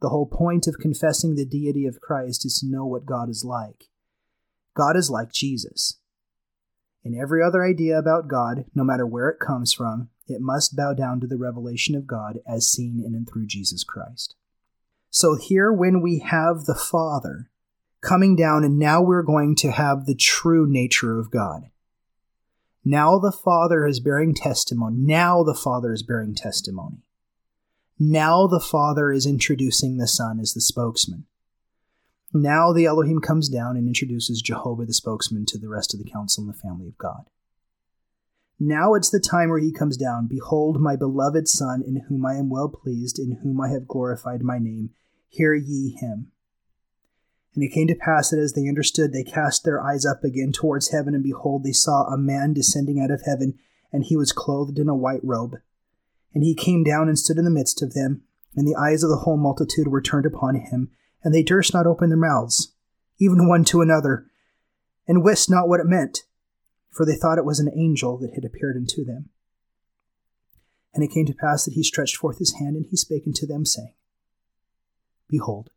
The 0.01 0.09
whole 0.09 0.27
point 0.27 0.67
of 0.67 0.79
confessing 0.79 1.35
the 1.35 1.45
deity 1.45 1.87
of 1.87 2.01
Christ 2.01 2.45
is 2.45 2.61
to 2.61 2.67
know 2.67 2.87
what 2.87 3.07
God 3.07 3.29
is 3.29 3.45
like. 3.45 3.85
God 4.75 4.97
is 4.97 5.11
like 5.11 5.33
Jesus. 5.33 5.99
In 7.05 7.19
every 7.19 7.43
other 7.43 7.65
idea 7.65 7.99
about 7.99 8.29
God, 8.29 8.67
no 8.75 8.85
matter 8.85 9.07
where 9.07 9.29
it 9.29 9.41
comes 9.41 9.73
from, 9.73 10.11
it 10.27 10.41
must 10.41 10.77
bow 10.77 10.93
down 10.93 11.21
to 11.21 11.27
the 11.27 11.39
revelation 11.39 11.95
of 11.95 12.07
God 12.07 12.39
as 12.47 12.71
seen 12.71 13.03
in 13.05 13.15
and 13.15 13.29
through 13.29 13.47
Jesus 13.47 13.83
Christ. 13.83 14.35
So 15.11 15.37
here, 15.37 15.73
when 15.73 16.01
we 16.01 16.19
have 16.19 16.65
the 16.65 16.75
Father, 16.75 17.51
coming 18.01 18.37
down, 18.37 18.65
and 18.65 18.79
now 18.79 19.03
we're 19.03 19.23
going 19.23 19.57
to 19.57 19.71
have 19.71 20.07
the 20.07 20.15
true 20.15 20.67
nature 20.69 21.19
of 21.19 21.31
God. 21.31 21.71
Now 22.85 23.19
the 23.19 23.33
Father 23.33 23.87
is 23.87 24.01
bearing 24.01 24.35
testimony. 24.35 24.97
Now 24.99 25.43
the 25.43 25.55
Father 25.55 25.93
is 25.93 26.03
bearing 26.03 26.35
testimony. 26.35 27.03
Now 27.99 28.47
the 28.47 28.61
Father 28.61 29.11
is 29.13 29.27
introducing 29.27 29.97
the 29.97 30.09
Son 30.09 30.39
as 30.41 30.55
the 30.55 30.61
spokesman. 30.61 31.27
Now 32.33 32.73
the 32.73 32.87
Elohim 32.87 33.21
comes 33.21 33.49
down 33.49 33.77
and 33.77 33.89
introduces 33.89 34.41
Jehovah 34.41 34.87
the 34.87 34.93
spokesman 34.93 35.47
to 35.47 35.59
the 35.59 35.69
rest 35.69 35.95
of 35.95 36.01
the 36.03 36.11
council 36.11 36.45
and 36.45 36.53
the 36.53 36.59
family 36.59 36.87
of 36.87 36.99
God. 36.99 37.29
Now 38.61 38.95
it's 38.95 39.11
the 39.11 39.21
time 39.21 39.51
where 39.51 39.59
he 39.59 39.73
comes 39.73 39.97
down. 39.97 40.27
Behold, 40.27 40.81
my 40.81 40.97
beloved 40.97 41.49
Son, 41.49 41.83
in 41.87 42.05
whom 42.09 42.27
I 42.27 42.35
am 42.35 42.51
well 42.51 42.69
pleased, 42.69 43.19
in 43.19 43.39
whom 43.43 43.61
I 43.61 43.69
have 43.69 43.89
glorified 43.89 44.43
my 44.43 44.59
name. 44.59 44.91
Hear 45.29 45.55
ye 45.55 45.91
him. 45.91 46.33
And 47.55 47.65
it 47.65 47.73
came 47.73 47.89
to 47.89 47.95
pass 47.95 48.31
that 48.31 48.39
as 48.39 48.53
they 48.53 48.69
understood, 48.69 49.13
they 49.13 49.25
cast 49.25 49.65
their 49.65 49.83
eyes 49.83 50.07
up 50.07 50.23
again 50.23 50.53
towards 50.53 50.91
heaven, 50.91 51.15
and 51.15 51.23
behold, 51.23 51.65
they 51.65 51.73
saw 51.73 52.05
a 52.05 52.19
man 52.19 52.53
descending 52.53 53.01
out 53.01 53.11
of 53.11 53.23
heaven, 53.25 53.59
and 53.93 54.05
he 54.05 54.17
was 54.17 54.33
clothed 54.33 54.79
in 54.79 54.89
a 54.89 54.95
white 54.95 55.25
robe. 55.25 55.57
And 56.35 56.45
he 56.45 56.55
came 56.55 56.85
down 56.85 57.09
and 57.09 57.19
stood 57.19 57.39
in 57.39 57.45
the 57.45 57.51
midst 57.51 57.83
of 57.83 57.95
them, 57.95 58.23
and 58.55 58.67
the 58.67 58.77
eyes 58.77 59.03
of 59.03 59.11
the 59.11 59.17
whole 59.25 59.37
multitude 59.37 59.89
were 59.89 60.03
turned 60.03 60.27
upon 60.27 60.57
him, 60.57 60.91
and 61.23 61.35
they 61.35 61.43
durst 61.43 61.75
not 61.75 61.87
open 61.87 62.11
their 62.11 62.19
mouths. 62.19 62.73
even 63.19 63.49
one 63.49 63.65
to 63.65 63.81
another, 63.81 64.27
and 65.09 65.25
wist 65.25 65.51
not 65.51 65.69
what 65.69 65.81
it 65.81 65.87
meant, 65.87 66.21
for 66.91 67.05
they 67.05 67.17
thought 67.17 67.39
it 67.39 67.45
was 67.45 67.59
an 67.59 67.71
angel 67.75 68.17
that 68.19 68.35
had 68.35 68.45
appeared 68.45 68.77
unto 68.77 69.05
them. 69.05 69.29
And 70.95 71.03
it 71.03 71.11
came 71.11 71.27
to 71.27 71.35
pass 71.35 71.65
that 71.65 71.75
he 71.75 71.83
stretched 71.83 72.17
forth 72.17 72.39
his 72.39 72.55
hand, 72.55 72.77
and 72.77 72.87
he 72.87 72.97
spake 72.97 73.25
unto 73.27 73.47
them, 73.47 73.65
saying, 73.65 73.95
Behold, 75.29 75.71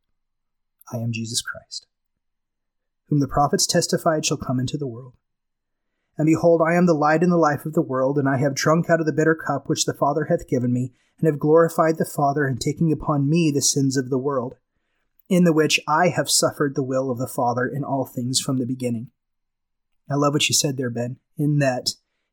I 0.91 0.97
am 0.97 1.11
Jesus 1.11 1.41
Christ, 1.41 1.87
whom 3.07 3.19
the 3.19 3.27
prophets 3.27 3.65
testified 3.65 4.25
shall 4.25 4.37
come 4.37 4.59
into 4.59 4.77
the 4.77 4.87
world. 4.87 5.13
And 6.17 6.25
behold, 6.25 6.61
I 6.61 6.75
am 6.75 6.85
the 6.85 6.93
light 6.93 7.23
and 7.23 7.31
the 7.31 7.37
life 7.37 7.65
of 7.65 7.73
the 7.73 7.81
world, 7.81 8.17
and 8.17 8.27
I 8.27 8.37
have 8.37 8.53
drunk 8.53 8.89
out 8.89 8.99
of 8.99 9.05
the 9.05 9.13
bitter 9.13 9.35
cup 9.35 9.67
which 9.67 9.85
the 9.85 9.93
Father 9.93 10.25
hath 10.25 10.47
given 10.47 10.73
me, 10.73 10.93
and 11.17 11.27
have 11.27 11.39
glorified 11.39 11.97
the 11.97 12.05
Father 12.05 12.47
in 12.47 12.57
taking 12.57 12.91
upon 12.91 13.29
me 13.29 13.51
the 13.51 13.61
sins 13.61 13.95
of 13.95 14.09
the 14.09 14.17
world, 14.17 14.55
in 15.29 15.45
the 15.45 15.53
which 15.53 15.79
I 15.87 16.09
have 16.09 16.29
suffered 16.29 16.75
the 16.75 16.83
will 16.83 17.09
of 17.09 17.17
the 17.17 17.27
Father 17.27 17.65
in 17.65 17.83
all 17.83 18.05
things 18.05 18.39
from 18.39 18.59
the 18.59 18.65
beginning. 18.65 19.11
I 20.09 20.15
love 20.15 20.33
what 20.33 20.49
you 20.49 20.53
said 20.53 20.77
there, 20.77 20.89
Ben, 20.89 21.17
in 21.37 21.59
that 21.59 21.91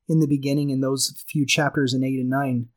in 0.08 0.20
the 0.20 0.26
beginning, 0.26 0.70
in 0.70 0.80
those 0.80 1.22
few 1.26 1.46
chapters 1.46 1.94
in 1.94 2.02
8 2.02 2.18
and 2.18 2.30
9, 2.30 2.68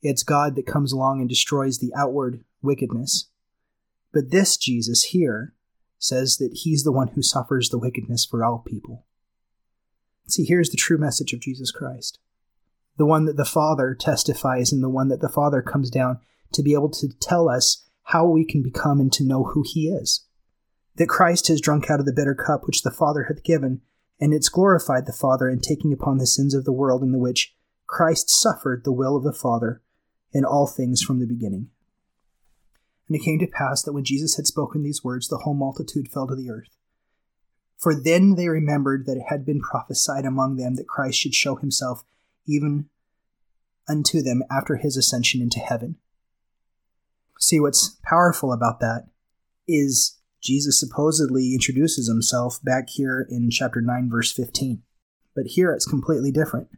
it's 0.00 0.22
God 0.22 0.54
that 0.56 0.66
comes 0.66 0.92
along 0.92 1.20
and 1.20 1.28
destroys 1.28 1.78
the 1.78 1.92
outward 1.96 2.44
wickedness. 2.62 3.28
But 4.12 4.30
this 4.30 4.56
Jesus 4.56 5.04
here 5.04 5.54
says 5.98 6.38
that 6.38 6.60
he's 6.62 6.84
the 6.84 6.92
one 6.92 7.08
who 7.08 7.22
suffers 7.22 7.68
the 7.68 7.78
wickedness 7.78 8.24
for 8.24 8.44
all 8.44 8.58
people. 8.66 9.04
See, 10.26 10.44
here's 10.44 10.70
the 10.70 10.76
true 10.76 10.98
message 10.98 11.32
of 11.32 11.40
Jesus 11.40 11.70
Christ 11.70 12.18
the 12.98 13.06
one 13.06 13.26
that 13.26 13.36
the 13.36 13.44
Father 13.44 13.94
testifies, 13.94 14.72
and 14.72 14.82
the 14.82 14.88
one 14.88 15.08
that 15.08 15.20
the 15.20 15.28
Father 15.28 15.62
comes 15.62 15.88
down 15.88 16.18
to 16.52 16.62
be 16.62 16.74
able 16.74 16.90
to 16.90 17.08
tell 17.20 17.48
us 17.48 17.84
how 18.02 18.26
we 18.26 18.44
can 18.44 18.62
become 18.62 18.98
and 19.00 19.12
to 19.12 19.24
know 19.24 19.44
who 19.44 19.62
He 19.64 19.88
is. 19.88 20.26
That 20.96 21.08
Christ 21.08 21.46
has 21.46 21.60
drunk 21.60 21.88
out 21.88 22.00
of 22.00 22.06
the 22.06 22.12
bitter 22.12 22.34
cup 22.34 22.66
which 22.66 22.82
the 22.82 22.90
Father 22.90 23.24
hath 23.28 23.44
given, 23.44 23.82
and 24.20 24.34
it's 24.34 24.48
glorified 24.48 25.06
the 25.06 25.12
Father 25.12 25.48
in 25.48 25.60
taking 25.60 25.92
upon 25.92 26.18
the 26.18 26.26
sins 26.26 26.54
of 26.54 26.64
the 26.64 26.72
world, 26.72 27.02
in 27.02 27.12
the 27.12 27.18
which 27.18 27.54
Christ 27.86 28.28
suffered 28.28 28.82
the 28.84 28.92
will 28.92 29.16
of 29.16 29.22
the 29.22 29.32
Father 29.32 29.80
in 30.32 30.44
all 30.44 30.66
things 30.66 31.00
from 31.00 31.20
the 31.20 31.26
beginning. 31.26 31.68
And 33.08 33.16
it 33.16 33.24
came 33.24 33.38
to 33.38 33.46
pass 33.46 33.82
that 33.82 33.92
when 33.92 34.04
Jesus 34.04 34.36
had 34.36 34.46
spoken 34.46 34.82
these 34.82 35.02
words, 35.02 35.28
the 35.28 35.38
whole 35.38 35.54
multitude 35.54 36.08
fell 36.08 36.26
to 36.26 36.36
the 36.36 36.50
earth. 36.50 36.76
For 37.78 37.94
then 37.94 38.34
they 38.34 38.48
remembered 38.48 39.06
that 39.06 39.16
it 39.16 39.26
had 39.28 39.46
been 39.46 39.60
prophesied 39.60 40.24
among 40.24 40.56
them 40.56 40.74
that 40.74 40.88
Christ 40.88 41.18
should 41.18 41.34
show 41.34 41.56
himself 41.56 42.04
even 42.46 42.88
unto 43.88 44.20
them 44.20 44.42
after 44.50 44.76
his 44.76 44.96
ascension 44.96 45.40
into 45.40 45.60
heaven. 45.60 45.96
See, 47.38 47.60
what's 47.60 47.96
powerful 48.04 48.52
about 48.52 48.80
that 48.80 49.06
is 49.66 50.18
Jesus 50.42 50.78
supposedly 50.78 51.54
introduces 51.54 52.08
himself 52.08 52.58
back 52.62 52.90
here 52.90 53.26
in 53.28 53.50
chapter 53.50 53.80
9, 53.80 54.10
verse 54.10 54.32
15. 54.32 54.82
But 55.34 55.46
here 55.46 55.72
it's 55.72 55.86
completely 55.86 56.32
different. 56.32 56.68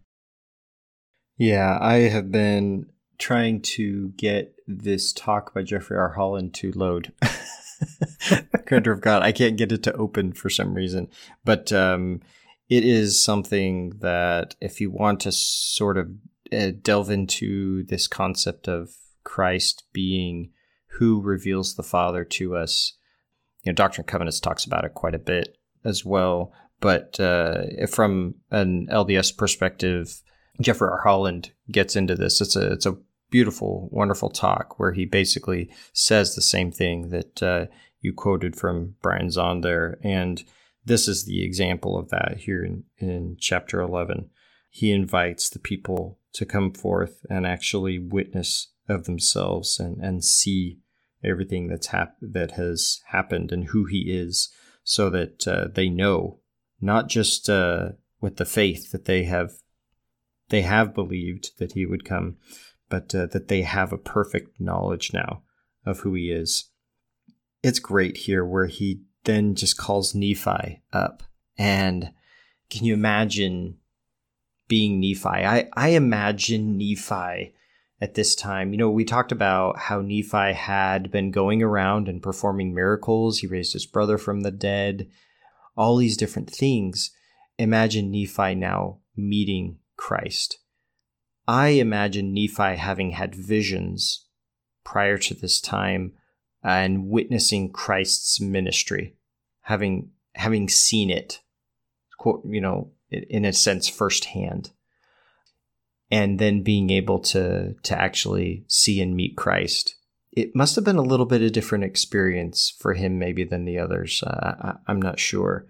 Yeah, 1.38 1.78
I 1.80 2.00
have 2.00 2.30
been 2.30 2.86
trying 3.18 3.62
to 3.62 4.10
get 4.16 4.54
this 4.78 5.12
talk 5.12 5.54
by 5.54 5.62
Jeffrey 5.62 5.96
R. 5.96 6.10
Holland 6.10 6.54
to 6.54 6.72
load. 6.72 7.12
Grandeur 8.66 8.92
of 8.92 9.00
God. 9.00 9.22
I 9.22 9.32
can't 9.32 9.56
get 9.56 9.72
it 9.72 9.82
to 9.84 9.92
open 9.94 10.32
for 10.32 10.50
some 10.50 10.74
reason. 10.74 11.08
But 11.44 11.72
um, 11.72 12.20
it 12.68 12.84
is 12.84 13.22
something 13.22 13.90
that 14.00 14.54
if 14.60 14.80
you 14.80 14.90
want 14.90 15.20
to 15.20 15.32
sort 15.32 15.98
of 15.98 16.10
uh, 16.52 16.70
delve 16.80 17.10
into 17.10 17.84
this 17.84 18.06
concept 18.06 18.68
of 18.68 18.90
Christ 19.24 19.84
being 19.92 20.50
who 20.98 21.20
reveals 21.20 21.74
the 21.74 21.82
Father 21.82 22.24
to 22.24 22.56
us, 22.56 22.94
you 23.62 23.72
know, 23.72 23.74
Doctrine 23.74 24.04
and 24.04 24.08
Covenants 24.08 24.40
talks 24.40 24.64
about 24.64 24.84
it 24.84 24.94
quite 24.94 25.14
a 25.14 25.18
bit 25.18 25.56
as 25.84 26.04
well. 26.04 26.52
But 26.80 27.20
uh, 27.20 27.86
from 27.88 28.36
an 28.50 28.86
LDS 28.90 29.36
perspective, 29.36 30.22
Jeffrey 30.60 30.88
R. 30.88 31.00
Holland 31.02 31.52
gets 31.70 31.96
into 31.96 32.14
this. 32.14 32.40
It's 32.40 32.56
a 32.56 32.72
it's 32.72 32.86
a 32.86 32.96
beautiful, 33.30 33.88
wonderful 33.92 34.30
talk 34.30 34.78
where 34.78 34.92
he 34.92 35.04
basically 35.04 35.70
says 35.92 36.34
the 36.34 36.42
same 36.42 36.70
thing 36.70 37.10
that 37.10 37.42
uh, 37.42 37.66
you 38.00 38.12
quoted 38.12 38.56
from 38.56 38.96
Brian 39.02 39.28
Zahnd 39.28 39.62
there. 39.62 39.98
And 40.02 40.42
this 40.84 41.08
is 41.08 41.24
the 41.24 41.44
example 41.44 41.98
of 41.98 42.08
that 42.10 42.38
here 42.38 42.64
in, 42.64 42.84
in 42.98 43.36
chapter 43.38 43.80
11. 43.80 44.30
He 44.70 44.92
invites 44.92 45.48
the 45.48 45.58
people 45.58 46.18
to 46.32 46.46
come 46.46 46.72
forth 46.72 47.24
and 47.28 47.46
actually 47.46 47.98
witness 47.98 48.68
of 48.88 49.04
themselves 49.04 49.78
and, 49.78 50.02
and 50.02 50.24
see 50.24 50.78
everything 51.22 51.68
that's 51.68 51.88
hap- 51.88 52.16
that 52.20 52.52
has 52.52 53.00
happened 53.08 53.52
and 53.52 53.68
who 53.68 53.84
he 53.84 54.10
is 54.10 54.48
so 54.82 55.10
that 55.10 55.46
uh, 55.46 55.66
they 55.72 55.88
know 55.88 56.38
not 56.80 57.08
just 57.08 57.50
uh, 57.50 57.90
with 58.20 58.36
the 58.36 58.44
faith 58.44 58.90
that 58.90 59.04
they 59.04 59.24
have 59.24 59.52
they 60.48 60.62
have 60.62 60.94
believed 60.94 61.58
that 61.58 61.72
he 61.72 61.86
would 61.86 62.04
come 62.04 62.36
but 62.90 63.14
uh, 63.14 63.26
that 63.26 63.48
they 63.48 63.62
have 63.62 63.92
a 63.92 63.98
perfect 63.98 64.60
knowledge 64.60 65.14
now 65.14 65.42
of 65.86 66.00
who 66.00 66.12
he 66.12 66.30
is. 66.30 66.64
It's 67.62 67.78
great 67.78 68.18
here 68.18 68.44
where 68.44 68.66
he 68.66 69.00
then 69.24 69.54
just 69.54 69.78
calls 69.78 70.14
Nephi 70.14 70.82
up. 70.92 71.22
And 71.56 72.12
can 72.68 72.84
you 72.84 72.92
imagine 72.92 73.78
being 74.68 75.00
Nephi? 75.00 75.28
I, 75.28 75.68
I 75.74 75.90
imagine 75.90 76.76
Nephi 76.76 77.54
at 78.00 78.14
this 78.14 78.34
time. 78.34 78.72
You 78.72 78.78
know, 78.78 78.90
we 78.90 79.04
talked 79.04 79.32
about 79.32 79.78
how 79.78 80.00
Nephi 80.00 80.52
had 80.52 81.10
been 81.10 81.30
going 81.30 81.62
around 81.62 82.08
and 82.08 82.22
performing 82.22 82.74
miracles. 82.74 83.38
He 83.38 83.46
raised 83.46 83.72
his 83.72 83.86
brother 83.86 84.18
from 84.18 84.40
the 84.40 84.50
dead, 84.50 85.08
all 85.76 85.96
these 85.96 86.16
different 86.16 86.50
things. 86.50 87.10
Imagine 87.58 88.10
Nephi 88.10 88.54
now 88.54 88.98
meeting 89.16 89.78
Christ 89.96 90.58
I 91.50 91.70
imagine 91.70 92.32
Nephi 92.32 92.76
having 92.76 93.10
had 93.10 93.34
visions 93.34 94.24
prior 94.84 95.18
to 95.18 95.34
this 95.34 95.60
time 95.60 96.12
and 96.62 97.08
witnessing 97.08 97.72
Christ's 97.72 98.40
ministry, 98.40 99.16
having 99.62 100.10
having 100.36 100.68
seen 100.68 101.10
it, 101.10 101.40
quote, 102.18 102.42
you 102.46 102.60
know, 102.60 102.92
in 103.10 103.44
a 103.44 103.52
sense 103.52 103.88
firsthand, 103.88 104.70
and 106.08 106.38
then 106.38 106.62
being 106.62 106.88
able 106.90 107.18
to 107.18 107.74
to 107.82 108.00
actually 108.00 108.64
see 108.68 109.00
and 109.00 109.16
meet 109.16 109.36
Christ. 109.36 109.96
It 110.30 110.54
must 110.54 110.76
have 110.76 110.84
been 110.84 110.98
a 110.98 111.02
little 111.02 111.26
bit 111.26 111.42
of 111.42 111.50
different 111.50 111.82
experience 111.82 112.72
for 112.78 112.94
him, 112.94 113.18
maybe 113.18 113.42
than 113.42 113.64
the 113.64 113.76
others. 113.76 114.22
Uh, 114.22 114.76
I, 114.86 114.92
am 114.92 115.02
not 115.02 115.18
sure. 115.18 115.66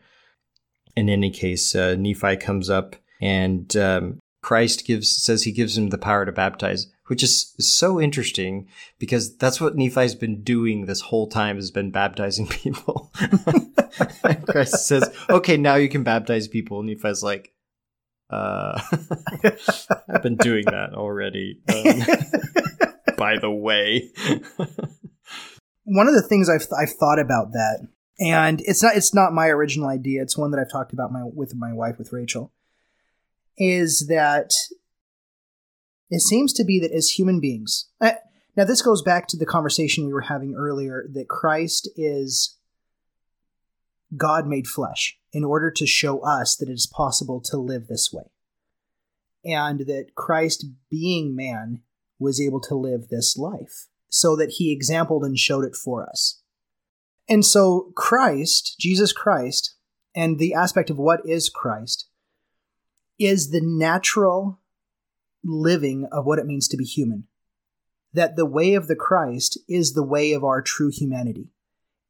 In 0.95 1.09
any 1.09 1.31
case, 1.31 1.75
uh, 1.75 1.97
Nephi 1.99 2.37
comes 2.37 2.69
up 2.69 2.97
and 3.23 3.75
um, 3.79 4.21
Christ 4.51 4.85
gives 4.85 5.23
says 5.23 5.45
he 5.45 5.53
gives 5.53 5.79
him 5.79 5.91
the 5.91 5.97
power 5.97 6.27
to 6.27 6.33
baptize, 6.33 6.89
which 7.07 7.23
is 7.23 7.55
so 7.61 8.01
interesting 8.01 8.67
because 8.99 9.37
that's 9.37 9.61
what 9.61 9.77
Nephi's 9.77 10.17
been 10.17 10.43
doing 10.43 10.87
this 10.87 11.03
whole 11.03 11.29
time 11.29 11.55
has 11.55 11.71
been 11.71 11.93
baptizing 11.93 12.47
people. 12.49 13.13
Christ 14.49 14.87
says, 14.89 15.09
"Okay, 15.29 15.57
now 15.57 15.77
you 15.77 15.89
can 15.89 16.03
baptize 16.03 16.49
people." 16.49 16.81
And 16.81 16.89
Nephi's 16.89 17.23
like, 17.23 17.53
uh, 18.29 18.81
I've 20.09 20.25
been 20.25 20.35
doing 20.35 20.65
that 20.65 20.95
already. 20.95 21.61
Um, 21.69 23.15
by 23.17 23.39
the 23.39 23.53
way, 23.53 24.11
one 25.85 26.09
of 26.09 26.15
the 26.15 26.27
things 26.29 26.49
I've 26.49 26.67
I've 26.77 26.97
thought 26.99 27.21
about 27.21 27.53
that, 27.53 27.87
and 28.19 28.61
it's 28.63 28.83
not 28.83 28.97
it's 28.97 29.15
not 29.15 29.33
my 29.33 29.47
original 29.47 29.89
idea. 29.89 30.23
It's 30.23 30.37
one 30.37 30.51
that 30.51 30.59
I've 30.59 30.73
talked 30.73 30.93
about 30.93 31.13
my 31.13 31.23
with 31.23 31.55
my 31.55 31.73
wife 31.73 31.99
with 31.99 32.13
Rachel 32.13 32.53
is 33.61 34.07
that 34.09 34.55
it 36.09 36.23
seems 36.23 36.53
to 36.55 36.65
be 36.65 36.81
that 36.81 36.93
as 36.93 37.11
human 37.11 37.39
beings, 37.39 37.89
now 38.01 38.65
this 38.65 38.83
goes 38.83 39.03
back 39.03 39.29
to 39.29 39.37
the 39.37 39.47
conversation 39.47 40.07
we 40.07 40.13
were 40.13 40.23
having 40.23 40.55
earlier 40.57 41.07
that 41.13 41.29
Christ 41.29 41.89
is 41.95 42.57
God 44.17 44.47
made 44.47 44.67
flesh 44.67 45.19
in 45.33 45.45
order 45.45 45.71
to 45.71 45.87
show 45.87 46.21
us 46.21 46.57
that 46.57 46.69
it 46.69 46.73
is 46.73 46.87
possible 46.87 47.41
to 47.43 47.59
live 47.59 47.87
this 47.87 48.11
way. 48.13 48.25
And 49.45 49.81
that 49.81 50.15
Christ, 50.17 50.67
being 50.91 51.37
man, 51.37 51.83
was 52.19 52.41
able 52.41 52.61
to 52.63 52.75
live 52.75 53.09
this 53.09 53.37
life 53.37 53.87
so 54.09 54.35
that 54.37 54.55
he 54.59 54.73
exampled 54.73 55.25
and 55.25 55.39
showed 55.39 55.65
it 55.65 55.77
for 55.77 56.07
us. 56.09 56.43
And 57.29 57.45
so, 57.45 57.93
Christ, 57.95 58.75
Jesus 58.79 59.13
Christ, 59.13 59.77
and 60.15 60.39
the 60.39 60.53
aspect 60.53 60.91
of 60.91 60.99
what 60.99 61.21
is 61.25 61.49
Christ 61.49 62.10
is 63.21 63.51
the 63.51 63.61
natural 63.63 64.61
living 65.45 66.09
of 66.11 66.25
what 66.25 66.39
it 66.39 66.47
means 66.47 66.67
to 66.69 66.77
be 66.77 66.85
human. 66.85 67.25
That 68.13 68.35
the 68.35 68.47
way 68.47 68.75
of 68.75 68.89
the 68.89 68.97
Christ 68.97 69.59
is 69.69 69.93
the 69.93 70.03
way 70.03 70.33
of 70.33 70.43
our 70.43 70.63
true 70.63 70.91
humanity. 70.93 71.51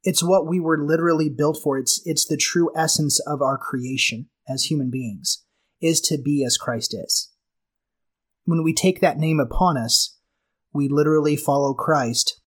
It's 0.02 0.22
what 0.22 0.46
we 0.46 0.60
were 0.60 0.82
literally 0.82 1.28
built 1.28 1.58
for. 1.62 1.76
It's 1.78 2.00
it's 2.06 2.24
the 2.26 2.38
true 2.38 2.70
essence 2.74 3.20
of 3.20 3.42
our 3.42 3.58
creation 3.58 4.28
as 4.48 4.64
human 4.64 4.90
beings 4.90 5.44
is 5.80 6.00
to 6.02 6.16
be 6.16 6.44
as 6.44 6.56
Christ 6.56 6.94
is. 6.94 7.30
When 8.44 8.62
we 8.62 8.72
take 8.72 9.00
that 9.00 9.18
name 9.18 9.40
upon 9.40 9.76
us, 9.76 10.16
we 10.72 10.88
literally 10.88 11.36
follow 11.36 11.74
Christ 11.74 12.40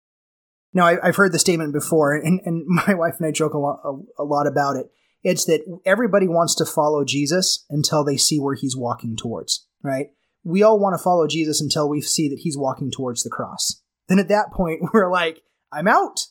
Now, 0.72 0.86
I, 0.86 1.06
have 1.06 1.16
heard 1.16 1.32
the 1.32 1.38
statement 1.38 1.72
before, 1.72 2.14
and, 2.14 2.40
and 2.44 2.64
my 2.86 2.94
wife 2.94 3.14
and 3.18 3.26
I 3.26 3.32
joke 3.32 3.54
a 3.54 3.58
lot, 3.58 3.80
a, 3.84 4.22
a 4.22 4.24
lot 4.24 4.46
about 4.46 4.76
it. 4.76 4.86
It's 5.22 5.44
that 5.44 5.62
everybody 5.86 6.26
wants 6.26 6.54
to 6.56 6.64
follow 6.64 7.04
Jesus 7.04 7.64
until 7.70 8.04
they 8.04 8.16
see 8.16 8.40
where 8.40 8.54
he's 8.54 8.76
walking 8.76 9.16
towards, 9.16 9.66
right? 9.82 10.08
We 10.44 10.62
all 10.62 10.80
want 10.80 10.98
to 10.98 11.02
follow 11.02 11.26
Jesus 11.28 11.60
until 11.60 11.88
we 11.88 12.00
see 12.00 12.28
that 12.28 12.40
he's 12.40 12.58
walking 12.58 12.90
towards 12.90 13.22
the 13.22 13.30
cross. 13.30 13.80
Then 14.08 14.18
at 14.18 14.28
that 14.28 14.50
point, 14.52 14.82
we're 14.92 15.10
like, 15.10 15.42
I'm 15.72 15.88
out. 15.88 16.26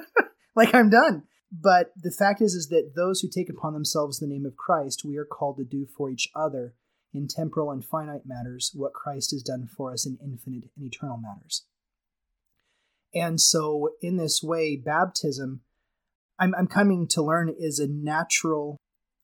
like 0.56 0.74
I'm 0.74 0.90
done. 0.90 1.24
But 1.52 1.92
the 1.96 2.10
fact 2.10 2.40
is, 2.40 2.54
is 2.54 2.68
that 2.68 2.92
those 2.96 3.20
who 3.20 3.28
take 3.28 3.50
upon 3.50 3.74
themselves 3.74 4.18
the 4.18 4.26
name 4.26 4.46
of 4.46 4.56
Christ, 4.56 5.02
we 5.04 5.16
are 5.18 5.26
called 5.26 5.58
to 5.58 5.64
do 5.64 5.86
for 5.96 6.10
each 6.10 6.28
other 6.34 6.74
in 7.12 7.28
temporal 7.28 7.70
and 7.70 7.84
finite 7.84 8.22
matters 8.24 8.70
what 8.74 8.94
Christ 8.94 9.32
has 9.32 9.42
done 9.42 9.68
for 9.76 9.92
us 9.92 10.06
in 10.06 10.18
infinite 10.22 10.70
and 10.76 10.86
eternal 10.86 11.18
matters. 11.18 11.66
And 13.14 13.38
so, 13.38 13.90
in 14.00 14.16
this 14.16 14.42
way, 14.42 14.76
baptism, 14.76 15.60
I'm, 16.38 16.54
I'm 16.54 16.66
coming 16.66 17.06
to 17.10 17.22
learn, 17.22 17.54
is 17.58 17.78
a 17.78 17.86
natural 17.88 18.78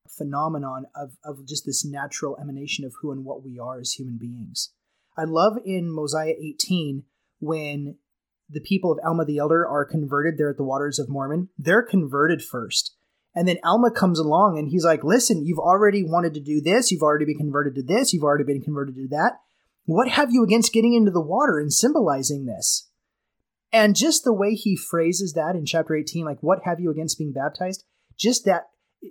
phenomenon 0.09 0.87
of, 0.95 1.13
of 1.25 1.47
just 1.47 1.67
this 1.67 1.85
natural 1.85 2.37
emanation 2.41 2.85
of 2.85 2.95
who 3.01 3.13
and 3.13 3.25
what 3.25 3.45
we 3.45 3.59
are 3.59 3.81
as 3.81 3.93
human 3.93 4.19
beings. 4.19 4.73
I 5.17 5.25
love 5.25 5.59
in 5.65 5.91
Mosiah 5.91 6.35
18 6.41 7.05
when 7.41 7.97
the 8.49 8.61
people 8.61 8.93
of 8.93 8.99
Alma 9.05 9.25
the 9.25 9.39
Elder 9.39 9.67
are 9.67 9.85
converted 9.85 10.39
there 10.39 10.51
at 10.51 10.57
the 10.57 10.65
Waters 10.65 10.99
of 10.99 11.09
Mormon. 11.09 11.49
They're 11.59 11.83
converted 11.83 12.43
first. 12.43 12.95
And 13.35 13.47
then 13.47 13.59
Alma 13.63 13.91
comes 13.91 14.19
along 14.19 14.59
and 14.59 14.69
he's 14.69 14.85
like, 14.85 15.05
listen, 15.05 15.45
you've 15.45 15.59
already 15.59 16.03
wanted 16.03 16.35
to 16.35 16.41
do 16.41 16.61
this. 16.61 16.91
You've 16.91 17.03
already 17.03 17.27
been 17.27 17.37
converted 17.37 17.75
to 17.77 17.83
this. 17.83 18.13
You've 18.13 18.25
already 18.25 18.45
been 18.45 18.63
converted 18.63 18.97
to 18.97 19.09
that. 19.09 19.41
What 19.85 20.09
have 20.09 20.33
you 20.33 20.43
against 20.43 20.73
getting 20.73 20.95
into 20.95 21.11
the 21.11 21.21
water 21.21 21.59
and 21.59 21.73
symbolizing 21.73 22.47
this? 22.47 22.88
And 23.73 23.95
just 23.95 24.25
the 24.25 24.33
way 24.33 24.55
he 24.55 24.77
phrases 24.77 25.35
that 25.35 25.55
in 25.55 25.67
chapter 25.67 25.95
18, 25.95 26.25
like, 26.25 26.43
what 26.43 26.61
have 26.65 26.81
you 26.81 26.91
against 26.91 27.19
being 27.19 27.33
baptized? 27.33 27.85
Just 28.17 28.45
that 28.47 28.69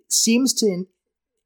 seems 0.07 0.53
to 0.55 0.85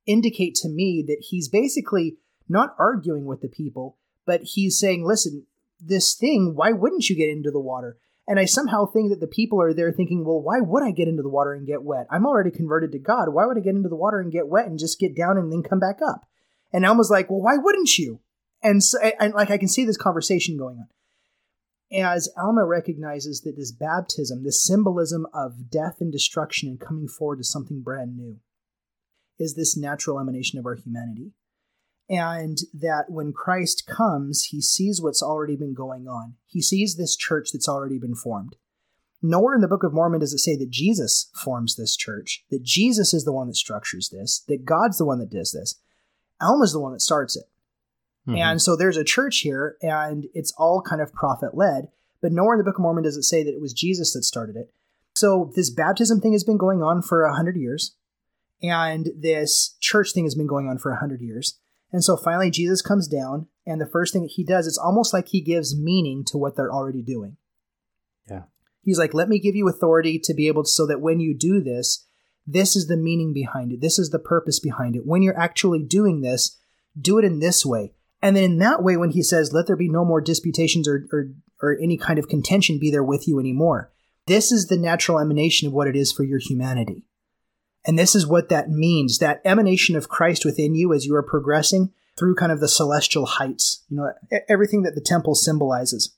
indicate 0.05 0.55
to 0.55 0.69
me 0.69 1.03
that 1.07 1.25
he's 1.29 1.49
basically 1.49 2.17
not 2.47 2.75
arguing 2.79 3.25
with 3.25 3.41
the 3.41 3.47
people, 3.47 3.97
but 4.25 4.41
he's 4.43 4.79
saying, 4.79 5.05
listen, 5.05 5.45
this 5.79 6.15
thing, 6.15 6.53
why 6.55 6.71
wouldn't 6.71 7.09
you 7.09 7.15
get 7.15 7.29
into 7.29 7.51
the 7.51 7.59
water? 7.59 7.97
And 8.27 8.39
I 8.39 8.45
somehow 8.45 8.85
think 8.85 9.09
that 9.09 9.19
the 9.19 9.27
people 9.27 9.61
are 9.61 9.73
there 9.73 9.91
thinking, 9.91 10.23
well, 10.23 10.41
why 10.41 10.59
would 10.59 10.83
I 10.83 10.91
get 10.91 11.07
into 11.07 11.23
the 11.23 11.29
water 11.29 11.53
and 11.53 11.67
get 11.67 11.83
wet? 11.83 12.07
I'm 12.09 12.25
already 12.25 12.51
converted 12.51 12.91
to 12.93 12.99
God. 12.99 13.29
Why 13.33 13.45
would 13.45 13.57
I 13.57 13.61
get 13.61 13.75
into 13.75 13.89
the 13.89 13.95
water 13.95 14.19
and 14.19 14.31
get 14.31 14.47
wet 14.47 14.67
and 14.67 14.79
just 14.79 14.99
get 14.99 15.15
down 15.15 15.37
and 15.37 15.51
then 15.51 15.63
come 15.63 15.79
back 15.79 15.99
up? 16.05 16.27
And 16.71 16.85
Alma's 16.85 17.09
like, 17.09 17.29
well, 17.29 17.41
why 17.41 17.57
wouldn't 17.57 17.97
you? 17.97 18.21
And, 18.63 18.83
so, 18.83 18.99
and 19.19 19.33
like 19.33 19.49
I 19.49 19.57
can 19.57 19.67
see 19.67 19.85
this 19.85 19.97
conversation 19.97 20.57
going 20.57 20.77
on. 20.77 20.87
As 21.93 22.29
Alma 22.37 22.65
recognizes 22.65 23.41
that 23.41 23.57
this 23.57 23.71
baptism, 23.71 24.43
this 24.43 24.63
symbolism 24.63 25.27
of 25.33 25.69
death 25.69 25.97
and 25.99 26.11
destruction 26.11 26.69
and 26.69 26.79
coming 26.79 27.07
forward 27.07 27.37
to 27.37 27.43
something 27.43 27.81
brand 27.81 28.15
new, 28.15 28.37
is 29.37 29.55
this 29.55 29.75
natural 29.75 30.19
emanation 30.19 30.57
of 30.59 30.65
our 30.65 30.75
humanity 30.75 31.33
and 32.11 32.57
that 32.73 33.05
when 33.07 33.31
Christ 33.31 33.87
comes, 33.87 34.47
he 34.49 34.61
sees 34.61 35.01
what's 35.01 35.23
already 35.23 35.55
been 35.55 35.73
going 35.73 36.09
on. 36.09 36.33
He 36.45 36.61
sees 36.61 36.97
this 36.97 37.15
church 37.15 37.51
that's 37.53 37.69
already 37.69 37.99
been 37.99 38.15
formed. 38.15 38.57
Nowhere 39.21 39.55
in 39.55 39.61
the 39.61 39.67
Book 39.69 39.83
of 39.83 39.93
Mormon 39.93 40.19
does 40.19 40.33
it 40.33 40.39
say 40.39 40.57
that 40.57 40.69
Jesus 40.69 41.29
forms 41.33 41.77
this 41.77 41.95
church, 41.95 42.43
that 42.51 42.63
Jesus 42.63 43.13
is 43.13 43.23
the 43.23 43.31
one 43.31 43.47
that 43.47 43.55
structures 43.55 44.09
this, 44.09 44.43
that 44.49 44.65
God's 44.65 44.97
the 44.97 45.05
one 45.05 45.19
that 45.19 45.29
does 45.29 45.53
this. 45.53 45.79
Alma's 46.41 46.73
the 46.73 46.81
one 46.81 46.91
that 46.91 46.99
starts 46.99 47.37
it. 47.37 47.45
Mm-hmm. 48.27 48.37
And 48.37 48.61
so 48.61 48.75
there's 48.75 48.97
a 48.97 49.03
church 49.03 49.39
here, 49.39 49.77
and 49.81 50.27
it's 50.33 50.53
all 50.57 50.81
kind 50.81 51.01
of 51.01 51.13
prophet 51.13 51.55
led, 51.55 51.87
but 52.21 52.31
nowhere 52.31 52.53
in 52.53 52.59
the 52.59 52.63
Book 52.63 52.77
of 52.77 52.81
Mormon 52.81 53.03
does 53.03 53.17
it 53.17 53.23
say 53.23 53.43
that 53.43 53.53
it 53.53 53.61
was 53.61 53.73
Jesus 53.73 54.13
that 54.13 54.23
started 54.23 54.55
it. 54.55 54.71
So 55.15 55.51
this 55.55 55.69
baptism 55.69 56.21
thing 56.21 56.33
has 56.33 56.43
been 56.43 56.57
going 56.57 56.83
on 56.83 57.01
for 57.01 57.23
a 57.23 57.35
hundred 57.35 57.57
years, 57.57 57.95
and 58.61 59.09
this 59.19 59.75
church 59.79 60.13
thing 60.13 60.25
has 60.25 60.35
been 60.35 60.47
going 60.47 60.67
on 60.67 60.77
for 60.77 60.91
a 60.91 60.99
hundred 60.99 61.21
years. 61.21 61.59
And 61.91 62.03
so 62.03 62.15
finally, 62.15 62.51
Jesus 62.51 62.81
comes 62.81 63.07
down, 63.07 63.47
and 63.65 63.81
the 63.81 63.89
first 63.91 64.13
thing 64.13 64.21
that 64.21 64.33
he 64.35 64.45
does, 64.45 64.67
it's 64.67 64.77
almost 64.77 65.13
like 65.13 65.27
he 65.27 65.41
gives 65.41 65.77
meaning 65.77 66.23
to 66.27 66.37
what 66.37 66.55
they're 66.55 66.71
already 66.71 67.01
doing. 67.01 67.37
Yeah. 68.29 68.43
He's 68.83 68.99
like, 68.99 69.13
let 69.13 69.29
me 69.29 69.39
give 69.39 69.55
you 69.55 69.67
authority 69.67 70.19
to 70.23 70.33
be 70.33 70.47
able 70.47 70.63
to, 70.63 70.69
so 70.69 70.85
that 70.87 71.01
when 71.01 71.19
you 71.19 71.37
do 71.37 71.61
this, 71.61 72.05
this 72.47 72.75
is 72.75 72.87
the 72.87 72.97
meaning 72.97 73.33
behind 73.33 73.71
it. 73.71 73.81
This 73.81 73.99
is 73.99 74.09
the 74.09 74.19
purpose 74.19 74.59
behind 74.59 74.95
it. 74.95 75.05
When 75.05 75.21
you're 75.21 75.39
actually 75.39 75.83
doing 75.83 76.21
this, 76.21 76.57
do 76.99 77.17
it 77.17 77.25
in 77.25 77.39
this 77.39 77.65
way. 77.65 77.93
And 78.21 78.35
then 78.35 78.43
in 78.43 78.57
that 78.59 78.83
way, 78.83 78.97
when 78.97 79.11
he 79.11 79.23
says, 79.23 79.53
let 79.53 79.67
there 79.67 79.75
be 79.75 79.89
no 79.89 80.05
more 80.05 80.21
disputations 80.21 80.87
or, 80.87 81.07
or, 81.11 81.29
or 81.61 81.77
any 81.81 81.97
kind 81.97 82.19
of 82.19 82.27
contention 82.27 82.77
be 82.79 82.91
there 82.91 83.03
with 83.03 83.27
you 83.27 83.39
anymore, 83.39 83.91
this 84.27 84.51
is 84.51 84.67
the 84.67 84.77
natural 84.77 85.19
emanation 85.19 85.67
of 85.67 85.73
what 85.73 85.87
it 85.87 85.95
is 85.95 86.11
for 86.11 86.23
your 86.23 86.39
humanity. 86.39 87.03
And 87.85 87.97
this 87.97 88.15
is 88.15 88.27
what 88.27 88.49
that 88.49 88.69
means 88.69 89.17
that 89.17 89.41
emanation 89.43 89.95
of 89.95 90.09
Christ 90.09 90.45
within 90.45 90.75
you 90.75 90.93
as 90.93 91.05
you 91.05 91.15
are 91.15 91.23
progressing 91.23 91.91
through 92.17 92.35
kind 92.35 92.51
of 92.51 92.59
the 92.59 92.67
celestial 92.67 93.25
heights, 93.25 93.83
you 93.89 93.97
know, 93.97 94.13
everything 94.47 94.83
that 94.83 94.93
the 94.93 95.01
temple 95.01 95.33
symbolizes, 95.33 96.13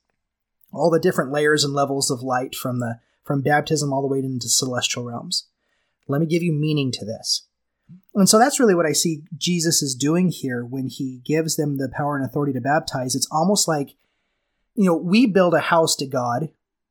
all 0.73 0.89
the 0.89 0.99
different 0.99 1.31
layers 1.31 1.63
and 1.63 1.73
levels 1.73 2.11
of 2.11 2.21
light 2.21 2.55
from 2.55 2.79
the 2.79 2.99
from 3.23 3.41
baptism 3.41 3.93
all 3.93 4.01
the 4.01 4.07
way 4.07 4.19
into 4.19 4.49
celestial 4.49 5.05
realms. 5.05 5.45
Let 6.09 6.19
me 6.19 6.27
give 6.27 6.43
you 6.43 6.51
meaning 6.51 6.91
to 6.91 7.05
this. 7.05 7.43
And 8.15 8.29
so 8.29 8.37
that's 8.37 8.59
really 8.59 8.75
what 8.75 8.85
I 8.85 8.93
see 8.93 9.23
Jesus 9.37 9.81
is 9.81 9.95
doing 9.95 10.29
here 10.29 10.63
when 10.63 10.87
he 10.87 11.21
gives 11.25 11.55
them 11.55 11.77
the 11.77 11.89
power 11.89 12.15
and 12.15 12.25
authority 12.25 12.53
to 12.53 12.61
baptize. 12.61 13.15
It's 13.15 13.27
almost 13.31 13.67
like, 13.67 13.95
you 14.75 14.85
know, 14.85 14.95
we 14.95 15.25
build 15.25 15.53
a 15.53 15.59
house 15.59 15.95
to 15.97 16.07
God 16.07 16.49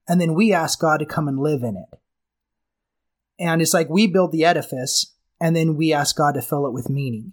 and 0.08 0.20
then 0.20 0.34
we 0.34 0.52
ask 0.52 0.80
God 0.80 0.98
to 0.98 1.06
come 1.06 1.28
and 1.28 1.38
live 1.38 1.62
in 1.62 1.76
it. 1.76 1.98
And 3.38 3.62
it's 3.62 3.74
like 3.74 3.88
we 3.88 4.06
build 4.06 4.32
the 4.32 4.44
edifice 4.44 5.14
and 5.40 5.54
then 5.54 5.76
we 5.76 5.92
ask 5.92 6.16
God 6.16 6.34
to 6.34 6.42
fill 6.42 6.66
it 6.66 6.72
with 6.72 6.90
meaning 6.90 7.32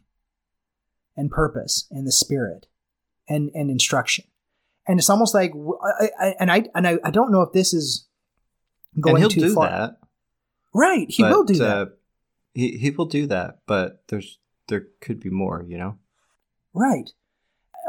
and 1.17 1.29
purpose 1.29 1.87
and 1.91 2.05
the 2.07 2.11
spirit 2.11 2.67
and, 3.27 3.51
and 3.53 3.69
instruction. 3.69 4.25
And 4.87 4.99
it's 4.99 5.09
almost 5.09 5.33
like, 5.33 5.51
I, 6.01 6.09
I, 6.19 6.35
and 6.39 6.51
I 6.51 6.63
and 6.73 6.87
I, 6.87 6.97
I 7.03 7.11
don't 7.11 7.31
know 7.31 7.41
if 7.41 7.53
this 7.53 7.73
is 7.73 8.07
going 8.99 9.17
and 9.17 9.23
he'll 9.23 9.29
too 9.29 9.49
do 9.49 9.53
far. 9.53 9.69
That, 9.69 9.97
right, 10.73 11.05
he 11.09 11.21
but, 11.21 11.31
will 11.31 11.43
do 11.43 11.55
that. 11.55 11.77
Uh, 11.77 11.85
he 12.53 12.77
he 12.77 12.89
will 12.91 13.05
do 13.05 13.27
that, 13.27 13.59
but 13.65 14.03
there's 14.07 14.39
there 14.67 14.87
could 15.01 15.19
be 15.19 15.29
more, 15.29 15.65
you 15.67 15.77
know. 15.77 15.97
Right. 16.73 17.09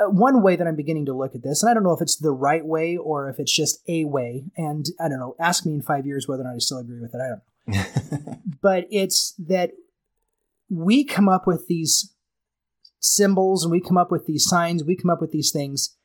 Uh, 0.01 0.09
one 0.11 0.43
way 0.43 0.57
that 0.57 0.67
I'm 0.67 0.77
beginning 0.77 1.07
to 1.07 1.13
look 1.13 1.35
at 1.35 1.43
this, 1.43 1.63
and 1.63 1.71
I 1.71 1.75
don't 1.75 1.83
know 1.83 1.93
if 1.93 2.01
it's 2.01 2.17
the 2.17 2.33
right 2.33 2.65
way 2.65 2.97
or 2.97 3.29
if 3.29 3.39
it's 3.39 3.55
just 3.55 3.81
a 3.89 4.05
way, 4.05 4.45
and 4.57 4.87
I 5.01 5.09
don't 5.09 5.19
know. 5.19 5.37
Ask 5.39 5.67
me 5.67 5.75
in 5.75 5.83
five 5.83 6.07
years 6.07 6.27
whether 6.27 6.43
or 6.43 6.47
not 6.47 6.55
I 6.55 6.59
still 6.59 6.79
agree 6.79 7.01
with 7.01 7.15
it. 7.15 7.21
I 7.21 7.29
don't. 7.29 7.43
Know. 7.67 8.41
but 8.63 8.87
it's 8.91 9.35
that 9.39 9.73
we 10.69 11.05
come 11.05 11.29
up 11.29 11.47
with 11.47 11.67
these 11.67 12.15
symbols 13.01 13.65
and 13.65 13.73
we 13.73 13.81
come 13.81 13.99
up 13.99 14.11
with 14.11 14.27
these 14.27 14.45
signs, 14.45 14.85
we 14.85 14.97
come 14.97 15.11
up 15.11 15.21
with 15.21 15.33
these 15.33 15.51
things, 15.51 15.97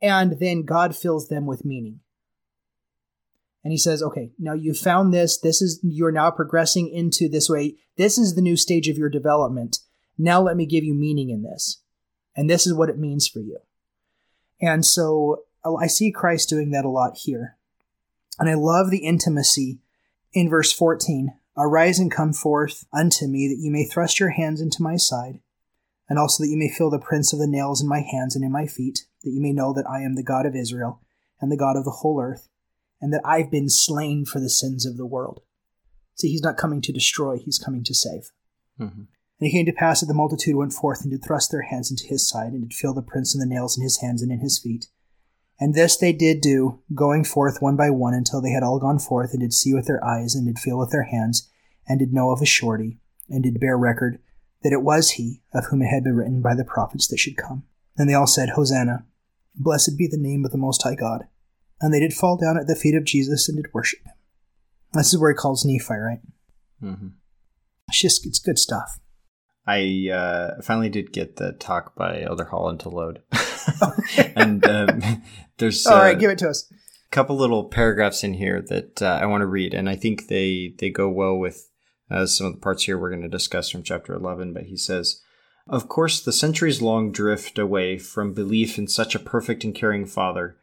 and 0.00 0.38
then 0.38 0.62
God 0.62 0.96
fills 0.96 1.28
them 1.28 1.46
with 1.46 1.64
meaning. 1.64 2.00
And 3.64 3.72
he 3.72 3.78
says, 3.78 4.02
okay, 4.02 4.32
now 4.38 4.54
you 4.54 4.74
found 4.74 5.14
this. 5.14 5.38
This 5.38 5.62
is, 5.62 5.78
you're 5.82 6.12
now 6.12 6.30
progressing 6.30 6.88
into 6.88 7.28
this 7.28 7.48
way. 7.48 7.76
This 7.96 8.18
is 8.18 8.34
the 8.34 8.42
new 8.42 8.56
stage 8.56 8.88
of 8.88 8.98
your 8.98 9.08
development. 9.08 9.78
Now 10.18 10.40
let 10.40 10.56
me 10.56 10.66
give 10.66 10.84
you 10.84 10.94
meaning 10.94 11.30
in 11.30 11.42
this. 11.42 11.80
And 12.36 12.50
this 12.50 12.66
is 12.66 12.74
what 12.74 12.88
it 12.88 12.98
means 12.98 13.28
for 13.28 13.40
you. 13.40 13.58
And 14.60 14.84
so 14.84 15.44
uh, 15.64 15.74
I 15.74 15.86
see 15.86 16.10
Christ 16.10 16.48
doing 16.48 16.70
that 16.70 16.84
a 16.84 16.90
lot 16.90 17.16
here. 17.16 17.56
And 18.38 18.48
I 18.48 18.54
love 18.54 18.90
the 18.90 19.04
intimacy 19.04 19.78
in 20.32 20.48
verse 20.48 20.72
14, 20.72 21.34
Arise 21.56 21.98
and 21.98 22.10
come 22.10 22.32
forth 22.32 22.86
unto 22.92 23.26
me, 23.26 23.46
that 23.48 23.60
you 23.60 23.70
may 23.70 23.84
thrust 23.84 24.18
your 24.18 24.30
hands 24.30 24.60
into 24.60 24.82
my 24.82 24.96
side, 24.96 25.40
and 26.08 26.18
also 26.18 26.42
that 26.42 26.48
you 26.48 26.56
may 26.56 26.70
feel 26.70 26.88
the 26.88 26.98
prints 26.98 27.32
of 27.32 27.38
the 27.38 27.46
nails 27.46 27.82
in 27.82 27.88
my 27.88 28.00
hands 28.00 28.34
and 28.34 28.44
in 28.44 28.50
my 28.50 28.66
feet, 28.66 29.00
that 29.22 29.30
you 29.30 29.40
may 29.40 29.52
know 29.52 29.74
that 29.74 29.88
I 29.88 30.00
am 30.00 30.14
the 30.14 30.22
God 30.22 30.46
of 30.46 30.56
Israel, 30.56 31.02
and 31.40 31.52
the 31.52 31.58
God 31.58 31.76
of 31.76 31.84
the 31.84 31.90
whole 31.90 32.20
earth, 32.20 32.48
and 33.02 33.12
that 33.12 33.20
I've 33.22 33.50
been 33.50 33.68
slain 33.68 34.24
for 34.24 34.40
the 34.40 34.48
sins 34.48 34.86
of 34.86 34.96
the 34.96 35.06
world. 35.06 35.42
See, 36.14 36.30
he's 36.30 36.42
not 36.42 36.56
coming 36.56 36.80
to 36.82 36.92
destroy, 36.92 37.36
he's 37.36 37.58
coming 37.58 37.84
to 37.84 37.94
save. 37.94 38.30
Mm-hmm. 38.80 39.02
And 39.40 39.48
it 39.48 39.50
came 39.50 39.66
to 39.66 39.72
pass 39.72 40.00
that 40.00 40.06
the 40.06 40.14
multitude 40.14 40.56
went 40.56 40.72
forth 40.72 41.02
and 41.02 41.10
did 41.10 41.22
thrust 41.22 41.50
their 41.50 41.62
hands 41.62 41.90
into 41.90 42.06
his 42.06 42.26
side, 42.26 42.52
and 42.52 42.62
did 42.62 42.74
feel 42.74 42.94
the 42.94 43.02
prints 43.02 43.34
and 43.34 43.42
the 43.42 43.54
nails 43.54 43.76
in 43.76 43.82
his 43.82 44.00
hands 44.00 44.22
and 44.22 44.32
in 44.32 44.38
his 44.38 44.58
feet, 44.58 44.86
and 45.62 45.74
this 45.74 45.96
they 45.96 46.12
did 46.12 46.40
do, 46.40 46.80
going 46.92 47.22
forth 47.22 47.62
one 47.62 47.76
by 47.76 47.88
one 47.88 48.14
until 48.14 48.40
they 48.40 48.50
had 48.50 48.64
all 48.64 48.80
gone 48.80 48.98
forth, 48.98 49.30
and 49.32 49.40
did 49.42 49.52
see 49.52 49.72
with 49.72 49.86
their 49.86 50.04
eyes, 50.04 50.34
and 50.34 50.44
did 50.44 50.58
feel 50.58 50.76
with 50.76 50.90
their 50.90 51.04
hands, 51.04 51.48
and 51.86 52.00
did 52.00 52.12
know 52.12 52.30
of 52.30 52.42
a 52.42 52.44
surety, 52.44 52.98
and 53.28 53.44
did 53.44 53.60
bear 53.60 53.78
record 53.78 54.18
that 54.64 54.72
it 54.72 54.82
was 54.82 55.12
he 55.12 55.40
of 55.54 55.66
whom 55.66 55.82
it 55.82 55.86
had 55.86 56.02
been 56.02 56.16
written 56.16 56.42
by 56.42 56.56
the 56.56 56.64
prophets 56.64 57.06
that 57.06 57.18
should 57.18 57.36
come. 57.36 57.62
And 57.96 58.08
they 58.10 58.14
all 58.14 58.26
said, 58.26 58.50
Hosanna, 58.50 59.04
blessed 59.54 59.96
be 59.96 60.08
the 60.08 60.18
name 60.18 60.44
of 60.44 60.50
the 60.50 60.58
Most 60.58 60.82
High 60.82 60.96
God. 60.96 61.28
And 61.82 61.92
they 61.92 62.00
did 62.00 62.14
fall 62.14 62.38
down 62.38 62.56
at 62.56 62.66
the 62.66 62.76
feet 62.76 62.94
of 62.94 63.04
Jesus 63.04 63.48
and 63.48 63.56
did 63.56 63.74
worship 63.74 64.00
him. 64.06 64.14
This 64.94 65.12
is 65.12 65.18
where 65.18 65.30
he 65.30 65.36
calls 65.36 65.64
Nephi, 65.64 65.94
right? 65.94 66.20
Mm-hmm. 66.82 67.08
It's 67.88 68.00
just, 68.00 68.24
it's 68.26 68.38
good 68.38 68.58
stuff. 68.58 69.00
I 69.66 70.08
uh, 70.12 70.62
finally 70.62 70.88
did 70.88 71.12
get 71.12 71.36
the 71.36 71.52
talk 71.52 71.94
by 71.94 72.22
Elder 72.22 72.44
Holland 72.44 72.80
to 72.80 72.88
load. 72.88 73.22
and 74.36 74.66
um, 74.66 75.02
there's 75.58 75.86
all 75.86 75.98
right, 75.98 76.16
uh, 76.16 76.18
give 76.18 76.30
it 76.30 76.38
to 76.38 76.48
us. 76.48 76.70
A 76.72 77.10
couple 77.10 77.36
little 77.36 77.64
paragraphs 77.64 78.24
in 78.24 78.34
here 78.34 78.62
that 78.68 79.02
uh, 79.02 79.18
I 79.20 79.26
want 79.26 79.42
to 79.42 79.46
read, 79.46 79.74
and 79.74 79.88
I 79.88 79.96
think 79.96 80.28
they 80.28 80.74
they 80.78 80.90
go 80.90 81.08
well 81.08 81.36
with 81.36 81.68
uh, 82.10 82.26
some 82.26 82.46
of 82.46 82.54
the 82.54 82.60
parts 82.60 82.84
here 82.84 82.98
we're 82.98 83.10
going 83.10 83.22
to 83.22 83.28
discuss 83.28 83.68
from 83.68 83.82
chapter 83.82 84.14
11. 84.14 84.52
But 84.52 84.64
he 84.64 84.76
says, 84.76 85.20
Of 85.68 85.88
course, 85.88 86.20
the 86.20 86.32
centuries 86.32 86.82
long 86.82 87.12
drift 87.12 87.58
away 87.58 87.98
from 87.98 88.34
belief 88.34 88.78
in 88.78 88.88
such 88.88 89.14
a 89.14 89.20
perfect 89.20 89.64
and 89.64 89.74
caring 89.74 90.06
Father 90.06 90.56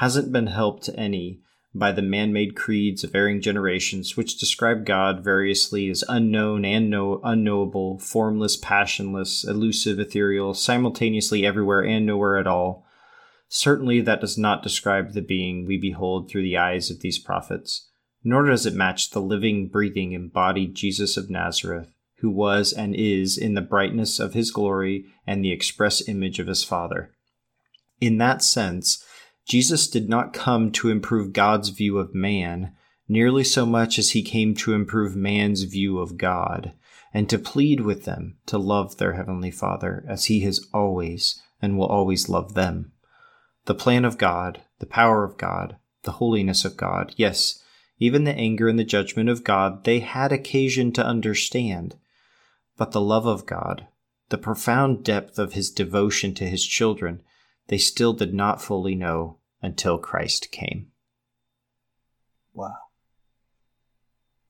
hasn't 0.00 0.32
been 0.32 0.46
helped 0.46 0.88
any 0.94 1.38
by 1.74 1.92
the 1.92 2.00
man 2.00 2.32
made 2.32 2.56
creeds 2.56 3.04
of 3.04 3.14
erring 3.14 3.38
generations, 3.38 4.16
which 4.16 4.38
describe 4.38 4.86
God 4.86 5.22
variously 5.22 5.90
as 5.90 6.02
unknown 6.08 6.64
and 6.64 6.88
know- 6.88 7.20
unknowable, 7.22 7.98
formless, 7.98 8.56
passionless, 8.56 9.44
elusive, 9.44 10.00
ethereal, 10.00 10.54
simultaneously 10.54 11.44
everywhere 11.44 11.84
and 11.84 12.06
nowhere 12.06 12.38
at 12.38 12.46
all. 12.46 12.86
Certainly, 13.50 14.00
that 14.00 14.22
does 14.22 14.38
not 14.38 14.62
describe 14.62 15.12
the 15.12 15.20
being 15.20 15.66
we 15.66 15.76
behold 15.76 16.30
through 16.30 16.44
the 16.44 16.56
eyes 16.56 16.90
of 16.90 17.00
these 17.00 17.18
prophets, 17.18 17.90
nor 18.24 18.46
does 18.46 18.64
it 18.64 18.72
match 18.72 19.10
the 19.10 19.20
living, 19.20 19.68
breathing, 19.68 20.12
embodied 20.12 20.74
Jesus 20.74 21.18
of 21.18 21.28
Nazareth, 21.28 21.92
who 22.20 22.30
was 22.30 22.72
and 22.72 22.94
is 22.94 23.36
in 23.36 23.52
the 23.52 23.60
brightness 23.60 24.18
of 24.18 24.32
his 24.32 24.50
glory 24.50 25.04
and 25.26 25.44
the 25.44 25.52
express 25.52 26.08
image 26.08 26.38
of 26.38 26.46
his 26.46 26.64
Father. 26.64 27.10
In 28.00 28.16
that 28.16 28.42
sense, 28.42 29.04
Jesus 29.50 29.88
did 29.88 30.08
not 30.08 30.32
come 30.32 30.70
to 30.70 30.90
improve 30.90 31.32
God's 31.32 31.70
view 31.70 31.98
of 31.98 32.14
man 32.14 32.72
nearly 33.08 33.42
so 33.42 33.66
much 33.66 33.98
as 33.98 34.10
he 34.10 34.22
came 34.22 34.54
to 34.54 34.74
improve 34.74 35.16
man's 35.16 35.64
view 35.64 35.98
of 35.98 36.16
God 36.16 36.72
and 37.12 37.28
to 37.28 37.36
plead 37.36 37.80
with 37.80 38.04
them 38.04 38.36
to 38.46 38.58
love 38.58 38.98
their 38.98 39.14
Heavenly 39.14 39.50
Father 39.50 40.04
as 40.06 40.26
he 40.26 40.42
has 40.42 40.68
always 40.72 41.42
and 41.60 41.76
will 41.76 41.88
always 41.88 42.28
love 42.28 42.54
them. 42.54 42.92
The 43.64 43.74
plan 43.74 44.04
of 44.04 44.18
God, 44.18 44.62
the 44.78 44.86
power 44.86 45.24
of 45.24 45.36
God, 45.36 45.78
the 46.04 46.12
holiness 46.12 46.64
of 46.64 46.76
God, 46.76 47.12
yes, 47.16 47.60
even 47.98 48.22
the 48.22 48.36
anger 48.36 48.68
and 48.68 48.78
the 48.78 48.84
judgment 48.84 49.28
of 49.28 49.42
God, 49.42 49.82
they 49.82 49.98
had 49.98 50.30
occasion 50.30 50.92
to 50.92 51.04
understand. 51.04 51.96
But 52.76 52.92
the 52.92 53.00
love 53.00 53.26
of 53.26 53.46
God, 53.46 53.88
the 54.28 54.38
profound 54.38 55.02
depth 55.02 55.40
of 55.40 55.54
his 55.54 55.72
devotion 55.72 56.34
to 56.34 56.46
his 56.46 56.64
children, 56.64 57.20
they 57.66 57.78
still 57.78 58.12
did 58.12 58.32
not 58.32 58.62
fully 58.62 58.94
know 58.94 59.38
until 59.62 59.98
Christ 59.98 60.50
came. 60.50 60.88
Wow. 62.54 62.76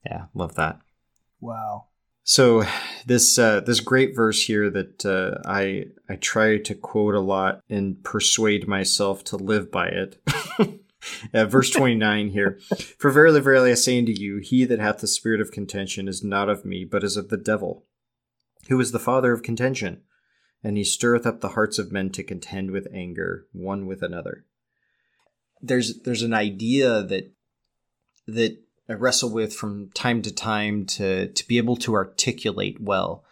Yeah, 0.05 0.25
love 0.33 0.55
that. 0.55 0.79
Wow. 1.39 1.87
So 2.23 2.63
this 3.05 3.37
uh, 3.37 3.61
this 3.61 3.79
great 3.79 4.15
verse 4.15 4.43
here 4.43 4.69
that 4.69 5.05
uh, 5.05 5.41
I 5.49 5.85
I 6.07 6.15
try 6.15 6.57
to 6.57 6.75
quote 6.75 7.15
a 7.15 7.19
lot 7.19 7.61
and 7.69 8.03
persuade 8.03 8.67
myself 8.67 9.23
to 9.25 9.37
live 9.37 9.71
by 9.71 9.87
it. 9.87 10.21
uh, 11.33 11.45
verse 11.45 11.71
twenty 11.71 11.95
nine 11.95 12.29
here. 12.29 12.59
For 12.99 13.09
verily, 13.11 13.39
verily, 13.39 13.71
I 13.71 13.75
say 13.75 13.97
unto 13.97 14.11
you, 14.11 14.37
he 14.37 14.65
that 14.65 14.79
hath 14.79 14.99
the 14.99 15.07
spirit 15.07 15.41
of 15.41 15.51
contention 15.51 16.07
is 16.07 16.23
not 16.23 16.47
of 16.47 16.63
me, 16.63 16.85
but 16.85 17.03
is 17.03 17.17
of 17.17 17.29
the 17.29 17.37
devil, 17.37 17.85
who 18.69 18.79
is 18.79 18.91
the 18.91 18.99
father 18.99 19.33
of 19.33 19.43
contention, 19.43 20.01
and 20.63 20.77
he 20.77 20.83
stirreth 20.83 21.25
up 21.25 21.41
the 21.41 21.49
hearts 21.49 21.79
of 21.79 21.91
men 21.91 22.11
to 22.11 22.23
contend 22.23 22.69
with 22.69 22.87
anger 22.93 23.47
one 23.51 23.87
with 23.87 24.03
another. 24.03 24.45
There's 25.61 25.99
there's 26.01 26.23
an 26.23 26.33
idea 26.33 27.03
that 27.03 27.31
that 28.27 28.57
I 28.89 28.93
wrestle 28.93 29.31
with 29.31 29.53
from 29.53 29.89
time 29.93 30.21
to 30.23 30.33
time 30.33 30.85
to 30.97 31.27
to 31.27 31.47
be 31.47 31.57
able 31.57 31.77
to 31.77 31.93
articulate 31.93 32.81
well, 32.81 33.23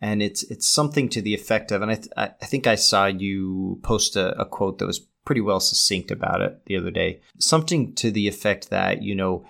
and 0.00 0.22
it's 0.22 0.42
it's 0.44 0.68
something 0.68 1.08
to 1.10 1.22
the 1.22 1.34
effect 1.34 1.72
of, 1.72 1.82
and 1.82 1.90
I 1.90 1.94
th- 1.94 2.12
I 2.16 2.46
think 2.46 2.66
I 2.66 2.74
saw 2.74 3.06
you 3.06 3.80
post 3.82 4.16
a, 4.16 4.38
a 4.40 4.44
quote 4.44 4.78
that 4.78 4.86
was 4.86 5.06
pretty 5.24 5.40
well 5.40 5.60
succinct 5.60 6.10
about 6.10 6.40
it 6.40 6.64
the 6.66 6.76
other 6.76 6.90
day. 6.90 7.20
Something 7.38 7.94
to 7.96 8.10
the 8.10 8.28
effect 8.28 8.70
that 8.70 9.02
you 9.02 9.14
know 9.14 9.44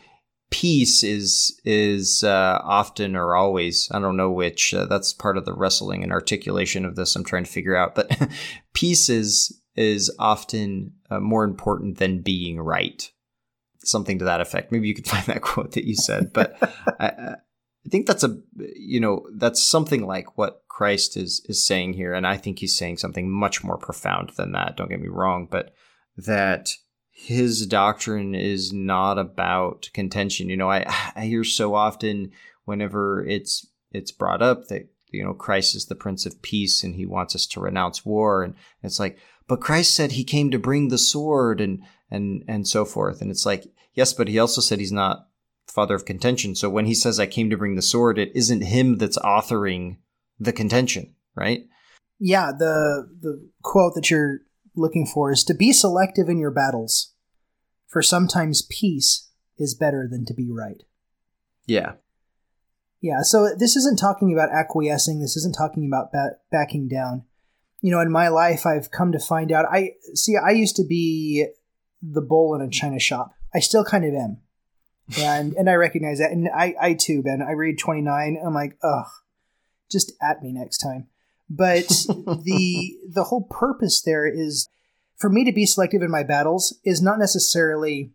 peace 0.50 1.02
is 1.02 1.60
is 1.64 2.22
uh, 2.22 2.60
often 2.62 3.16
or 3.16 3.34
always 3.34 3.88
I 3.90 3.98
don't 3.98 4.16
know 4.16 4.30
which 4.30 4.72
uh, 4.74 4.86
that's 4.86 5.12
part 5.12 5.36
of 5.36 5.44
the 5.44 5.54
wrestling 5.54 6.02
and 6.02 6.12
articulation 6.12 6.84
of 6.84 6.96
this 6.96 7.16
I'm 7.16 7.24
trying 7.24 7.44
to 7.44 7.50
figure 7.50 7.76
out 7.76 7.94
but 7.94 8.16
peace 8.72 9.08
is 9.08 9.60
is 9.76 10.10
often 10.18 10.92
uh, 11.10 11.20
more 11.20 11.44
important 11.44 11.98
than 11.98 12.22
being 12.22 12.60
right 12.60 13.10
something 13.78 14.18
to 14.18 14.24
that 14.24 14.40
effect 14.40 14.72
maybe 14.72 14.88
you 14.88 14.94
could 14.94 15.06
find 15.14 15.24
that 15.26 15.42
quote 15.42 15.72
that 15.72 15.84
you 15.84 15.94
said 15.94 16.32
but 16.32 16.56
I, 17.00 17.06
I 17.06 17.88
think 17.88 18.06
that's 18.06 18.24
a 18.24 18.38
you 18.56 19.00
know 19.00 19.26
that's 19.34 19.62
something 19.62 20.06
like 20.06 20.36
what 20.36 20.62
Christ 20.68 21.16
is 21.16 21.42
is 21.48 21.64
saying 21.64 21.94
here 21.94 22.12
and 22.12 22.26
I 22.26 22.36
think 22.36 22.58
he's 22.58 22.76
saying 22.76 22.98
something 22.98 23.30
much 23.30 23.62
more 23.62 23.78
profound 23.78 24.30
than 24.30 24.52
that 24.52 24.76
don't 24.76 24.90
get 24.90 25.00
me 25.00 25.08
wrong 25.08 25.46
but 25.50 25.72
that 26.16 26.70
his 27.18 27.66
doctrine 27.66 28.34
is 28.34 28.74
not 28.74 29.18
about 29.18 29.88
contention. 29.94 30.50
You 30.50 30.58
know, 30.58 30.70
I 30.70 30.84
I 31.16 31.24
hear 31.24 31.44
so 31.44 31.74
often 31.74 32.32
whenever 32.66 33.24
it's 33.24 33.66
it's 33.90 34.12
brought 34.12 34.42
up 34.42 34.68
that 34.68 34.88
you 35.10 35.24
know 35.24 35.34
Christ 35.34 35.74
is 35.74 35.86
the 35.86 35.94
Prince 35.94 36.26
of 36.26 36.42
Peace 36.42 36.82
and 36.82 36.94
he 36.94 37.06
wants 37.06 37.34
us 37.34 37.46
to 37.48 37.60
renounce 37.60 38.04
war, 38.04 38.42
and 38.42 38.54
it's 38.82 39.00
like, 39.00 39.18
but 39.46 39.60
Christ 39.60 39.94
said 39.94 40.12
he 40.12 40.24
came 40.24 40.50
to 40.50 40.58
bring 40.58 40.88
the 40.88 40.98
sword 40.98 41.60
and 41.60 41.82
and 42.10 42.44
and 42.48 42.66
so 42.66 42.84
forth, 42.84 43.20
and 43.20 43.30
it's 43.30 43.46
like, 43.46 43.66
yes, 43.94 44.12
but 44.12 44.28
he 44.28 44.38
also 44.38 44.60
said 44.60 44.78
he's 44.78 44.92
not 44.92 45.28
father 45.66 45.94
of 45.94 46.04
contention. 46.04 46.54
So 46.54 46.70
when 46.70 46.86
he 46.86 46.94
says 46.94 47.20
I 47.20 47.26
came 47.26 47.50
to 47.50 47.56
bring 47.56 47.76
the 47.76 47.82
sword, 47.82 48.18
it 48.18 48.32
isn't 48.34 48.62
him 48.62 48.98
that's 48.98 49.18
authoring 49.18 49.98
the 50.38 50.52
contention, 50.52 51.14
right? 51.34 51.66
Yeah, 52.18 52.52
the 52.56 53.08
the 53.20 53.48
quote 53.62 53.94
that 53.94 54.10
you're 54.10 54.40
looking 54.74 55.06
for 55.06 55.32
is 55.32 55.44
to 55.44 55.54
be 55.54 55.72
selective 55.72 56.28
in 56.28 56.38
your 56.38 56.50
battles, 56.50 57.12
for 57.86 58.02
sometimes 58.02 58.62
peace 58.62 59.30
is 59.58 59.74
better 59.74 60.06
than 60.10 60.24
to 60.26 60.34
be 60.34 60.50
right. 60.50 60.82
Yeah. 61.66 61.94
Yeah, 63.00 63.22
so 63.22 63.54
this 63.56 63.76
isn't 63.76 63.98
talking 63.98 64.32
about 64.32 64.50
acquiescing, 64.50 65.20
this 65.20 65.36
isn't 65.36 65.54
talking 65.54 65.86
about 65.86 66.12
ba- 66.12 66.36
backing 66.50 66.88
down. 66.88 67.24
You 67.82 67.92
know, 67.92 68.00
in 68.00 68.10
my 68.10 68.28
life, 68.28 68.66
I've 68.66 68.90
come 68.90 69.12
to 69.12 69.18
find 69.18 69.52
out. 69.52 69.66
I 69.70 69.92
see, 70.14 70.34
I 70.36 70.50
used 70.50 70.76
to 70.76 70.84
be 70.84 71.46
the 72.02 72.22
bull 72.22 72.54
in 72.54 72.62
a 72.62 72.70
china 72.70 72.98
shop. 72.98 73.32
I 73.54 73.60
still 73.60 73.84
kind 73.84 74.04
of 74.04 74.14
am. 74.14 74.38
And 75.18 75.54
and 75.54 75.70
I 75.70 75.74
recognize 75.74 76.18
that. 76.18 76.32
And 76.32 76.48
I, 76.54 76.74
I 76.80 76.94
too, 76.94 77.22
Ben, 77.22 77.42
I 77.42 77.52
read 77.52 77.78
29. 77.78 78.38
I'm 78.44 78.54
like, 78.54 78.76
ugh, 78.82 79.06
just 79.90 80.12
at 80.20 80.42
me 80.42 80.52
next 80.52 80.78
time. 80.78 81.06
But 81.48 81.86
the 82.08 82.96
the 83.08 83.24
whole 83.24 83.44
purpose 83.44 84.02
there 84.02 84.26
is 84.26 84.68
for 85.16 85.30
me 85.30 85.44
to 85.44 85.52
be 85.52 85.66
selective 85.66 86.02
in 86.02 86.10
my 86.10 86.22
battles 86.22 86.78
is 86.84 87.00
not 87.00 87.18
necessarily 87.18 88.12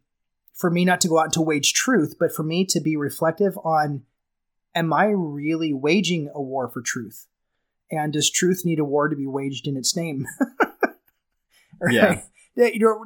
for 0.53 0.69
me 0.69 0.85
not 0.85 1.01
to 1.01 1.07
go 1.07 1.17
out 1.17 1.25
and 1.25 1.33
to 1.33 1.41
wage 1.41 1.73
truth, 1.73 2.15
but 2.19 2.33
for 2.33 2.43
me 2.43 2.65
to 2.65 2.79
be 2.79 2.95
reflective 2.95 3.57
on 3.63 4.03
am 4.75 4.93
I 4.93 5.05
really 5.05 5.73
waging 5.73 6.29
a 6.33 6.41
war 6.41 6.69
for 6.69 6.81
truth? 6.81 7.27
And 7.89 8.13
does 8.13 8.29
truth 8.29 8.61
need 8.63 8.79
a 8.79 8.85
war 8.85 9.09
to 9.09 9.15
be 9.15 9.27
waged 9.27 9.67
in 9.67 9.75
its 9.75 9.95
name? 9.95 10.25
right? 11.81 11.93
Yeah. 11.93 12.21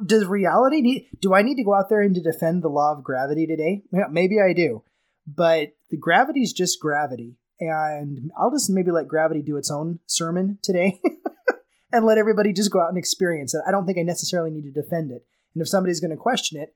Does 0.04 0.26
reality 0.26 0.80
need, 0.80 1.08
do 1.20 1.34
I 1.34 1.42
need 1.42 1.56
to 1.56 1.64
go 1.64 1.74
out 1.74 1.88
there 1.88 2.00
and 2.00 2.14
to 2.14 2.20
defend 2.20 2.62
the 2.62 2.68
law 2.68 2.92
of 2.92 3.04
gravity 3.04 3.46
today? 3.46 3.82
Yeah, 3.92 4.06
maybe 4.10 4.36
I 4.40 4.52
do. 4.52 4.82
But 5.26 5.70
the 5.90 5.96
gravity 5.96 6.40
is 6.40 6.52
just 6.52 6.80
gravity 6.80 7.36
and 7.58 8.30
I'll 8.38 8.50
just 8.50 8.70
maybe 8.70 8.90
let 8.90 9.08
gravity 9.08 9.42
do 9.42 9.56
its 9.56 9.70
own 9.70 10.00
sermon 10.06 10.58
today 10.62 11.00
and 11.92 12.04
let 12.04 12.18
everybody 12.18 12.52
just 12.52 12.70
go 12.70 12.80
out 12.80 12.90
and 12.90 12.98
experience 12.98 13.54
it. 13.54 13.62
I 13.66 13.70
don't 13.70 13.86
think 13.86 13.98
I 13.98 14.02
necessarily 14.02 14.50
need 14.50 14.64
to 14.64 14.82
defend 14.82 15.10
it. 15.10 15.24
And 15.54 15.62
if 15.62 15.68
somebody's 15.68 16.00
going 16.00 16.10
to 16.10 16.16
question 16.16 16.60
it, 16.60 16.74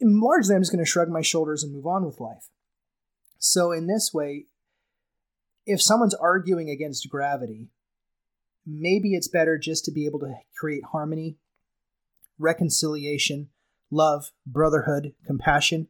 largely 0.00 0.54
I'm 0.54 0.62
just 0.62 0.72
going 0.72 0.84
to 0.84 0.90
shrug 0.90 1.08
my 1.08 1.22
shoulders 1.22 1.62
and 1.62 1.72
move 1.72 1.86
on 1.86 2.04
with 2.04 2.20
life. 2.20 2.48
So, 3.40 3.72
in 3.72 3.86
this 3.86 4.12
way, 4.12 4.44
if 5.64 5.80
someone's 5.80 6.14
arguing 6.14 6.68
against 6.68 7.08
gravity, 7.08 7.68
maybe 8.66 9.14
it's 9.14 9.28
better 9.28 9.56
just 9.56 9.86
to 9.86 9.90
be 9.90 10.04
able 10.04 10.20
to 10.20 10.34
create 10.54 10.84
harmony, 10.92 11.38
reconciliation, 12.38 13.48
love, 13.90 14.30
brotherhood, 14.46 15.14
compassion, 15.26 15.88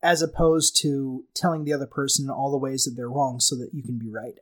as 0.00 0.22
opposed 0.22 0.80
to 0.82 1.24
telling 1.34 1.64
the 1.64 1.72
other 1.72 1.86
person 1.86 2.30
all 2.30 2.52
the 2.52 2.56
ways 2.56 2.84
that 2.84 2.92
they're 2.92 3.10
wrong 3.10 3.40
so 3.40 3.56
that 3.56 3.74
you 3.74 3.82
can 3.82 3.98
be 3.98 4.08
right. 4.08 4.38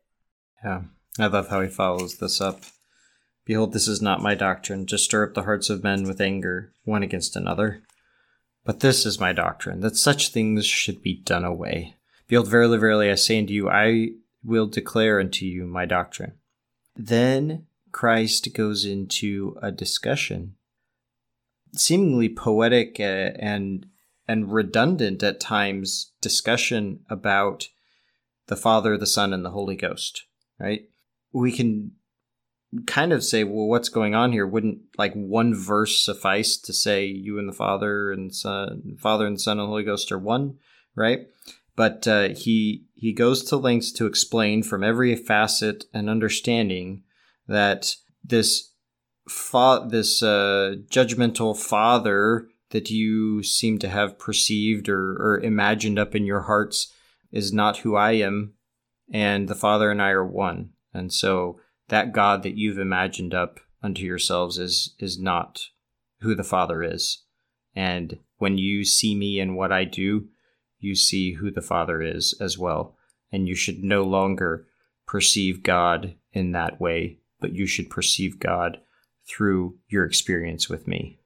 Yeah, 0.63 0.83
I 1.19 1.29
love 1.29 1.49
how 1.49 1.63
he 1.63 1.69
follows 1.69 2.19
this 2.19 2.43
up. 2.43 2.61
Behold, 3.47 3.73
this 3.73 3.89
is 3.89 4.03
not 4.03 4.21
my 4.21 4.35
doctrine, 4.35 4.85
to 4.87 4.99
stir 4.99 5.25
up 5.25 5.33
the 5.33 5.45
hearts 5.45 5.71
of 5.71 5.83
men 5.83 6.05
with 6.05 6.21
anger, 6.21 6.75
one 6.85 7.03
against 7.03 7.37
another. 7.37 7.83
But 8.67 8.81
this 8.81 9.07
is 9.07 9.19
my 9.19 9.33
doctrine, 9.33 9.81
that 9.81 9.97
such 9.97 10.29
things 10.29 10.67
should 10.67 11.01
be 11.01 11.15
done 11.15 11.45
away. 11.45 11.95
Behold, 12.29 12.49
verily, 12.49 12.79
verily, 12.79 13.11
I 13.11 13.15
say 13.15 13.39
unto 13.39 13.53
you, 13.53 13.69
I 13.69 14.11
will 14.45 14.67
declare 14.67 15.19
unto 15.19 15.45
you 15.45 15.67
my 15.67 15.87
doctrine. 15.87 16.35
Then 16.95 17.67
Christ 17.91 18.53
goes 18.55 18.85
into 18.85 19.57
a 19.63 19.73
discussion, 19.73 20.55
seemingly 21.75 22.29
poetic 22.29 23.01
uh, 23.01 23.33
and 23.39 23.87
and 24.27 24.53
redundant 24.53 25.23
at 25.23 25.41
times 25.41 26.13
discussion 26.21 27.01
about 27.09 27.69
the 28.49 28.57
Father, 28.57 28.99
the 28.99 29.07
Son, 29.07 29.33
and 29.33 29.43
the 29.43 29.51
Holy 29.51 29.75
Ghost, 29.75 30.25
right? 30.59 30.83
We 31.33 31.51
can 31.51 31.93
kind 32.87 33.15
of 33.15 33.25
say, 33.25 33.45
well, 33.45 33.67
what's 33.67 33.89
going 33.89 34.15
on 34.15 34.33
here? 34.33 34.47
Wouldn't 34.47 34.81
like 34.99 35.15
one 35.15 35.55
verse 35.55 36.05
suffice 36.05 36.59
to 36.59 36.75
say 36.75 37.07
you 37.07 37.39
and 37.39 37.49
the 37.49 37.55
Father 37.55 38.13
and 38.13 38.35
Son, 38.35 38.99
Father 39.01 39.27
and 39.27 39.41
Son 39.41 39.59
and 39.59 39.69
Holy 39.69 39.85
Ghost 39.85 40.13
are 40.13 40.19
one, 40.19 40.59
right? 40.95 41.27
But 41.79 42.09
uh, 42.09 42.31
he 42.31 42.87
he 42.97 43.13
goes 43.13 43.45
to 43.45 43.57
lengths 43.57 43.93
to 43.93 44.07
explain 44.07 44.65
from 44.65 44.83
every 44.83 45.15
facet 45.15 45.85
and 45.95 46.11
understanding 46.11 47.05
that 47.47 47.95
this 48.25 48.73
fa- 49.29 49.87
this 49.89 50.21
uh, 50.21 50.75
judgmental 50.91 51.57
Father 51.57 52.49
that 52.71 52.91
you 52.91 53.45
seem 53.45 53.79
to 53.79 53.89
have 53.89 54.19
perceived 54.19 54.89
or, 54.89 55.13
or 55.13 55.39
imagined 55.39 56.01
up 56.01 56.17
in 56.17 56.27
your 56.27 56.43
hearts 56.43 56.93
is 57.31 57.53
not 57.53 57.79
who 57.79 57.95
I 57.95 58.15
am, 58.15 58.55
and 59.13 59.47
the 59.47 59.55
Father 59.55 59.93
and 59.93 60.03
I 60.03 60.11
are 60.11 60.27
one, 60.27 60.71
and 60.93 61.13
so 61.13 61.61
that 61.91 62.13
God 62.13 62.43
that 62.43 62.59
you've 62.59 62.81
imagined 62.81 63.35
up 63.35 63.61
unto 63.85 64.03
yourselves 64.03 64.59
is 64.59 64.97
is 64.99 65.17
not 65.17 65.61
who 66.23 66.35
the 66.35 66.43
Father 66.43 66.83
is. 66.83 67.23
And 67.77 68.19
when 68.39 68.59
you 68.59 68.85
see 68.85 69.15
me 69.15 69.39
and 69.39 69.57
what 69.57 69.71
I 69.71 69.85
do, 69.85 70.27
you 70.81 70.95
see 70.95 71.35
who 71.35 71.51
the 71.51 71.63
Father 71.63 72.03
is 72.03 72.35
as 72.41 72.59
well. 72.59 72.97
And 73.31 73.47
you 73.47 73.55
should 73.55 73.83
no 73.83 74.05
longer 74.05 74.67
perceive 75.07 75.63
God 75.63 76.15
in 76.33 76.53
that 76.53 76.81
way, 76.81 77.19
but 77.41 77.55
you 77.55 77.67
should 77.67 77.91
perceive 77.91 78.39
God 78.39 78.79
through 79.29 79.79
your 79.89 80.05
experience 80.05 80.69
with 80.69 80.87
me. 80.87 81.19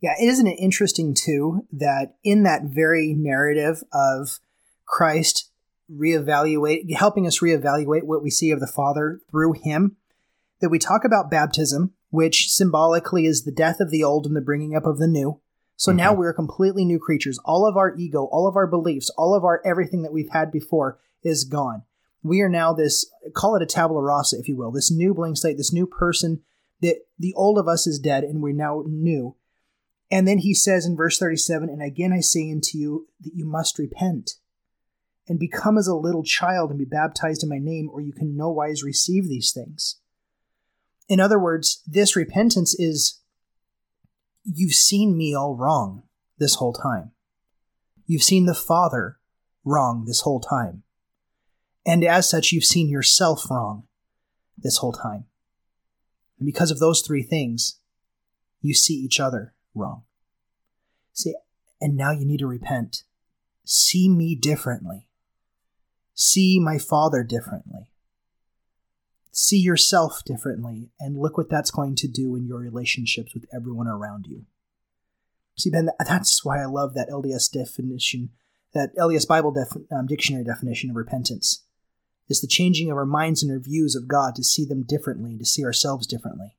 Yeah, 0.00 0.14
isn't 0.20 0.46
it 0.46 0.58
interesting 0.58 1.14
too 1.14 1.66
that 1.72 2.16
in 2.24 2.42
that 2.42 2.62
very 2.64 3.14
narrative 3.14 3.82
of 3.92 4.40
Christ 4.84 5.50
reevaluate, 5.90 6.92
helping 6.94 7.26
us 7.26 7.40
reevaluate 7.40 8.04
what 8.04 8.22
we 8.22 8.30
see 8.30 8.50
of 8.50 8.60
the 8.60 8.66
Father 8.66 9.20
through 9.30 9.52
Him, 9.52 9.96
that 10.60 10.70
we 10.70 10.78
talk 10.78 11.04
about 11.04 11.30
baptism, 11.30 11.92
which 12.10 12.48
symbolically 12.50 13.26
is 13.26 13.44
the 13.44 13.52
death 13.52 13.80
of 13.80 13.90
the 13.90 14.02
old 14.02 14.26
and 14.26 14.34
the 14.34 14.40
bringing 14.40 14.74
up 14.74 14.86
of 14.86 14.98
the 14.98 15.06
new. 15.06 15.40
So 15.82 15.90
mm-hmm. 15.90 15.96
now 15.96 16.14
we're 16.14 16.32
completely 16.32 16.84
new 16.84 17.00
creatures. 17.00 17.40
All 17.44 17.66
of 17.66 17.76
our 17.76 17.92
ego, 17.96 18.28
all 18.30 18.46
of 18.46 18.54
our 18.54 18.68
beliefs, 18.68 19.10
all 19.18 19.34
of 19.34 19.42
our 19.42 19.60
everything 19.64 20.02
that 20.02 20.12
we've 20.12 20.30
had 20.30 20.52
before 20.52 21.00
is 21.24 21.42
gone. 21.42 21.82
We 22.22 22.40
are 22.40 22.48
now 22.48 22.72
this, 22.72 23.04
call 23.34 23.56
it 23.56 23.64
a 23.64 23.66
tabula 23.66 24.00
rasa, 24.00 24.38
if 24.38 24.46
you 24.46 24.56
will, 24.56 24.70
this 24.70 24.92
new 24.92 25.12
blank 25.12 25.38
slate, 25.38 25.56
this 25.56 25.72
new 25.72 25.88
person 25.88 26.42
that 26.82 26.98
the 27.18 27.34
old 27.34 27.58
of 27.58 27.66
us 27.66 27.88
is 27.88 27.98
dead 27.98 28.22
and 28.22 28.40
we're 28.40 28.54
now 28.54 28.84
new. 28.86 29.34
And 30.08 30.28
then 30.28 30.38
he 30.38 30.54
says 30.54 30.86
in 30.86 30.96
verse 30.96 31.18
37, 31.18 31.68
And 31.68 31.82
again 31.82 32.12
I 32.12 32.20
say 32.20 32.48
unto 32.52 32.78
you 32.78 33.08
that 33.22 33.34
you 33.34 33.44
must 33.44 33.76
repent 33.76 34.34
and 35.26 35.36
become 35.36 35.76
as 35.76 35.88
a 35.88 35.96
little 35.96 36.22
child 36.22 36.70
and 36.70 36.78
be 36.78 36.84
baptized 36.84 37.42
in 37.42 37.48
my 37.48 37.58
name, 37.58 37.90
or 37.92 38.00
you 38.00 38.12
can 38.12 38.36
no 38.36 38.50
wise 38.50 38.84
receive 38.84 39.24
these 39.24 39.50
things. 39.50 39.96
In 41.08 41.18
other 41.18 41.40
words, 41.40 41.82
this 41.88 42.14
repentance 42.14 42.72
is 42.78 43.18
you've 44.44 44.74
seen 44.74 45.16
me 45.16 45.34
all 45.34 45.56
wrong 45.56 46.04
this 46.38 46.56
whole 46.56 46.72
time. 46.72 47.12
You've 48.06 48.22
seen 48.22 48.46
the 48.46 48.54
Father 48.54 49.18
wrong 49.64 50.04
this 50.06 50.22
whole 50.22 50.40
time. 50.40 50.82
And 51.84 52.04
as 52.04 52.28
such, 52.28 52.52
you've 52.52 52.64
seen 52.64 52.88
yourself 52.88 53.50
wrong 53.50 53.84
this 54.56 54.78
whole 54.78 54.92
time. 54.92 55.24
And 56.38 56.46
because 56.46 56.70
of 56.70 56.78
those 56.78 57.00
three 57.00 57.22
things, 57.22 57.78
you 58.60 58.74
see 58.74 58.94
each 58.94 59.18
other 59.18 59.54
wrong. 59.74 60.04
See, 61.12 61.34
and 61.80 61.96
now 61.96 62.12
you 62.12 62.24
need 62.24 62.38
to 62.38 62.46
repent. 62.46 63.04
See 63.64 64.08
me 64.08 64.34
differently 64.34 65.08
see 66.14 66.60
my 66.60 66.78
father 66.78 67.22
differently. 67.22 67.91
See 69.32 69.58
yourself 69.58 70.22
differently, 70.24 70.90
and 71.00 71.18
look 71.18 71.38
what 71.38 71.48
that's 71.48 71.70
going 71.70 71.96
to 71.96 72.08
do 72.08 72.36
in 72.36 72.46
your 72.46 72.58
relationships 72.58 73.32
with 73.32 73.46
everyone 73.52 73.88
around 73.88 74.26
you. 74.26 74.44
See, 75.56 75.70
Ben, 75.70 75.90
that's 76.06 76.44
why 76.44 76.60
I 76.60 76.66
love 76.66 76.94
that 76.94 77.08
LDS 77.08 77.50
definition, 77.50 78.30
that 78.74 78.94
LDS 78.96 79.26
Bible 79.26 79.50
def, 79.50 79.68
um, 79.90 80.06
dictionary 80.06 80.44
definition 80.44 80.90
of 80.90 80.96
repentance. 80.96 81.64
Is 82.28 82.40
the 82.40 82.46
changing 82.46 82.90
of 82.90 82.96
our 82.96 83.04
minds 83.04 83.42
and 83.42 83.50
our 83.52 83.58
views 83.58 83.94
of 83.94 84.08
God 84.08 84.34
to 84.36 84.44
see 84.44 84.64
them 84.64 84.84
differently, 84.84 85.36
to 85.36 85.44
see 85.44 85.64
ourselves 85.64 86.06
differently. 86.06 86.56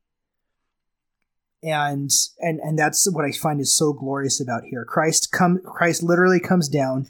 And 1.63 2.11
and 2.39 2.59
and 2.59 2.77
that's 2.77 3.09
what 3.09 3.25
I 3.25 3.31
find 3.31 3.61
is 3.61 3.75
so 3.75 3.93
glorious 3.93 4.41
about 4.41 4.65
here. 4.65 4.83
Christ 4.83 5.31
come 5.31 5.59
Christ 5.63 6.03
literally 6.03 6.39
comes 6.39 6.67
down 6.67 7.07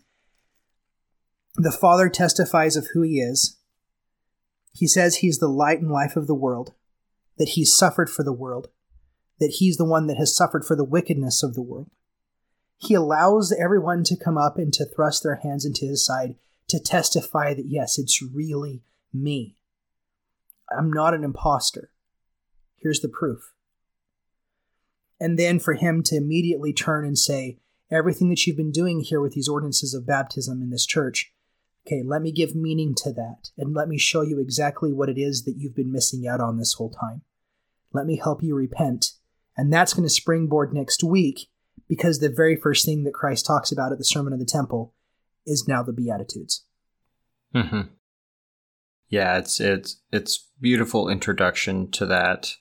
the 1.56 1.72
Father 1.72 2.10
testifies 2.10 2.76
of 2.76 2.90
who 2.94 3.02
he 3.02 3.20
is. 3.20 3.58
He 4.74 4.88
says 4.88 5.18
he's 5.18 5.38
the 5.38 5.48
light 5.48 5.80
and 5.80 5.92
life 5.92 6.16
of 6.16 6.28
the 6.28 6.36
world, 6.36 6.74
that 7.38 7.50
he's 7.50 7.76
suffered 7.76 8.10
for 8.10 8.24
the 8.24 8.34
world, 8.34 8.70
that 9.40 9.56
he's 9.60 9.78
the 9.78 9.86
one 9.86 10.08
that 10.08 10.18
has 10.18 10.36
suffered 10.36 10.66
for 10.66 10.76
the 10.76 10.84
wickedness 10.84 11.44
of 11.44 11.54
the 11.54 11.62
world. 11.62 11.90
He 12.78 12.94
allows 12.94 13.54
everyone 13.54 14.04
to 14.06 14.18
come 14.18 14.38
up 14.38 14.58
and 14.58 14.74
to 14.74 14.86
thrust 14.86 15.24
their 15.24 15.36
hands 15.36 15.66
into 15.66 15.86
his 15.86 16.06
side 16.06 16.36
to 16.68 16.80
testify 16.80 17.54
that, 17.54 17.68
yes, 17.68 17.98
it's 17.98 18.22
really 18.22 18.82
me. 19.14 19.58
I'm 20.76 20.92
not 20.92 21.14
an 21.14 21.24
impostor. 21.24 21.92
Here's 22.78 23.00
the 23.00 23.10
proof. 23.10 23.54
And 25.20 25.38
then 25.38 25.60
for 25.60 25.74
him 25.74 26.04
to 26.04 26.18
immediately 26.18 26.74
turn 26.74 27.06
and 27.06 27.18
say, 27.18 27.60
everything 27.92 28.30
that 28.30 28.46
you've 28.46 28.58
been 28.58 28.72
doing 28.72 29.02
here 29.02 29.22
with 29.22 29.34
these 29.34 29.48
ordinances 29.48 29.94
of 29.94 30.08
baptism 30.08 30.62
in 30.62 30.70
this 30.70 30.86
church, 30.86 31.33
Okay, 31.86 32.02
let 32.06 32.22
me 32.22 32.32
give 32.32 32.56
meaning 32.56 32.94
to 32.98 33.12
that 33.14 33.50
and 33.58 33.74
let 33.74 33.90
me 33.90 33.98
show 33.98 34.22
you 34.22 34.40
exactly 34.40 34.94
what 34.94 35.10
it 35.10 35.18
is 35.18 35.44
that 35.44 35.56
you've 35.58 35.76
been 35.76 35.92
missing 35.92 36.26
out 36.26 36.40
on 36.40 36.58
this 36.58 36.74
whole 36.74 36.90
time. 36.90 37.24
Let 37.92 38.06
me 38.06 38.18
help 38.18 38.42
you 38.42 38.56
repent. 38.56 39.12
And 39.58 39.72
that's 39.72 39.94
going 39.94 40.08
to 40.08 40.10
springboard 40.10 40.74
next 40.74 41.04
week 41.04 41.50
because 41.88 42.20
the 42.20 42.30
very 42.30 42.56
first 42.56 42.86
thing 42.86 43.04
that 43.04 43.14
Christ 43.14 43.46
talks 43.46 43.72
about 43.72 43.92
at 43.92 43.98
the 43.98 44.06
Sermon 44.06 44.34
of 44.34 44.40
the 44.40 44.46
Temple 44.46 44.94
is 45.46 45.68
now 45.68 45.84
the 45.84 45.94
Beatitudes. 45.94 46.64
Mm-hmm. 47.54 47.82
Yeah, 49.10 49.38
it's 49.38 49.60
it's 49.60 50.02
it's 50.12 50.50
beautiful 50.60 51.08
introduction 51.08 51.92
to 51.92 52.06
that 52.08 52.54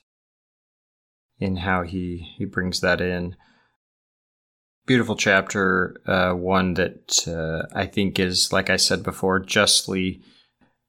in 1.39 1.57
how 1.57 1.81
he 1.81 2.35
he 2.37 2.45
brings 2.45 2.81
that 2.81 3.01
in 3.01 3.35
beautiful 4.85 5.15
chapter, 5.15 5.95
uh, 6.05 6.33
one 6.33 6.73
that 6.75 7.27
uh, 7.27 7.67
I 7.77 7.85
think 7.85 8.19
is, 8.19 8.51
like 8.51 8.69
I 8.69 8.77
said 8.77 9.03
before, 9.03 9.39
justly 9.39 10.21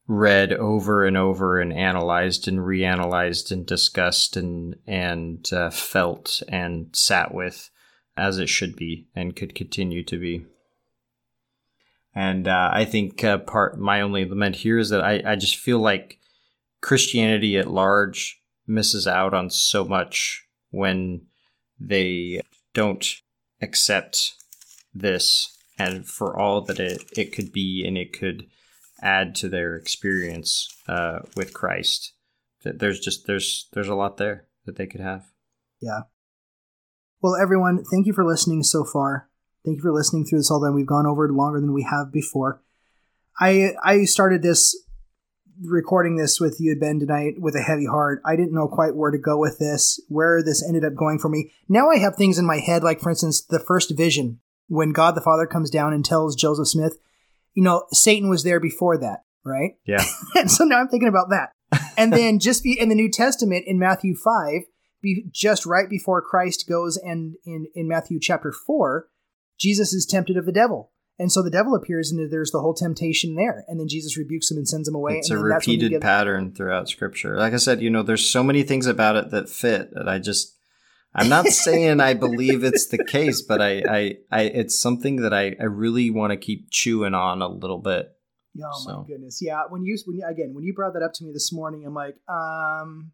read 0.06 0.52
over 0.52 1.06
and 1.06 1.16
over 1.16 1.60
and 1.60 1.72
analyzed 1.72 2.46
and 2.46 2.58
reanalyzed 2.58 3.50
and 3.50 3.64
discussed 3.64 4.36
and 4.36 4.76
and 4.86 5.50
uh, 5.52 5.70
felt 5.70 6.42
and 6.48 6.94
sat 6.94 7.32
with 7.32 7.70
as 8.16 8.38
it 8.38 8.48
should 8.48 8.76
be 8.76 9.08
and 9.14 9.34
could 9.34 9.54
continue 9.54 10.04
to 10.04 10.18
be. 10.18 10.44
And 12.14 12.46
uh, 12.46 12.70
I 12.72 12.84
think 12.84 13.24
uh, 13.24 13.38
part 13.38 13.78
my 13.78 14.00
only 14.00 14.24
lament 14.24 14.56
here 14.56 14.78
is 14.78 14.90
that 14.90 15.02
I, 15.02 15.22
I 15.24 15.36
just 15.36 15.56
feel 15.56 15.78
like 15.78 16.18
Christianity 16.80 17.56
at 17.56 17.70
large 17.70 18.40
misses 18.66 19.06
out 19.06 19.34
on 19.34 19.50
so 19.50 19.84
much 19.84 20.46
when 20.70 21.22
they 21.80 22.42
don't 22.72 23.04
accept 23.64 24.34
this 24.94 25.58
and 25.78 26.06
for 26.06 26.38
all 26.38 26.60
that 26.62 26.78
it, 26.78 27.02
it 27.16 27.32
could 27.32 27.52
be 27.52 27.84
and 27.84 27.98
it 27.98 28.12
could 28.12 28.46
add 29.02 29.34
to 29.34 29.48
their 29.48 29.74
experience 29.74 30.68
uh, 30.88 31.20
with 31.36 31.52
Christ. 31.52 32.12
That 32.62 32.78
there's 32.78 33.00
just 33.00 33.26
there's 33.26 33.68
there's 33.72 33.88
a 33.88 33.94
lot 33.94 34.16
there 34.16 34.46
that 34.66 34.76
they 34.76 34.86
could 34.86 35.00
have. 35.00 35.24
Yeah. 35.80 36.02
Well, 37.20 37.36
everyone, 37.36 37.84
thank 37.90 38.06
you 38.06 38.12
for 38.12 38.24
listening 38.24 38.62
so 38.62 38.84
far. 38.84 39.28
Thank 39.64 39.78
you 39.78 39.82
for 39.82 39.92
listening 39.92 40.24
through 40.24 40.40
this 40.40 40.50
all. 40.50 40.60
Then 40.60 40.74
we've 40.74 40.86
gone 40.86 41.06
over 41.06 41.30
longer 41.30 41.60
than 41.60 41.72
we 41.72 41.86
have 41.90 42.12
before. 42.12 42.62
I 43.40 43.72
I 43.82 44.04
started 44.04 44.42
this 44.42 44.76
recording 45.62 46.16
this 46.16 46.40
with 46.40 46.56
you, 46.60 46.76
Ben, 46.78 46.98
tonight 46.98 47.34
with 47.38 47.54
a 47.54 47.62
heavy 47.62 47.86
heart. 47.86 48.20
I 48.24 48.36
didn't 48.36 48.54
know 48.54 48.68
quite 48.68 48.94
where 48.94 49.10
to 49.10 49.18
go 49.18 49.38
with 49.38 49.58
this, 49.58 50.00
where 50.08 50.42
this 50.42 50.66
ended 50.66 50.84
up 50.84 50.94
going 50.94 51.18
for 51.18 51.28
me. 51.28 51.52
Now 51.68 51.90
I 51.90 51.98
have 51.98 52.16
things 52.16 52.38
in 52.38 52.46
my 52.46 52.58
head, 52.58 52.82
like, 52.82 53.00
for 53.00 53.10
instance, 53.10 53.42
the 53.42 53.58
first 53.58 53.96
vision 53.96 54.40
when 54.68 54.92
God 54.92 55.14
the 55.14 55.20
Father 55.20 55.46
comes 55.46 55.70
down 55.70 55.92
and 55.92 56.04
tells 56.04 56.36
Joseph 56.36 56.68
Smith, 56.68 56.98
you 57.54 57.62
know, 57.62 57.84
Satan 57.92 58.28
was 58.28 58.44
there 58.44 58.60
before 58.60 58.98
that, 58.98 59.20
right? 59.44 59.72
Yeah. 59.86 60.04
and 60.34 60.50
so 60.50 60.64
now 60.64 60.80
I'm 60.80 60.88
thinking 60.88 61.08
about 61.08 61.30
that. 61.30 61.50
And 61.96 62.12
then 62.12 62.38
just 62.40 62.62
be 62.62 62.78
in 62.78 62.88
the 62.88 62.94
New 62.94 63.10
Testament 63.10 63.64
in 63.66 63.78
Matthew 63.78 64.14
5, 64.16 64.62
be 65.02 65.26
just 65.30 65.66
right 65.66 65.88
before 65.88 66.22
Christ 66.22 66.68
goes 66.68 66.96
and 66.96 67.34
in, 67.44 67.66
in 67.74 67.88
Matthew 67.88 68.18
chapter 68.20 68.52
4, 68.52 69.08
Jesus 69.58 69.92
is 69.92 70.06
tempted 70.06 70.36
of 70.36 70.46
the 70.46 70.52
devil. 70.52 70.90
And 71.18 71.30
so 71.30 71.42
the 71.42 71.50
devil 71.50 71.74
appears 71.74 72.10
and 72.10 72.30
there's 72.30 72.50
the 72.50 72.60
whole 72.60 72.74
temptation 72.74 73.36
there. 73.36 73.64
And 73.68 73.78
then 73.78 73.86
Jesus 73.88 74.16
rebukes 74.16 74.50
him 74.50 74.56
and 74.56 74.68
sends 74.68 74.88
him 74.88 74.94
away. 74.96 75.18
It's 75.18 75.30
a 75.30 75.38
repeated 75.38 75.90
get... 75.90 76.00
pattern 76.00 76.52
throughout 76.52 76.88
scripture. 76.88 77.36
Like 77.36 77.52
I 77.52 77.58
said, 77.58 77.80
you 77.80 77.90
know, 77.90 78.02
there's 78.02 78.28
so 78.28 78.42
many 78.42 78.64
things 78.64 78.86
about 78.86 79.16
it 79.16 79.30
that 79.30 79.48
fit 79.48 79.94
that 79.94 80.08
I 80.08 80.18
just, 80.18 80.56
I'm 81.14 81.28
not 81.28 81.46
saying 81.48 82.00
I 82.00 82.14
believe 82.14 82.64
it's 82.64 82.88
the 82.88 83.04
case, 83.04 83.42
but 83.42 83.62
I, 83.62 83.82
I, 83.88 84.16
I 84.32 84.42
it's 84.42 84.78
something 84.78 85.16
that 85.16 85.32
I, 85.32 85.54
I 85.60 85.64
really 85.64 86.10
want 86.10 86.32
to 86.32 86.36
keep 86.36 86.70
chewing 86.70 87.14
on 87.14 87.42
a 87.42 87.48
little 87.48 87.78
bit 87.78 88.14
Oh 88.62 88.84
So- 88.84 89.00
my 89.00 89.06
goodness. 89.06 89.40
Yeah. 89.42 89.62
When 89.68 89.84
you 89.84 89.96
when 90.06 90.18
you, 90.18 90.26
again 90.26 90.54
when 90.54 90.64
you 90.64 90.74
brought 90.74 90.94
that 90.94 91.02
up 91.02 91.12
to 91.14 91.24
me 91.24 91.32
this 91.32 91.52
morning, 91.52 91.84
I'm 91.86 91.94
like, 91.94 92.16
um, 92.28 93.12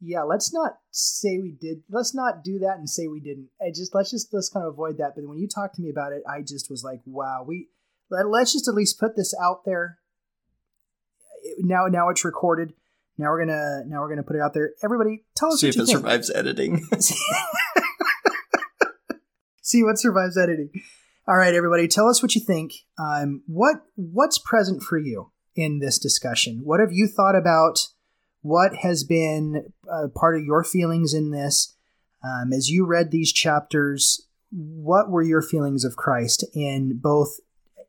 yeah. 0.00 0.22
Let's 0.22 0.52
not 0.52 0.72
say 0.90 1.38
we 1.38 1.52
did. 1.52 1.82
Let's 1.90 2.14
not 2.14 2.42
do 2.44 2.58
that 2.60 2.78
and 2.78 2.88
say 2.88 3.06
we 3.06 3.20
didn't. 3.20 3.48
I 3.60 3.70
just 3.70 3.94
let's 3.94 4.10
just 4.10 4.32
let's 4.32 4.48
kind 4.48 4.66
of 4.66 4.72
avoid 4.72 4.98
that. 4.98 5.12
But 5.14 5.26
when 5.26 5.38
you 5.38 5.48
talked 5.48 5.76
to 5.76 5.82
me 5.82 5.90
about 5.90 6.12
it, 6.12 6.22
I 6.28 6.42
just 6.42 6.70
was 6.70 6.82
like, 6.84 7.00
wow. 7.04 7.44
We 7.46 7.68
let, 8.10 8.28
let's 8.28 8.52
just 8.52 8.68
at 8.68 8.74
least 8.74 8.98
put 8.98 9.16
this 9.16 9.34
out 9.42 9.64
there. 9.64 9.98
Now 11.58 11.86
now 11.86 12.08
it's 12.08 12.24
recorded. 12.24 12.72
Now 13.18 13.30
we're 13.30 13.44
gonna 13.44 13.82
now 13.86 14.00
we're 14.00 14.08
gonna 14.08 14.22
put 14.22 14.36
it 14.36 14.42
out 14.42 14.54
there. 14.54 14.70
Everybody, 14.82 15.24
tell 15.36 15.52
us 15.52 15.60
See 15.60 15.66
what 15.68 15.76
if 15.76 15.82
it 15.82 15.86
think. 15.86 15.98
survives 15.98 16.30
editing. 16.30 16.86
See 19.62 19.82
what 19.84 19.98
survives 19.98 20.36
editing. 20.38 20.70
All 21.28 21.36
right, 21.36 21.54
everybody, 21.54 21.86
tell 21.86 22.08
us 22.08 22.22
what 22.22 22.34
you 22.34 22.40
think. 22.40 22.72
Um, 22.98 23.42
what 23.46 23.82
what's 23.94 24.38
present 24.38 24.82
for 24.82 24.98
you 24.98 25.30
in 25.54 25.78
this 25.78 25.98
discussion? 25.98 26.62
What 26.64 26.80
have 26.80 26.92
you 26.92 27.06
thought 27.06 27.36
about? 27.36 27.78
What 28.42 28.74
has 28.82 29.04
been 29.04 29.72
uh, 29.90 30.08
part 30.14 30.36
of 30.36 30.44
your 30.44 30.64
feelings 30.64 31.14
in 31.14 31.30
this? 31.30 31.76
Um, 32.22 32.52
as 32.52 32.68
you 32.68 32.86
read 32.86 33.10
these 33.10 33.32
chapters, 33.32 34.26
what 34.50 35.10
were 35.10 35.22
your 35.22 35.42
feelings 35.42 35.84
of 35.84 35.96
Christ 35.96 36.44
in 36.54 36.98
both 36.98 37.40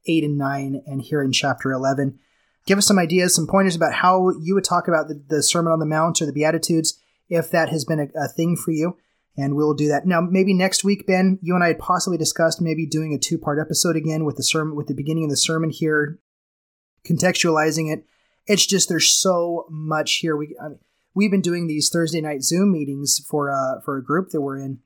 eight 0.06 0.24
and 0.24 0.38
nine, 0.38 0.82
and 0.86 1.02
here 1.02 1.22
in 1.22 1.32
chapter 1.32 1.72
eleven? 1.72 2.20
Give 2.66 2.78
us 2.78 2.86
some 2.86 3.00
ideas, 3.00 3.34
some 3.34 3.48
pointers 3.48 3.76
about 3.76 3.94
how 3.94 4.32
you 4.42 4.54
would 4.54 4.64
talk 4.64 4.88
about 4.88 5.08
the, 5.08 5.22
the 5.28 5.42
Sermon 5.42 5.74
on 5.74 5.80
the 5.80 5.86
Mount 5.86 6.22
or 6.22 6.26
the 6.26 6.34
Beatitudes, 6.34 7.00
if 7.30 7.50
that 7.52 7.70
has 7.70 7.86
been 7.86 8.00
a, 8.00 8.08
a 8.16 8.28
thing 8.28 8.56
for 8.56 8.72
you 8.72 8.98
and 9.38 9.56
we'll 9.56 9.74
do 9.74 9.88
that. 9.88 10.06
Now, 10.06 10.22
maybe 10.22 10.54
next 10.54 10.84
week, 10.84 11.08
Ben, 11.08 11.40
you 11.42 11.56
and 11.56 11.64
I 11.64 11.70
had 11.70 11.80
possibly 11.80 12.18
discussed 12.18 12.62
maybe 12.62 12.86
doing 12.86 13.14
a 13.14 13.18
two-part 13.18 13.60
episode 13.60 13.96
again 13.96 14.26
with 14.26 14.36
the 14.36 14.44
sermon, 14.44 14.76
with 14.76 14.88
the 14.88 14.94
beginning 14.94 15.24
of 15.24 15.30
the 15.30 15.38
sermon 15.38 15.70
here, 15.70 16.20
contextualizing 17.08 17.92
it. 17.92 18.06
It's 18.48 18.66
just 18.66 18.90
there's 18.90 19.10
so 19.10 19.66
much 19.70 20.16
here. 20.18 20.36
We 20.36 20.56
I 20.62 20.70
mean, 20.70 20.80
we've 21.14 21.32
been 21.32 21.42
doing 21.42 21.68
these 21.68 21.90
Thursday 21.90 22.22
night 22.22 22.44
Zoom 22.44 22.72
meetings 22.72 23.20
for 23.20 23.52
uh 23.52 23.82
for 23.82 23.98
a 23.98 24.04
group 24.04 24.30
that 24.30 24.42
we're 24.42 24.58
in, 24.58 24.80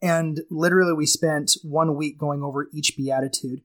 and 0.00 0.40
literally 0.50 0.92
we 0.92 1.06
spent 1.06 1.56
one 1.62 1.96
week 1.96 2.18
going 2.18 2.42
over 2.42 2.68
each 2.72 2.96
beatitude, 2.96 3.62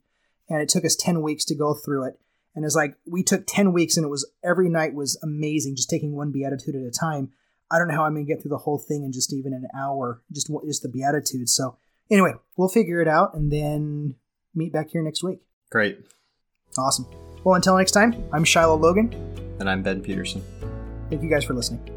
and 0.50 0.62
it 0.62 0.70
took 0.70 0.86
us 0.86 0.96
ten 0.96 1.22
weeks 1.22 1.46
to 1.46 1.56
go 1.56 1.74
through 1.74 2.06
it. 2.06 2.20
And 2.56 2.66
it's 2.66 2.76
like 2.76 2.96
we 3.06 3.24
took 3.24 3.46
ten 3.48 3.74
weeks, 3.74 3.98
and 3.98 4.06
it 4.06 4.10
was 4.10 4.30
every 4.44 4.70
night 4.70 4.94
was 4.94 5.20
amazing, 5.24 5.76
just 5.76 5.90
taking 5.90 6.16
one 6.16 6.32
beatitude 6.32 6.76
at 6.76 6.82
a 6.82 6.92
time. 6.92 7.32
I 7.72 7.80
don't 7.80 7.88
know 7.88 7.96
how 7.96 8.04
I'm 8.04 8.14
going 8.14 8.28
to 8.28 8.32
get 8.32 8.42
through 8.42 8.50
the 8.50 8.58
whole 8.60 8.78
thing 8.78 9.04
in 9.04 9.12
just 9.12 9.34
even 9.34 9.54
an 9.54 9.68
hour, 9.76 10.22
just 10.32 10.52
just 10.66 10.84
the 10.84 10.90
beatitude. 10.90 11.50
So 11.50 11.78
anyway, 12.12 12.34
we'll 12.56 12.70
figure 12.70 13.02
it 13.02 13.08
out 13.08 13.34
and 13.34 13.52
then 13.52 14.16
meet 14.54 14.72
back 14.72 14.90
here 14.92 15.02
next 15.02 15.24
week. 15.24 15.40
Great. 15.72 16.00
Awesome. 16.78 17.33
Well, 17.44 17.56
until 17.56 17.78
next 17.78 17.92
time, 17.92 18.24
I'm 18.32 18.44
Shiloh 18.44 18.78
Logan. 18.78 19.14
And 19.60 19.70
I'm 19.70 19.84
Ben 19.84 20.02
Peterson. 20.02 20.42
Thank 21.10 21.24
you 21.24 21.30
guys 21.30 21.44
for 21.44 21.54
listening. 21.54 21.93